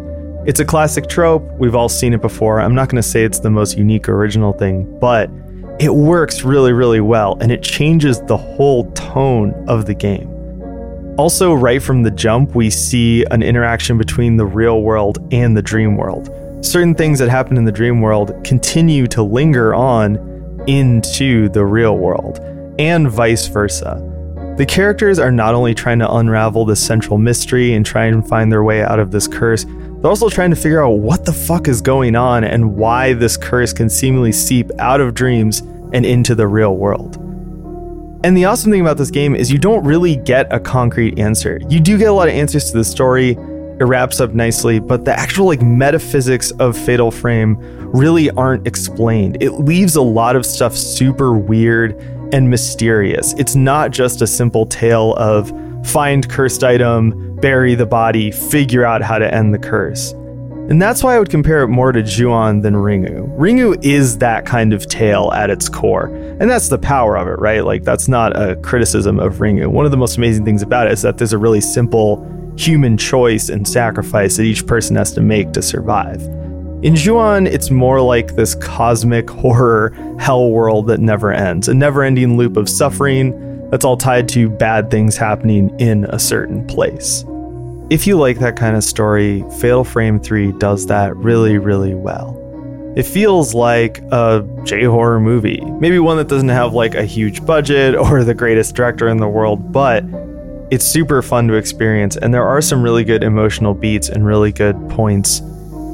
It's 0.47 0.61
a 0.61 0.65
classic 0.65 1.09
trope, 1.09 1.43
we've 1.59 1.75
all 1.75 1.89
seen 1.89 2.15
it 2.15 2.23
before. 2.23 2.61
I'm 2.61 2.77
not 2.77 2.89
going 2.89 3.03
to 3.03 3.09
say 3.09 3.25
it's 3.25 3.41
the 3.41 3.51
most 3.51 3.77
unique 3.77 4.09
original 4.09 4.53
thing, 4.53 4.97
but 5.01 5.29
it 5.81 5.95
works 5.95 6.43
really, 6.43 6.73
really 6.73 7.01
well 7.01 7.37
and 7.41 7.51
it 7.51 7.63
changes 7.63 8.21
the 8.23 8.37
whole 8.37 8.91
tone 8.93 9.53
of 9.69 9.87
the 9.87 9.95
game. 9.95 10.31
Also, 11.17 11.53
right 11.53 11.83
from 11.83 12.03
the 12.03 12.11
jump, 12.11 12.55
we 12.55 12.71
see 12.71 13.25
an 13.31 13.43
interaction 13.43 13.97
between 13.97 14.37
the 14.37 14.47
real 14.47 14.83
world 14.83 15.19
and 15.33 15.57
the 15.57 15.63
dream 15.63 15.97
world. 15.97 16.29
Certain 16.65 16.95
things 16.95 17.19
that 17.19 17.29
happen 17.29 17.57
in 17.57 17.65
the 17.65 17.73
dream 17.73 18.01
world 18.01 18.33
continue 18.43 19.07
to 19.09 19.23
linger 19.23 19.75
on 19.75 20.17
into 20.67 21.49
the 21.51 21.65
real 21.65 21.99
world, 21.99 22.41
and 22.79 23.09
vice 23.09 23.47
versa. 23.47 24.01
The 24.57 24.67
characters 24.67 25.19
are 25.19 25.31
not 25.31 25.55
only 25.55 25.75
trying 25.75 25.99
to 25.99 26.13
unravel 26.13 26.65
the 26.65 26.77
central 26.77 27.19
mystery 27.19 27.75
and 27.75 27.85
try 27.85 28.07
and 28.07 28.27
find 28.27 28.51
their 28.51 28.65
way 28.65 28.83
out 28.83 28.99
of 28.99 29.11
this 29.11 29.29
curse, 29.29 29.67
but 30.05 30.11
also 30.11 30.29
trying 30.29 30.51
to 30.51 30.57
figure 30.57 30.85
out 30.85 30.99
what 30.99 31.25
the 31.25 31.33
fuck 31.33 31.67
is 31.67 31.81
going 31.81 32.15
on 32.15 32.45
and 32.45 32.77
why 32.77 33.15
this 33.15 33.39
curse 33.39 33.73
can 33.73 33.89
seemingly 33.89 34.33
seep 34.33 34.71
out 34.79 35.01
of 35.01 35.15
dreams 35.15 35.61
and 35.95 36.05
into 36.05 36.35
the 36.35 36.47
real 36.47 36.77
world. 36.77 37.17
And 38.23 38.37
the 38.37 38.45
awesome 38.45 38.71
thing 38.71 38.83
about 38.83 38.99
this 38.99 39.11
game 39.11 39.35
is 39.35 39.51
you 39.51 39.57
don't 39.57 39.83
really 39.83 40.17
get 40.17 40.53
a 40.53 40.61
concrete 40.61 41.19
answer. 41.19 41.59
You 41.71 41.81
do 41.81 41.97
get 41.97 42.11
a 42.11 42.13
lot 42.13 42.29
of 42.29 42.35
answers 42.35 42.71
to 42.71 42.77
the 42.77 42.85
story, 42.85 43.31
it 43.31 43.85
wraps 43.85 44.21
up 44.21 44.35
nicely, 44.35 44.79
but 44.79 45.07
the 45.07 45.19
actual 45.19 45.47
like 45.47 45.63
metaphysics 45.63 46.51
of 46.59 46.77
Fatal 46.77 47.11
Frame 47.11 47.57
really 47.91 48.29
aren't 48.33 48.67
explained. 48.67 49.39
It 49.43 49.53
leaves 49.53 49.97
a 49.97 50.03
lot 50.03 50.37
of 50.37 50.45
stuff 50.45 50.77
super 50.77 51.33
weird 51.33 51.99
and 52.31 52.51
mysterious. 52.51 53.33
It's 53.39 53.55
not 53.55 53.91
just 53.91 54.21
a 54.21 54.27
simple 54.27 54.67
tale 54.67 55.15
of 55.15 55.51
find 55.87 56.29
cursed 56.29 56.63
item, 56.63 57.34
bury 57.45 57.75
the 57.75 57.85
body, 57.85 58.31
figure 58.31 58.87
out 58.87 59.03
how 59.03 59.19
to 59.19 59.35
end 59.35 59.53
the 59.53 59.59
curse. 59.59 60.13
And 60.71 60.81
that's 60.81 61.05
why 61.05 61.15
I 61.15 61.19
would 61.19 61.29
compare 61.29 61.63
it 61.63 61.69
more 61.69 61.93
to 61.93 62.03
Ju-On 62.03 62.63
than 62.63 62.73
Ringu. 62.73 63.29
Ringu 63.37 63.77
is 63.85 64.17
that 64.17 64.47
kind 64.47 64.73
of 64.73 64.87
tale 64.87 65.31
at 65.35 65.51
its 65.51 65.69
core. 65.69 66.07
And 66.41 66.49
that's 66.49 66.71
the 66.71 66.79
power 66.79 67.19
of 67.19 67.29
it, 67.29 67.39
right? 67.39 67.63
Like, 67.63 67.83
that's 67.83 68.09
not 68.09 68.35
a 68.35 68.57
criticism 68.57 69.21
of 69.21 69.35
Ringu. 69.41 69.67
One 69.67 69.85
of 69.85 69.91
the 69.91 69.99
most 69.99 70.17
amazing 70.17 70.47
things 70.47 70.63
about 70.63 70.87
it 70.87 70.95
is 70.95 71.03
that 71.03 71.19
there's 71.19 71.35
a 71.35 71.39
really 71.39 71.61
simple 71.61 72.27
human 72.57 72.97
choice 72.97 73.51
and 73.51 73.69
sacrifice 73.69 74.39
that 74.39 74.45
each 74.45 74.67
person 74.67 74.97
has 74.97 75.13
to 75.13 75.21
make 75.21 75.53
to 75.53 75.61
survive. 75.61 76.23
In 76.83 76.97
Ju-On, 76.97 77.47
it's 77.47 77.71
more 77.71 78.01
like 78.01 78.37
this 78.37 78.55
cosmic 78.55 79.29
horror 79.43 79.91
hell 80.19 80.49
world 80.51 80.87
that 80.87 80.99
never 80.99 81.31
ends, 81.31 81.69
a 81.69 81.75
never 81.75 82.03
ending 82.03 82.39
loop 82.39 82.57
of 82.57 82.71
suffering 82.71 83.69
that's 83.69 83.85
all 83.85 83.99
tied 83.99 84.31
to 84.31 84.49
bad 84.49 84.91
things 84.91 85.19
happening 85.19 85.79
in 85.79 86.05
a 86.07 86.19
certain 86.19 86.67
place. 86.67 87.23
If 87.95 88.09
you 88.09 88.17
like 88.17 88.41
that 88.41 88.57
kind 88.57 88.75
of 88.75 88.83
story, 88.83 89.45
Fatal 89.61 89.85
Frame 89.85 90.19
3 90.19 90.51
does 90.59 90.87
that 90.87 91.15
really, 91.17 91.59
really 91.59 91.95
well. 91.95 92.37
It 92.97 93.05
feels 93.05 93.55
like 93.55 94.01
a 94.11 94.45
J 94.65 94.83
horror 94.83 95.21
movie. 95.21 95.61
Maybe 95.61 96.01
one 96.01 96.17
that 96.17 96.27
doesn't 96.27 96.49
have 96.49 96.75
like 96.75 96.97
a 96.97 97.05
huge 97.05 97.47
budget 97.47 97.95
or 97.95 98.25
the 98.25 98.35
greatest 98.35 98.75
director 98.75 99.07
in 99.07 99.19
the 99.19 99.29
world, 99.29 99.71
but 99.71 100.03
it's 100.73 100.85
super 100.85 101.23
fun 101.23 101.47
to 101.47 101.55
experience. 101.55 102.17
And 102.17 102.35
there 102.35 102.45
are 102.45 102.61
some 102.61 102.83
really 102.83 103.05
good 103.05 103.23
emotional 103.23 103.75
beats 103.75 104.09
and 104.09 104.27
really 104.27 104.51
good 104.51 104.75
points 104.91 105.39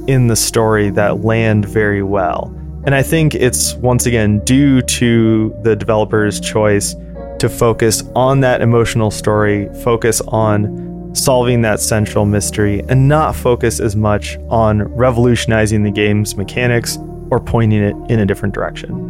in 0.06 0.28
the 0.28 0.36
story 0.36 0.88
that 0.92 1.22
land 1.22 1.66
very 1.66 2.02
well. 2.02 2.46
And 2.84 2.94
I 2.94 3.02
think 3.02 3.34
it's 3.34 3.74
once 3.74 4.06
again 4.06 4.42
due 4.46 4.80
to 4.80 5.54
the 5.64 5.76
developer's 5.76 6.40
choice 6.40 6.96
to 7.40 7.50
focus 7.50 8.02
on 8.16 8.40
that 8.40 8.62
emotional 8.62 9.10
story, 9.10 9.68
focus 9.84 10.22
on 10.28 10.89
solving 11.12 11.62
that 11.62 11.80
central 11.80 12.24
mystery, 12.24 12.82
and 12.88 13.08
not 13.08 13.34
focus 13.34 13.80
as 13.80 13.96
much 13.96 14.36
on 14.48 14.82
revolutionizing 14.94 15.82
the 15.82 15.90
game's 15.90 16.36
mechanics 16.36 16.98
or 17.30 17.40
pointing 17.40 17.82
it 17.82 17.96
in 18.10 18.18
a 18.18 18.26
different 18.26 18.54
direction. 18.54 19.06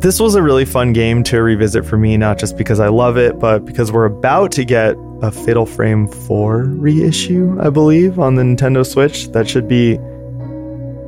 This 0.00 0.18
was 0.18 0.34
a 0.34 0.42
really 0.42 0.64
fun 0.64 0.92
game 0.92 1.22
to 1.24 1.42
revisit 1.42 1.86
for 1.86 1.96
me, 1.96 2.16
not 2.16 2.36
just 2.36 2.56
because 2.56 2.80
I 2.80 2.88
love 2.88 3.16
it, 3.16 3.38
but 3.38 3.64
because 3.64 3.92
we're 3.92 4.06
about 4.06 4.50
to 4.52 4.64
get 4.64 4.96
a 5.22 5.30
Fatal 5.30 5.64
Frame 5.64 6.08
4 6.08 6.64
reissue, 6.64 7.56
I 7.60 7.70
believe, 7.70 8.18
on 8.18 8.34
the 8.34 8.42
Nintendo 8.42 8.84
Switch. 8.84 9.28
That 9.28 9.48
should 9.48 9.68
be 9.68 9.98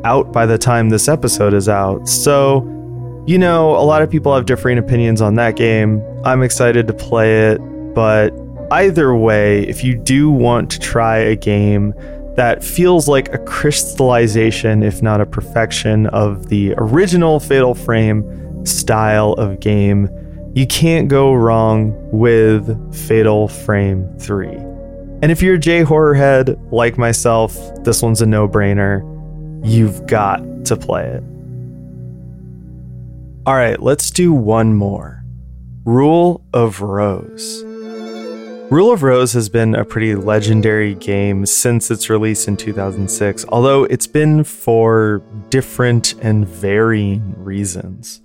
out 0.04 0.32
by 0.32 0.46
the 0.46 0.58
time 0.58 0.90
this 0.90 1.08
episode 1.08 1.54
is 1.54 1.68
out. 1.68 2.08
So, 2.08 2.62
you 3.26 3.36
know, 3.36 3.70
a 3.70 3.82
lot 3.82 4.02
of 4.02 4.10
people 4.10 4.32
have 4.32 4.46
differing 4.46 4.78
opinions 4.78 5.20
on 5.20 5.34
that 5.34 5.56
game. 5.56 6.00
I'm 6.24 6.44
excited 6.44 6.86
to 6.86 6.92
play 6.92 7.50
it, 7.50 7.58
but 7.94 8.30
either 8.70 9.14
way, 9.14 9.62
if 9.68 9.84
you 9.84 9.94
do 9.94 10.30
want 10.30 10.70
to 10.70 10.78
try 10.78 11.18
a 11.18 11.36
game 11.36 11.94
that 12.36 12.64
feels 12.64 13.06
like 13.06 13.32
a 13.32 13.38
crystallization, 13.38 14.82
if 14.82 15.02
not 15.02 15.20
a 15.20 15.26
perfection, 15.26 16.06
of 16.08 16.48
the 16.48 16.74
original 16.78 17.40
Fatal 17.40 17.74
Frame 17.74 18.66
style 18.66 19.34
of 19.34 19.60
game, 19.60 20.08
you 20.54 20.66
can't 20.66 21.08
go 21.08 21.32
wrong 21.32 21.92
with 22.10 22.94
Fatal 22.94 23.48
Frame 23.48 24.08
3. 24.18 24.48
And 24.48 25.30
if 25.30 25.42
you're 25.42 25.54
a 25.54 25.58
J 25.58 25.82
horror 25.82 26.14
head 26.14 26.58
like 26.70 26.98
myself, 26.98 27.56
this 27.84 28.02
one's 28.02 28.20
a 28.20 28.26
no 28.26 28.48
brainer. 28.48 29.02
You've 29.64 30.06
got 30.06 30.64
to 30.66 30.76
play 30.76 31.06
it. 31.06 31.22
All 33.46 33.54
right, 33.54 33.80
let's 33.80 34.10
do 34.10 34.32
one 34.32 34.74
more. 34.74 35.24
Rule 35.84 36.44
of 36.52 36.80
Rose. 36.80 37.73
Rule 38.74 38.90
of 38.90 39.04
Rose 39.04 39.32
has 39.34 39.48
been 39.48 39.76
a 39.76 39.84
pretty 39.84 40.16
legendary 40.16 40.96
game 40.96 41.46
since 41.46 41.92
its 41.92 42.10
release 42.10 42.48
in 42.48 42.56
2006, 42.56 43.44
although 43.50 43.84
it's 43.84 44.08
been 44.08 44.42
for 44.42 45.22
different 45.48 46.14
and 46.20 46.44
varying 46.44 47.36
reasons. 47.38 48.20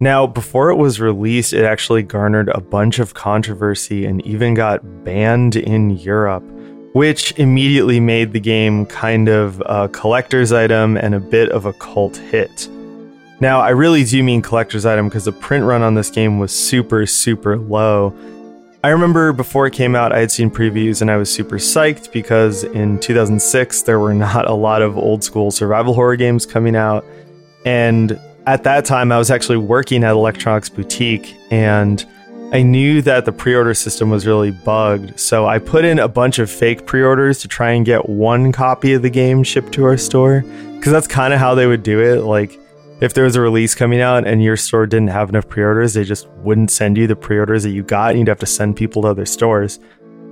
Now, 0.00 0.26
before 0.26 0.70
it 0.70 0.78
was 0.78 0.98
released, 0.98 1.52
it 1.52 1.64
actually 1.64 2.02
garnered 2.02 2.48
a 2.48 2.60
bunch 2.60 2.98
of 2.98 3.14
controversy 3.14 4.04
and 4.04 4.20
even 4.26 4.54
got 4.54 5.04
banned 5.04 5.54
in 5.54 5.90
Europe, 5.90 6.42
which 6.92 7.30
immediately 7.38 8.00
made 8.00 8.32
the 8.32 8.40
game 8.40 8.84
kind 8.86 9.28
of 9.28 9.62
a 9.66 9.88
collector's 9.90 10.50
item 10.50 10.96
and 10.96 11.14
a 11.14 11.20
bit 11.20 11.50
of 11.50 11.66
a 11.66 11.72
cult 11.74 12.16
hit. 12.16 12.68
Now, 13.38 13.60
I 13.60 13.70
really 13.70 14.02
do 14.02 14.24
mean 14.24 14.42
collector's 14.42 14.86
item 14.86 15.08
because 15.08 15.26
the 15.26 15.32
print 15.32 15.64
run 15.64 15.82
on 15.82 15.94
this 15.94 16.10
game 16.10 16.40
was 16.40 16.50
super, 16.50 17.06
super 17.06 17.58
low. 17.58 18.12
I 18.84 18.88
remember 18.88 19.32
before 19.32 19.68
it 19.68 19.72
came 19.72 19.94
out, 19.94 20.12
I 20.12 20.18
had 20.18 20.32
seen 20.32 20.50
previews 20.50 21.00
and 21.02 21.10
I 21.10 21.16
was 21.16 21.32
super 21.32 21.56
psyched 21.56 22.12
because 22.12 22.64
in 22.64 22.98
2006, 22.98 23.82
there 23.82 24.00
were 24.00 24.12
not 24.12 24.48
a 24.48 24.54
lot 24.54 24.82
of 24.82 24.98
old 24.98 25.22
school 25.22 25.52
survival 25.52 25.94
horror 25.94 26.16
games 26.16 26.44
coming 26.44 26.74
out. 26.74 27.04
And 27.64 28.18
at 28.46 28.64
that 28.64 28.84
time, 28.84 29.12
I 29.12 29.18
was 29.18 29.30
actually 29.30 29.58
working 29.58 30.02
at 30.02 30.10
Electronics 30.10 30.68
Boutique 30.68 31.36
and 31.52 32.04
I 32.52 32.62
knew 32.62 33.02
that 33.02 33.24
the 33.24 33.30
pre 33.30 33.54
order 33.54 33.72
system 33.72 34.10
was 34.10 34.26
really 34.26 34.50
bugged. 34.50 35.18
So 35.18 35.46
I 35.46 35.60
put 35.60 35.84
in 35.84 36.00
a 36.00 36.08
bunch 36.08 36.40
of 36.40 36.50
fake 36.50 36.84
pre 36.84 37.04
orders 37.04 37.38
to 37.42 37.48
try 37.48 37.70
and 37.70 37.86
get 37.86 38.08
one 38.08 38.50
copy 38.50 38.94
of 38.94 39.02
the 39.02 39.10
game 39.10 39.44
shipped 39.44 39.72
to 39.74 39.84
our 39.84 39.96
store 39.96 40.42
because 40.74 40.90
that's 40.90 41.06
kind 41.06 41.32
of 41.32 41.38
how 41.38 41.54
they 41.54 41.68
would 41.68 41.84
do 41.84 42.00
it. 42.00 42.22
Like, 42.22 42.58
if 43.02 43.14
there 43.14 43.24
was 43.24 43.34
a 43.34 43.40
release 43.40 43.74
coming 43.74 44.00
out 44.00 44.28
and 44.28 44.40
your 44.44 44.56
store 44.56 44.86
didn't 44.86 45.08
have 45.08 45.28
enough 45.28 45.48
pre-orders, 45.48 45.94
they 45.94 46.04
just 46.04 46.28
wouldn't 46.44 46.70
send 46.70 46.96
you 46.96 47.08
the 47.08 47.16
pre-orders 47.16 47.64
that 47.64 47.70
you 47.70 47.82
got, 47.82 48.10
and 48.10 48.20
you'd 48.20 48.28
have 48.28 48.38
to 48.38 48.46
send 48.46 48.76
people 48.76 49.02
to 49.02 49.08
other 49.08 49.26
stores. 49.26 49.80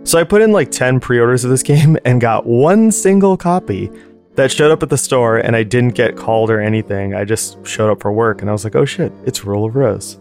So 0.05 0.21
I 0.21 0.25
put 0.25 0.41
in 0.41 0.53
like 0.53 0.71
10 0.71 1.01
pre-orders 1.01 1.43
of 1.43 1.51
this 1.51 1.63
game 1.65 1.99
and 2.05 2.21
got 2.21 2.47
one 2.47 2.93
single 2.93 3.37
copy 3.37 3.91
that 4.37 4.53
showed 4.53 4.71
up 4.71 4.85
at 4.85 4.89
the 4.89 4.97
store 4.97 5.39
and 5.39 5.57
I 5.57 5.65
didn't 5.65 5.97
get 5.97 6.17
called 6.17 6.49
or 6.49 6.61
anything. 6.61 7.13
I 7.13 7.25
just 7.25 7.59
showed 7.67 7.91
up 7.91 8.01
for 8.01 8.13
work 8.13 8.41
and 8.41 8.49
I 8.49 8.53
was 8.53 8.63
like, 8.63 8.77
"Oh 8.77 8.85
shit, 8.85 9.13
it's 9.27 9.45
Rule 9.45 9.65
of 9.65 9.75
Rose." 9.75 10.17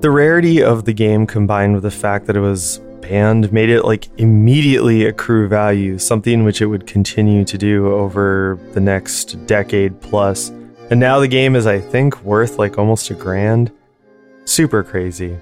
The 0.00 0.10
rarity 0.10 0.62
of 0.62 0.84
the 0.84 0.92
game 0.92 1.26
combined 1.26 1.72
with 1.72 1.82
the 1.82 1.90
fact 1.90 2.26
that 2.26 2.36
it 2.36 2.40
was 2.40 2.78
banned 3.00 3.50
made 3.54 3.70
it 3.70 3.86
like 3.86 4.08
immediately 4.18 5.06
accrue 5.06 5.48
value, 5.48 5.98
something 5.98 6.44
which 6.44 6.60
it 6.60 6.66
would 6.66 6.86
continue 6.86 7.42
to 7.46 7.56
do 7.56 7.90
over 7.90 8.58
the 8.72 8.80
next 8.80 9.46
decade 9.46 9.98
plus. 10.02 10.52
And 10.90 10.98
now 10.98 11.20
the 11.20 11.28
game 11.28 11.54
is, 11.54 11.68
I 11.68 11.78
think, 11.78 12.20
worth 12.22 12.58
like 12.58 12.76
almost 12.76 13.10
a 13.10 13.14
grand. 13.14 13.70
Super 14.44 14.82
crazy. 14.82 15.38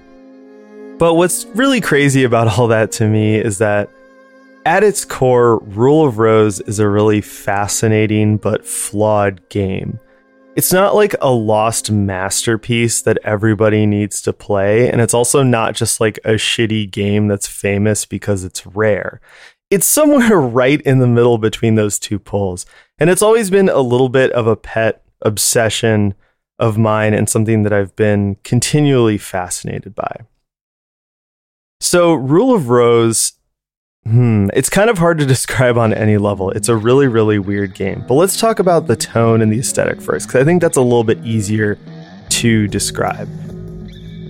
But 0.99 1.15
what's 1.15 1.45
really 1.47 1.81
crazy 1.81 2.23
about 2.23 2.59
all 2.59 2.67
that 2.67 2.91
to 2.93 3.07
me 3.07 3.35
is 3.35 3.57
that 3.57 3.89
at 4.65 4.83
its 4.83 5.05
core, 5.05 5.57
Rule 5.59 6.05
of 6.05 6.19
Rose 6.19 6.59
is 6.59 6.77
a 6.77 6.87
really 6.87 7.21
fascinating 7.21 8.37
but 8.37 8.63
flawed 8.63 9.47
game. 9.49 9.99
It's 10.55 10.71
not 10.71 10.93
like 10.93 11.15
a 11.21 11.31
lost 11.31 11.89
masterpiece 11.89 13.01
that 13.01 13.17
everybody 13.23 13.87
needs 13.87 14.21
to 14.23 14.33
play, 14.33 14.91
and 14.91 15.01
it's 15.01 15.13
also 15.13 15.41
not 15.41 15.73
just 15.73 15.99
like 15.99 16.19
a 16.25 16.33
shitty 16.33 16.91
game 16.91 17.27
that's 17.27 17.47
famous 17.47 18.05
because 18.05 18.43
it's 18.43 18.67
rare. 18.67 19.21
It's 19.71 19.87
somewhere 19.87 20.37
right 20.39 20.81
in 20.81 20.99
the 20.99 21.07
middle 21.07 21.39
between 21.39 21.73
those 21.73 21.97
two 21.97 22.19
poles, 22.19 22.67
and 22.99 23.09
it's 23.09 23.21
always 23.23 23.49
been 23.49 23.69
a 23.69 23.79
little 23.79 24.09
bit 24.09 24.31
of 24.33 24.45
a 24.45 24.55
pet 24.55 25.01
obsession 25.21 26.13
of 26.57 26.77
mine 26.77 27.13
and 27.13 27.29
something 27.29 27.63
that 27.63 27.73
I've 27.73 27.95
been 27.95 28.35
continually 28.43 29.17
fascinated 29.17 29.95
by. 29.95 30.21
So, 31.81 32.13
Rule 32.13 32.53
of 32.53 32.69
Rose, 32.69 33.33
hmm, 34.05 34.47
it's 34.53 34.69
kind 34.69 34.89
of 34.89 34.97
hard 34.97 35.17
to 35.19 35.25
describe 35.35 35.77
on 35.77 35.93
any 35.93 36.17
level. 36.17 36.51
It's 36.51 36.67
a 36.67 36.75
really, 36.75 37.07
really 37.07 37.39
weird 37.39 37.73
game. 37.73 38.03
But 38.07 38.15
let's 38.15 38.39
talk 38.39 38.59
about 38.59 38.87
the 38.87 38.97
tone 38.97 39.41
and 39.41 39.51
the 39.51 39.59
aesthetic 39.59 40.01
first, 40.01 40.27
because 40.27 40.41
I 40.41 40.45
think 40.45 40.61
that's 40.61 40.77
a 40.77 40.81
little 40.81 41.05
bit 41.05 41.23
easier 41.25 41.77
to 42.29 42.67
describe. 42.67 43.29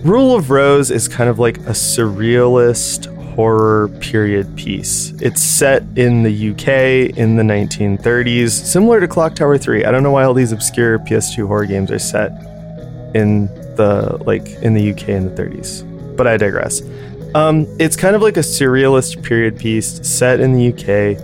Rule 0.04 0.34
of 0.34 0.50
Rose 0.50 0.90
is 0.90 1.08
kind 1.08 1.28
of 1.28 1.38
like 1.38 1.58
a 1.58 1.72
surrealist 1.72 3.14
horror 3.34 3.88
period 4.00 4.56
piece. 4.56 5.12
It's 5.20 5.42
set 5.42 5.82
in 5.96 6.22
the 6.22 6.50
UK 6.50 7.16
in 7.16 7.36
the 7.36 7.42
1930s, 7.42 8.50
similar 8.50 9.00
to 9.00 9.08
Clock 9.08 9.34
Tower 9.34 9.58
3. 9.58 9.84
I 9.84 9.90
don't 9.90 10.02
know 10.02 10.10
why 10.10 10.24
all 10.24 10.34
these 10.34 10.52
obscure 10.52 10.98
PS2 11.00 11.46
horror 11.46 11.66
games 11.66 11.90
are 11.90 11.98
set 11.98 12.32
in 13.14 13.46
the 13.76 14.18
like 14.26 14.46
in 14.62 14.74
the 14.74 14.90
UK 14.92 15.08
in 15.10 15.34
the 15.34 15.42
30s, 15.42 16.16
but 16.16 16.26
I 16.26 16.36
digress. 16.36 16.82
Um, 17.34 17.66
it's 17.78 17.96
kind 17.96 18.16
of 18.16 18.22
like 18.22 18.36
a 18.36 18.40
surrealist 18.40 19.22
period 19.22 19.58
piece 19.58 20.06
set 20.06 20.40
in 20.40 20.52
the 20.52 20.68
UK. 20.72 21.20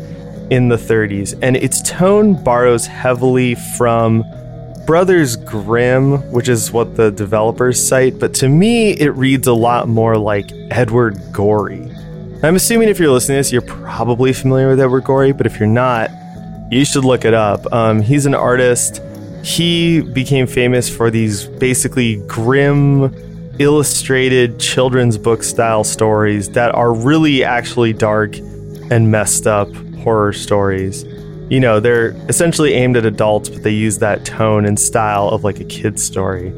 in 0.49 0.69
the 0.69 0.77
30s, 0.77 1.37
and 1.43 1.57
its 1.57 1.83
tone 1.83 2.41
borrows 2.45 2.87
heavily 2.87 3.57
from 3.77 4.23
Brothers 4.87 5.35
Grimm, 5.35 6.19
which 6.31 6.49
is 6.49 6.71
what 6.71 6.95
the 6.95 7.11
developers 7.11 7.85
cite, 7.85 8.21
but 8.21 8.33
to 8.35 8.49
me, 8.49 8.93
it 8.93 9.11
reads 9.17 9.49
a 9.49 9.53
lot 9.53 9.89
more 9.89 10.17
like 10.17 10.53
Edward 10.71 11.21
Gorey. 11.33 11.91
I'm 12.43 12.55
assuming 12.55 12.91
if 12.91 12.99
you're 12.99 13.11
listening 13.11 13.37
to 13.37 13.39
this, 13.39 13.51
you're 13.53 13.63
probably 13.63 14.35
familiar 14.35 14.69
with 14.69 14.79
Edward 14.79 15.05
Gorey, 15.05 15.33
but 15.33 15.47
if 15.47 15.59
you're 15.59 15.67
not, 15.67 16.11
you 16.71 16.85
should 16.85 17.05
look 17.05 17.25
it 17.25 17.33
up. 17.33 17.73
Um, 17.73 18.03
he's 18.03 18.27
an 18.27 18.35
artist. 18.35 19.01
He 19.43 20.03
became 20.03 20.47
famous 20.47 20.95
for 20.95 21.11
these 21.11 21.47
basically 21.47 22.17
grim, 22.27 23.15
illustrated 23.59 24.61
children's 24.61 25.17
book 25.17 25.43
style 25.43 25.83
stories 25.83 26.51
that 26.51 26.75
are 26.75 26.93
really 26.93 27.43
actually 27.43 27.95
dark 27.95 28.37
and 28.37 29.11
messed 29.11 29.47
up 29.47 29.73
horror 30.05 30.35
stories. 30.35 31.05
You 31.49 31.61
know, 31.61 31.81
they're 31.81 32.11
essentially 32.29 32.75
aimed 32.75 32.99
at 32.99 33.07
adults, 33.07 33.49
but 33.49 33.63
they 33.63 33.71
use 33.73 33.99
that 33.99 34.27
tone 34.27 34.67
and 34.67 34.79
style 34.79 35.29
of 35.29 35.43
like 35.43 35.59
a 35.59 35.65
kid's 35.65 36.03
story. 36.03 36.53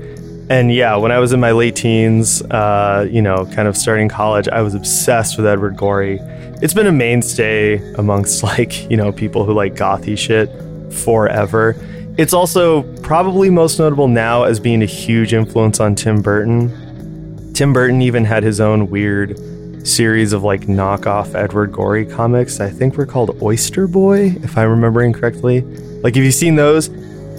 And 0.51 0.73
yeah, 0.73 0.97
when 0.97 1.13
I 1.13 1.19
was 1.19 1.33
in 1.33 1.41
my 1.41 1.53
late 1.53 1.77
teens, 1.77 2.41
uh, 2.43 3.07
you 3.11 3.21
know, 3.21 3.45
kind 3.55 3.69
of 3.69 3.77
starting 3.77 4.09
college, 4.09 4.49
I 4.49 4.63
was 4.63 4.75
obsessed 4.75 5.37
with 5.37 5.47
Edward 5.47 5.77
Gorey. 5.77 6.19
It's 6.63 6.73
been 6.73 6.87
a 6.87 6.93
mainstay 6.93 7.77
amongst 7.95 8.43
like, 8.43 8.91
you 8.91 8.97
know, 8.97 9.13
people 9.13 9.45
who 9.45 9.53
like 9.53 9.75
gothy 9.75 10.17
shit 10.17 10.51
forever. 10.93 11.77
It's 12.17 12.33
also 12.33 12.83
probably 13.03 13.51
most 13.51 13.79
notable 13.79 14.09
now 14.09 14.45
as 14.45 14.59
being 14.59 14.83
a 14.83 14.87
huge 14.87 15.35
influence 15.35 15.81
on 15.81 15.95
Tim 15.95 16.23
Burton. 16.23 17.53
Tim 17.53 17.73
Burton 17.73 18.01
even 18.01 18.25
had 18.25 18.43
his 18.43 18.59
own 18.61 18.89
weird 18.89 19.39
series 19.87 20.33
of 20.33 20.43
like 20.43 20.63
knockoff 20.63 21.35
Edward 21.35 21.73
Gorey 21.73 22.07
comics. 22.07 22.59
I 22.59 22.71
think 22.71 22.97
were 22.97 23.07
called 23.07 23.41
Oyster 23.43 23.87
Boy, 23.87 24.37
if 24.43 24.57
I'm 24.57 24.71
remembering 24.71 25.13
correctly. 25.13 25.61
Like, 26.03 26.15
have 26.15 26.25
you've 26.25 26.35
seen 26.35 26.57
those, 26.57 26.89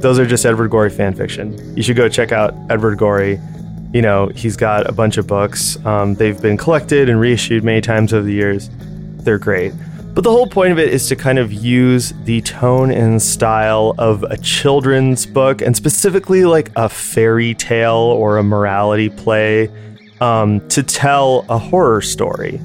those 0.01 0.19
are 0.19 0.25
just 0.25 0.45
Edward 0.45 0.69
Gorey 0.69 0.89
fan 0.89 1.13
fiction. 1.13 1.75
You 1.75 1.83
should 1.83 1.95
go 1.95 2.09
check 2.09 2.31
out 2.31 2.53
Edward 2.69 2.97
Gorey. 2.97 3.39
You 3.93 4.01
know, 4.01 4.27
he's 4.27 4.55
got 4.55 4.87
a 4.87 4.91
bunch 4.91 5.17
of 5.17 5.27
books. 5.27 5.83
Um, 5.85 6.15
they've 6.15 6.39
been 6.39 6.57
collected 6.57 7.09
and 7.09 7.19
reissued 7.19 7.63
many 7.63 7.81
times 7.81 8.13
over 8.13 8.25
the 8.25 8.33
years. 8.33 8.69
They're 9.23 9.39
great. 9.39 9.73
But 10.13 10.23
the 10.23 10.31
whole 10.31 10.47
point 10.47 10.71
of 10.71 10.79
it 10.79 10.89
is 10.89 11.07
to 11.09 11.15
kind 11.15 11.39
of 11.39 11.53
use 11.53 12.13
the 12.23 12.41
tone 12.41 12.91
and 12.91 13.21
style 13.21 13.95
of 13.97 14.23
a 14.23 14.37
children's 14.37 15.25
book 15.25 15.61
and 15.61 15.75
specifically 15.75 16.45
like 16.45 16.71
a 16.75 16.89
fairy 16.89 17.53
tale 17.53 17.95
or 17.95 18.37
a 18.37 18.43
morality 18.43 19.09
play 19.09 19.69
um, 20.19 20.67
to 20.69 20.83
tell 20.83 21.45
a 21.49 21.57
horror 21.57 22.01
story. 22.01 22.59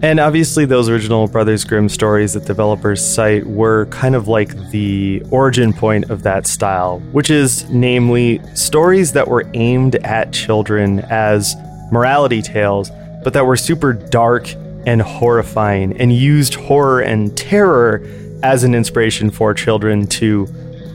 And 0.00 0.20
obviously, 0.20 0.64
those 0.64 0.88
original 0.88 1.26
Brothers 1.26 1.64
Grimm 1.64 1.88
stories 1.88 2.34
that 2.34 2.44
developers 2.44 3.04
cite 3.04 3.44
were 3.46 3.86
kind 3.86 4.14
of 4.14 4.28
like 4.28 4.56
the 4.70 5.20
origin 5.32 5.72
point 5.72 6.08
of 6.08 6.22
that 6.22 6.46
style, 6.46 7.00
which 7.10 7.30
is 7.30 7.68
namely 7.68 8.40
stories 8.54 9.12
that 9.14 9.26
were 9.26 9.44
aimed 9.54 9.96
at 9.96 10.32
children 10.32 11.00
as 11.10 11.56
morality 11.90 12.42
tales, 12.42 12.92
but 13.24 13.32
that 13.32 13.44
were 13.44 13.56
super 13.56 13.92
dark 13.92 14.48
and 14.86 15.02
horrifying 15.02 16.00
and 16.00 16.12
used 16.12 16.54
horror 16.54 17.00
and 17.00 17.36
terror 17.36 18.00
as 18.44 18.62
an 18.62 18.76
inspiration 18.76 19.30
for 19.30 19.52
children 19.52 20.06
to 20.06 20.46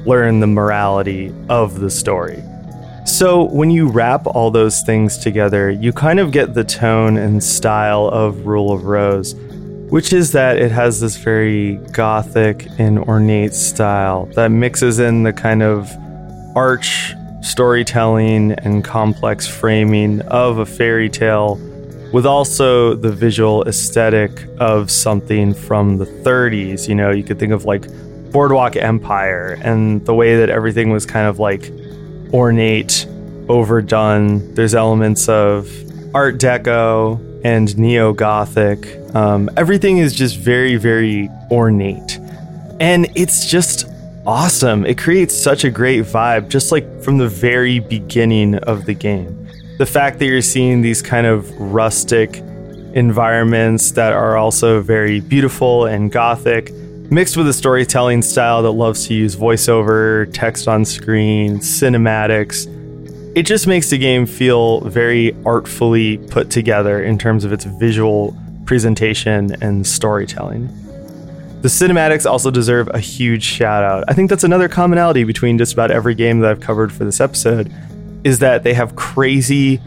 learn 0.05 0.39
the 0.39 0.47
morality 0.47 1.33
of 1.49 1.81
the 1.81 1.89
story. 1.89 2.41
So, 3.05 3.43
when 3.43 3.69
you 3.69 3.89
wrap 3.89 4.25
all 4.25 4.49
those 4.49 4.81
things 4.81 5.17
together, 5.17 5.69
you 5.69 5.91
kind 5.91 6.21
of 6.21 6.31
get 6.31 6.53
the 6.53 6.63
tone 6.63 7.17
and 7.17 7.43
style 7.43 8.07
of 8.07 8.45
Rule 8.45 8.71
of 8.71 8.85
Rose, 8.85 9.35
which 9.89 10.13
is 10.13 10.31
that 10.31 10.57
it 10.57 10.71
has 10.71 11.01
this 11.01 11.17
very 11.17 11.75
gothic 11.91 12.65
and 12.79 12.97
ornate 12.99 13.53
style 13.53 14.27
that 14.35 14.47
mixes 14.47 14.99
in 14.99 15.23
the 15.23 15.33
kind 15.33 15.61
of 15.61 15.91
arch 16.55 17.13
storytelling 17.41 18.53
and 18.53 18.85
complex 18.85 19.47
framing 19.47 20.21
of 20.21 20.59
a 20.59 20.65
fairy 20.65 21.09
tale 21.09 21.55
with 22.13 22.25
also 22.25 22.95
the 22.95 23.11
visual 23.11 23.63
aesthetic 23.67 24.47
of 24.59 24.89
something 24.89 25.53
from 25.53 25.97
the 25.97 26.05
30s. 26.05 26.87
You 26.87 26.95
know, 26.95 27.11
you 27.11 27.23
could 27.23 27.37
think 27.37 27.51
of 27.51 27.65
like 27.65 27.85
Boardwalk 28.31 28.77
Empire 28.77 29.57
and 29.61 30.05
the 30.05 30.13
way 30.13 30.37
that 30.37 30.49
everything 30.49 30.89
was 30.89 31.05
kind 31.05 31.27
of 31.27 31.37
like 31.37 31.69
ornate, 32.33 33.05
overdone. 33.47 34.53
There's 34.55 34.73
elements 34.73 35.29
of 35.29 35.69
Art 36.15 36.37
Deco 36.37 37.41
and 37.45 37.77
Neo 37.77 38.13
Gothic. 38.13 38.99
Um, 39.15 39.49
everything 39.55 39.99
is 39.99 40.13
just 40.13 40.37
very, 40.37 40.75
very 40.75 41.29
ornate. 41.51 42.19
And 42.79 43.07
it's 43.15 43.45
just 43.45 43.85
awesome. 44.25 44.85
It 44.85 44.97
creates 44.97 45.37
such 45.37 45.63
a 45.63 45.69
great 45.69 46.05
vibe, 46.05 46.49
just 46.49 46.71
like 46.71 47.03
from 47.03 47.17
the 47.17 47.27
very 47.27 47.79
beginning 47.79 48.55
of 48.55 48.85
the 48.85 48.93
game. 48.93 49.47
The 49.77 49.85
fact 49.85 50.19
that 50.19 50.25
you're 50.25 50.41
seeing 50.41 50.81
these 50.81 51.01
kind 51.01 51.27
of 51.27 51.51
rustic 51.59 52.37
environments 52.93 53.91
that 53.91 54.13
are 54.13 54.37
also 54.37 54.81
very 54.81 55.19
beautiful 55.19 55.85
and 55.85 56.11
gothic 56.11 56.71
mixed 57.11 57.37
with 57.37 57.47
a 57.47 57.53
storytelling 57.53 58.21
style 58.21 58.63
that 58.63 58.71
loves 58.71 59.07
to 59.07 59.13
use 59.13 59.35
voiceover, 59.35 60.31
text 60.33 60.67
on 60.67 60.85
screen, 60.85 61.59
cinematics. 61.59 62.67
It 63.35 63.43
just 63.43 63.67
makes 63.67 63.89
the 63.89 63.97
game 63.97 64.25
feel 64.25 64.81
very 64.81 65.35
artfully 65.45 66.17
put 66.17 66.49
together 66.49 67.03
in 67.03 67.17
terms 67.17 67.43
of 67.45 67.51
its 67.51 67.65
visual 67.65 68.35
presentation 68.65 69.55
and 69.61 69.85
storytelling. 69.85 70.67
The 71.61 71.69
cinematics 71.69 72.29
also 72.29 72.51
deserve 72.51 72.89
a 72.93 72.99
huge 72.99 73.43
shout 73.43 73.83
out. 73.83 74.03
I 74.07 74.13
think 74.13 74.29
that's 74.29 74.43
another 74.43 74.67
commonality 74.67 75.23
between 75.23 75.57
just 75.57 75.73
about 75.73 75.91
every 75.91 76.13
game 76.13 76.39
that 76.41 76.51
I've 76.51 76.59
covered 76.59 76.91
for 76.91 77.05
this 77.05 77.21
episode 77.21 77.73
is 78.23 78.39
that 78.39 78.63
they 78.63 78.73
have 78.73 78.95
crazy, 78.95 79.77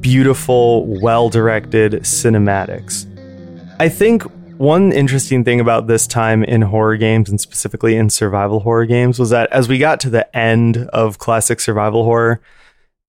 beautiful, 0.00 0.86
well-directed 1.00 1.92
cinematics. 2.02 3.06
I 3.80 3.88
think 3.88 4.22
one 4.60 4.92
interesting 4.92 5.42
thing 5.42 5.58
about 5.58 5.86
this 5.86 6.06
time 6.06 6.44
in 6.44 6.60
horror 6.60 6.98
games 6.98 7.30
and 7.30 7.40
specifically 7.40 7.96
in 7.96 8.10
survival 8.10 8.60
horror 8.60 8.84
games 8.84 9.18
was 9.18 9.30
that 9.30 9.50
as 9.50 9.70
we 9.70 9.78
got 9.78 9.98
to 10.00 10.10
the 10.10 10.36
end 10.36 10.76
of 10.92 11.16
classic 11.16 11.60
survival 11.60 12.04
horror, 12.04 12.42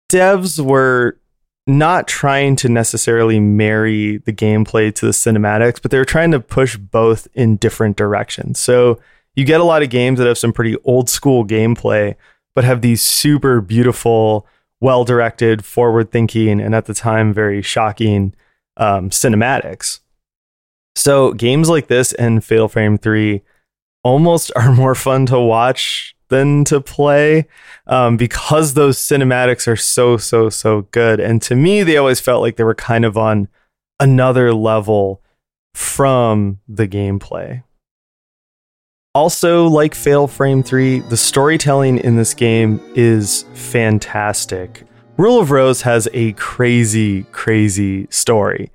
devs 0.10 0.60
were 0.60 1.20
not 1.68 2.08
trying 2.08 2.56
to 2.56 2.68
necessarily 2.68 3.40
marry 3.40 4.18
the 4.18 4.34
gameplay 4.34 4.92
to 4.96 5.06
the 5.06 5.12
cinematics, 5.12 5.80
but 5.80 5.92
they 5.92 6.00
were 6.00 6.04
trying 6.04 6.32
to 6.32 6.40
push 6.40 6.78
both 6.78 7.28
in 7.36 7.58
different 7.58 7.96
directions. 7.96 8.60
So 8.60 9.00
you 9.36 9.46
get 9.46 9.62
a 9.62 9.66
lot 9.66 9.84
of 9.84 9.92
games 9.92 10.18
that 10.18 10.28
have 10.28 10.40
some 10.40 10.52
pretty 10.52 10.78
old 10.84 11.12
school 11.12 11.46
gameplay, 11.46 12.16
but 12.56 12.64
have 12.64 12.82
these 12.82 13.04
super 13.04 13.62
beautiful, 13.62 14.48
well 14.82 15.06
directed, 15.06 15.64
forward 15.64 16.10
thinking, 16.10 16.60
and 16.60 16.74
at 16.74 16.86
the 16.86 16.96
time 16.96 17.36
very 17.36 17.62
shocking 17.62 18.34
um, 18.78 19.12
cinematics. 19.12 20.00
So 20.96 21.34
games 21.34 21.70
like 21.70 21.88
this 21.88 22.14
and 22.14 22.44
Fatal 22.44 22.68
Frame 22.68 22.98
3 22.98 23.42
almost 24.04 24.52
are 24.56 24.74
more 24.74 24.96
fun 24.96 25.26
to 25.28 25.40
watch 25.40 26.16
than 26.30 26.64
to 26.66 26.82
play 26.82 27.46
um, 27.88 28.18
because 28.18 28.74
those 28.74 28.98
cinematics 28.98 29.68
are 29.68 29.76
so, 29.76 30.18
so, 30.18 30.50
so 30.50 30.84
good. 30.92 31.20
And 31.20 31.42
to 31.44 31.56
me, 31.56 31.84
they 31.84 31.98
always 31.98 32.20
felt 32.20 32.42
like 32.42 32.56
they 32.56 32.64
were 32.64 32.76
kind 32.76 33.06
of 33.06 33.18
on 33.18 33.48
another 34.00 34.54
level 34.54 35.22
from 35.74 36.60
the 36.68 36.88
gameplay. 36.88 37.64
Also, 39.14 39.68
like 39.68 39.96
Fatal 39.96 40.28
Frame 40.28 40.62
3, 40.62 41.00
the 41.00 41.16
storytelling 41.16 42.00
in 42.00 42.18
this 42.18 42.34
game 42.34 42.82
is 42.96 43.46
fantastic. 43.54 44.84
Rule 45.18 45.40
of 45.40 45.52
Rose 45.52 45.84
has 45.84 46.10
a 46.12 46.34
crazy, 46.34 47.24
crazy 47.32 48.08
story. 48.10 48.72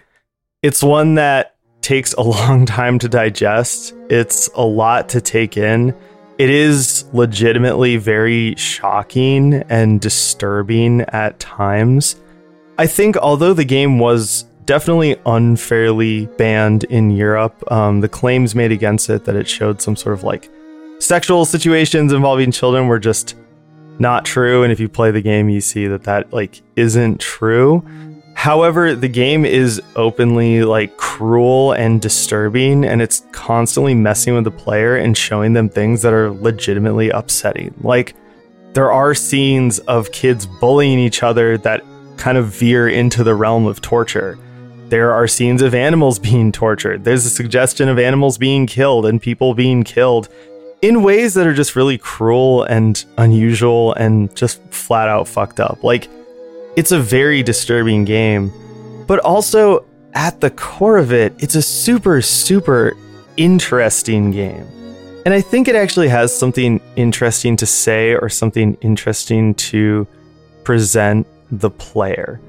It's 0.63 0.83
one 0.83 1.17
that 1.17 1.57
takes 1.83 2.13
a 2.15 2.23
long 2.23 2.67
time 2.67 2.99
to 2.99 3.09
digest. 3.09 3.95
It's 4.09 4.49
a 4.55 4.63
lot 4.63 5.09
to 5.11 5.21
take 5.21 5.57
in. 5.57 5.95
It 6.39 6.49
is 6.49 7.05
legitimately 7.13 7.99
very 7.99 8.55
shocking 8.57 9.55
and 9.69 10.01
disturbing 10.01 11.03
at 11.03 11.39
times. 11.39 12.17
I 12.79 12.87
think, 12.87 13.19
although 13.19 13.53
the 13.53 13.65
game 13.65 13.99
was 13.99 14.45
definitely 14.65 15.17
unfairly 15.27 16.27
banned 16.39 16.85
in 16.85 17.11
Europe, 17.11 17.71
um, 17.71 18.01
the 18.01 18.09
claims 18.09 18.55
made 18.55 18.73
against 18.73 19.11
it 19.11 19.27
that 19.27 19.37
it 19.37 19.47
showed 19.47 19.83
some 19.83 19.97
sort 19.97 20.15
of 20.15 20.23
like 20.23 20.49
sexual 20.99 21.45
situations 21.45 22.13
involving 22.13 22.53
children 22.53 22.87
were 22.87 22.99
just 22.99 23.37
not 23.99 24.25
true. 24.25 24.63
And 24.63 24.73
if 24.73 24.81
you 24.81 24.89
play 24.89 25.11
the 25.11 25.21
game, 25.21 25.51
you 25.51 25.61
see 25.61 25.87
that 25.89 26.05
that 26.05 26.33
like 26.33 26.63
isn't 26.77 27.21
true. 27.21 27.85
However, 28.41 28.95
the 28.95 29.07
game 29.07 29.45
is 29.45 29.83
openly 29.97 30.63
like 30.63 30.97
cruel 30.97 31.73
and 31.73 32.01
disturbing, 32.01 32.87
and 32.87 33.03
it's 33.03 33.23
constantly 33.33 33.95
messing 33.95 34.35
with 34.35 34.45
the 34.45 34.51
player 34.51 34.97
and 34.97 35.15
showing 35.15 35.53
them 35.53 35.69
things 35.69 36.01
that 36.01 36.15
are 36.15 36.31
legitimately 36.31 37.11
upsetting. 37.11 37.75
Like, 37.83 38.15
there 38.73 38.91
are 38.91 39.15
scenes 39.15 39.79
of 39.81 40.11
kids 40.13 40.47
bullying 40.47 40.99
each 40.99 41.23
other 41.23 41.59
that 41.59 41.85
kind 42.17 42.39
of 42.39 42.47
veer 42.47 42.89
into 42.89 43.23
the 43.23 43.35
realm 43.35 43.67
of 43.67 43.83
torture. 43.83 44.39
there 44.89 45.13
are 45.13 45.29
scenes 45.29 45.61
of 45.61 45.75
animals 45.75 46.19
being 46.31 46.51
tortured. 46.51 47.05
There's 47.05 47.27
a 47.27 47.31
suggestion 47.31 47.91
of 47.91 47.99
animals 47.99 48.39
being 48.39 48.67
killed 48.67 49.05
and 49.05 49.21
people 49.21 49.53
being 49.53 49.85
killed 49.85 50.31
in 50.81 51.03
ways 51.03 51.35
that 51.35 51.47
are 51.47 51.53
just 51.53 51.77
really 51.77 51.99
cruel 51.99 52.63
and 52.63 53.05
unusual 53.19 53.93
and 53.93 54.35
just 54.35 54.63
flat 54.71 55.11
out 55.11 55.29
fucked 55.29 55.61
up. 55.61 55.85
Like, 55.85 56.09
it's 56.77 56.93
a 56.93 56.99
very 56.99 57.43
disturbing 57.43 58.05
game, 58.05 58.53
but 59.07 59.19
also 59.21 59.85
at 60.15 60.41
the 60.41 60.51
core 60.51 60.99
of 60.99 61.13
it, 61.13 61.35
it's 61.39 61.55
a 61.55 61.63
super, 61.63 62.23
super 62.23 62.97
interesting 63.37 64.31
game. 64.31 64.67
And 65.25 65.35
I 65.35 65.41
think 65.41 65.69
it 65.69 65.77
actually 65.77 66.09
has 66.09 66.37
something 66.37 66.81
interesting 66.97 67.57
to 67.57 67.67
say 67.67 68.15
or 68.15 68.29
something 68.29 68.75
interesting 68.81 69.55
to 69.55 70.07
present 70.65 71.27
the 71.51 71.71
player. 71.71 72.41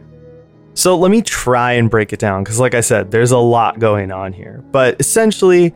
So 0.73 0.97
let 0.97 1.11
me 1.11 1.21
try 1.21 1.73
and 1.73 1.89
break 1.89 2.13
it 2.13 2.19
down 2.19 2.43
because, 2.43 2.59
like 2.59 2.73
I 2.73 2.81
said, 2.81 3.11
there's 3.11 3.31
a 3.31 3.37
lot 3.37 3.79
going 3.79 4.11
on 4.11 4.31
here. 4.31 4.63
But 4.71 4.95
essentially, 4.99 5.75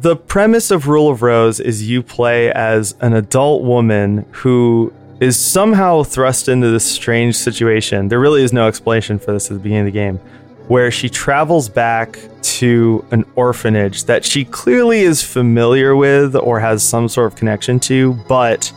the 0.00 0.16
premise 0.16 0.70
of 0.70 0.86
Rule 0.86 1.08
of 1.08 1.22
Rose 1.22 1.60
is 1.60 1.88
you 1.88 2.02
play 2.02 2.52
as 2.52 2.94
an 3.00 3.14
adult 3.14 3.62
woman 3.62 4.26
who 4.32 4.92
is 5.22 5.38
somehow 5.38 6.02
thrust 6.02 6.48
into 6.48 6.70
this 6.70 6.84
strange 6.84 7.36
situation. 7.36 8.08
There 8.08 8.18
really 8.18 8.42
is 8.42 8.52
no 8.52 8.66
explanation 8.66 9.20
for 9.20 9.32
this 9.32 9.50
at 9.50 9.54
the 9.54 9.60
beginning 9.60 9.86
of 9.86 9.92
the 9.92 9.98
game, 9.98 10.18
where 10.66 10.90
she 10.90 11.08
travels 11.08 11.68
back 11.68 12.18
to 12.42 13.04
an 13.12 13.24
orphanage 13.36 14.04
that 14.04 14.24
she 14.24 14.44
clearly 14.44 15.02
is 15.02 15.22
familiar 15.22 15.94
with 15.94 16.34
or 16.34 16.58
has 16.58 16.82
some 16.82 17.08
sort 17.08 17.32
of 17.32 17.38
connection 17.38 17.78
to, 17.80 18.14
but 18.26 18.72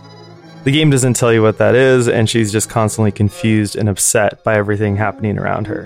the 0.65 0.71
game 0.71 0.91
doesn't 0.91 1.15
tell 1.15 1.33
you 1.33 1.41
what 1.41 1.57
that 1.57 1.73
is, 1.73 2.07
and 2.07 2.29
she's 2.29 2.51
just 2.51 2.69
constantly 2.69 3.11
confused 3.11 3.75
and 3.75 3.89
upset 3.89 4.43
by 4.43 4.55
everything 4.55 4.95
happening 4.95 5.39
around 5.39 5.65
her. 5.65 5.85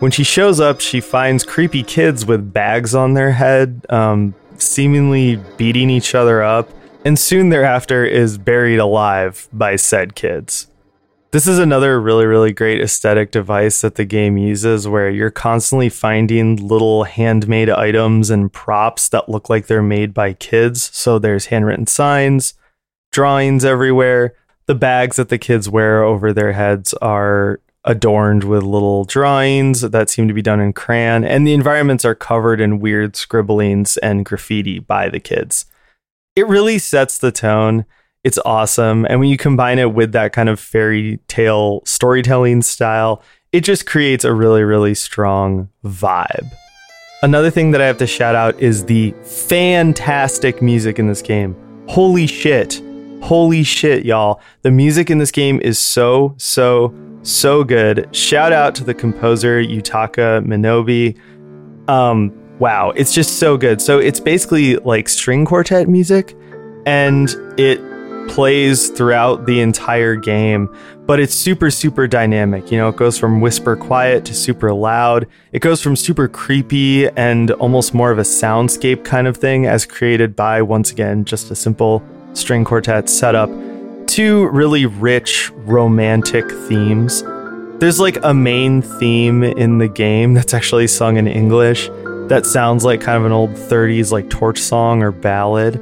When 0.00 0.10
she 0.10 0.24
shows 0.24 0.58
up, 0.58 0.80
she 0.80 1.00
finds 1.02 1.44
creepy 1.44 1.82
kids 1.82 2.24
with 2.24 2.50
bags 2.52 2.94
on 2.94 3.12
their 3.12 3.32
head, 3.32 3.84
um, 3.90 4.34
seemingly 4.56 5.36
beating 5.58 5.90
each 5.90 6.14
other 6.14 6.42
up, 6.42 6.70
and 7.06 7.20
soon 7.20 7.50
thereafter 7.50 8.04
is 8.04 8.36
buried 8.36 8.80
alive 8.80 9.46
by 9.52 9.76
said 9.76 10.16
kids. 10.16 10.66
This 11.30 11.46
is 11.46 11.56
another 11.56 12.00
really, 12.00 12.26
really 12.26 12.52
great 12.52 12.80
aesthetic 12.80 13.30
device 13.30 13.80
that 13.82 13.94
the 13.94 14.04
game 14.04 14.36
uses 14.36 14.88
where 14.88 15.08
you're 15.08 15.30
constantly 15.30 15.88
finding 15.88 16.56
little 16.56 17.04
handmade 17.04 17.70
items 17.70 18.28
and 18.28 18.52
props 18.52 19.08
that 19.10 19.28
look 19.28 19.48
like 19.48 19.68
they're 19.68 19.84
made 19.84 20.12
by 20.14 20.32
kids. 20.32 20.90
So 20.94 21.20
there's 21.20 21.46
handwritten 21.46 21.86
signs, 21.86 22.54
drawings 23.12 23.64
everywhere. 23.64 24.34
The 24.66 24.74
bags 24.74 25.14
that 25.14 25.28
the 25.28 25.38
kids 25.38 25.68
wear 25.68 26.02
over 26.02 26.32
their 26.32 26.54
heads 26.54 26.92
are 26.94 27.60
adorned 27.84 28.42
with 28.42 28.64
little 28.64 29.04
drawings 29.04 29.82
that 29.82 30.10
seem 30.10 30.26
to 30.26 30.34
be 30.34 30.42
done 30.42 30.58
in 30.58 30.72
crayon, 30.72 31.22
and 31.24 31.46
the 31.46 31.54
environments 31.54 32.04
are 32.04 32.16
covered 32.16 32.60
in 32.60 32.80
weird 32.80 33.14
scribblings 33.14 33.96
and 33.98 34.24
graffiti 34.24 34.80
by 34.80 35.08
the 35.08 35.20
kids. 35.20 35.66
It 36.36 36.46
really 36.48 36.78
sets 36.78 37.16
the 37.16 37.32
tone. 37.32 37.86
It's 38.22 38.38
awesome. 38.44 39.06
And 39.06 39.20
when 39.20 39.30
you 39.30 39.38
combine 39.38 39.78
it 39.78 39.94
with 39.94 40.12
that 40.12 40.34
kind 40.34 40.50
of 40.50 40.60
fairy 40.60 41.18
tale 41.28 41.80
storytelling 41.86 42.60
style, 42.60 43.22
it 43.52 43.62
just 43.62 43.86
creates 43.86 44.22
a 44.22 44.34
really, 44.34 44.62
really 44.62 44.94
strong 44.94 45.70
vibe. 45.82 46.52
Another 47.22 47.50
thing 47.50 47.70
that 47.70 47.80
I 47.80 47.86
have 47.86 47.96
to 47.98 48.06
shout 48.06 48.34
out 48.34 48.60
is 48.60 48.84
the 48.84 49.14
fantastic 49.22 50.60
music 50.60 50.98
in 50.98 51.06
this 51.06 51.22
game. 51.22 51.56
Holy 51.88 52.26
shit. 52.26 52.82
Holy 53.22 53.62
shit, 53.62 54.04
y'all. 54.04 54.42
The 54.60 54.70
music 54.70 55.08
in 55.08 55.16
this 55.16 55.30
game 55.30 55.58
is 55.62 55.78
so, 55.78 56.34
so, 56.36 56.94
so 57.22 57.64
good. 57.64 58.14
Shout 58.14 58.52
out 58.52 58.74
to 58.74 58.84
the 58.84 58.92
composer, 58.92 59.62
Yutaka 59.62 60.44
Minobe. 60.44 61.18
Um, 61.88 62.30
wow, 62.58 62.90
it's 62.90 63.12
just 63.12 63.38
so 63.38 63.56
good. 63.56 63.80
So 63.80 63.98
it's 63.98 64.20
basically 64.20 64.76
like 64.76 65.08
string 65.08 65.44
quartet 65.44 65.88
music, 65.88 66.36
and 66.86 67.28
it 67.58 67.80
plays 68.28 68.88
throughout 68.88 69.46
the 69.46 69.60
entire 69.60 70.16
game, 70.16 70.74
but 71.06 71.20
it's 71.20 71.34
super, 71.34 71.70
super 71.70 72.08
dynamic. 72.08 72.72
You 72.72 72.78
know, 72.78 72.88
it 72.88 72.96
goes 72.96 73.16
from 73.18 73.40
whisper 73.40 73.76
quiet 73.76 74.24
to 74.24 74.34
super 74.34 74.72
loud. 74.72 75.26
It 75.52 75.60
goes 75.60 75.80
from 75.80 75.94
super 75.94 76.26
creepy 76.26 77.08
and 77.10 77.52
almost 77.52 77.94
more 77.94 78.10
of 78.10 78.18
a 78.18 78.22
soundscape 78.22 79.04
kind 79.04 79.26
of 79.26 79.36
thing, 79.36 79.66
as 79.66 79.86
created 79.86 80.34
by, 80.34 80.62
once 80.62 80.90
again, 80.90 81.24
just 81.24 81.50
a 81.50 81.54
simple 81.54 82.02
string 82.32 82.64
quartet 82.64 83.08
setup, 83.08 83.48
to 84.08 84.48
really 84.48 84.86
rich 84.86 85.50
romantic 85.58 86.50
themes. 86.68 87.22
There's 87.78 88.00
like 88.00 88.18
a 88.24 88.34
main 88.34 88.82
theme 88.82 89.44
in 89.44 89.78
the 89.78 89.88
game 89.88 90.34
that's 90.34 90.54
actually 90.54 90.86
sung 90.86 91.16
in 91.16 91.28
English 91.28 91.90
that 92.28 92.44
sounds 92.44 92.84
like 92.84 93.00
kind 93.00 93.16
of 93.16 93.24
an 93.24 93.32
old 93.32 93.50
30s 93.50 94.10
like 94.10 94.28
torch 94.30 94.58
song 94.58 95.02
or 95.02 95.12
ballad. 95.12 95.80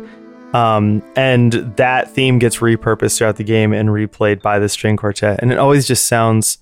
Um, 0.53 1.03
and 1.17 1.53
that 1.77 2.11
theme 2.11 2.39
gets 2.39 2.59
repurposed 2.59 3.19
throughout 3.19 3.37
the 3.37 3.45
game 3.45 3.73
and 3.73 3.89
replayed 3.89 4.41
by 4.41 4.59
the 4.59 4.69
string 4.69 4.97
quartet. 4.97 5.41
And 5.43 5.51
it 5.51 5.59
always 5.59 5.87
just 5.87 6.07
sounds 6.07 6.59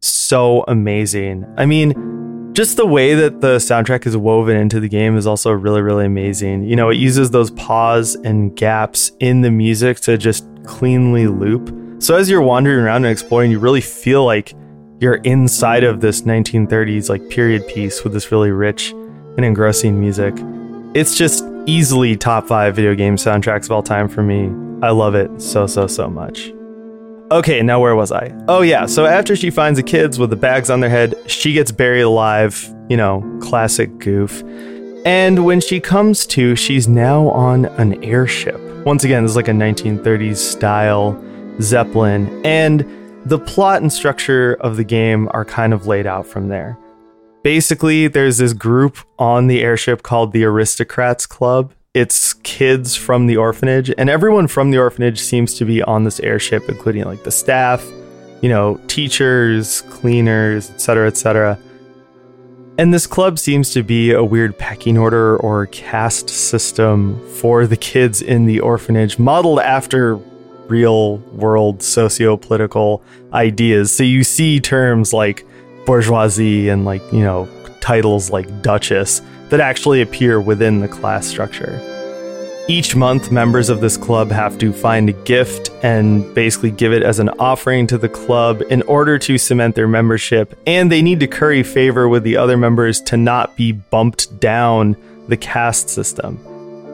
so 0.00 0.64
amazing. 0.68 1.46
I 1.56 1.64
mean, 1.64 2.52
just 2.52 2.76
the 2.76 2.86
way 2.86 3.14
that 3.14 3.40
the 3.40 3.56
soundtrack 3.56 4.06
is 4.06 4.16
woven 4.16 4.56
into 4.56 4.80
the 4.80 4.88
game 4.88 5.16
is 5.16 5.26
also 5.26 5.52
really, 5.52 5.80
really 5.80 6.04
amazing. 6.04 6.64
You 6.64 6.76
know, 6.76 6.90
it 6.90 6.96
uses 6.96 7.30
those 7.30 7.50
pause 7.52 8.16
and 8.16 8.54
gaps 8.56 9.12
in 9.20 9.40
the 9.40 9.50
music 9.50 10.00
to 10.00 10.18
just 10.18 10.46
cleanly 10.64 11.26
loop. 11.26 12.02
So 12.02 12.16
as 12.16 12.28
you're 12.28 12.42
wandering 12.42 12.80
around 12.80 13.04
and 13.04 13.12
exploring, 13.12 13.50
you 13.50 13.58
really 13.58 13.80
feel 13.80 14.24
like 14.24 14.54
you're 14.98 15.14
inside 15.14 15.84
of 15.84 16.00
this 16.00 16.22
1930s 16.22 17.08
like 17.08 17.26
period 17.30 17.66
piece 17.66 18.04
with 18.04 18.12
this 18.12 18.30
really 18.30 18.50
rich 18.50 18.92
and 19.36 19.44
engrossing 19.44 20.00
music. 20.00 20.34
It's 20.94 21.16
just 21.16 21.44
easily 21.66 22.16
top 22.16 22.48
five 22.48 22.74
video 22.74 22.94
game 22.94 23.16
soundtracks 23.16 23.64
of 23.64 23.72
all 23.72 23.82
time 23.82 24.08
for 24.08 24.22
me. 24.22 24.46
I 24.84 24.90
love 24.90 25.14
it 25.14 25.40
so, 25.40 25.66
so, 25.66 25.86
so 25.86 26.08
much. 26.08 26.52
Okay, 27.30 27.62
now 27.62 27.78
where 27.80 27.94
was 27.94 28.10
I? 28.10 28.34
Oh, 28.48 28.62
yeah. 28.62 28.86
So 28.86 29.06
after 29.06 29.36
she 29.36 29.50
finds 29.50 29.78
the 29.78 29.84
kids 29.84 30.18
with 30.18 30.30
the 30.30 30.36
bags 30.36 30.68
on 30.68 30.80
their 30.80 30.90
head, 30.90 31.14
she 31.30 31.52
gets 31.52 31.70
buried 31.70 32.00
alive. 32.00 32.74
You 32.88 32.96
know, 32.96 33.38
classic 33.40 33.98
goof. 33.98 34.42
And 35.06 35.44
when 35.44 35.60
she 35.60 35.78
comes 35.78 36.26
to, 36.26 36.56
she's 36.56 36.88
now 36.88 37.28
on 37.30 37.66
an 37.66 38.02
airship. 38.02 38.60
Once 38.84 39.04
again, 39.04 39.22
this 39.22 39.30
is 39.30 39.36
like 39.36 39.48
a 39.48 39.52
1930s 39.52 40.36
style 40.38 41.22
Zeppelin. 41.60 42.44
And 42.44 42.84
the 43.24 43.38
plot 43.38 43.80
and 43.80 43.92
structure 43.92 44.54
of 44.60 44.76
the 44.76 44.84
game 44.84 45.28
are 45.32 45.44
kind 45.44 45.72
of 45.72 45.86
laid 45.86 46.06
out 46.06 46.26
from 46.26 46.48
there 46.48 46.76
basically 47.42 48.08
there's 48.08 48.38
this 48.38 48.52
group 48.52 48.98
on 49.18 49.46
the 49.46 49.62
airship 49.62 50.02
called 50.02 50.32
the 50.32 50.44
Aristocrats 50.44 51.26
Club. 51.26 51.72
It's 51.92 52.34
kids 52.34 52.94
from 52.94 53.26
the 53.26 53.36
orphanage, 53.36 53.92
and 53.98 54.08
everyone 54.08 54.46
from 54.46 54.70
the 54.70 54.78
orphanage 54.78 55.20
seems 55.20 55.54
to 55.54 55.64
be 55.64 55.82
on 55.82 56.04
this 56.04 56.20
airship, 56.20 56.68
including 56.68 57.04
like 57.04 57.24
the 57.24 57.32
staff, 57.32 57.84
you 58.42 58.48
know, 58.48 58.80
teachers, 58.86 59.80
cleaners, 59.82 60.70
etc., 60.70 61.08
etc. 61.08 61.58
And 62.78 62.94
this 62.94 63.06
club 63.06 63.38
seems 63.38 63.72
to 63.72 63.82
be 63.82 64.12
a 64.12 64.22
weird 64.22 64.56
pecking 64.56 64.96
order 64.96 65.36
or 65.38 65.66
caste 65.66 66.30
system 66.30 67.20
for 67.28 67.66
the 67.66 67.76
kids 67.76 68.22
in 68.22 68.46
the 68.46 68.60
orphanage, 68.60 69.18
modeled 69.18 69.58
after 69.58 70.16
real 70.68 71.18
world 71.34 71.82
socio 71.82 72.36
political 72.36 73.02
ideas. 73.32 73.90
So 73.90 74.04
you 74.04 74.22
see 74.22 74.60
terms 74.60 75.12
like 75.12 75.44
bourgeoisie 75.90 76.68
and 76.68 76.84
like, 76.84 77.02
you 77.12 77.18
know, 77.18 77.48
titles 77.80 78.30
like 78.30 78.62
Duchess 78.62 79.22
that 79.48 79.58
actually 79.58 80.00
appear 80.00 80.40
within 80.40 80.78
the 80.78 80.86
class 80.86 81.26
structure. 81.26 81.80
Each 82.68 82.94
month, 82.94 83.32
members 83.32 83.68
of 83.68 83.80
this 83.80 83.96
club 83.96 84.30
have 84.30 84.56
to 84.58 84.72
find 84.72 85.08
a 85.08 85.12
gift 85.12 85.68
and 85.82 86.32
basically 86.32 86.70
give 86.70 86.92
it 86.92 87.02
as 87.02 87.18
an 87.18 87.28
offering 87.40 87.88
to 87.88 87.98
the 87.98 88.08
club 88.08 88.62
in 88.70 88.82
order 88.82 89.18
to 89.18 89.36
cement 89.36 89.74
their 89.74 89.88
membership, 89.88 90.56
and 90.64 90.92
they 90.92 91.02
need 91.02 91.18
to 91.18 91.26
curry 91.26 91.64
favor 91.64 92.08
with 92.08 92.22
the 92.22 92.36
other 92.36 92.56
members 92.56 93.00
to 93.00 93.16
not 93.16 93.56
be 93.56 93.72
bumped 93.72 94.38
down 94.38 94.94
the 95.26 95.36
caste 95.36 95.88
system. 95.88 96.38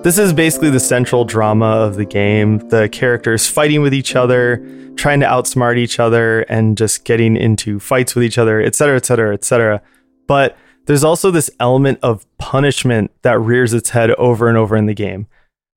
This 0.07 0.19
is 0.19 0.33
basically 0.33 0.71
the 0.71 0.79
central 0.79 1.25
drama 1.25 1.67
of 1.67 1.97
the 1.97 2.05
game. 2.05 2.59
The 2.69 2.89
characters 2.89 3.49
fighting 3.49 3.83
with 3.83 3.93
each 3.93 4.15
other, 4.15 4.59
trying 4.95 5.19
to 5.19 5.27
outsmart 5.27 5.79
each 5.79 5.99
other, 5.99 6.43
and 6.43 6.79
just 6.79 7.05
getting 7.05 7.37
into 7.37 7.81
fights 7.81 8.15
with 8.15 8.23
each 8.23 8.39
other, 8.39 8.63
etc., 8.63 8.99
etc., 8.99 9.35
etc. 9.35 9.83
But 10.29 10.57
there's 10.85 11.03
also 11.03 11.33
this 11.33 11.51
element 11.59 11.99
of 12.05 12.25
punishment 12.39 13.11
that 13.23 13.41
rears 13.41 13.75
its 13.75 13.91
head 13.91 14.13
over 14.13 14.49
and 14.49 14.57
over 14.57 14.77
in 14.77 14.87
the 14.87 14.95
game. 14.95 15.27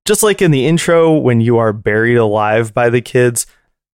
Just 0.05 0.21
like 0.21 0.43
in 0.43 0.51
the 0.51 0.67
intro, 0.67 1.11
when 1.11 1.41
you 1.41 1.57
are 1.57 1.73
buried 1.73 2.17
alive 2.17 2.71
by 2.71 2.91
the 2.91 3.01
kids, 3.01 3.47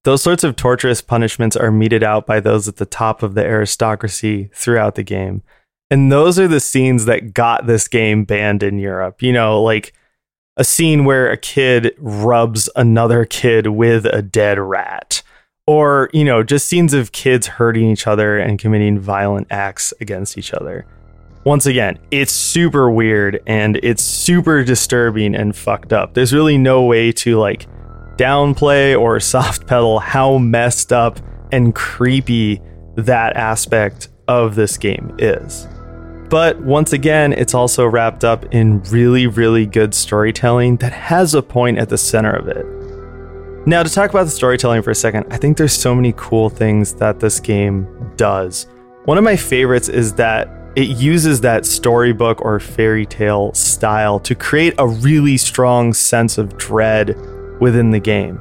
those 0.04 0.22
sorts 0.22 0.44
of 0.44 0.58
torturous 0.58 1.02
punishments 1.02 1.56
are 1.56 1.72
meted 1.72 2.04
out 2.04 2.26
by 2.26 2.42
those 2.42 2.68
at 2.68 2.76
the 2.76 2.86
top 2.86 3.24
of 3.24 3.36
the 3.36 3.46
aristocracy 3.46 4.50
throughout 4.54 4.96
the 4.96 5.04
game. 5.04 5.44
And 5.90 6.12
those 6.12 6.38
are 6.38 6.50
the 6.50 6.60
scenes 6.60 7.06
that 7.06 7.34
got 7.34 7.68
this 7.68 7.88
game 7.88 8.26
banned 8.26 8.64
in 8.64 8.80
Europe. 8.80 9.22
You 9.22 9.32
know, 9.32 9.64
like 9.64 9.94
a 10.58 10.64
scene 10.64 11.06
where 11.06 11.30
a 11.30 11.38
kid 11.38 11.94
rubs 11.98 12.70
another 12.76 13.26
kid 13.26 13.68
with 13.68 14.06
a 14.06 14.22
dead 14.22 14.58
rat 14.58 15.22
or, 15.68 16.10
you 16.14 16.24
know, 16.24 16.44
just 16.44 16.68
scenes 16.68 16.94
of 16.94 17.12
kids 17.12 17.48
hurting 17.48 17.90
each 17.90 18.08
other 18.08 18.38
and 18.38 18.60
committing 18.60 19.00
violent 19.00 19.48
acts 19.50 19.94
against 20.00 20.38
each 20.38 20.54
other. 20.54 20.86
Once 21.44 21.66
again, 21.66 21.98
it's 22.12 22.32
super 22.32 22.90
weird 22.90 23.42
and 23.46 23.78
it's 23.84 24.04
super 24.04 24.64
disturbing 24.64 25.36
and 25.36 25.56
fucked 25.56 25.92
up. 25.92 26.14
There's 26.14 26.34
really 26.34 26.58
no 26.58 26.84
way 26.84 27.12
to 27.14 27.38
like 27.38 27.68
downplay 28.18 29.00
or 29.00 29.20
soft 29.20 29.68
pedal 29.68 30.00
how 30.00 30.38
messed 30.38 30.94
up 30.94 31.20
and 31.52 31.74
creepy 31.76 32.62
that 32.96 33.36
aspect 33.36 34.10
of 34.28 34.56
this 34.56 34.78
game 34.78 35.16
is. 35.20 35.68
But 36.30 36.60
once 36.60 36.92
again, 36.92 37.34
it's 37.34 37.54
also 37.54 37.86
wrapped 37.86 38.24
up 38.24 38.46
in 38.54 38.82
really, 38.84 39.28
really 39.28 39.66
good 39.66 39.94
storytelling 39.94 40.78
that 40.78 40.92
has 40.92 41.34
a 41.34 41.42
point 41.42 41.78
at 41.78 41.90
the 41.90 41.98
center 41.98 42.34
of 42.34 42.48
it. 42.48 42.66
Now, 43.68 43.84
to 43.84 43.90
talk 43.90 44.10
about 44.10 44.26
the 44.26 44.32
storytelling 44.32 44.82
for 44.82 44.92
a 44.92 44.96
second, 44.96 45.26
I 45.32 45.38
think 45.38 45.58
there's 45.58 45.74
so 45.74 45.94
many 45.96 46.14
cool 46.18 46.50
things 46.50 46.94
that 46.96 47.20
this 47.20 47.40
game 47.40 47.88
does. 48.16 48.68
One 49.06 49.18
of 49.18 49.24
my 49.24 49.36
favorites 49.36 49.90
is 49.90 50.14
that 50.14 50.50
it 50.76 50.98
uses 50.98 51.42
that 51.42 51.66
storybook 51.66 52.42
or 52.44 52.60
fairy 52.60 53.06
tale 53.06 53.54
style 53.54 54.20
to 54.20 54.36
create 54.36 54.74
a 54.78 54.88
really 54.88 55.38
strong 55.38 55.94
sense 55.94 56.38
of 56.38 56.58
dread 56.58 57.16
within 57.60 57.92
the 57.92 58.00
game. 58.00 58.40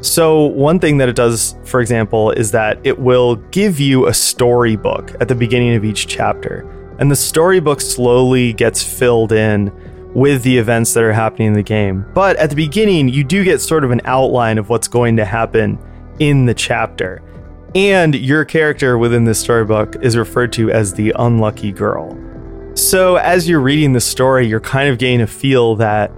So, 0.00 0.46
one 0.46 0.80
thing 0.80 0.98
that 0.98 1.08
it 1.08 1.16
does, 1.16 1.56
for 1.64 1.80
example, 1.80 2.32
is 2.32 2.50
that 2.50 2.78
it 2.84 2.98
will 2.98 3.36
give 3.36 3.78
you 3.78 4.06
a 4.06 4.14
storybook 4.14 5.14
at 5.20 5.28
the 5.28 5.34
beginning 5.34 5.74
of 5.76 5.84
each 5.84 6.08
chapter. 6.08 6.66
And 7.02 7.10
the 7.10 7.16
storybook 7.16 7.80
slowly 7.80 8.52
gets 8.52 8.80
filled 8.80 9.32
in 9.32 9.72
with 10.14 10.44
the 10.44 10.56
events 10.56 10.94
that 10.94 11.02
are 11.02 11.12
happening 11.12 11.48
in 11.48 11.54
the 11.54 11.60
game. 11.60 12.06
But 12.14 12.36
at 12.36 12.48
the 12.48 12.54
beginning, 12.54 13.08
you 13.08 13.24
do 13.24 13.42
get 13.42 13.60
sort 13.60 13.82
of 13.82 13.90
an 13.90 14.02
outline 14.04 14.56
of 14.56 14.68
what's 14.68 14.86
going 14.86 15.16
to 15.16 15.24
happen 15.24 15.80
in 16.20 16.46
the 16.46 16.54
chapter. 16.54 17.20
And 17.74 18.14
your 18.14 18.44
character 18.44 18.98
within 18.98 19.24
this 19.24 19.40
storybook 19.40 19.96
is 20.00 20.16
referred 20.16 20.52
to 20.52 20.70
as 20.70 20.94
the 20.94 21.12
unlucky 21.18 21.72
girl. 21.72 22.16
So 22.76 23.16
as 23.16 23.48
you're 23.48 23.58
reading 23.58 23.94
the 23.94 24.00
story, 24.00 24.46
you're 24.46 24.60
kind 24.60 24.88
of 24.88 24.98
getting 24.98 25.22
a 25.22 25.26
feel 25.26 25.74
that, 25.74 26.12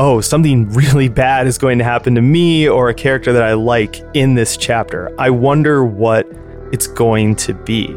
oh, 0.00 0.20
something 0.20 0.68
really 0.70 1.08
bad 1.08 1.46
is 1.46 1.56
going 1.56 1.78
to 1.78 1.84
happen 1.84 2.16
to 2.16 2.20
me 2.20 2.68
or 2.68 2.88
a 2.88 2.94
character 2.94 3.32
that 3.32 3.44
I 3.44 3.52
like 3.52 4.02
in 4.14 4.34
this 4.34 4.56
chapter. 4.56 5.08
I 5.20 5.30
wonder 5.30 5.84
what 5.84 6.26
it's 6.72 6.88
going 6.88 7.36
to 7.36 7.54
be. 7.54 7.96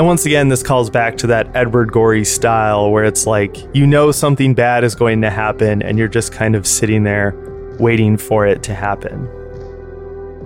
And 0.00 0.06
once 0.06 0.24
again, 0.24 0.48
this 0.48 0.62
calls 0.62 0.88
back 0.88 1.18
to 1.18 1.26
that 1.26 1.54
Edward 1.54 1.92
Gorey 1.92 2.24
style 2.24 2.90
where 2.90 3.04
it's 3.04 3.26
like 3.26 3.58
you 3.76 3.86
know 3.86 4.10
something 4.12 4.54
bad 4.54 4.82
is 4.82 4.94
going 4.94 5.20
to 5.20 5.28
happen 5.28 5.82
and 5.82 5.98
you're 5.98 6.08
just 6.08 6.32
kind 6.32 6.56
of 6.56 6.66
sitting 6.66 7.02
there 7.02 7.34
waiting 7.78 8.16
for 8.16 8.46
it 8.46 8.62
to 8.62 8.74
happen. 8.74 9.28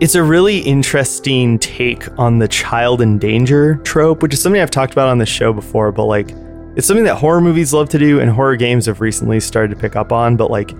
It's 0.01 0.17
a 0.17 0.25
really 0.25 0.59
interesting 0.59 1.61
take 1.61 2.09
on 2.19 2.41
the 2.41 2.49
child 2.49 3.01
in 3.01 3.17
danger 3.17 3.77
trope, 3.85 4.23
which 4.23 4.35
is 4.35 4.43
something 4.43 4.61
I've 4.61 4.73
talked 4.73 4.93
about 4.93 5.09
on 5.09 5.19
the 5.19 5.25
show 5.25 5.53
before, 5.53 5.93
but 5.93 6.07
like 6.07 6.33
it's 6.75 6.89
something 6.89 7.05
that 7.05 7.15
horror 7.15 7.41
movies 7.41 7.73
love 7.73 7.89
to 7.91 7.99
do 8.01 8.19
and 8.19 8.29
horror 8.33 8.57
games 8.57 8.87
have 8.87 9.01
recently 9.01 9.39
started 9.39 9.73
to 9.73 9.81
pick 9.81 9.95
up 9.95 10.11
on. 10.11 10.37
But 10.37 10.51
like 10.51 10.73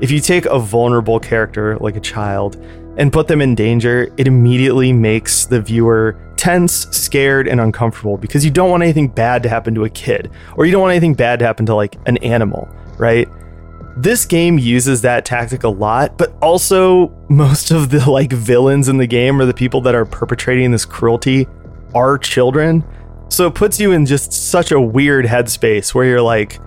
if 0.00 0.12
you 0.12 0.20
take 0.20 0.46
a 0.46 0.60
vulnerable 0.60 1.18
character 1.18 1.76
like 1.78 1.96
a 1.96 2.00
child 2.00 2.64
and 2.96 3.12
put 3.12 3.26
them 3.26 3.40
in 3.40 3.56
danger, 3.56 4.14
it 4.16 4.28
immediately 4.28 4.92
makes 4.92 5.46
the 5.46 5.60
viewer 5.60 6.16
tense, 6.40 6.88
scared, 6.90 7.46
and 7.46 7.60
uncomfortable 7.60 8.16
because 8.16 8.46
you 8.46 8.50
don't 8.50 8.70
want 8.70 8.82
anything 8.82 9.08
bad 9.08 9.42
to 9.42 9.48
happen 9.50 9.74
to 9.74 9.84
a 9.84 9.90
kid 9.90 10.30
or 10.56 10.64
you 10.64 10.72
don't 10.72 10.80
want 10.80 10.90
anything 10.90 11.12
bad 11.12 11.38
to 11.38 11.44
happen 11.44 11.66
to 11.66 11.74
like 11.74 11.96
an 12.06 12.16
animal, 12.18 12.66
right? 12.96 13.28
This 13.94 14.24
game 14.24 14.58
uses 14.58 15.02
that 15.02 15.26
tactic 15.26 15.64
a 15.64 15.68
lot, 15.68 16.16
but 16.16 16.32
also 16.40 17.08
most 17.28 17.70
of 17.70 17.90
the 17.90 18.10
like 18.10 18.32
villains 18.32 18.88
in 18.88 18.96
the 18.96 19.06
game 19.06 19.38
or 19.38 19.44
the 19.44 19.52
people 19.52 19.82
that 19.82 19.94
are 19.94 20.06
perpetrating 20.06 20.70
this 20.70 20.86
cruelty 20.86 21.46
are 21.94 22.16
children. 22.16 22.84
So 23.28 23.46
it 23.46 23.54
puts 23.54 23.78
you 23.78 23.92
in 23.92 24.06
just 24.06 24.32
such 24.32 24.72
a 24.72 24.80
weird 24.80 25.26
headspace 25.26 25.94
where 25.94 26.06
you're 26.06 26.22
like, 26.22 26.58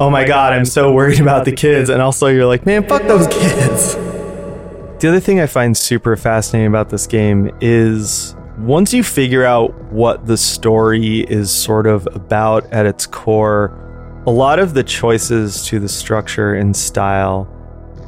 oh 0.00 0.08
my, 0.08 0.24
god, 0.24 0.54
I'm 0.54 0.64
so 0.64 0.90
worried 0.90 1.20
about 1.20 1.44
the 1.44 1.52
kids. 1.52 1.90
And 1.90 2.00
also 2.00 2.28
you're 2.28 2.46
like, 2.46 2.64
man, 2.64 2.88
fuck 2.88 3.02
those 3.02 3.26
kids. 3.26 3.94
The 3.94 5.08
other 5.08 5.20
thing 5.20 5.38
I 5.38 5.46
find 5.46 5.76
super 5.76 6.16
fascinating 6.16 6.68
about 6.68 6.88
this 6.88 7.06
game 7.06 7.50
is 7.60 8.34
once 8.62 8.94
you 8.94 9.02
figure 9.02 9.44
out 9.44 9.74
what 9.92 10.24
the 10.24 10.36
story 10.36 11.22
is 11.22 11.50
sort 11.50 11.84
of 11.84 12.06
about 12.14 12.64
at 12.72 12.86
its 12.86 13.06
core, 13.06 13.76
a 14.24 14.30
lot 14.30 14.60
of 14.60 14.72
the 14.72 14.84
choices 14.84 15.66
to 15.66 15.80
the 15.80 15.88
structure 15.88 16.54
and 16.54 16.76
style 16.76 17.44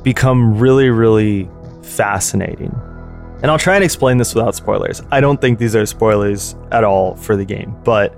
become 0.04 0.56
really, 0.56 0.90
really 0.90 1.50
fascinating. 1.82 2.72
And 3.42 3.50
I'll 3.50 3.58
try 3.58 3.74
and 3.74 3.82
explain 3.82 4.16
this 4.16 4.32
without 4.32 4.54
spoilers. 4.54 5.02
I 5.10 5.20
don't 5.20 5.40
think 5.40 5.58
these 5.58 5.74
are 5.74 5.84
spoilers 5.86 6.54
at 6.70 6.84
all 6.84 7.16
for 7.16 7.34
the 7.34 7.44
game, 7.44 7.76
but 7.82 8.16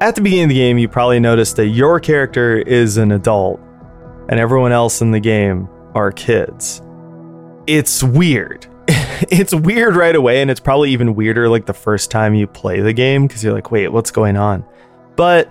at 0.00 0.14
the 0.14 0.20
beginning 0.20 0.44
of 0.44 0.50
the 0.50 0.54
game, 0.54 0.78
you 0.78 0.88
probably 0.88 1.18
noticed 1.18 1.56
that 1.56 1.66
your 1.66 1.98
character 1.98 2.58
is 2.58 2.96
an 2.96 3.10
adult 3.10 3.60
and 4.28 4.38
everyone 4.38 4.70
else 4.70 5.02
in 5.02 5.10
the 5.10 5.20
game 5.20 5.68
are 5.96 6.12
kids. 6.12 6.80
It's 7.66 8.04
weird. 8.04 8.68
it's 9.30 9.54
weird 9.54 9.96
right 9.96 10.14
away, 10.14 10.42
and 10.42 10.50
it's 10.50 10.60
probably 10.60 10.90
even 10.90 11.14
weirder 11.14 11.48
like 11.48 11.66
the 11.66 11.74
first 11.74 12.10
time 12.10 12.34
you 12.34 12.46
play 12.46 12.80
the 12.80 12.92
game 12.92 13.26
because 13.26 13.44
you're 13.44 13.52
like, 13.52 13.70
wait, 13.70 13.88
what's 13.88 14.10
going 14.10 14.36
on? 14.36 14.64
But 15.16 15.50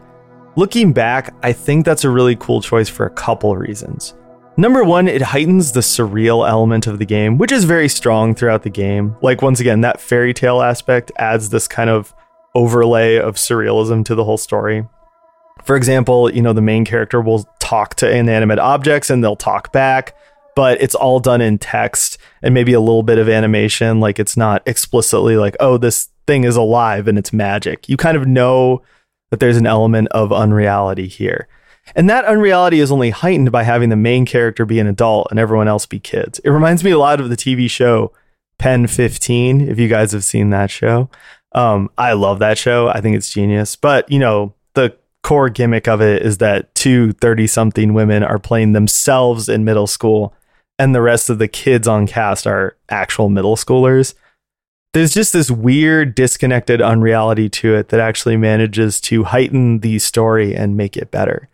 looking 0.56 0.94
back, 0.94 1.34
I 1.44 1.54
think 1.54 1.86
that's 1.86 2.04
a 2.04 2.10
really 2.10 2.36
cool 2.36 2.62
choice 2.62 2.90
for 2.90 3.06
a 3.06 3.12
couple 3.12 3.56
reasons. 3.56 4.16
Number 4.56 4.84
one, 4.84 5.08
it 5.08 5.22
heightens 5.22 5.72
the 5.72 5.80
surreal 5.80 6.48
element 6.48 6.86
of 6.86 7.00
the 7.00 7.06
game, 7.06 7.38
which 7.38 7.52
is 7.52 7.64
very 7.64 7.90
strong 7.90 8.36
throughout 8.36 8.62
the 8.62 8.70
game. 8.70 9.16
Like, 9.22 9.42
once 9.42 9.60
again, 9.60 9.82
that 9.82 10.00
fairy 10.00 10.34
tale 10.34 10.62
aspect 10.62 11.12
adds 11.18 11.50
this 11.50 11.68
kind 11.68 11.90
of 11.90 12.14
overlay 12.54 13.16
of 13.16 13.36
surrealism 13.36 14.06
to 14.06 14.16
the 14.16 14.24
whole 14.24 14.38
story. 14.38 14.88
For 15.64 15.76
example, 15.76 16.32
you 16.32 16.42
know, 16.42 16.54
the 16.54 16.62
main 16.62 16.86
character 16.86 17.20
will 17.20 17.50
talk 17.60 17.96
to 17.96 18.10
inanimate 18.10 18.60
objects 18.60 19.10
and 19.10 19.24
they'll 19.24 19.36
talk 19.36 19.72
back 19.72 20.16
but 20.56 20.82
it's 20.82 20.96
all 20.96 21.20
done 21.20 21.42
in 21.42 21.58
text 21.58 22.18
and 22.42 22.54
maybe 22.54 22.74
a 22.74 22.80
little 22.80 23.04
bit 23.04 23.18
of 23.18 23.30
animation. 23.30 24.00
Like 24.00 24.20
it's 24.20 24.38
not 24.38 24.62
explicitly 24.66 25.38
like, 25.38 25.56
oh, 25.60 25.78
this 25.78 26.10
thing 26.28 26.44
is 26.44 26.56
alive 26.56 27.08
and 27.08 27.18
it's 27.18 27.34
magic. 27.34 27.90
You 27.90 27.98
kind 27.98 28.18
of 28.18 28.28
know 28.28 28.82
that 29.32 29.40
there's 29.40 29.58
an 29.58 29.66
element 29.66 30.08
of 30.10 30.32
unreality 30.32 31.08
here. 31.08 31.48
And 31.96 32.10
that 32.10 32.26
unreality 32.26 32.80
is 32.80 32.92
only 32.92 33.10
heightened 33.10 33.52
by 33.52 33.64
having 33.64 33.90
the 33.90 33.96
main 33.96 34.26
character 34.26 34.66
be 34.66 34.80
an 34.80 34.88
adult 34.88 35.28
and 35.30 35.40
everyone 35.40 35.68
else 35.68 35.86
be 35.86 36.00
kids. 36.00 36.40
It 36.40 36.50
reminds 36.50 36.84
me 36.84 36.92
a 36.92 36.98
lot 36.98 37.20
of 37.20 37.30
the 37.30 37.36
TV 37.36 37.70
show 37.70 38.14
Pen 38.58 38.88
15, 38.88 39.62
if 39.62 39.80
you 39.80 39.90
guys 39.90 40.12
have 40.12 40.24
seen 40.24 40.52
that 40.52 40.72
show. 40.72 41.10
Um, 41.54 41.90
I 41.98 42.14
love 42.14 42.40
that 42.40 42.58
show. 42.58 42.88
I 42.88 43.02
think 43.02 43.18
it's 43.18 43.34
genius. 43.34 43.76
But, 43.76 44.10
you 44.10 44.20
know, 44.20 44.54
the 44.74 44.96
core 45.22 45.50
gimmick 45.50 45.88
of 45.88 46.02
it 46.02 46.22
is 46.22 46.38
that 46.38 46.74
two 46.76 47.12
30 47.14 47.48
something 47.48 47.94
women 47.94 48.24
are 48.24 48.40
playing 48.40 48.74
themselves 48.74 49.50
in 49.50 49.66
middle 49.66 49.88
school 49.88 50.34
and 50.80 50.94
the 50.94 51.02
rest 51.02 51.30
of 51.30 51.40
the 51.40 51.48
kids 51.48 51.88
on 51.88 52.08
cast 52.08 52.48
are 52.48 52.78
actual 52.90 53.30
middle 53.30 53.56
schoolers. 53.56 54.14
There's 54.94 55.14
just 55.14 55.34
this 55.34 55.50
weird, 55.50 56.14
disconnected 56.14 56.82
unreality 56.82 57.50
to 57.50 57.76
it 57.76 57.90
that 57.90 58.00
actually 58.00 58.38
manages 58.38 59.02
to 59.02 59.24
heighten 59.24 59.80
the 59.80 59.98
story 60.00 60.56
and 60.56 60.78
make 60.78 60.96
it 60.96 61.10
better. 61.10 61.50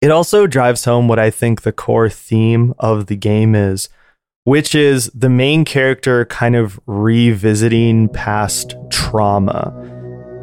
It 0.00 0.10
also 0.10 0.46
drives 0.46 0.84
home 0.84 1.08
what 1.08 1.18
I 1.18 1.30
think 1.30 1.62
the 1.62 1.72
core 1.72 2.08
theme 2.08 2.74
of 2.78 3.06
the 3.06 3.16
game 3.16 3.54
is, 3.54 3.88
which 4.44 4.74
is 4.74 5.10
the 5.12 5.28
main 5.28 5.64
character 5.64 6.24
kind 6.26 6.56
of 6.56 6.78
revisiting 6.86 8.08
past 8.08 8.76
trauma. 8.90 9.74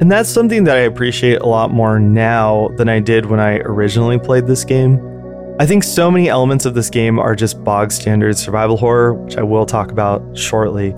And 0.01 0.11
that's 0.11 0.29
something 0.29 0.65
that 0.65 0.75
I 0.75 0.81
appreciate 0.81 1.39
a 1.39 1.47
lot 1.47 1.71
more 1.71 1.99
now 1.99 2.67
than 2.75 2.89
I 2.89 2.99
did 2.99 3.27
when 3.27 3.39
I 3.39 3.59
originally 3.59 4.19
played 4.19 4.45
this 4.45 4.65
game. 4.65 5.14
I 5.57 5.65
think 5.65 5.85
so 5.85 6.11
many 6.11 6.27
elements 6.27 6.65
of 6.65 6.73
this 6.73 6.89
game 6.89 7.17
are 7.17 7.33
just 7.33 7.63
bog 7.63 7.93
standard 7.93 8.37
survival 8.37 8.75
horror, 8.75 9.13
which 9.13 9.37
I 9.37 9.43
will 9.43 9.65
talk 9.65 9.89
about 9.89 10.37
shortly, 10.37 10.93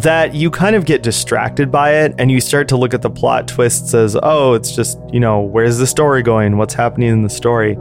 that 0.00 0.34
you 0.34 0.50
kind 0.50 0.76
of 0.76 0.84
get 0.84 1.02
distracted 1.02 1.72
by 1.72 1.94
it 1.94 2.14
and 2.18 2.30
you 2.30 2.38
start 2.38 2.68
to 2.68 2.76
look 2.76 2.92
at 2.92 3.00
the 3.00 3.08
plot 3.08 3.48
twists 3.48 3.94
as, 3.94 4.14
oh, 4.22 4.52
it's 4.52 4.76
just, 4.76 4.98
you 5.10 5.18
know, 5.18 5.40
where's 5.40 5.78
the 5.78 5.86
story 5.86 6.22
going? 6.22 6.58
What's 6.58 6.74
happening 6.74 7.08
in 7.08 7.22
the 7.22 7.30
story? 7.30 7.74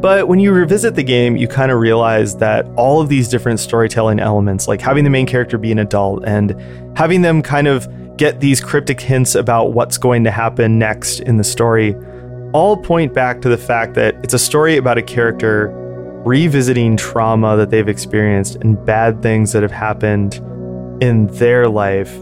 But 0.00 0.26
when 0.26 0.40
you 0.40 0.50
revisit 0.50 0.96
the 0.96 1.04
game, 1.04 1.36
you 1.36 1.46
kind 1.46 1.70
of 1.70 1.78
realize 1.78 2.36
that 2.38 2.66
all 2.76 3.00
of 3.00 3.08
these 3.08 3.28
different 3.28 3.60
storytelling 3.60 4.18
elements, 4.18 4.66
like 4.66 4.80
having 4.80 5.04
the 5.04 5.10
main 5.10 5.26
character 5.26 5.56
be 5.56 5.70
an 5.70 5.78
adult 5.78 6.24
and 6.26 6.60
having 6.98 7.22
them 7.22 7.42
kind 7.42 7.68
of 7.68 7.88
get 8.16 8.40
these 8.40 8.60
cryptic 8.60 9.00
hints 9.00 9.36
about 9.36 9.72
what's 9.72 9.98
going 9.98 10.24
to 10.24 10.32
happen 10.32 10.80
next 10.80 11.20
in 11.20 11.36
the 11.36 11.44
story, 11.44 11.94
all 12.56 12.74
point 12.74 13.12
back 13.12 13.42
to 13.42 13.50
the 13.50 13.58
fact 13.58 13.92
that 13.92 14.14
it's 14.24 14.32
a 14.32 14.38
story 14.38 14.78
about 14.78 14.96
a 14.96 15.02
character 15.02 15.68
revisiting 16.24 16.96
trauma 16.96 17.54
that 17.54 17.68
they've 17.68 17.86
experienced 17.86 18.56
and 18.56 18.82
bad 18.86 19.20
things 19.20 19.52
that 19.52 19.62
have 19.62 19.70
happened 19.70 20.36
in 21.02 21.26
their 21.32 21.68
life 21.68 22.14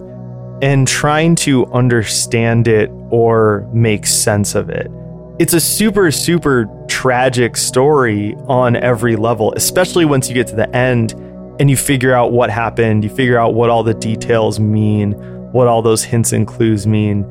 and 0.60 0.88
trying 0.88 1.36
to 1.36 1.64
understand 1.66 2.66
it 2.66 2.90
or 3.10 3.64
make 3.72 4.06
sense 4.06 4.56
of 4.56 4.68
it. 4.70 4.90
It's 5.38 5.54
a 5.54 5.60
super, 5.60 6.10
super 6.10 6.68
tragic 6.88 7.56
story 7.56 8.34
on 8.48 8.74
every 8.74 9.14
level, 9.14 9.52
especially 9.54 10.04
once 10.04 10.28
you 10.28 10.34
get 10.34 10.48
to 10.48 10.56
the 10.56 10.68
end 10.74 11.12
and 11.60 11.70
you 11.70 11.76
figure 11.76 12.12
out 12.12 12.32
what 12.32 12.50
happened, 12.50 13.04
you 13.04 13.10
figure 13.10 13.38
out 13.38 13.54
what 13.54 13.70
all 13.70 13.84
the 13.84 13.94
details 13.94 14.58
mean, 14.58 15.12
what 15.52 15.68
all 15.68 15.80
those 15.80 16.02
hints 16.02 16.32
and 16.32 16.48
clues 16.48 16.88
mean. 16.88 17.22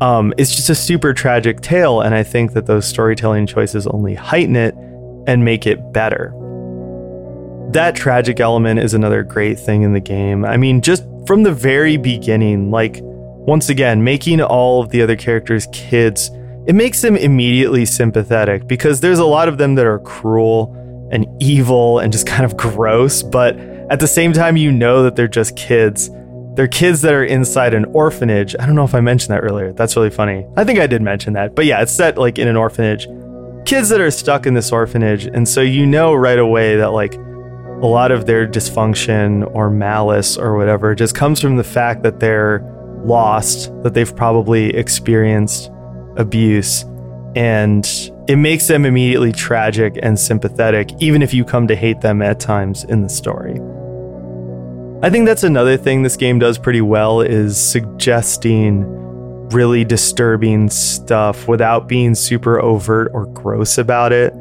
Um, 0.00 0.32
it's 0.38 0.54
just 0.54 0.70
a 0.70 0.74
super 0.74 1.12
tragic 1.12 1.60
tale, 1.60 2.00
and 2.00 2.14
I 2.14 2.22
think 2.22 2.52
that 2.52 2.66
those 2.66 2.86
storytelling 2.86 3.46
choices 3.46 3.86
only 3.88 4.14
heighten 4.14 4.54
it 4.54 4.74
and 5.26 5.44
make 5.44 5.66
it 5.66 5.92
better. 5.92 6.32
That 7.72 7.96
tragic 7.96 8.40
element 8.40 8.80
is 8.80 8.94
another 8.94 9.22
great 9.22 9.58
thing 9.58 9.82
in 9.82 9.92
the 9.92 10.00
game. 10.00 10.44
I 10.44 10.56
mean, 10.56 10.80
just 10.80 11.04
from 11.26 11.42
the 11.42 11.52
very 11.52 11.96
beginning, 11.96 12.70
like, 12.70 13.00
once 13.02 13.68
again, 13.68 14.04
making 14.04 14.40
all 14.40 14.82
of 14.82 14.90
the 14.90 15.02
other 15.02 15.16
characters 15.16 15.66
kids, 15.72 16.30
it 16.66 16.74
makes 16.74 17.02
them 17.02 17.16
immediately 17.16 17.84
sympathetic 17.84 18.66
because 18.66 19.00
there's 19.00 19.18
a 19.18 19.24
lot 19.24 19.48
of 19.48 19.58
them 19.58 19.74
that 19.74 19.86
are 19.86 19.98
cruel 20.00 20.74
and 21.10 21.26
evil 21.40 21.98
and 21.98 22.12
just 22.12 22.26
kind 22.26 22.44
of 22.44 22.56
gross, 22.56 23.22
but 23.22 23.58
at 23.90 24.00
the 24.00 24.06
same 24.06 24.32
time, 24.32 24.56
you 24.56 24.70
know 24.70 25.02
that 25.02 25.16
they're 25.16 25.26
just 25.26 25.56
kids 25.56 26.10
they're 26.58 26.66
kids 26.66 27.02
that 27.02 27.14
are 27.14 27.22
inside 27.22 27.72
an 27.72 27.84
orphanage. 27.84 28.56
I 28.58 28.66
don't 28.66 28.74
know 28.74 28.82
if 28.82 28.92
I 28.92 29.00
mentioned 29.00 29.32
that 29.32 29.44
earlier. 29.44 29.72
That's 29.72 29.94
really 29.94 30.10
funny. 30.10 30.44
I 30.56 30.64
think 30.64 30.80
I 30.80 30.88
did 30.88 31.00
mention 31.00 31.34
that. 31.34 31.54
But 31.54 31.66
yeah, 31.66 31.82
it's 31.82 31.92
set 31.92 32.18
like 32.18 32.36
in 32.36 32.48
an 32.48 32.56
orphanage. 32.56 33.06
Kids 33.64 33.90
that 33.90 34.00
are 34.00 34.10
stuck 34.10 34.44
in 34.44 34.54
this 34.54 34.72
orphanage. 34.72 35.26
And 35.26 35.48
so 35.48 35.60
you 35.60 35.86
know 35.86 36.14
right 36.14 36.36
away 36.36 36.74
that 36.74 36.90
like 36.90 37.14
a 37.14 37.86
lot 37.86 38.10
of 38.10 38.26
their 38.26 38.44
dysfunction 38.44 39.48
or 39.54 39.70
malice 39.70 40.36
or 40.36 40.56
whatever 40.56 40.96
just 40.96 41.14
comes 41.14 41.40
from 41.40 41.58
the 41.58 41.62
fact 41.62 42.02
that 42.02 42.18
they're 42.18 42.58
lost, 43.04 43.70
that 43.84 43.94
they've 43.94 44.16
probably 44.16 44.74
experienced 44.74 45.70
abuse. 46.16 46.82
And 47.36 47.88
it 48.26 48.34
makes 48.34 48.66
them 48.66 48.84
immediately 48.84 49.30
tragic 49.30 49.96
and 50.02 50.18
sympathetic, 50.18 50.90
even 50.98 51.22
if 51.22 51.32
you 51.32 51.44
come 51.44 51.68
to 51.68 51.76
hate 51.76 52.00
them 52.00 52.20
at 52.20 52.40
times 52.40 52.82
in 52.82 53.02
the 53.02 53.08
story. 53.08 53.60
I 55.00 55.10
think 55.10 55.26
that's 55.26 55.44
another 55.44 55.76
thing 55.76 56.02
this 56.02 56.16
game 56.16 56.40
does 56.40 56.58
pretty 56.58 56.80
well 56.80 57.20
is 57.20 57.56
suggesting 57.56 58.84
really 59.50 59.84
disturbing 59.84 60.68
stuff 60.70 61.46
without 61.46 61.86
being 61.86 62.16
super 62.16 62.60
overt 62.60 63.12
or 63.14 63.26
gross 63.26 63.78
about 63.78 64.12
it. 64.12 64.34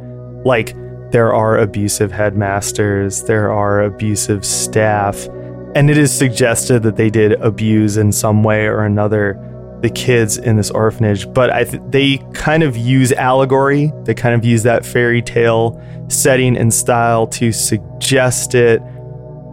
Like 0.43 0.73
there 1.11 1.31
are 1.31 1.59
abusive 1.59 2.11
headmasters, 2.11 3.21
there 3.25 3.51
are 3.51 3.83
abusive 3.83 4.43
staff, 4.43 5.27
and 5.75 5.91
it 5.91 5.97
is 5.97 6.11
suggested 6.11 6.81
that 6.81 6.95
they 6.95 7.11
did 7.11 7.33
abuse 7.33 7.95
in 7.95 8.11
some 8.11 8.41
way 8.41 8.65
or 8.65 8.83
another 8.83 9.39
the 9.81 9.91
kids 9.91 10.39
in 10.39 10.55
this 10.55 10.71
orphanage, 10.71 11.31
but 11.33 11.51
I 11.51 11.65
th- 11.65 11.83
they 11.89 12.17
kind 12.33 12.63
of 12.63 12.75
use 12.75 13.11
allegory, 13.11 13.93
they 14.05 14.15
kind 14.15 14.33
of 14.33 14.43
use 14.43 14.63
that 14.63 14.83
fairy 14.83 15.21
tale 15.21 15.79
setting 16.07 16.57
and 16.57 16.73
style 16.73 17.27
to 17.27 17.51
suggest 17.51 18.55
it 18.55 18.81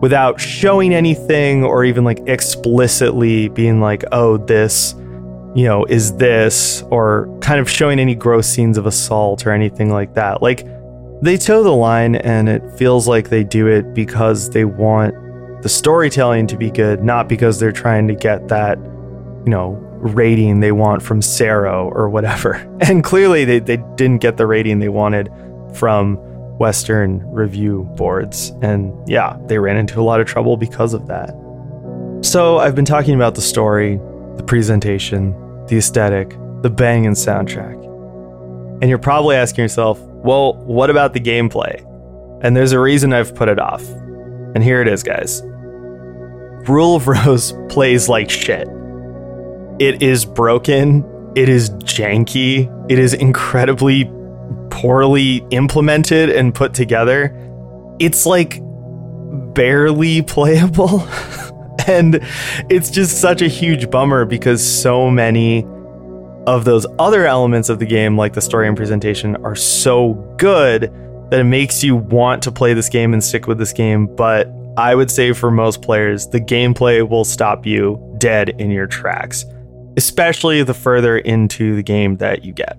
without 0.04 0.38
showing 0.38 0.92
anything 0.92 1.64
or 1.64 1.82
even 1.82 2.04
like 2.04 2.20
explicitly 2.26 3.48
being 3.48 3.80
like, 3.80 4.04
oh, 4.12 4.36
this, 4.36 4.94
you 5.54 5.64
know, 5.64 5.82
is 5.86 6.14
this, 6.16 6.82
or 6.90 7.26
kind 7.40 7.58
of 7.58 7.70
showing 7.70 7.98
any 7.98 8.14
gross 8.14 8.46
scenes 8.46 8.76
of 8.76 8.84
assault 8.84 9.46
or 9.46 9.50
anything 9.50 9.90
like 9.90 10.12
that. 10.12 10.42
Like, 10.42 10.66
they 11.22 11.38
toe 11.38 11.62
the 11.62 11.72
line 11.72 12.16
and 12.16 12.50
it 12.50 12.62
feels 12.72 13.08
like 13.08 13.30
they 13.30 13.44
do 13.44 13.66
it 13.66 13.94
because 13.94 14.50
they 14.50 14.66
want 14.66 15.14
the 15.62 15.70
storytelling 15.70 16.48
to 16.48 16.56
be 16.58 16.70
good, 16.70 17.02
not 17.02 17.26
because 17.26 17.58
they're 17.58 17.72
trying 17.72 18.06
to 18.08 18.14
get 18.14 18.48
that, 18.48 18.76
you 18.76 19.50
know, 19.50 19.70
rating 20.00 20.60
they 20.60 20.72
want 20.72 21.02
from 21.02 21.20
CERO 21.20 21.90
or 21.94 22.10
whatever. 22.10 22.56
And 22.82 23.02
clearly 23.02 23.46
they, 23.46 23.58
they 23.58 23.78
didn't 23.96 24.18
get 24.18 24.36
the 24.36 24.46
rating 24.46 24.80
they 24.80 24.90
wanted 24.90 25.30
from 25.72 26.18
Western 26.58 27.20
review 27.30 27.84
boards. 27.96 28.50
And 28.62 28.92
yeah, 29.08 29.36
they 29.46 29.58
ran 29.58 29.76
into 29.76 30.00
a 30.00 30.02
lot 30.02 30.20
of 30.20 30.26
trouble 30.26 30.56
because 30.56 30.94
of 30.94 31.06
that. 31.08 31.34
So 32.22 32.58
I've 32.58 32.74
been 32.74 32.84
talking 32.84 33.14
about 33.14 33.34
the 33.34 33.42
story, 33.42 33.96
the 34.36 34.44
presentation, 34.46 35.32
the 35.66 35.76
aesthetic, 35.78 36.36
the 36.62 36.70
banging 36.70 37.12
soundtrack. 37.12 37.82
And 38.80 38.88
you're 38.88 38.98
probably 38.98 39.36
asking 39.36 39.62
yourself, 39.62 40.00
well, 40.00 40.54
what 40.54 40.90
about 40.90 41.12
the 41.12 41.20
gameplay? 41.20 41.84
And 42.42 42.56
there's 42.56 42.72
a 42.72 42.80
reason 42.80 43.12
I've 43.12 43.34
put 43.34 43.48
it 43.48 43.58
off. 43.58 43.82
And 44.54 44.62
here 44.62 44.80
it 44.80 44.88
is, 44.88 45.02
guys. 45.02 45.42
Rule 46.68 46.96
of 46.96 47.06
Rose 47.06 47.52
plays 47.68 48.08
like 48.08 48.30
shit. 48.30 48.68
It 49.78 50.02
is 50.02 50.24
broken. 50.24 51.04
It 51.34 51.48
is 51.48 51.70
janky. 51.70 52.70
It 52.90 52.98
is 52.98 53.12
incredibly 53.12 54.04
poorly 54.74 55.36
implemented 55.50 56.30
and 56.30 56.52
put 56.52 56.74
together, 56.74 57.32
it's 58.00 58.26
like 58.26 58.60
barely 59.54 60.20
playable. 60.34 61.06
and 61.86 62.18
it's 62.68 62.90
just 62.90 63.20
such 63.20 63.40
a 63.40 63.46
huge 63.46 63.88
bummer 63.88 64.24
because 64.24 64.66
so 64.66 65.08
many 65.10 65.64
of 66.48 66.64
those 66.64 66.86
other 66.98 67.24
elements 67.24 67.68
of 67.68 67.78
the 67.78 67.86
game, 67.86 68.18
like 68.18 68.32
the 68.32 68.40
story 68.40 68.66
and 68.66 68.76
presentation, 68.76 69.36
are 69.44 69.54
so 69.54 70.14
good 70.38 70.92
that 71.30 71.40
it 71.40 71.44
makes 71.44 71.84
you 71.84 71.94
want 71.94 72.42
to 72.42 72.50
play 72.50 72.74
this 72.74 72.88
game 72.88 73.12
and 73.12 73.22
stick 73.22 73.46
with 73.46 73.58
this 73.58 73.72
game. 73.72 74.06
But 74.06 74.52
I 74.76 74.96
would 74.96 75.10
say 75.10 75.32
for 75.32 75.52
most 75.52 75.82
players, 75.82 76.26
the 76.28 76.40
gameplay 76.40 77.08
will 77.08 77.24
stop 77.24 77.64
you 77.64 78.00
dead 78.18 78.48
in 78.60 78.72
your 78.72 78.88
tracks, 78.88 79.44
especially 79.96 80.64
the 80.64 80.74
further 80.74 81.16
into 81.16 81.76
the 81.76 81.82
game 81.82 82.16
that 82.16 82.44
you 82.44 82.52
get. 82.52 82.76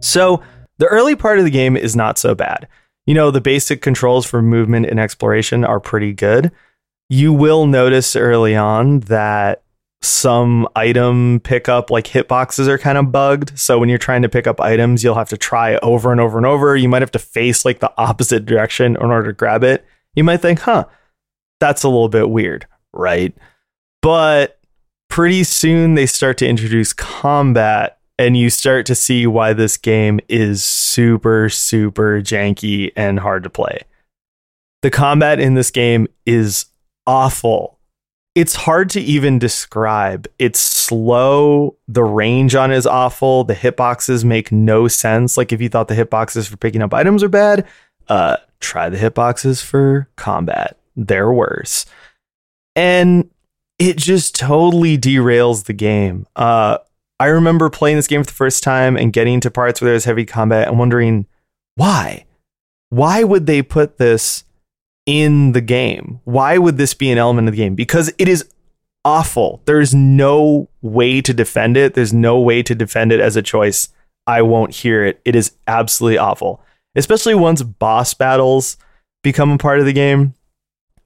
So, 0.00 0.42
the 0.78 0.86
early 0.86 1.16
part 1.16 1.38
of 1.38 1.44
the 1.44 1.50
game 1.50 1.76
is 1.76 1.94
not 1.94 2.18
so 2.18 2.34
bad. 2.34 2.68
You 3.06 3.14
know, 3.14 3.30
the 3.30 3.40
basic 3.40 3.82
controls 3.82 4.26
for 4.26 4.42
movement 4.42 4.86
and 4.86 4.98
exploration 4.98 5.64
are 5.64 5.80
pretty 5.80 6.12
good. 6.12 6.50
You 7.08 7.32
will 7.32 7.66
notice 7.66 8.16
early 8.16 8.56
on 8.56 9.00
that 9.00 9.62
some 10.00 10.68
item 10.76 11.40
pickup, 11.40 11.90
like 11.90 12.06
hitboxes, 12.06 12.66
are 12.66 12.78
kind 12.78 12.98
of 12.98 13.12
bugged. 13.12 13.58
So 13.58 13.78
when 13.78 13.88
you're 13.88 13.98
trying 13.98 14.22
to 14.22 14.28
pick 14.28 14.46
up 14.46 14.60
items, 14.60 15.02
you'll 15.02 15.14
have 15.14 15.28
to 15.30 15.36
try 15.36 15.76
over 15.76 16.12
and 16.12 16.20
over 16.20 16.38
and 16.38 16.46
over. 16.46 16.76
You 16.76 16.88
might 16.88 17.02
have 17.02 17.12
to 17.12 17.18
face 17.18 17.64
like 17.64 17.80
the 17.80 17.92
opposite 17.98 18.46
direction 18.46 18.96
in 18.96 19.10
order 19.10 19.28
to 19.28 19.32
grab 19.32 19.64
it. 19.64 19.84
You 20.14 20.24
might 20.24 20.38
think, 20.38 20.60
huh, 20.60 20.86
that's 21.60 21.82
a 21.82 21.88
little 21.88 22.08
bit 22.08 22.30
weird, 22.30 22.66
right? 22.92 23.34
But 24.02 24.60
pretty 25.08 25.44
soon 25.44 25.94
they 25.94 26.06
start 26.06 26.38
to 26.38 26.46
introduce 26.46 26.92
combat 26.92 27.98
and 28.18 28.36
you 28.36 28.50
start 28.50 28.86
to 28.86 28.94
see 28.94 29.26
why 29.26 29.52
this 29.52 29.76
game 29.76 30.20
is 30.28 30.62
super, 30.62 31.48
super 31.48 32.20
janky 32.20 32.92
and 32.96 33.18
hard 33.18 33.42
to 33.44 33.50
play. 33.50 33.80
The 34.82 34.90
combat 34.90 35.40
in 35.40 35.54
this 35.54 35.70
game 35.70 36.06
is 36.26 36.66
awful. 37.06 37.78
It's 38.34 38.54
hard 38.54 38.90
to 38.90 39.00
even 39.00 39.38
describe. 39.38 40.28
It's 40.38 40.60
slow. 40.60 41.76
The 41.86 42.04
range 42.04 42.54
on 42.54 42.72
is 42.72 42.86
awful. 42.86 43.44
The 43.44 43.54
hitboxes 43.54 44.24
make 44.24 44.50
no 44.50 44.88
sense. 44.88 45.36
Like 45.36 45.52
if 45.52 45.60
you 45.60 45.68
thought 45.68 45.88
the 45.88 45.94
hitboxes 45.94 46.48
for 46.48 46.56
picking 46.56 46.82
up 46.82 46.92
items 46.92 47.22
are 47.22 47.28
bad, 47.28 47.66
uh, 48.08 48.36
try 48.60 48.88
the 48.88 48.98
hitboxes 48.98 49.62
for 49.62 50.08
combat. 50.16 50.76
They're 50.96 51.32
worse. 51.32 51.86
And 52.76 53.30
it 53.78 53.96
just 53.96 54.34
totally 54.34 54.98
derails 54.98 55.64
the 55.64 55.72
game. 55.72 56.26
Uh, 56.36 56.78
I 57.24 57.28
remember 57.28 57.70
playing 57.70 57.96
this 57.96 58.06
game 58.06 58.22
for 58.22 58.26
the 58.26 58.32
first 58.32 58.62
time 58.62 58.98
and 58.98 59.10
getting 59.10 59.40
to 59.40 59.50
parts 59.50 59.80
where 59.80 59.90
there's 59.90 60.04
heavy 60.04 60.26
combat 60.26 60.68
and 60.68 60.78
wondering 60.78 61.26
why? 61.74 62.26
Why 62.90 63.24
would 63.24 63.46
they 63.46 63.62
put 63.62 63.96
this 63.96 64.44
in 65.06 65.52
the 65.52 65.62
game? 65.62 66.20
Why 66.24 66.58
would 66.58 66.76
this 66.76 66.92
be 66.92 67.10
an 67.10 67.16
element 67.16 67.48
of 67.48 67.52
the 67.52 67.62
game? 67.62 67.74
Because 67.74 68.12
it 68.18 68.28
is 68.28 68.44
awful. 69.06 69.62
There's 69.64 69.94
no 69.94 70.68
way 70.82 71.22
to 71.22 71.32
defend 71.32 71.78
it. 71.78 71.94
There's 71.94 72.12
no 72.12 72.38
way 72.38 72.62
to 72.62 72.74
defend 72.74 73.10
it 73.10 73.20
as 73.20 73.36
a 73.36 73.42
choice. 73.42 73.88
I 74.26 74.42
won't 74.42 74.74
hear 74.74 75.02
it. 75.06 75.22
It 75.24 75.34
is 75.34 75.52
absolutely 75.66 76.18
awful. 76.18 76.60
Especially 76.94 77.34
once 77.34 77.62
boss 77.62 78.12
battles 78.12 78.76
become 79.22 79.50
a 79.50 79.56
part 79.56 79.80
of 79.80 79.86
the 79.86 79.94
game. 79.94 80.34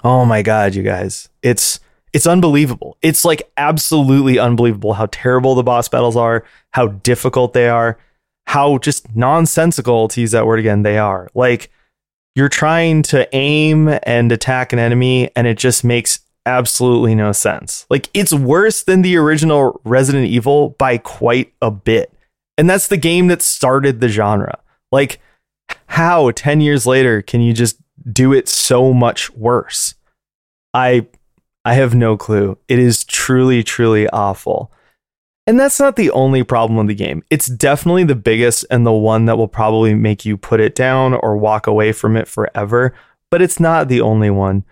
Oh 0.03 0.25
my 0.25 0.43
god, 0.43 0.75
you 0.75 0.83
guys. 0.83 1.29
It's 1.45 1.79
it's 2.13 2.27
unbelievable. 2.27 2.97
It's 3.03 3.25
like 3.25 3.51
absolutely 3.57 4.39
unbelievable 4.39 4.95
how 4.95 5.07
terrible 5.11 5.55
the 5.55 5.63
boss 5.63 5.89
battles 5.89 6.17
are, 6.17 6.45
how 6.73 6.89
difficult 6.89 7.53
they 7.53 7.69
are, 7.69 7.99
how 8.47 8.79
just 8.79 9.15
nonsensical, 9.15 10.09
to 10.09 10.21
use 10.21 10.31
that 10.33 10.47
word 10.47 10.59
again, 10.59 10.83
they 10.83 10.99
are. 10.99 11.29
Like 11.35 11.71
you're 12.35 12.49
trying 12.49 13.03
to 13.05 13.29
aim 13.35 13.99
and 14.05 14.31
attack 14.31 14.73
an 14.73 14.79
enemy, 14.79 15.31
and 15.35 15.47
it 15.47 15.59
just 15.59 15.85
makes 15.85 16.21
absolutely 16.47 17.15
no 17.15 17.33
sense. 17.33 17.87
Like 17.91 18.09
it's 18.15 18.33
worse 18.33 18.83
than 18.83 19.03
the 19.03 19.17
original 19.17 19.81
Resident 19.85 20.27
Evil 20.27 20.71
by 20.71 20.99
quite 20.99 21.53
a 21.61 21.71
bit. 21.71 22.13
And 22.57 22.69
that's 22.69 22.89
the 22.89 22.97
game 22.97 23.29
that 23.29 23.43
started 23.43 24.01
the 24.01 24.09
genre. 24.09 24.59
Like, 24.91 25.21
how 25.87 26.31
10 26.31 26.61
years 26.61 26.87
later 26.87 27.23
can 27.23 27.41
you 27.41 27.53
just 27.53 27.79
do 28.11 28.33
it 28.33 28.49
so 28.49 28.93
much 28.93 29.31
worse? 29.31 29.95
I 30.75 31.07
I 31.69 31.75
have 31.75 31.95
no 31.95 32.17
clue. 32.17 32.57
It 32.67 32.79
is 32.79 33.05
truly, 33.05 33.63
truly 33.63 34.09
awful. 34.09 34.73
And 35.47 35.61
that's 35.61 35.79
not 35.79 35.97
the 35.97 36.11
only 36.13 36.43
problem 36.43 36.79
with 36.79 36.87
the 36.87 36.95
game. 36.95 37.23
It's 37.29 37.47
definitely 37.47 38.05
the 38.05 38.15
biggest 38.15 38.65
and 38.71 38.87
the 38.87 38.93
one 38.93 39.27
that 39.27 39.37
will 39.37 39.49
probably 39.49 39.93
make 39.93 40.25
you 40.25 40.39
put 40.39 40.61
it 40.61 40.75
down 40.75 41.13
or 41.13 41.37
walk 41.37 41.67
away 41.67 41.93
from 41.93 42.17
it 42.17 42.27
forever, 42.27 42.95
but 43.31 43.43
it's 43.43 43.61
not 43.61 43.89
the 43.89 44.01
only 44.01 44.31
one. 44.31 44.65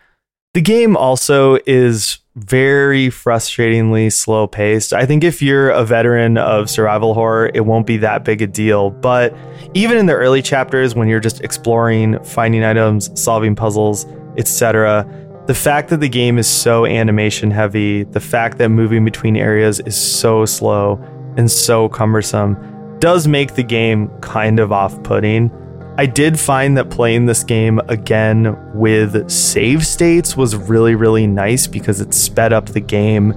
The 0.54 0.62
game 0.62 0.96
also 0.96 1.58
is 1.66 2.20
very 2.34 3.08
frustratingly 3.08 4.10
slow 4.10 4.46
paced. 4.46 4.94
I 4.94 5.04
think 5.04 5.22
if 5.22 5.42
you're 5.42 5.68
a 5.68 5.84
veteran 5.84 6.38
of 6.38 6.70
survival 6.70 7.12
horror, 7.12 7.50
it 7.52 7.66
won't 7.66 7.86
be 7.86 7.98
that 7.98 8.24
big 8.24 8.40
a 8.40 8.46
deal. 8.46 8.88
But 8.88 9.36
even 9.74 9.98
in 9.98 10.06
the 10.06 10.14
early 10.14 10.40
chapters, 10.40 10.94
when 10.94 11.08
you're 11.08 11.20
just 11.20 11.42
exploring, 11.42 12.24
finding 12.24 12.64
items, 12.64 13.10
solving 13.20 13.54
puzzles, 13.54 14.06
etc., 14.38 15.06
the 15.46 15.54
fact 15.54 15.90
that 15.90 16.00
the 16.00 16.08
game 16.08 16.38
is 16.38 16.48
so 16.48 16.86
animation 16.86 17.52
heavy, 17.52 18.02
the 18.02 18.20
fact 18.20 18.58
that 18.58 18.68
moving 18.68 19.04
between 19.04 19.36
areas 19.36 19.78
is 19.80 19.96
so 19.96 20.44
slow 20.44 21.00
and 21.36 21.48
so 21.48 21.88
cumbersome, 21.88 22.56
does 22.98 23.28
make 23.28 23.54
the 23.54 23.62
game 23.62 24.08
kind 24.20 24.58
of 24.58 24.72
off 24.72 25.00
putting. 25.04 25.50
I 25.98 26.06
did 26.06 26.38
find 26.38 26.76
that 26.76 26.90
playing 26.90 27.26
this 27.26 27.44
game 27.44 27.80
again 27.88 28.56
with 28.74 29.30
save 29.30 29.86
states 29.86 30.36
was 30.36 30.56
really, 30.56 30.96
really 30.96 31.28
nice 31.28 31.68
because 31.68 32.00
it 32.00 32.12
sped 32.12 32.52
up 32.52 32.66
the 32.66 32.80
game. 32.80 33.32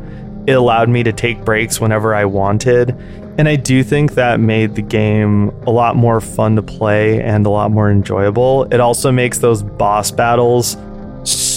It 0.47 0.53
allowed 0.53 0.89
me 0.89 1.03
to 1.03 1.13
take 1.13 1.45
breaks 1.45 1.79
whenever 1.79 2.15
I 2.15 2.25
wanted. 2.25 2.89
And 3.37 3.47
I 3.47 3.55
do 3.55 3.83
think 3.83 4.15
that 4.15 4.39
made 4.39 4.75
the 4.75 4.81
game 4.81 5.49
a 5.67 5.71
lot 5.71 5.95
more 5.95 6.19
fun 6.19 6.55
to 6.55 6.63
play 6.63 7.21
and 7.21 7.45
a 7.45 7.49
lot 7.49 7.71
more 7.71 7.91
enjoyable. 7.91 8.63
It 8.71 8.79
also 8.79 9.11
makes 9.11 9.37
those 9.37 9.61
boss 9.61 10.11
battles 10.11 10.75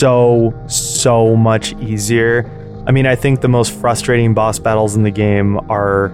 so, 0.02 0.52
so 0.66 1.36
much 1.36 1.74
easier. 1.74 2.44
I 2.88 2.90
mean, 2.90 3.06
I 3.06 3.14
think 3.14 3.40
the 3.40 3.46
most 3.46 3.72
frustrating 3.72 4.34
boss 4.34 4.58
battles 4.58 4.96
in 4.96 5.04
the 5.04 5.12
game 5.12 5.60
are 5.70 6.08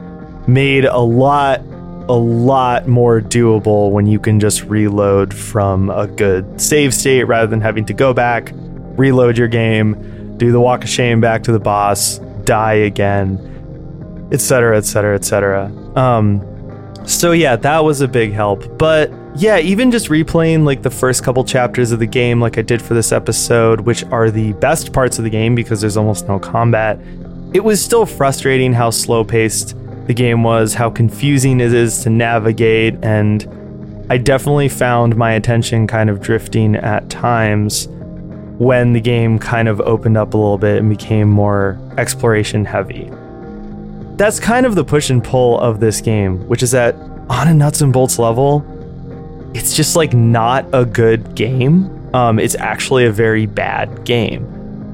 made 0.47 0.85
a 0.85 0.98
lot 0.98 1.62
a 2.10 2.12
lot 2.12 2.86
more 2.86 3.20
doable 3.20 3.90
when 3.90 4.06
you 4.06 4.19
can 4.19 4.40
just 4.40 4.62
reload 4.65 5.32
from 5.32 5.89
a 5.89 6.06
good 6.06 6.60
save 6.60 6.93
state 6.93 7.24
rather 7.24 7.47
than 7.47 7.62
having 7.62 7.86
to 7.86 7.94
go 7.94 8.12
back, 8.12 8.52
reload 8.98 9.39
your 9.39 9.48
game, 9.48 10.36
do 10.36 10.52
the 10.52 10.60
walk 10.60 10.85
of 10.85 10.90
shame 10.90 11.20
back 11.20 11.43
to 11.44 11.52
the 11.52 11.59
boss, 11.59 12.19
die 12.44 12.74
again, 12.74 13.39
etc., 14.32 14.77
etc., 14.77 15.15
etc. 15.15 15.70
So 17.06 17.32
yeah, 17.32 17.56
that 17.56 17.85
was 17.85 18.02
a 18.02 18.09
big 18.09 18.32
help. 18.32 18.78
But 18.78 19.10
yeah, 19.39 19.59
even 19.59 19.93
just 19.93 20.09
replaying 20.09 20.65
like 20.65 20.82
the 20.82 20.90
first 20.90 21.23
couple 21.23 21.44
chapters 21.44 21.93
of 21.93 22.01
the 22.01 22.06
game, 22.06 22.40
like 22.40 22.59
I 22.59 22.62
did 22.62 22.82
for 22.82 22.94
this 22.94 23.12
episode, 23.12 23.81
which 23.81 24.02
are 24.06 24.32
the 24.32 24.52
best 24.55 24.93
parts 24.93 25.19
of 25.19 25.24
the 25.24 25.31
game 25.31 25.55
because 25.55 25.81
there's 25.81 25.97
almost 25.97 26.27
no 26.27 26.40
combat, 26.40 26.98
it 27.55 27.62
was 27.62 27.82
still 27.82 28.05
frustrating 28.05 28.73
how 28.73 28.90
slow 28.90 29.23
paced 29.23 29.77
the 30.09 30.15
game 30.15 30.43
was, 30.43 30.74
how 30.74 30.90
confusing 30.90 31.60
it 31.60 31.73
is 31.73 32.02
to 32.02 32.10
navigate, 32.10 32.97
and 33.02 33.47
I 34.10 34.19
definitely 34.19 34.69
found 34.69 35.16
my 35.16 35.32
attention 35.32 35.86
kind 35.86 36.10
of 36.10 36.20
drifting 36.20 36.74
at 36.74 37.09
times 37.09 37.86
when 38.59 38.93
the 38.93 39.01
game 39.01 39.39
kind 39.39 39.69
of 39.69 39.81
opened 39.82 40.16
up 40.16 40.35
a 40.35 40.36
little 40.36 40.59
bit 40.59 40.78
and 40.78 40.90
became 40.90 41.31
more 41.31 41.78
exploration 41.97 42.65
heavy. 42.65 43.09
That's 44.16 44.40
kind 44.40 44.66
of 44.66 44.74
the 44.74 44.85
push 44.85 45.10
and 45.10 45.23
pull 45.23 45.60
of 45.60 45.78
this 45.78 46.01
game, 46.01 46.47
which 46.48 46.65
is 46.65 46.73
that 46.73 46.97
on 47.31 47.47
a 47.47 47.55
nuts 47.55 47.82
and 47.82 47.93
bolts 47.93 48.19
level, 48.19 48.65
it's 49.54 49.74
just 49.76 49.96
like 49.96 50.12
not 50.12 50.66
a 50.72 50.84
good 50.84 51.34
game. 51.34 52.14
Um, 52.14 52.38
it's 52.38 52.54
actually 52.56 53.06
a 53.06 53.12
very 53.12 53.46
bad 53.46 54.04
game. 54.04 54.46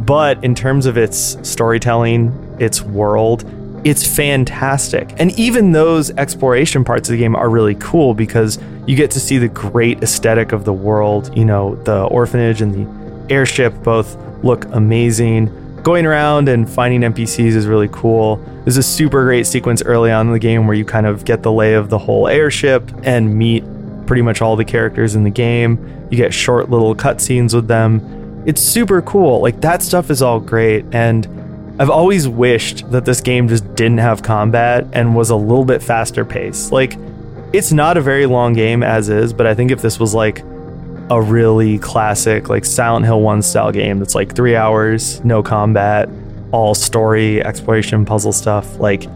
But 0.04 0.42
in 0.44 0.54
terms 0.54 0.86
of 0.86 0.98
its 0.98 1.38
storytelling, 1.48 2.56
its 2.60 2.82
world, 2.82 3.44
it's 3.84 4.06
fantastic. 4.06 5.14
And 5.18 5.38
even 5.38 5.72
those 5.72 6.10
exploration 6.12 6.84
parts 6.84 7.08
of 7.08 7.12
the 7.12 7.18
game 7.18 7.36
are 7.36 7.48
really 7.48 7.74
cool 7.76 8.14
because 8.14 8.58
you 8.86 8.96
get 8.96 9.10
to 9.12 9.20
see 9.20 9.38
the 9.38 9.48
great 9.48 10.02
aesthetic 10.02 10.52
of 10.52 10.64
the 10.64 10.72
world. 10.72 11.36
You 11.36 11.44
know, 11.44 11.76
the 11.84 12.04
orphanage 12.04 12.60
and 12.60 12.74
the 12.74 13.32
airship 13.32 13.74
both 13.82 14.16
look 14.42 14.64
amazing. 14.66 15.60
Going 15.82 16.06
around 16.06 16.48
and 16.48 16.68
finding 16.68 17.02
NPCs 17.02 17.54
is 17.54 17.66
really 17.66 17.88
cool. 17.92 18.36
There's 18.64 18.78
a 18.78 18.82
super 18.82 19.24
great 19.24 19.46
sequence 19.46 19.82
early 19.82 20.10
on 20.10 20.28
in 20.28 20.32
the 20.32 20.38
game 20.38 20.66
where 20.66 20.76
you 20.76 20.84
kind 20.84 21.06
of 21.06 21.24
get 21.26 21.42
the 21.42 21.52
lay 21.52 21.74
of 21.74 21.90
the 21.90 21.98
whole 21.98 22.26
airship 22.28 22.90
and 23.02 23.36
meet 23.36 23.64
pretty 24.06 24.22
much 24.22 24.42
all 24.42 24.56
the 24.56 24.64
characters 24.64 25.14
in 25.14 25.24
the 25.24 25.30
game. 25.30 26.06
You 26.10 26.16
get 26.16 26.32
short 26.32 26.70
little 26.70 26.94
cutscenes 26.94 27.54
with 27.54 27.68
them. 27.68 28.42
It's 28.46 28.60
super 28.60 29.02
cool. 29.02 29.40
Like 29.40 29.60
that 29.60 29.82
stuff 29.82 30.10
is 30.10 30.22
all 30.22 30.40
great. 30.40 30.84
And 30.92 31.26
I've 31.78 31.90
always 31.90 32.28
wished 32.28 32.88
that 32.92 33.04
this 33.04 33.20
game 33.20 33.48
just 33.48 33.74
didn't 33.74 33.98
have 33.98 34.22
combat 34.22 34.86
and 34.92 35.16
was 35.16 35.30
a 35.30 35.36
little 35.36 35.64
bit 35.64 35.82
faster 35.82 36.24
paced. 36.24 36.70
Like, 36.70 36.96
it's 37.52 37.72
not 37.72 37.96
a 37.96 38.00
very 38.00 38.26
long 38.26 38.52
game 38.52 38.82
as 38.82 39.08
is, 39.08 39.32
but 39.32 39.46
I 39.46 39.54
think 39.54 39.70
if 39.72 39.82
this 39.82 39.98
was 39.98 40.14
like 40.14 40.40
a 41.10 41.20
really 41.20 41.78
classic, 41.78 42.48
like 42.48 42.64
Silent 42.64 43.06
Hill 43.06 43.20
1 43.20 43.42
style 43.42 43.72
game 43.72 43.98
that's 43.98 44.14
like 44.14 44.36
three 44.36 44.54
hours, 44.54 45.24
no 45.24 45.42
combat, 45.42 46.08
all 46.52 46.74
story, 46.74 47.42
exploration, 47.44 48.04
puzzle 48.04 48.32
stuff, 48.32 48.78
like, 48.78 49.08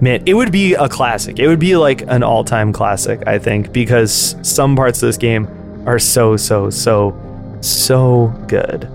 man, 0.00 0.22
it 0.26 0.34
would 0.34 0.52
be 0.52 0.74
a 0.74 0.88
classic. 0.88 1.38
It 1.38 1.48
would 1.48 1.58
be 1.58 1.76
like 1.76 2.02
an 2.02 2.22
all 2.22 2.44
time 2.44 2.72
classic, 2.72 3.22
I 3.26 3.38
think, 3.38 3.72
because 3.72 4.36
some 4.42 4.76
parts 4.76 5.02
of 5.02 5.08
this 5.08 5.16
game 5.16 5.48
are 5.86 5.98
so, 5.98 6.36
so, 6.36 6.70
so, 6.70 7.16
so 7.60 8.28
good. 8.48 8.88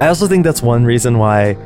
I 0.00 0.08
also 0.08 0.26
think 0.26 0.44
that's 0.44 0.62
one 0.62 0.84
reason 0.84 1.18
why 1.18 1.56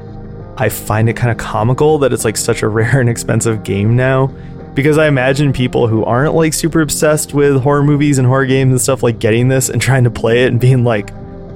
I 0.59 0.69
find 0.69 1.09
it 1.09 1.17
kind 1.17 1.31
of 1.31 1.39
comical 1.39 1.99
that 1.99 2.13
it's 2.13 2.25
like 2.25 2.37
such 2.37 2.63
a 2.63 2.69
rare 2.69 3.01
and 3.01 3.09
expensive 3.09 3.65
game 3.65 3.97
now. 3.97 4.33
Because 4.75 4.99
I 4.99 5.09
imagine 5.09 5.55
people 5.55 5.89
who 5.89 6.05
aren't 6.05 6.35
like 6.35 6.53
super 6.53 6.83
obsessed 6.83 7.33
with 7.33 7.63
horror 7.63 7.83
movies 7.83 8.19
and 8.19 8.27
horror 8.29 8.45
games 8.45 8.73
and 8.73 8.81
stuff 8.81 9.03
like 9.03 9.19
getting 9.19 9.49
this 9.49 9.71
and 9.71 9.81
trying 9.81 10.05
to 10.05 10.11
play 10.11 10.45
it 10.45 10.49
and 10.49 10.61
being 10.61 10.85
like, 10.85 11.11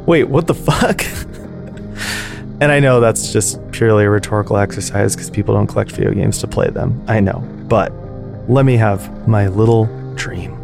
wait, 0.07 0.25
what 0.25 0.47
the 0.47 0.55
fuck? 0.55 1.03
and 2.61 2.71
I 2.71 2.81
know 2.81 3.01
that's 3.01 3.33
just 3.33 3.59
purely 3.73 4.05
a 4.05 4.11
rhetorical 4.11 4.57
exercise 4.57 5.17
because 5.17 5.31
people 5.31 5.55
don't 5.55 5.67
collect 5.67 5.93
video 5.93 6.13
games 6.13 6.39
to 6.39 6.47
play 6.47 6.69
them. 6.69 7.03
I 7.09 7.21
know. 7.21 7.41
But 7.69 7.93
let 8.49 8.65
me 8.65 8.77
have 8.77 9.29
my 9.29 9.49
little 9.49 9.87
dream. 10.15 10.57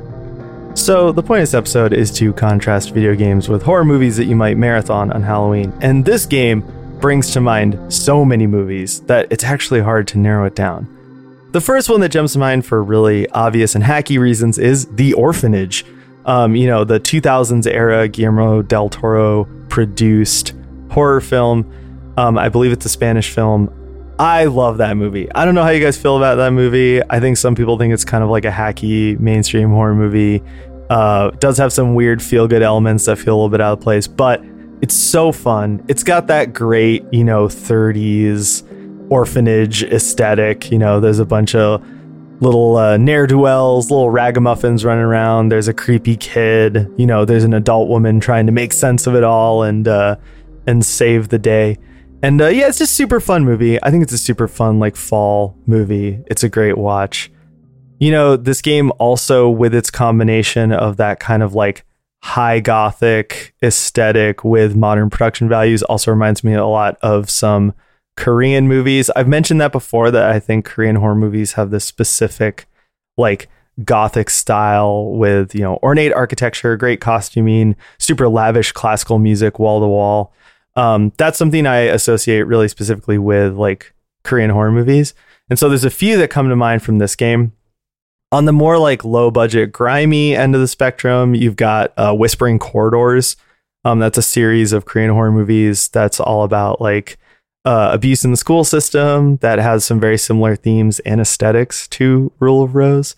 So, 0.77 1.11
the 1.11 1.23
point 1.23 1.41
of 1.41 1.43
this 1.45 1.55
episode 1.55 1.95
is 1.95 2.11
to 2.19 2.35
contrast 2.35 2.91
video 2.93 3.15
games 3.15 3.49
with 3.49 3.63
horror 3.63 3.85
movies 3.85 4.19
that 4.19 4.27
you 4.27 4.37
might 4.37 4.59
marathon 4.59 5.11
on 5.11 5.23
Halloween. 5.23 5.73
And 5.81 6.05
this 6.05 6.27
game 6.27 6.61
brings 7.01 7.31
to 7.33 7.41
mind 7.41 7.93
so 7.93 8.27
many 8.27 8.47
movies 8.47 9.01
that 9.03 9.27
it's 9.31 9.45
actually 9.45 9.81
hard 9.81 10.07
to 10.09 10.19
narrow 10.19 10.45
it 10.45 10.55
down. 10.55 10.87
The 11.53 11.63
first 11.63 11.89
one 11.89 12.01
that 12.01 12.11
jumps 12.11 12.35
to 12.35 12.39
mind 12.39 12.67
for 12.67 12.85
really 12.85 13.27
obvious 13.31 13.75
and 13.75 13.83
hacky 13.83 14.19
reasons 14.19 14.59
is 14.59 14.87
The 14.87 15.15
Orphanage. 15.15 15.87
Um, 16.27 16.55
you 16.55 16.67
know, 16.67 16.85
the 16.85 17.01
2000s 17.01 17.67
era 17.67 18.07
Guillermo 18.09 18.61
del 18.61 18.91
Toro 18.91 19.45
produced 19.71 20.53
horror 20.91 21.23
film. 21.23 21.73
Um, 22.17 22.39
I 22.39 22.49
believe 22.49 22.73
it's 22.73 22.87
a 22.87 22.89
Spanish 22.89 23.31
film. 23.31 23.73
I 24.19 24.47
love 24.47 24.79
that 24.79 24.97
movie. 24.97 25.31
I 25.35 25.45
don't 25.45 25.55
know 25.55 25.63
how 25.63 25.71
you 25.71 25.83
guys 25.83 25.99
feel 25.99 26.17
about 26.17 26.37
that 26.37 26.53
movie. 26.53 27.03
I 27.11 27.21
think 27.21 27.37
some 27.37 27.55
people 27.55 27.77
think 27.77 27.93
it's 27.93 28.05
kind 28.05 28.25
of 28.25 28.31
like 28.31 28.47
a 28.47 28.51
hacky 28.51 29.19
mainstream 29.21 29.71
horror 29.71 29.95
movie. 29.95 30.43
Uh, 30.89 31.31
does 31.33 31.59
have 31.59 31.73
some 31.73 31.95
weird 31.95 32.23
feel 32.23 32.49
good 32.49 32.63
elements 32.63 33.05
that 33.07 33.19
feel 33.19 33.35
a 33.35 33.37
little 33.37 33.49
bit 33.51 33.61
out 33.61 33.75
of 33.75 33.81
place, 33.81 34.07
but 34.07 34.43
it's 34.81 34.95
so 34.95 35.33
fun. 35.33 35.85
It's 35.89 36.03
got 36.03 36.29
that 36.29 36.55
great, 36.55 37.05
you 37.13 37.25
know, 37.25 37.47
30s 37.47 38.65
orphanage 39.11 39.83
aesthetic. 39.85 40.71
You 40.71 40.79
know, 40.79 41.01
there's 41.01 41.19
a 41.19 41.27
bunch 41.27 41.55
of 41.55 41.85
little 42.41 42.77
uh, 42.77 42.97
ne'er 42.97 43.27
do 43.27 43.39
wells, 43.39 43.91
little 43.91 44.11
ragamuffins 44.11 44.85
running 44.85 45.05
around. 45.05 45.51
There's 45.51 45.69
a 45.69 45.75
creepy 45.75 46.17
kid. 46.17 46.91
You 46.97 47.07
know, 47.07 47.25
there's 47.25 47.45
an 47.45 47.55
adult 47.55 47.89
woman 47.89 48.21
trying 48.21 48.47
to 48.47 48.53
make 48.53 48.73
sense 48.73 49.07
of 49.07 49.15
it 49.15 49.25
all 49.25 49.63
and 49.63 49.87
uh, 49.87 50.17
and 50.67 50.85
save 50.85 51.29
the 51.29 51.39
day. 51.39 51.79
And 52.23 52.41
uh, 52.41 52.49
yeah, 52.49 52.69
it's 52.69 52.79
just 52.79 52.95
super 52.95 53.21
fun 53.21 53.45
movie. 53.45 53.83
I 53.83 53.91
think 53.91 54.03
it's 54.03 54.13
a 54.13 54.19
super 54.19 54.49
fun 54.49 54.79
like 54.79 54.97
fall 54.97 55.57
movie. 55.67 56.23
It's 56.27 56.43
a 56.43 56.49
great 56.49 56.79
watch. 56.79 57.31
You 57.99 58.11
know, 58.11 58.37
this 58.37 58.63
game 58.63 58.91
also 58.99 59.49
with 59.49 59.75
its 59.75 59.91
combination 59.91 60.73
of 60.73 60.97
that 60.97 61.21
kind 61.21 61.43
of 61.43 61.55
like 61.55 61.85
high 62.23 62.61
gothic 62.61 63.55
aesthetic 63.63 64.45
with 64.45 64.75
modern 64.75 65.11
production 65.11 65.49
values 65.49 65.83
also 65.85 66.11
reminds 66.11 66.43
me 66.43 66.55
a 66.55 66.67
lot 66.67 66.99
of 67.03 67.31
some 67.31 67.75
Korean 68.17 68.67
movies. 68.67 69.11
I've 69.15 69.29
mentioned 69.29 69.61
that 69.61 69.73
before 69.73 70.11
that 70.11 70.31
I 70.31 70.41
think 70.41 70.65
Korean 70.65 70.97
horror 70.97 71.15
movies 71.15 71.53
have 71.53 71.71
this 71.71 71.85
specific 71.85 72.67
like 73.17 73.49
gothic 73.85 74.31
style 74.31 75.13
with, 75.13 75.55
you 75.55 75.61
know, 75.61 75.79
ornate 75.83 76.13
architecture, 76.13 76.77
great 76.77 77.01
costuming, 77.01 77.77
super 77.99 78.29
lavish 78.29 78.73
classical 78.73 79.19
music 79.19 79.59
wall 79.59 79.81
to 79.81 79.87
wall. 79.87 80.33
Um, 80.77 81.13
that's 81.17 81.39
something 81.39 81.67
I 81.67 81.79
associate 81.79 82.43
really 82.43 82.69
specifically 82.69 83.19
with 83.19 83.55
like 83.55 83.95
Korean 84.23 84.51
horror 84.51 84.71
movies. 84.71 85.15
And 85.49 85.59
so 85.59 85.69
there's 85.69 85.85
a 85.85 85.91
few 85.91 86.17
that 86.19 86.31
come 86.31 86.49
to 86.49 86.57
mind 86.57 86.83
from 86.83 86.99
this 86.99 87.17
game. 87.17 87.53
On 88.33 88.45
the 88.45 88.53
more 88.53 88.77
like 88.79 89.05
low 89.05 89.31
budget, 89.31 89.73
grimy 89.73 90.35
end 90.35 90.55
of 90.55 90.61
the 90.61 90.69
spectrum, 90.69 91.35
you've 91.35 91.57
got 91.57 91.93
uh, 91.97 92.13
Whispering 92.13 92.59
Corridors. 92.59 93.37
Um, 93.85 94.01
that's 94.01 94.19
a 94.19 94.23
series 94.23 94.73
of 94.73 94.85
Korean 94.85 95.13
horror 95.13 95.31
movies 95.31 95.89
that's 95.89 96.19
all 96.19 96.43
about 96.43 96.81
like 96.81 97.19
uh, 97.65 97.91
abuse 97.93 98.25
in 98.25 98.33
the 98.33 98.37
school 98.37 98.65
system 98.65 99.37
that 99.39 99.59
has 99.59 99.85
some 99.85 100.01
very 100.01 100.19
similar 100.19 100.57
themes 100.57 100.99
and 101.01 101.21
aesthetics 101.21 101.87
to 101.89 102.33
Rule 102.41 102.63
of 102.63 102.75
Rose. 102.75 103.15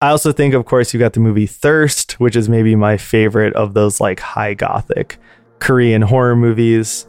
I 0.00 0.08
also 0.08 0.32
think, 0.32 0.54
of 0.54 0.64
course, 0.64 0.92
you've 0.92 1.00
got 1.00 1.12
the 1.12 1.20
movie 1.20 1.46
Thirst, 1.46 2.18
which 2.18 2.34
is 2.34 2.48
maybe 2.48 2.74
my 2.74 2.96
favorite 2.96 3.54
of 3.54 3.74
those 3.74 4.00
like 4.00 4.18
high 4.18 4.54
gothic 4.54 5.18
Korean 5.62 6.02
horror 6.02 6.34
movies. 6.34 7.06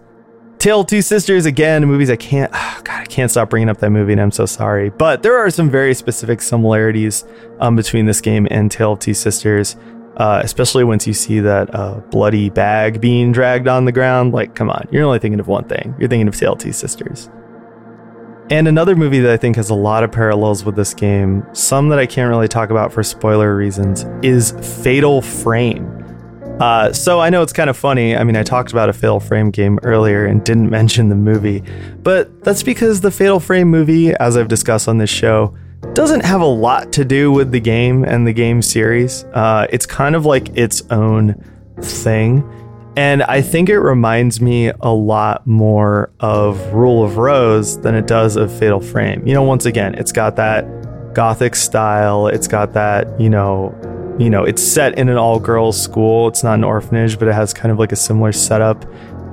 Tale 0.60 0.84
Two 0.84 1.02
Sisters, 1.02 1.48
again, 1.48 1.84
movies 1.86 2.12
I 2.12 2.16
can't, 2.16 2.52
oh 2.54 2.82
God, 2.84 3.02
I 3.02 3.06
can't 3.06 3.32
stop 3.32 3.50
bringing 3.50 3.68
up 3.68 3.80
that 3.80 3.90
movie 3.90 4.14
and 4.14 4.22
I'm 4.22 4.32
so 4.32 4.46
sorry. 4.46 4.92
But 4.92 5.24
there 5.24 5.36
are 5.38 5.50
some 5.50 5.72
very 5.72 5.96
specific 5.96 6.40
similarities 6.40 7.26
um, 7.60 7.76
between 7.76 8.06
this 8.06 8.22
game 8.22 8.48
and 8.52 8.72
Tale 8.72 8.94
of 8.94 9.00
Two 9.00 9.16
Sisters, 9.16 9.76
uh, 10.18 10.42
especially 10.44 10.84
once 10.84 11.08
you 11.08 11.14
see 11.14 11.40
that 11.40 11.74
uh, 11.74 11.96
bloody 12.12 12.52
bag 12.52 13.02
being 13.02 13.32
dragged 13.32 13.68
on 13.68 13.86
the 13.86 13.92
ground. 13.92 14.34
Like, 14.34 14.54
come 14.54 14.70
on, 14.70 14.88
you're 14.92 15.04
only 15.04 15.20
thinking 15.20 15.40
of 15.40 15.48
one 15.48 15.68
thing. 15.68 15.96
You're 16.00 16.08
thinking 16.08 16.28
of 16.28 16.36
Tale 16.36 16.54
of 16.54 16.60
Two 16.60 16.74
Sisters. 16.74 17.32
And 18.52 18.68
another 18.68 18.96
movie 18.96 19.20
that 19.22 19.32
I 19.32 19.38
think 19.38 19.56
has 19.56 19.72
a 19.72 19.76
lot 19.76 20.04
of 20.04 20.12
parallels 20.12 20.64
with 20.64 20.76
this 20.76 20.94
game, 20.94 21.44
some 21.54 21.90
that 21.90 21.98
I 21.98 22.06
can't 22.06 22.30
really 22.30 22.48
talk 22.48 22.70
about 22.70 22.94
for 22.94 23.02
spoiler 23.02 23.56
reasons, 23.56 24.06
is 24.22 24.52
Fatal 24.84 25.24
Frame. 25.24 25.93
Uh, 26.60 26.94
so 26.94 27.20
I 27.20 27.30
know 27.30 27.42
it's 27.42 27.54
kind 27.54 27.70
of 27.70 27.76
funny. 27.76 28.16
I 28.16 28.24
mean, 28.24 28.36
I 28.36 28.44
talked 28.44 28.72
about 28.72 28.90
a 28.90 28.94
Fatal 28.94 29.20
Frame 29.20 29.52
game 29.52 29.80
earlier 29.84 30.26
and 30.26 30.44
didn't 30.44 30.70
mention 30.80 31.10
the 31.10 31.16
movie, 31.16 31.64
but 32.04 32.44
that's 32.44 32.64
because 32.64 33.02
the 33.02 33.12
Fatal 33.12 33.40
Frame 33.40 33.70
movie, 33.70 34.14
as 34.16 34.38
I've 34.38 34.48
discussed 34.48 34.88
on 34.88 34.98
this 34.98 35.10
show, 35.10 35.56
doesn't 35.94 36.24
have 36.24 36.42
a 36.42 36.46
lot 36.46 36.94
to 36.94 37.06
do 37.06 37.32
with 37.32 37.52
the 37.52 37.60
game 37.60 38.04
and 38.04 38.26
the 38.26 38.34
game 38.34 38.62
series. 38.62 39.26
Uh, 39.34 39.68
it's 39.70 39.86
kind 39.86 40.16
of 40.16 40.26
like 40.26 40.56
its 40.58 40.82
own 40.90 41.44
thing. 41.82 42.50
And 42.96 43.24
I 43.24 43.42
think 43.42 43.70
it 43.70 43.80
reminds 43.80 44.40
me 44.40 44.72
a 44.82 44.94
lot 44.94 45.46
more 45.48 46.12
of 46.20 46.74
Rule 46.74 47.04
of 47.04 47.18
Rose 47.18 47.80
than 47.82 47.96
it 47.96 48.06
does 48.06 48.36
of 48.36 48.52
Fatal 48.58 48.80
Frame. 48.80 49.26
You 49.28 49.34
know, 49.34 49.44
once 49.44 49.66
again, 49.66 49.96
it's 49.96 50.12
got 50.12 50.36
that 50.36 50.64
gothic 51.14 51.56
style, 51.56 52.28
it's 52.28 52.48
got 52.48 52.74
that, 52.74 53.20
you 53.20 53.30
know, 53.30 53.76
you 54.20 54.30
know, 54.30 54.44
it's 54.44 54.62
set 54.62 54.98
in 54.98 55.10
an 55.10 55.18
all 55.18 55.40
girls 55.40 55.82
school. 55.82 56.28
It's 56.28 56.44
not 56.44 56.56
an 56.56 56.64
orphanage, 56.64 57.18
but 57.18 57.28
it 57.28 57.34
has 57.34 57.54
kind 57.54 57.72
of 57.72 57.80
like 57.80 57.92
a 57.92 57.96
similar 57.96 58.32
setup 58.32 58.86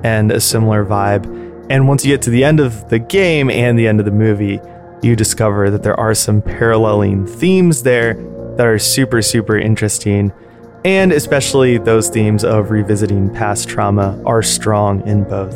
and 0.03 0.31
a 0.31 0.39
similar 0.39 0.85
vibe. 0.85 1.25
And 1.69 1.87
once 1.87 2.03
you 2.03 2.11
get 2.11 2.21
to 2.23 2.29
the 2.29 2.43
end 2.43 2.59
of 2.59 2.89
the 2.89 2.99
game 2.99 3.49
and 3.49 3.77
the 3.77 3.87
end 3.87 3.99
of 3.99 4.05
the 4.05 4.11
movie, 4.11 4.59
you 5.01 5.15
discover 5.15 5.69
that 5.69 5.83
there 5.83 5.99
are 5.99 6.13
some 6.13 6.41
paralleling 6.41 7.25
themes 7.27 7.83
there 7.83 8.15
that 8.57 8.65
are 8.65 8.79
super, 8.79 9.21
super 9.21 9.57
interesting. 9.57 10.33
And 10.83 11.11
especially 11.11 11.77
those 11.77 12.09
themes 12.09 12.43
of 12.43 12.71
revisiting 12.71 13.33
past 13.33 13.69
trauma 13.69 14.21
are 14.25 14.41
strong 14.41 15.07
in 15.07 15.23
both. 15.23 15.55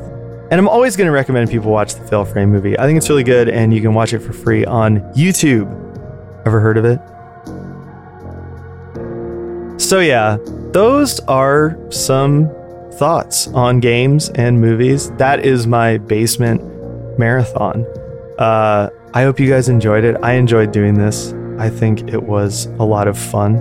And 0.51 0.53
I'm 0.53 0.69
always 0.69 0.95
going 0.95 1.07
to 1.07 1.11
recommend 1.11 1.49
people 1.49 1.71
watch 1.71 1.95
the 1.95 2.01
Fatal 2.01 2.25
Frame 2.25 2.51
movie. 2.51 2.77
I 2.77 2.85
think 2.85 2.97
it's 2.97 3.09
really 3.09 3.23
good, 3.23 3.49
and 3.49 3.73
you 3.73 3.81
can 3.81 3.95
watch 3.95 4.13
it 4.13 4.19
for 4.19 4.31
free 4.31 4.63
on 4.63 4.99
YouTube. 5.13 5.65
Ever 6.45 6.59
heard 6.59 6.77
of 6.77 6.85
it? 6.85 6.99
So, 9.77 9.99
yeah, 9.99 10.37
those 10.71 11.19
are 11.21 11.77
some 11.89 12.49
thoughts 12.93 13.47
on 13.49 13.79
games 13.79 14.29
and 14.29 14.59
movies. 14.59 15.11
That 15.11 15.45
is 15.45 15.67
my 15.67 15.97
basement 15.97 16.61
marathon. 17.19 17.85
Uh, 18.39 18.89
I 19.13 19.23
hope 19.23 19.39
you 19.39 19.49
guys 19.49 19.69
enjoyed 19.69 20.03
it. 20.03 20.17
I 20.21 20.33
enjoyed 20.33 20.71
doing 20.71 20.95
this. 20.95 21.33
I 21.57 21.69
think 21.69 22.13
it 22.13 22.23
was 22.23 22.65
a 22.79 22.83
lot 22.83 23.07
of 23.07 23.17
fun. 23.17 23.55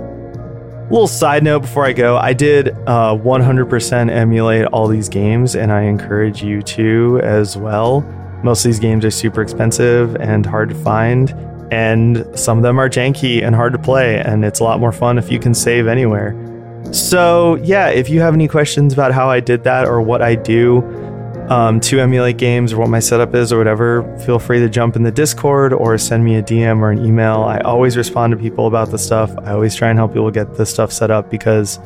Little 0.91 1.09
side 1.09 1.43
note 1.43 1.61
before 1.61 1.87
I 1.87 1.93
go, 1.93 2.17
I 2.17 2.33
did 2.33 2.69
uh, 2.87 3.15
100% 3.17 4.11
emulate 4.11 4.67
all 4.67 4.87
these 4.87 5.09
games, 5.09 5.57
and 5.57 5.73
I 5.73 5.83
encourage 5.83 6.43
you 6.43 6.63
to 6.63 7.21
as 7.23 7.57
well. 7.57 8.03
Most 8.43 8.65
of 8.65 8.69
these 8.69 8.79
games 8.79 9.05
are 9.05 9.11
super 9.11 9.41
expensive 9.41 10.15
and 10.17 10.45
hard 10.45 10.69
to 10.69 10.75
find 10.75 11.31
and 11.71 12.27
some 12.39 12.59
of 12.59 12.63
them 12.63 12.79
are 12.79 12.89
janky 12.89 13.43
and 13.45 13.55
hard 13.55 13.73
to 13.73 13.79
play, 13.79 14.19
and 14.19 14.45
it's 14.45 14.61
a 14.61 14.65
lot 14.65 14.81
more 14.81 14.93
fun 14.93 15.19
if 15.19 15.31
you 15.31 15.39
can 15.39 15.55
save 15.55 15.87
anywhere. 15.87 16.35
So, 16.93 17.57
yeah, 17.57 17.89
if 17.89 18.09
you 18.09 18.21
have 18.21 18.35
any 18.35 18.47
questions 18.49 18.93
about 18.93 19.13
how 19.13 19.29
I 19.29 19.41
did 19.41 19.65
that 19.65 19.87
or 19.87 20.01
what 20.01 20.23
I 20.23 20.35
do 20.35 20.83
um, 21.49 21.81
to 21.81 22.01
emulate 22.01 22.39
games 22.39 22.73
or 22.73 22.79
what 22.79 22.89
my 22.89 23.01
setup 23.01 23.35
is 23.35 23.53
or 23.53 23.59
whatever, 23.59 24.03
feel 24.19 24.39
free 24.39 24.61
to 24.61 24.69
jump 24.69 24.97
in 24.97 25.03
the 25.03 25.11
Discord 25.11 25.73
or 25.73 25.99
send 25.99 26.25
me 26.25 26.37
a 26.37 26.43
DM 26.43 26.81
or 26.81 26.91
an 26.91 27.05
email. 27.05 27.43
I 27.43 27.59
always 27.59 27.97
respond 27.97 28.31
to 28.33 28.37
people 28.37 28.67
about 28.67 28.91
the 28.91 28.99
stuff. 28.99 29.37
I 29.39 29.53
always 29.53 29.75
try 29.75 29.89
and 29.89 29.99
help 29.99 30.13
people 30.13 30.31
get 30.31 30.55
this 30.55 30.71
stuff 30.71 30.93
set 30.93 31.11
up 31.11 31.31
because 31.31 31.79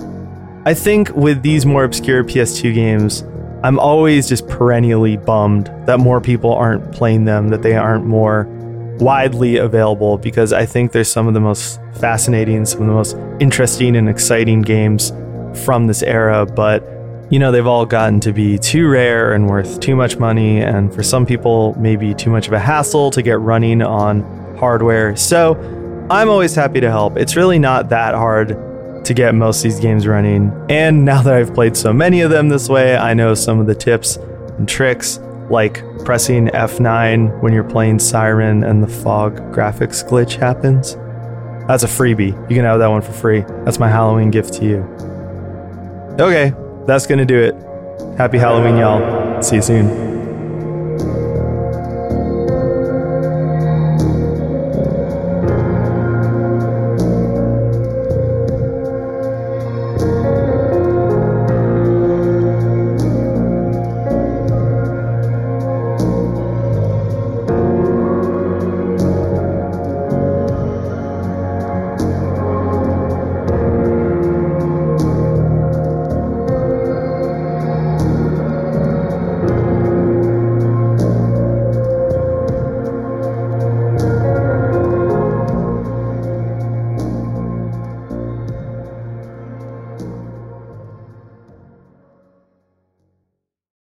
I 0.64 0.74
think 0.74 1.14
with 1.16 1.42
these 1.42 1.64
more 1.64 1.84
obscure 1.84 2.22
PS2 2.24 2.74
games, 2.74 3.24
I'm 3.62 3.78
always 3.78 4.28
just 4.28 4.46
perennially 4.46 5.16
bummed 5.16 5.66
that 5.86 5.98
more 5.98 6.20
people 6.20 6.52
aren't 6.52 6.92
playing 6.92 7.24
them, 7.24 7.48
that 7.48 7.62
they 7.62 7.76
aren't 7.76 8.04
more 8.04 8.44
widely 9.00 9.56
available 9.56 10.18
because 10.18 10.52
I 10.52 10.66
think 10.66 10.92
there's 10.92 11.10
some 11.10 11.28
of 11.28 11.34
the 11.34 11.40
most 11.40 11.80
fascinating, 11.94 12.64
some 12.64 12.82
of 12.82 12.86
the 12.86 12.92
most 12.92 13.16
interesting 13.40 13.96
and 13.96 14.08
exciting 14.08 14.62
games 14.62 15.12
from 15.64 15.86
this 15.86 16.02
era, 16.02 16.46
but 16.46 16.82
you 17.30 17.38
know, 17.38 17.52
they've 17.52 17.66
all 17.66 17.84
gotten 17.84 18.20
to 18.20 18.32
be 18.32 18.58
too 18.58 18.88
rare 18.88 19.34
and 19.34 19.48
worth 19.48 19.80
too 19.80 19.94
much 19.94 20.16
money, 20.16 20.62
and 20.62 20.94
for 20.94 21.02
some 21.02 21.26
people, 21.26 21.74
maybe 21.78 22.14
too 22.14 22.30
much 22.30 22.46
of 22.46 22.54
a 22.54 22.58
hassle 22.58 23.10
to 23.10 23.20
get 23.20 23.38
running 23.40 23.82
on 23.82 24.22
hardware. 24.56 25.14
So 25.14 25.54
I'm 26.10 26.30
always 26.30 26.54
happy 26.54 26.80
to 26.80 26.90
help. 26.90 27.18
It's 27.18 27.36
really 27.36 27.58
not 27.58 27.90
that 27.90 28.14
hard 28.14 29.04
to 29.04 29.14
get 29.14 29.34
most 29.34 29.58
of 29.58 29.64
these 29.64 29.80
games 29.80 30.06
running. 30.06 30.52
And 30.70 31.04
now 31.04 31.20
that 31.20 31.34
I've 31.34 31.52
played 31.52 31.76
so 31.76 31.92
many 31.92 32.22
of 32.22 32.30
them 32.30 32.48
this 32.48 32.68
way, 32.68 32.96
I 32.96 33.12
know 33.12 33.34
some 33.34 33.60
of 33.60 33.66
the 33.66 33.74
tips 33.74 34.16
and 34.16 34.66
tricks 34.66 35.20
like 35.50 35.82
pressing 36.04 36.48
F9 36.48 37.42
when 37.42 37.52
you're 37.52 37.64
playing 37.64 37.98
Siren 37.98 38.64
and 38.64 38.82
the 38.82 38.88
fog 38.88 39.36
graphics 39.52 40.06
glitch 40.06 40.34
happens. 40.34 40.94
That's 41.66 41.82
a 41.82 41.86
freebie. 41.86 42.32
You 42.50 42.56
can 42.56 42.64
have 42.64 42.78
that 42.78 42.88
one 42.88 43.02
for 43.02 43.12
free. 43.12 43.40
That's 43.64 43.78
my 43.78 43.88
Halloween 43.88 44.30
gift 44.30 44.54
to 44.54 44.64
you. 44.64 44.78
Okay, 46.18 46.52
that's 46.86 47.06
gonna 47.06 47.26
do 47.26 47.38
it. 47.38 47.54
Happy 48.16 48.38
Halloween, 48.38 48.78
y'all. 48.78 49.42
See 49.42 49.56
you 49.56 49.62
soon. 49.62 50.27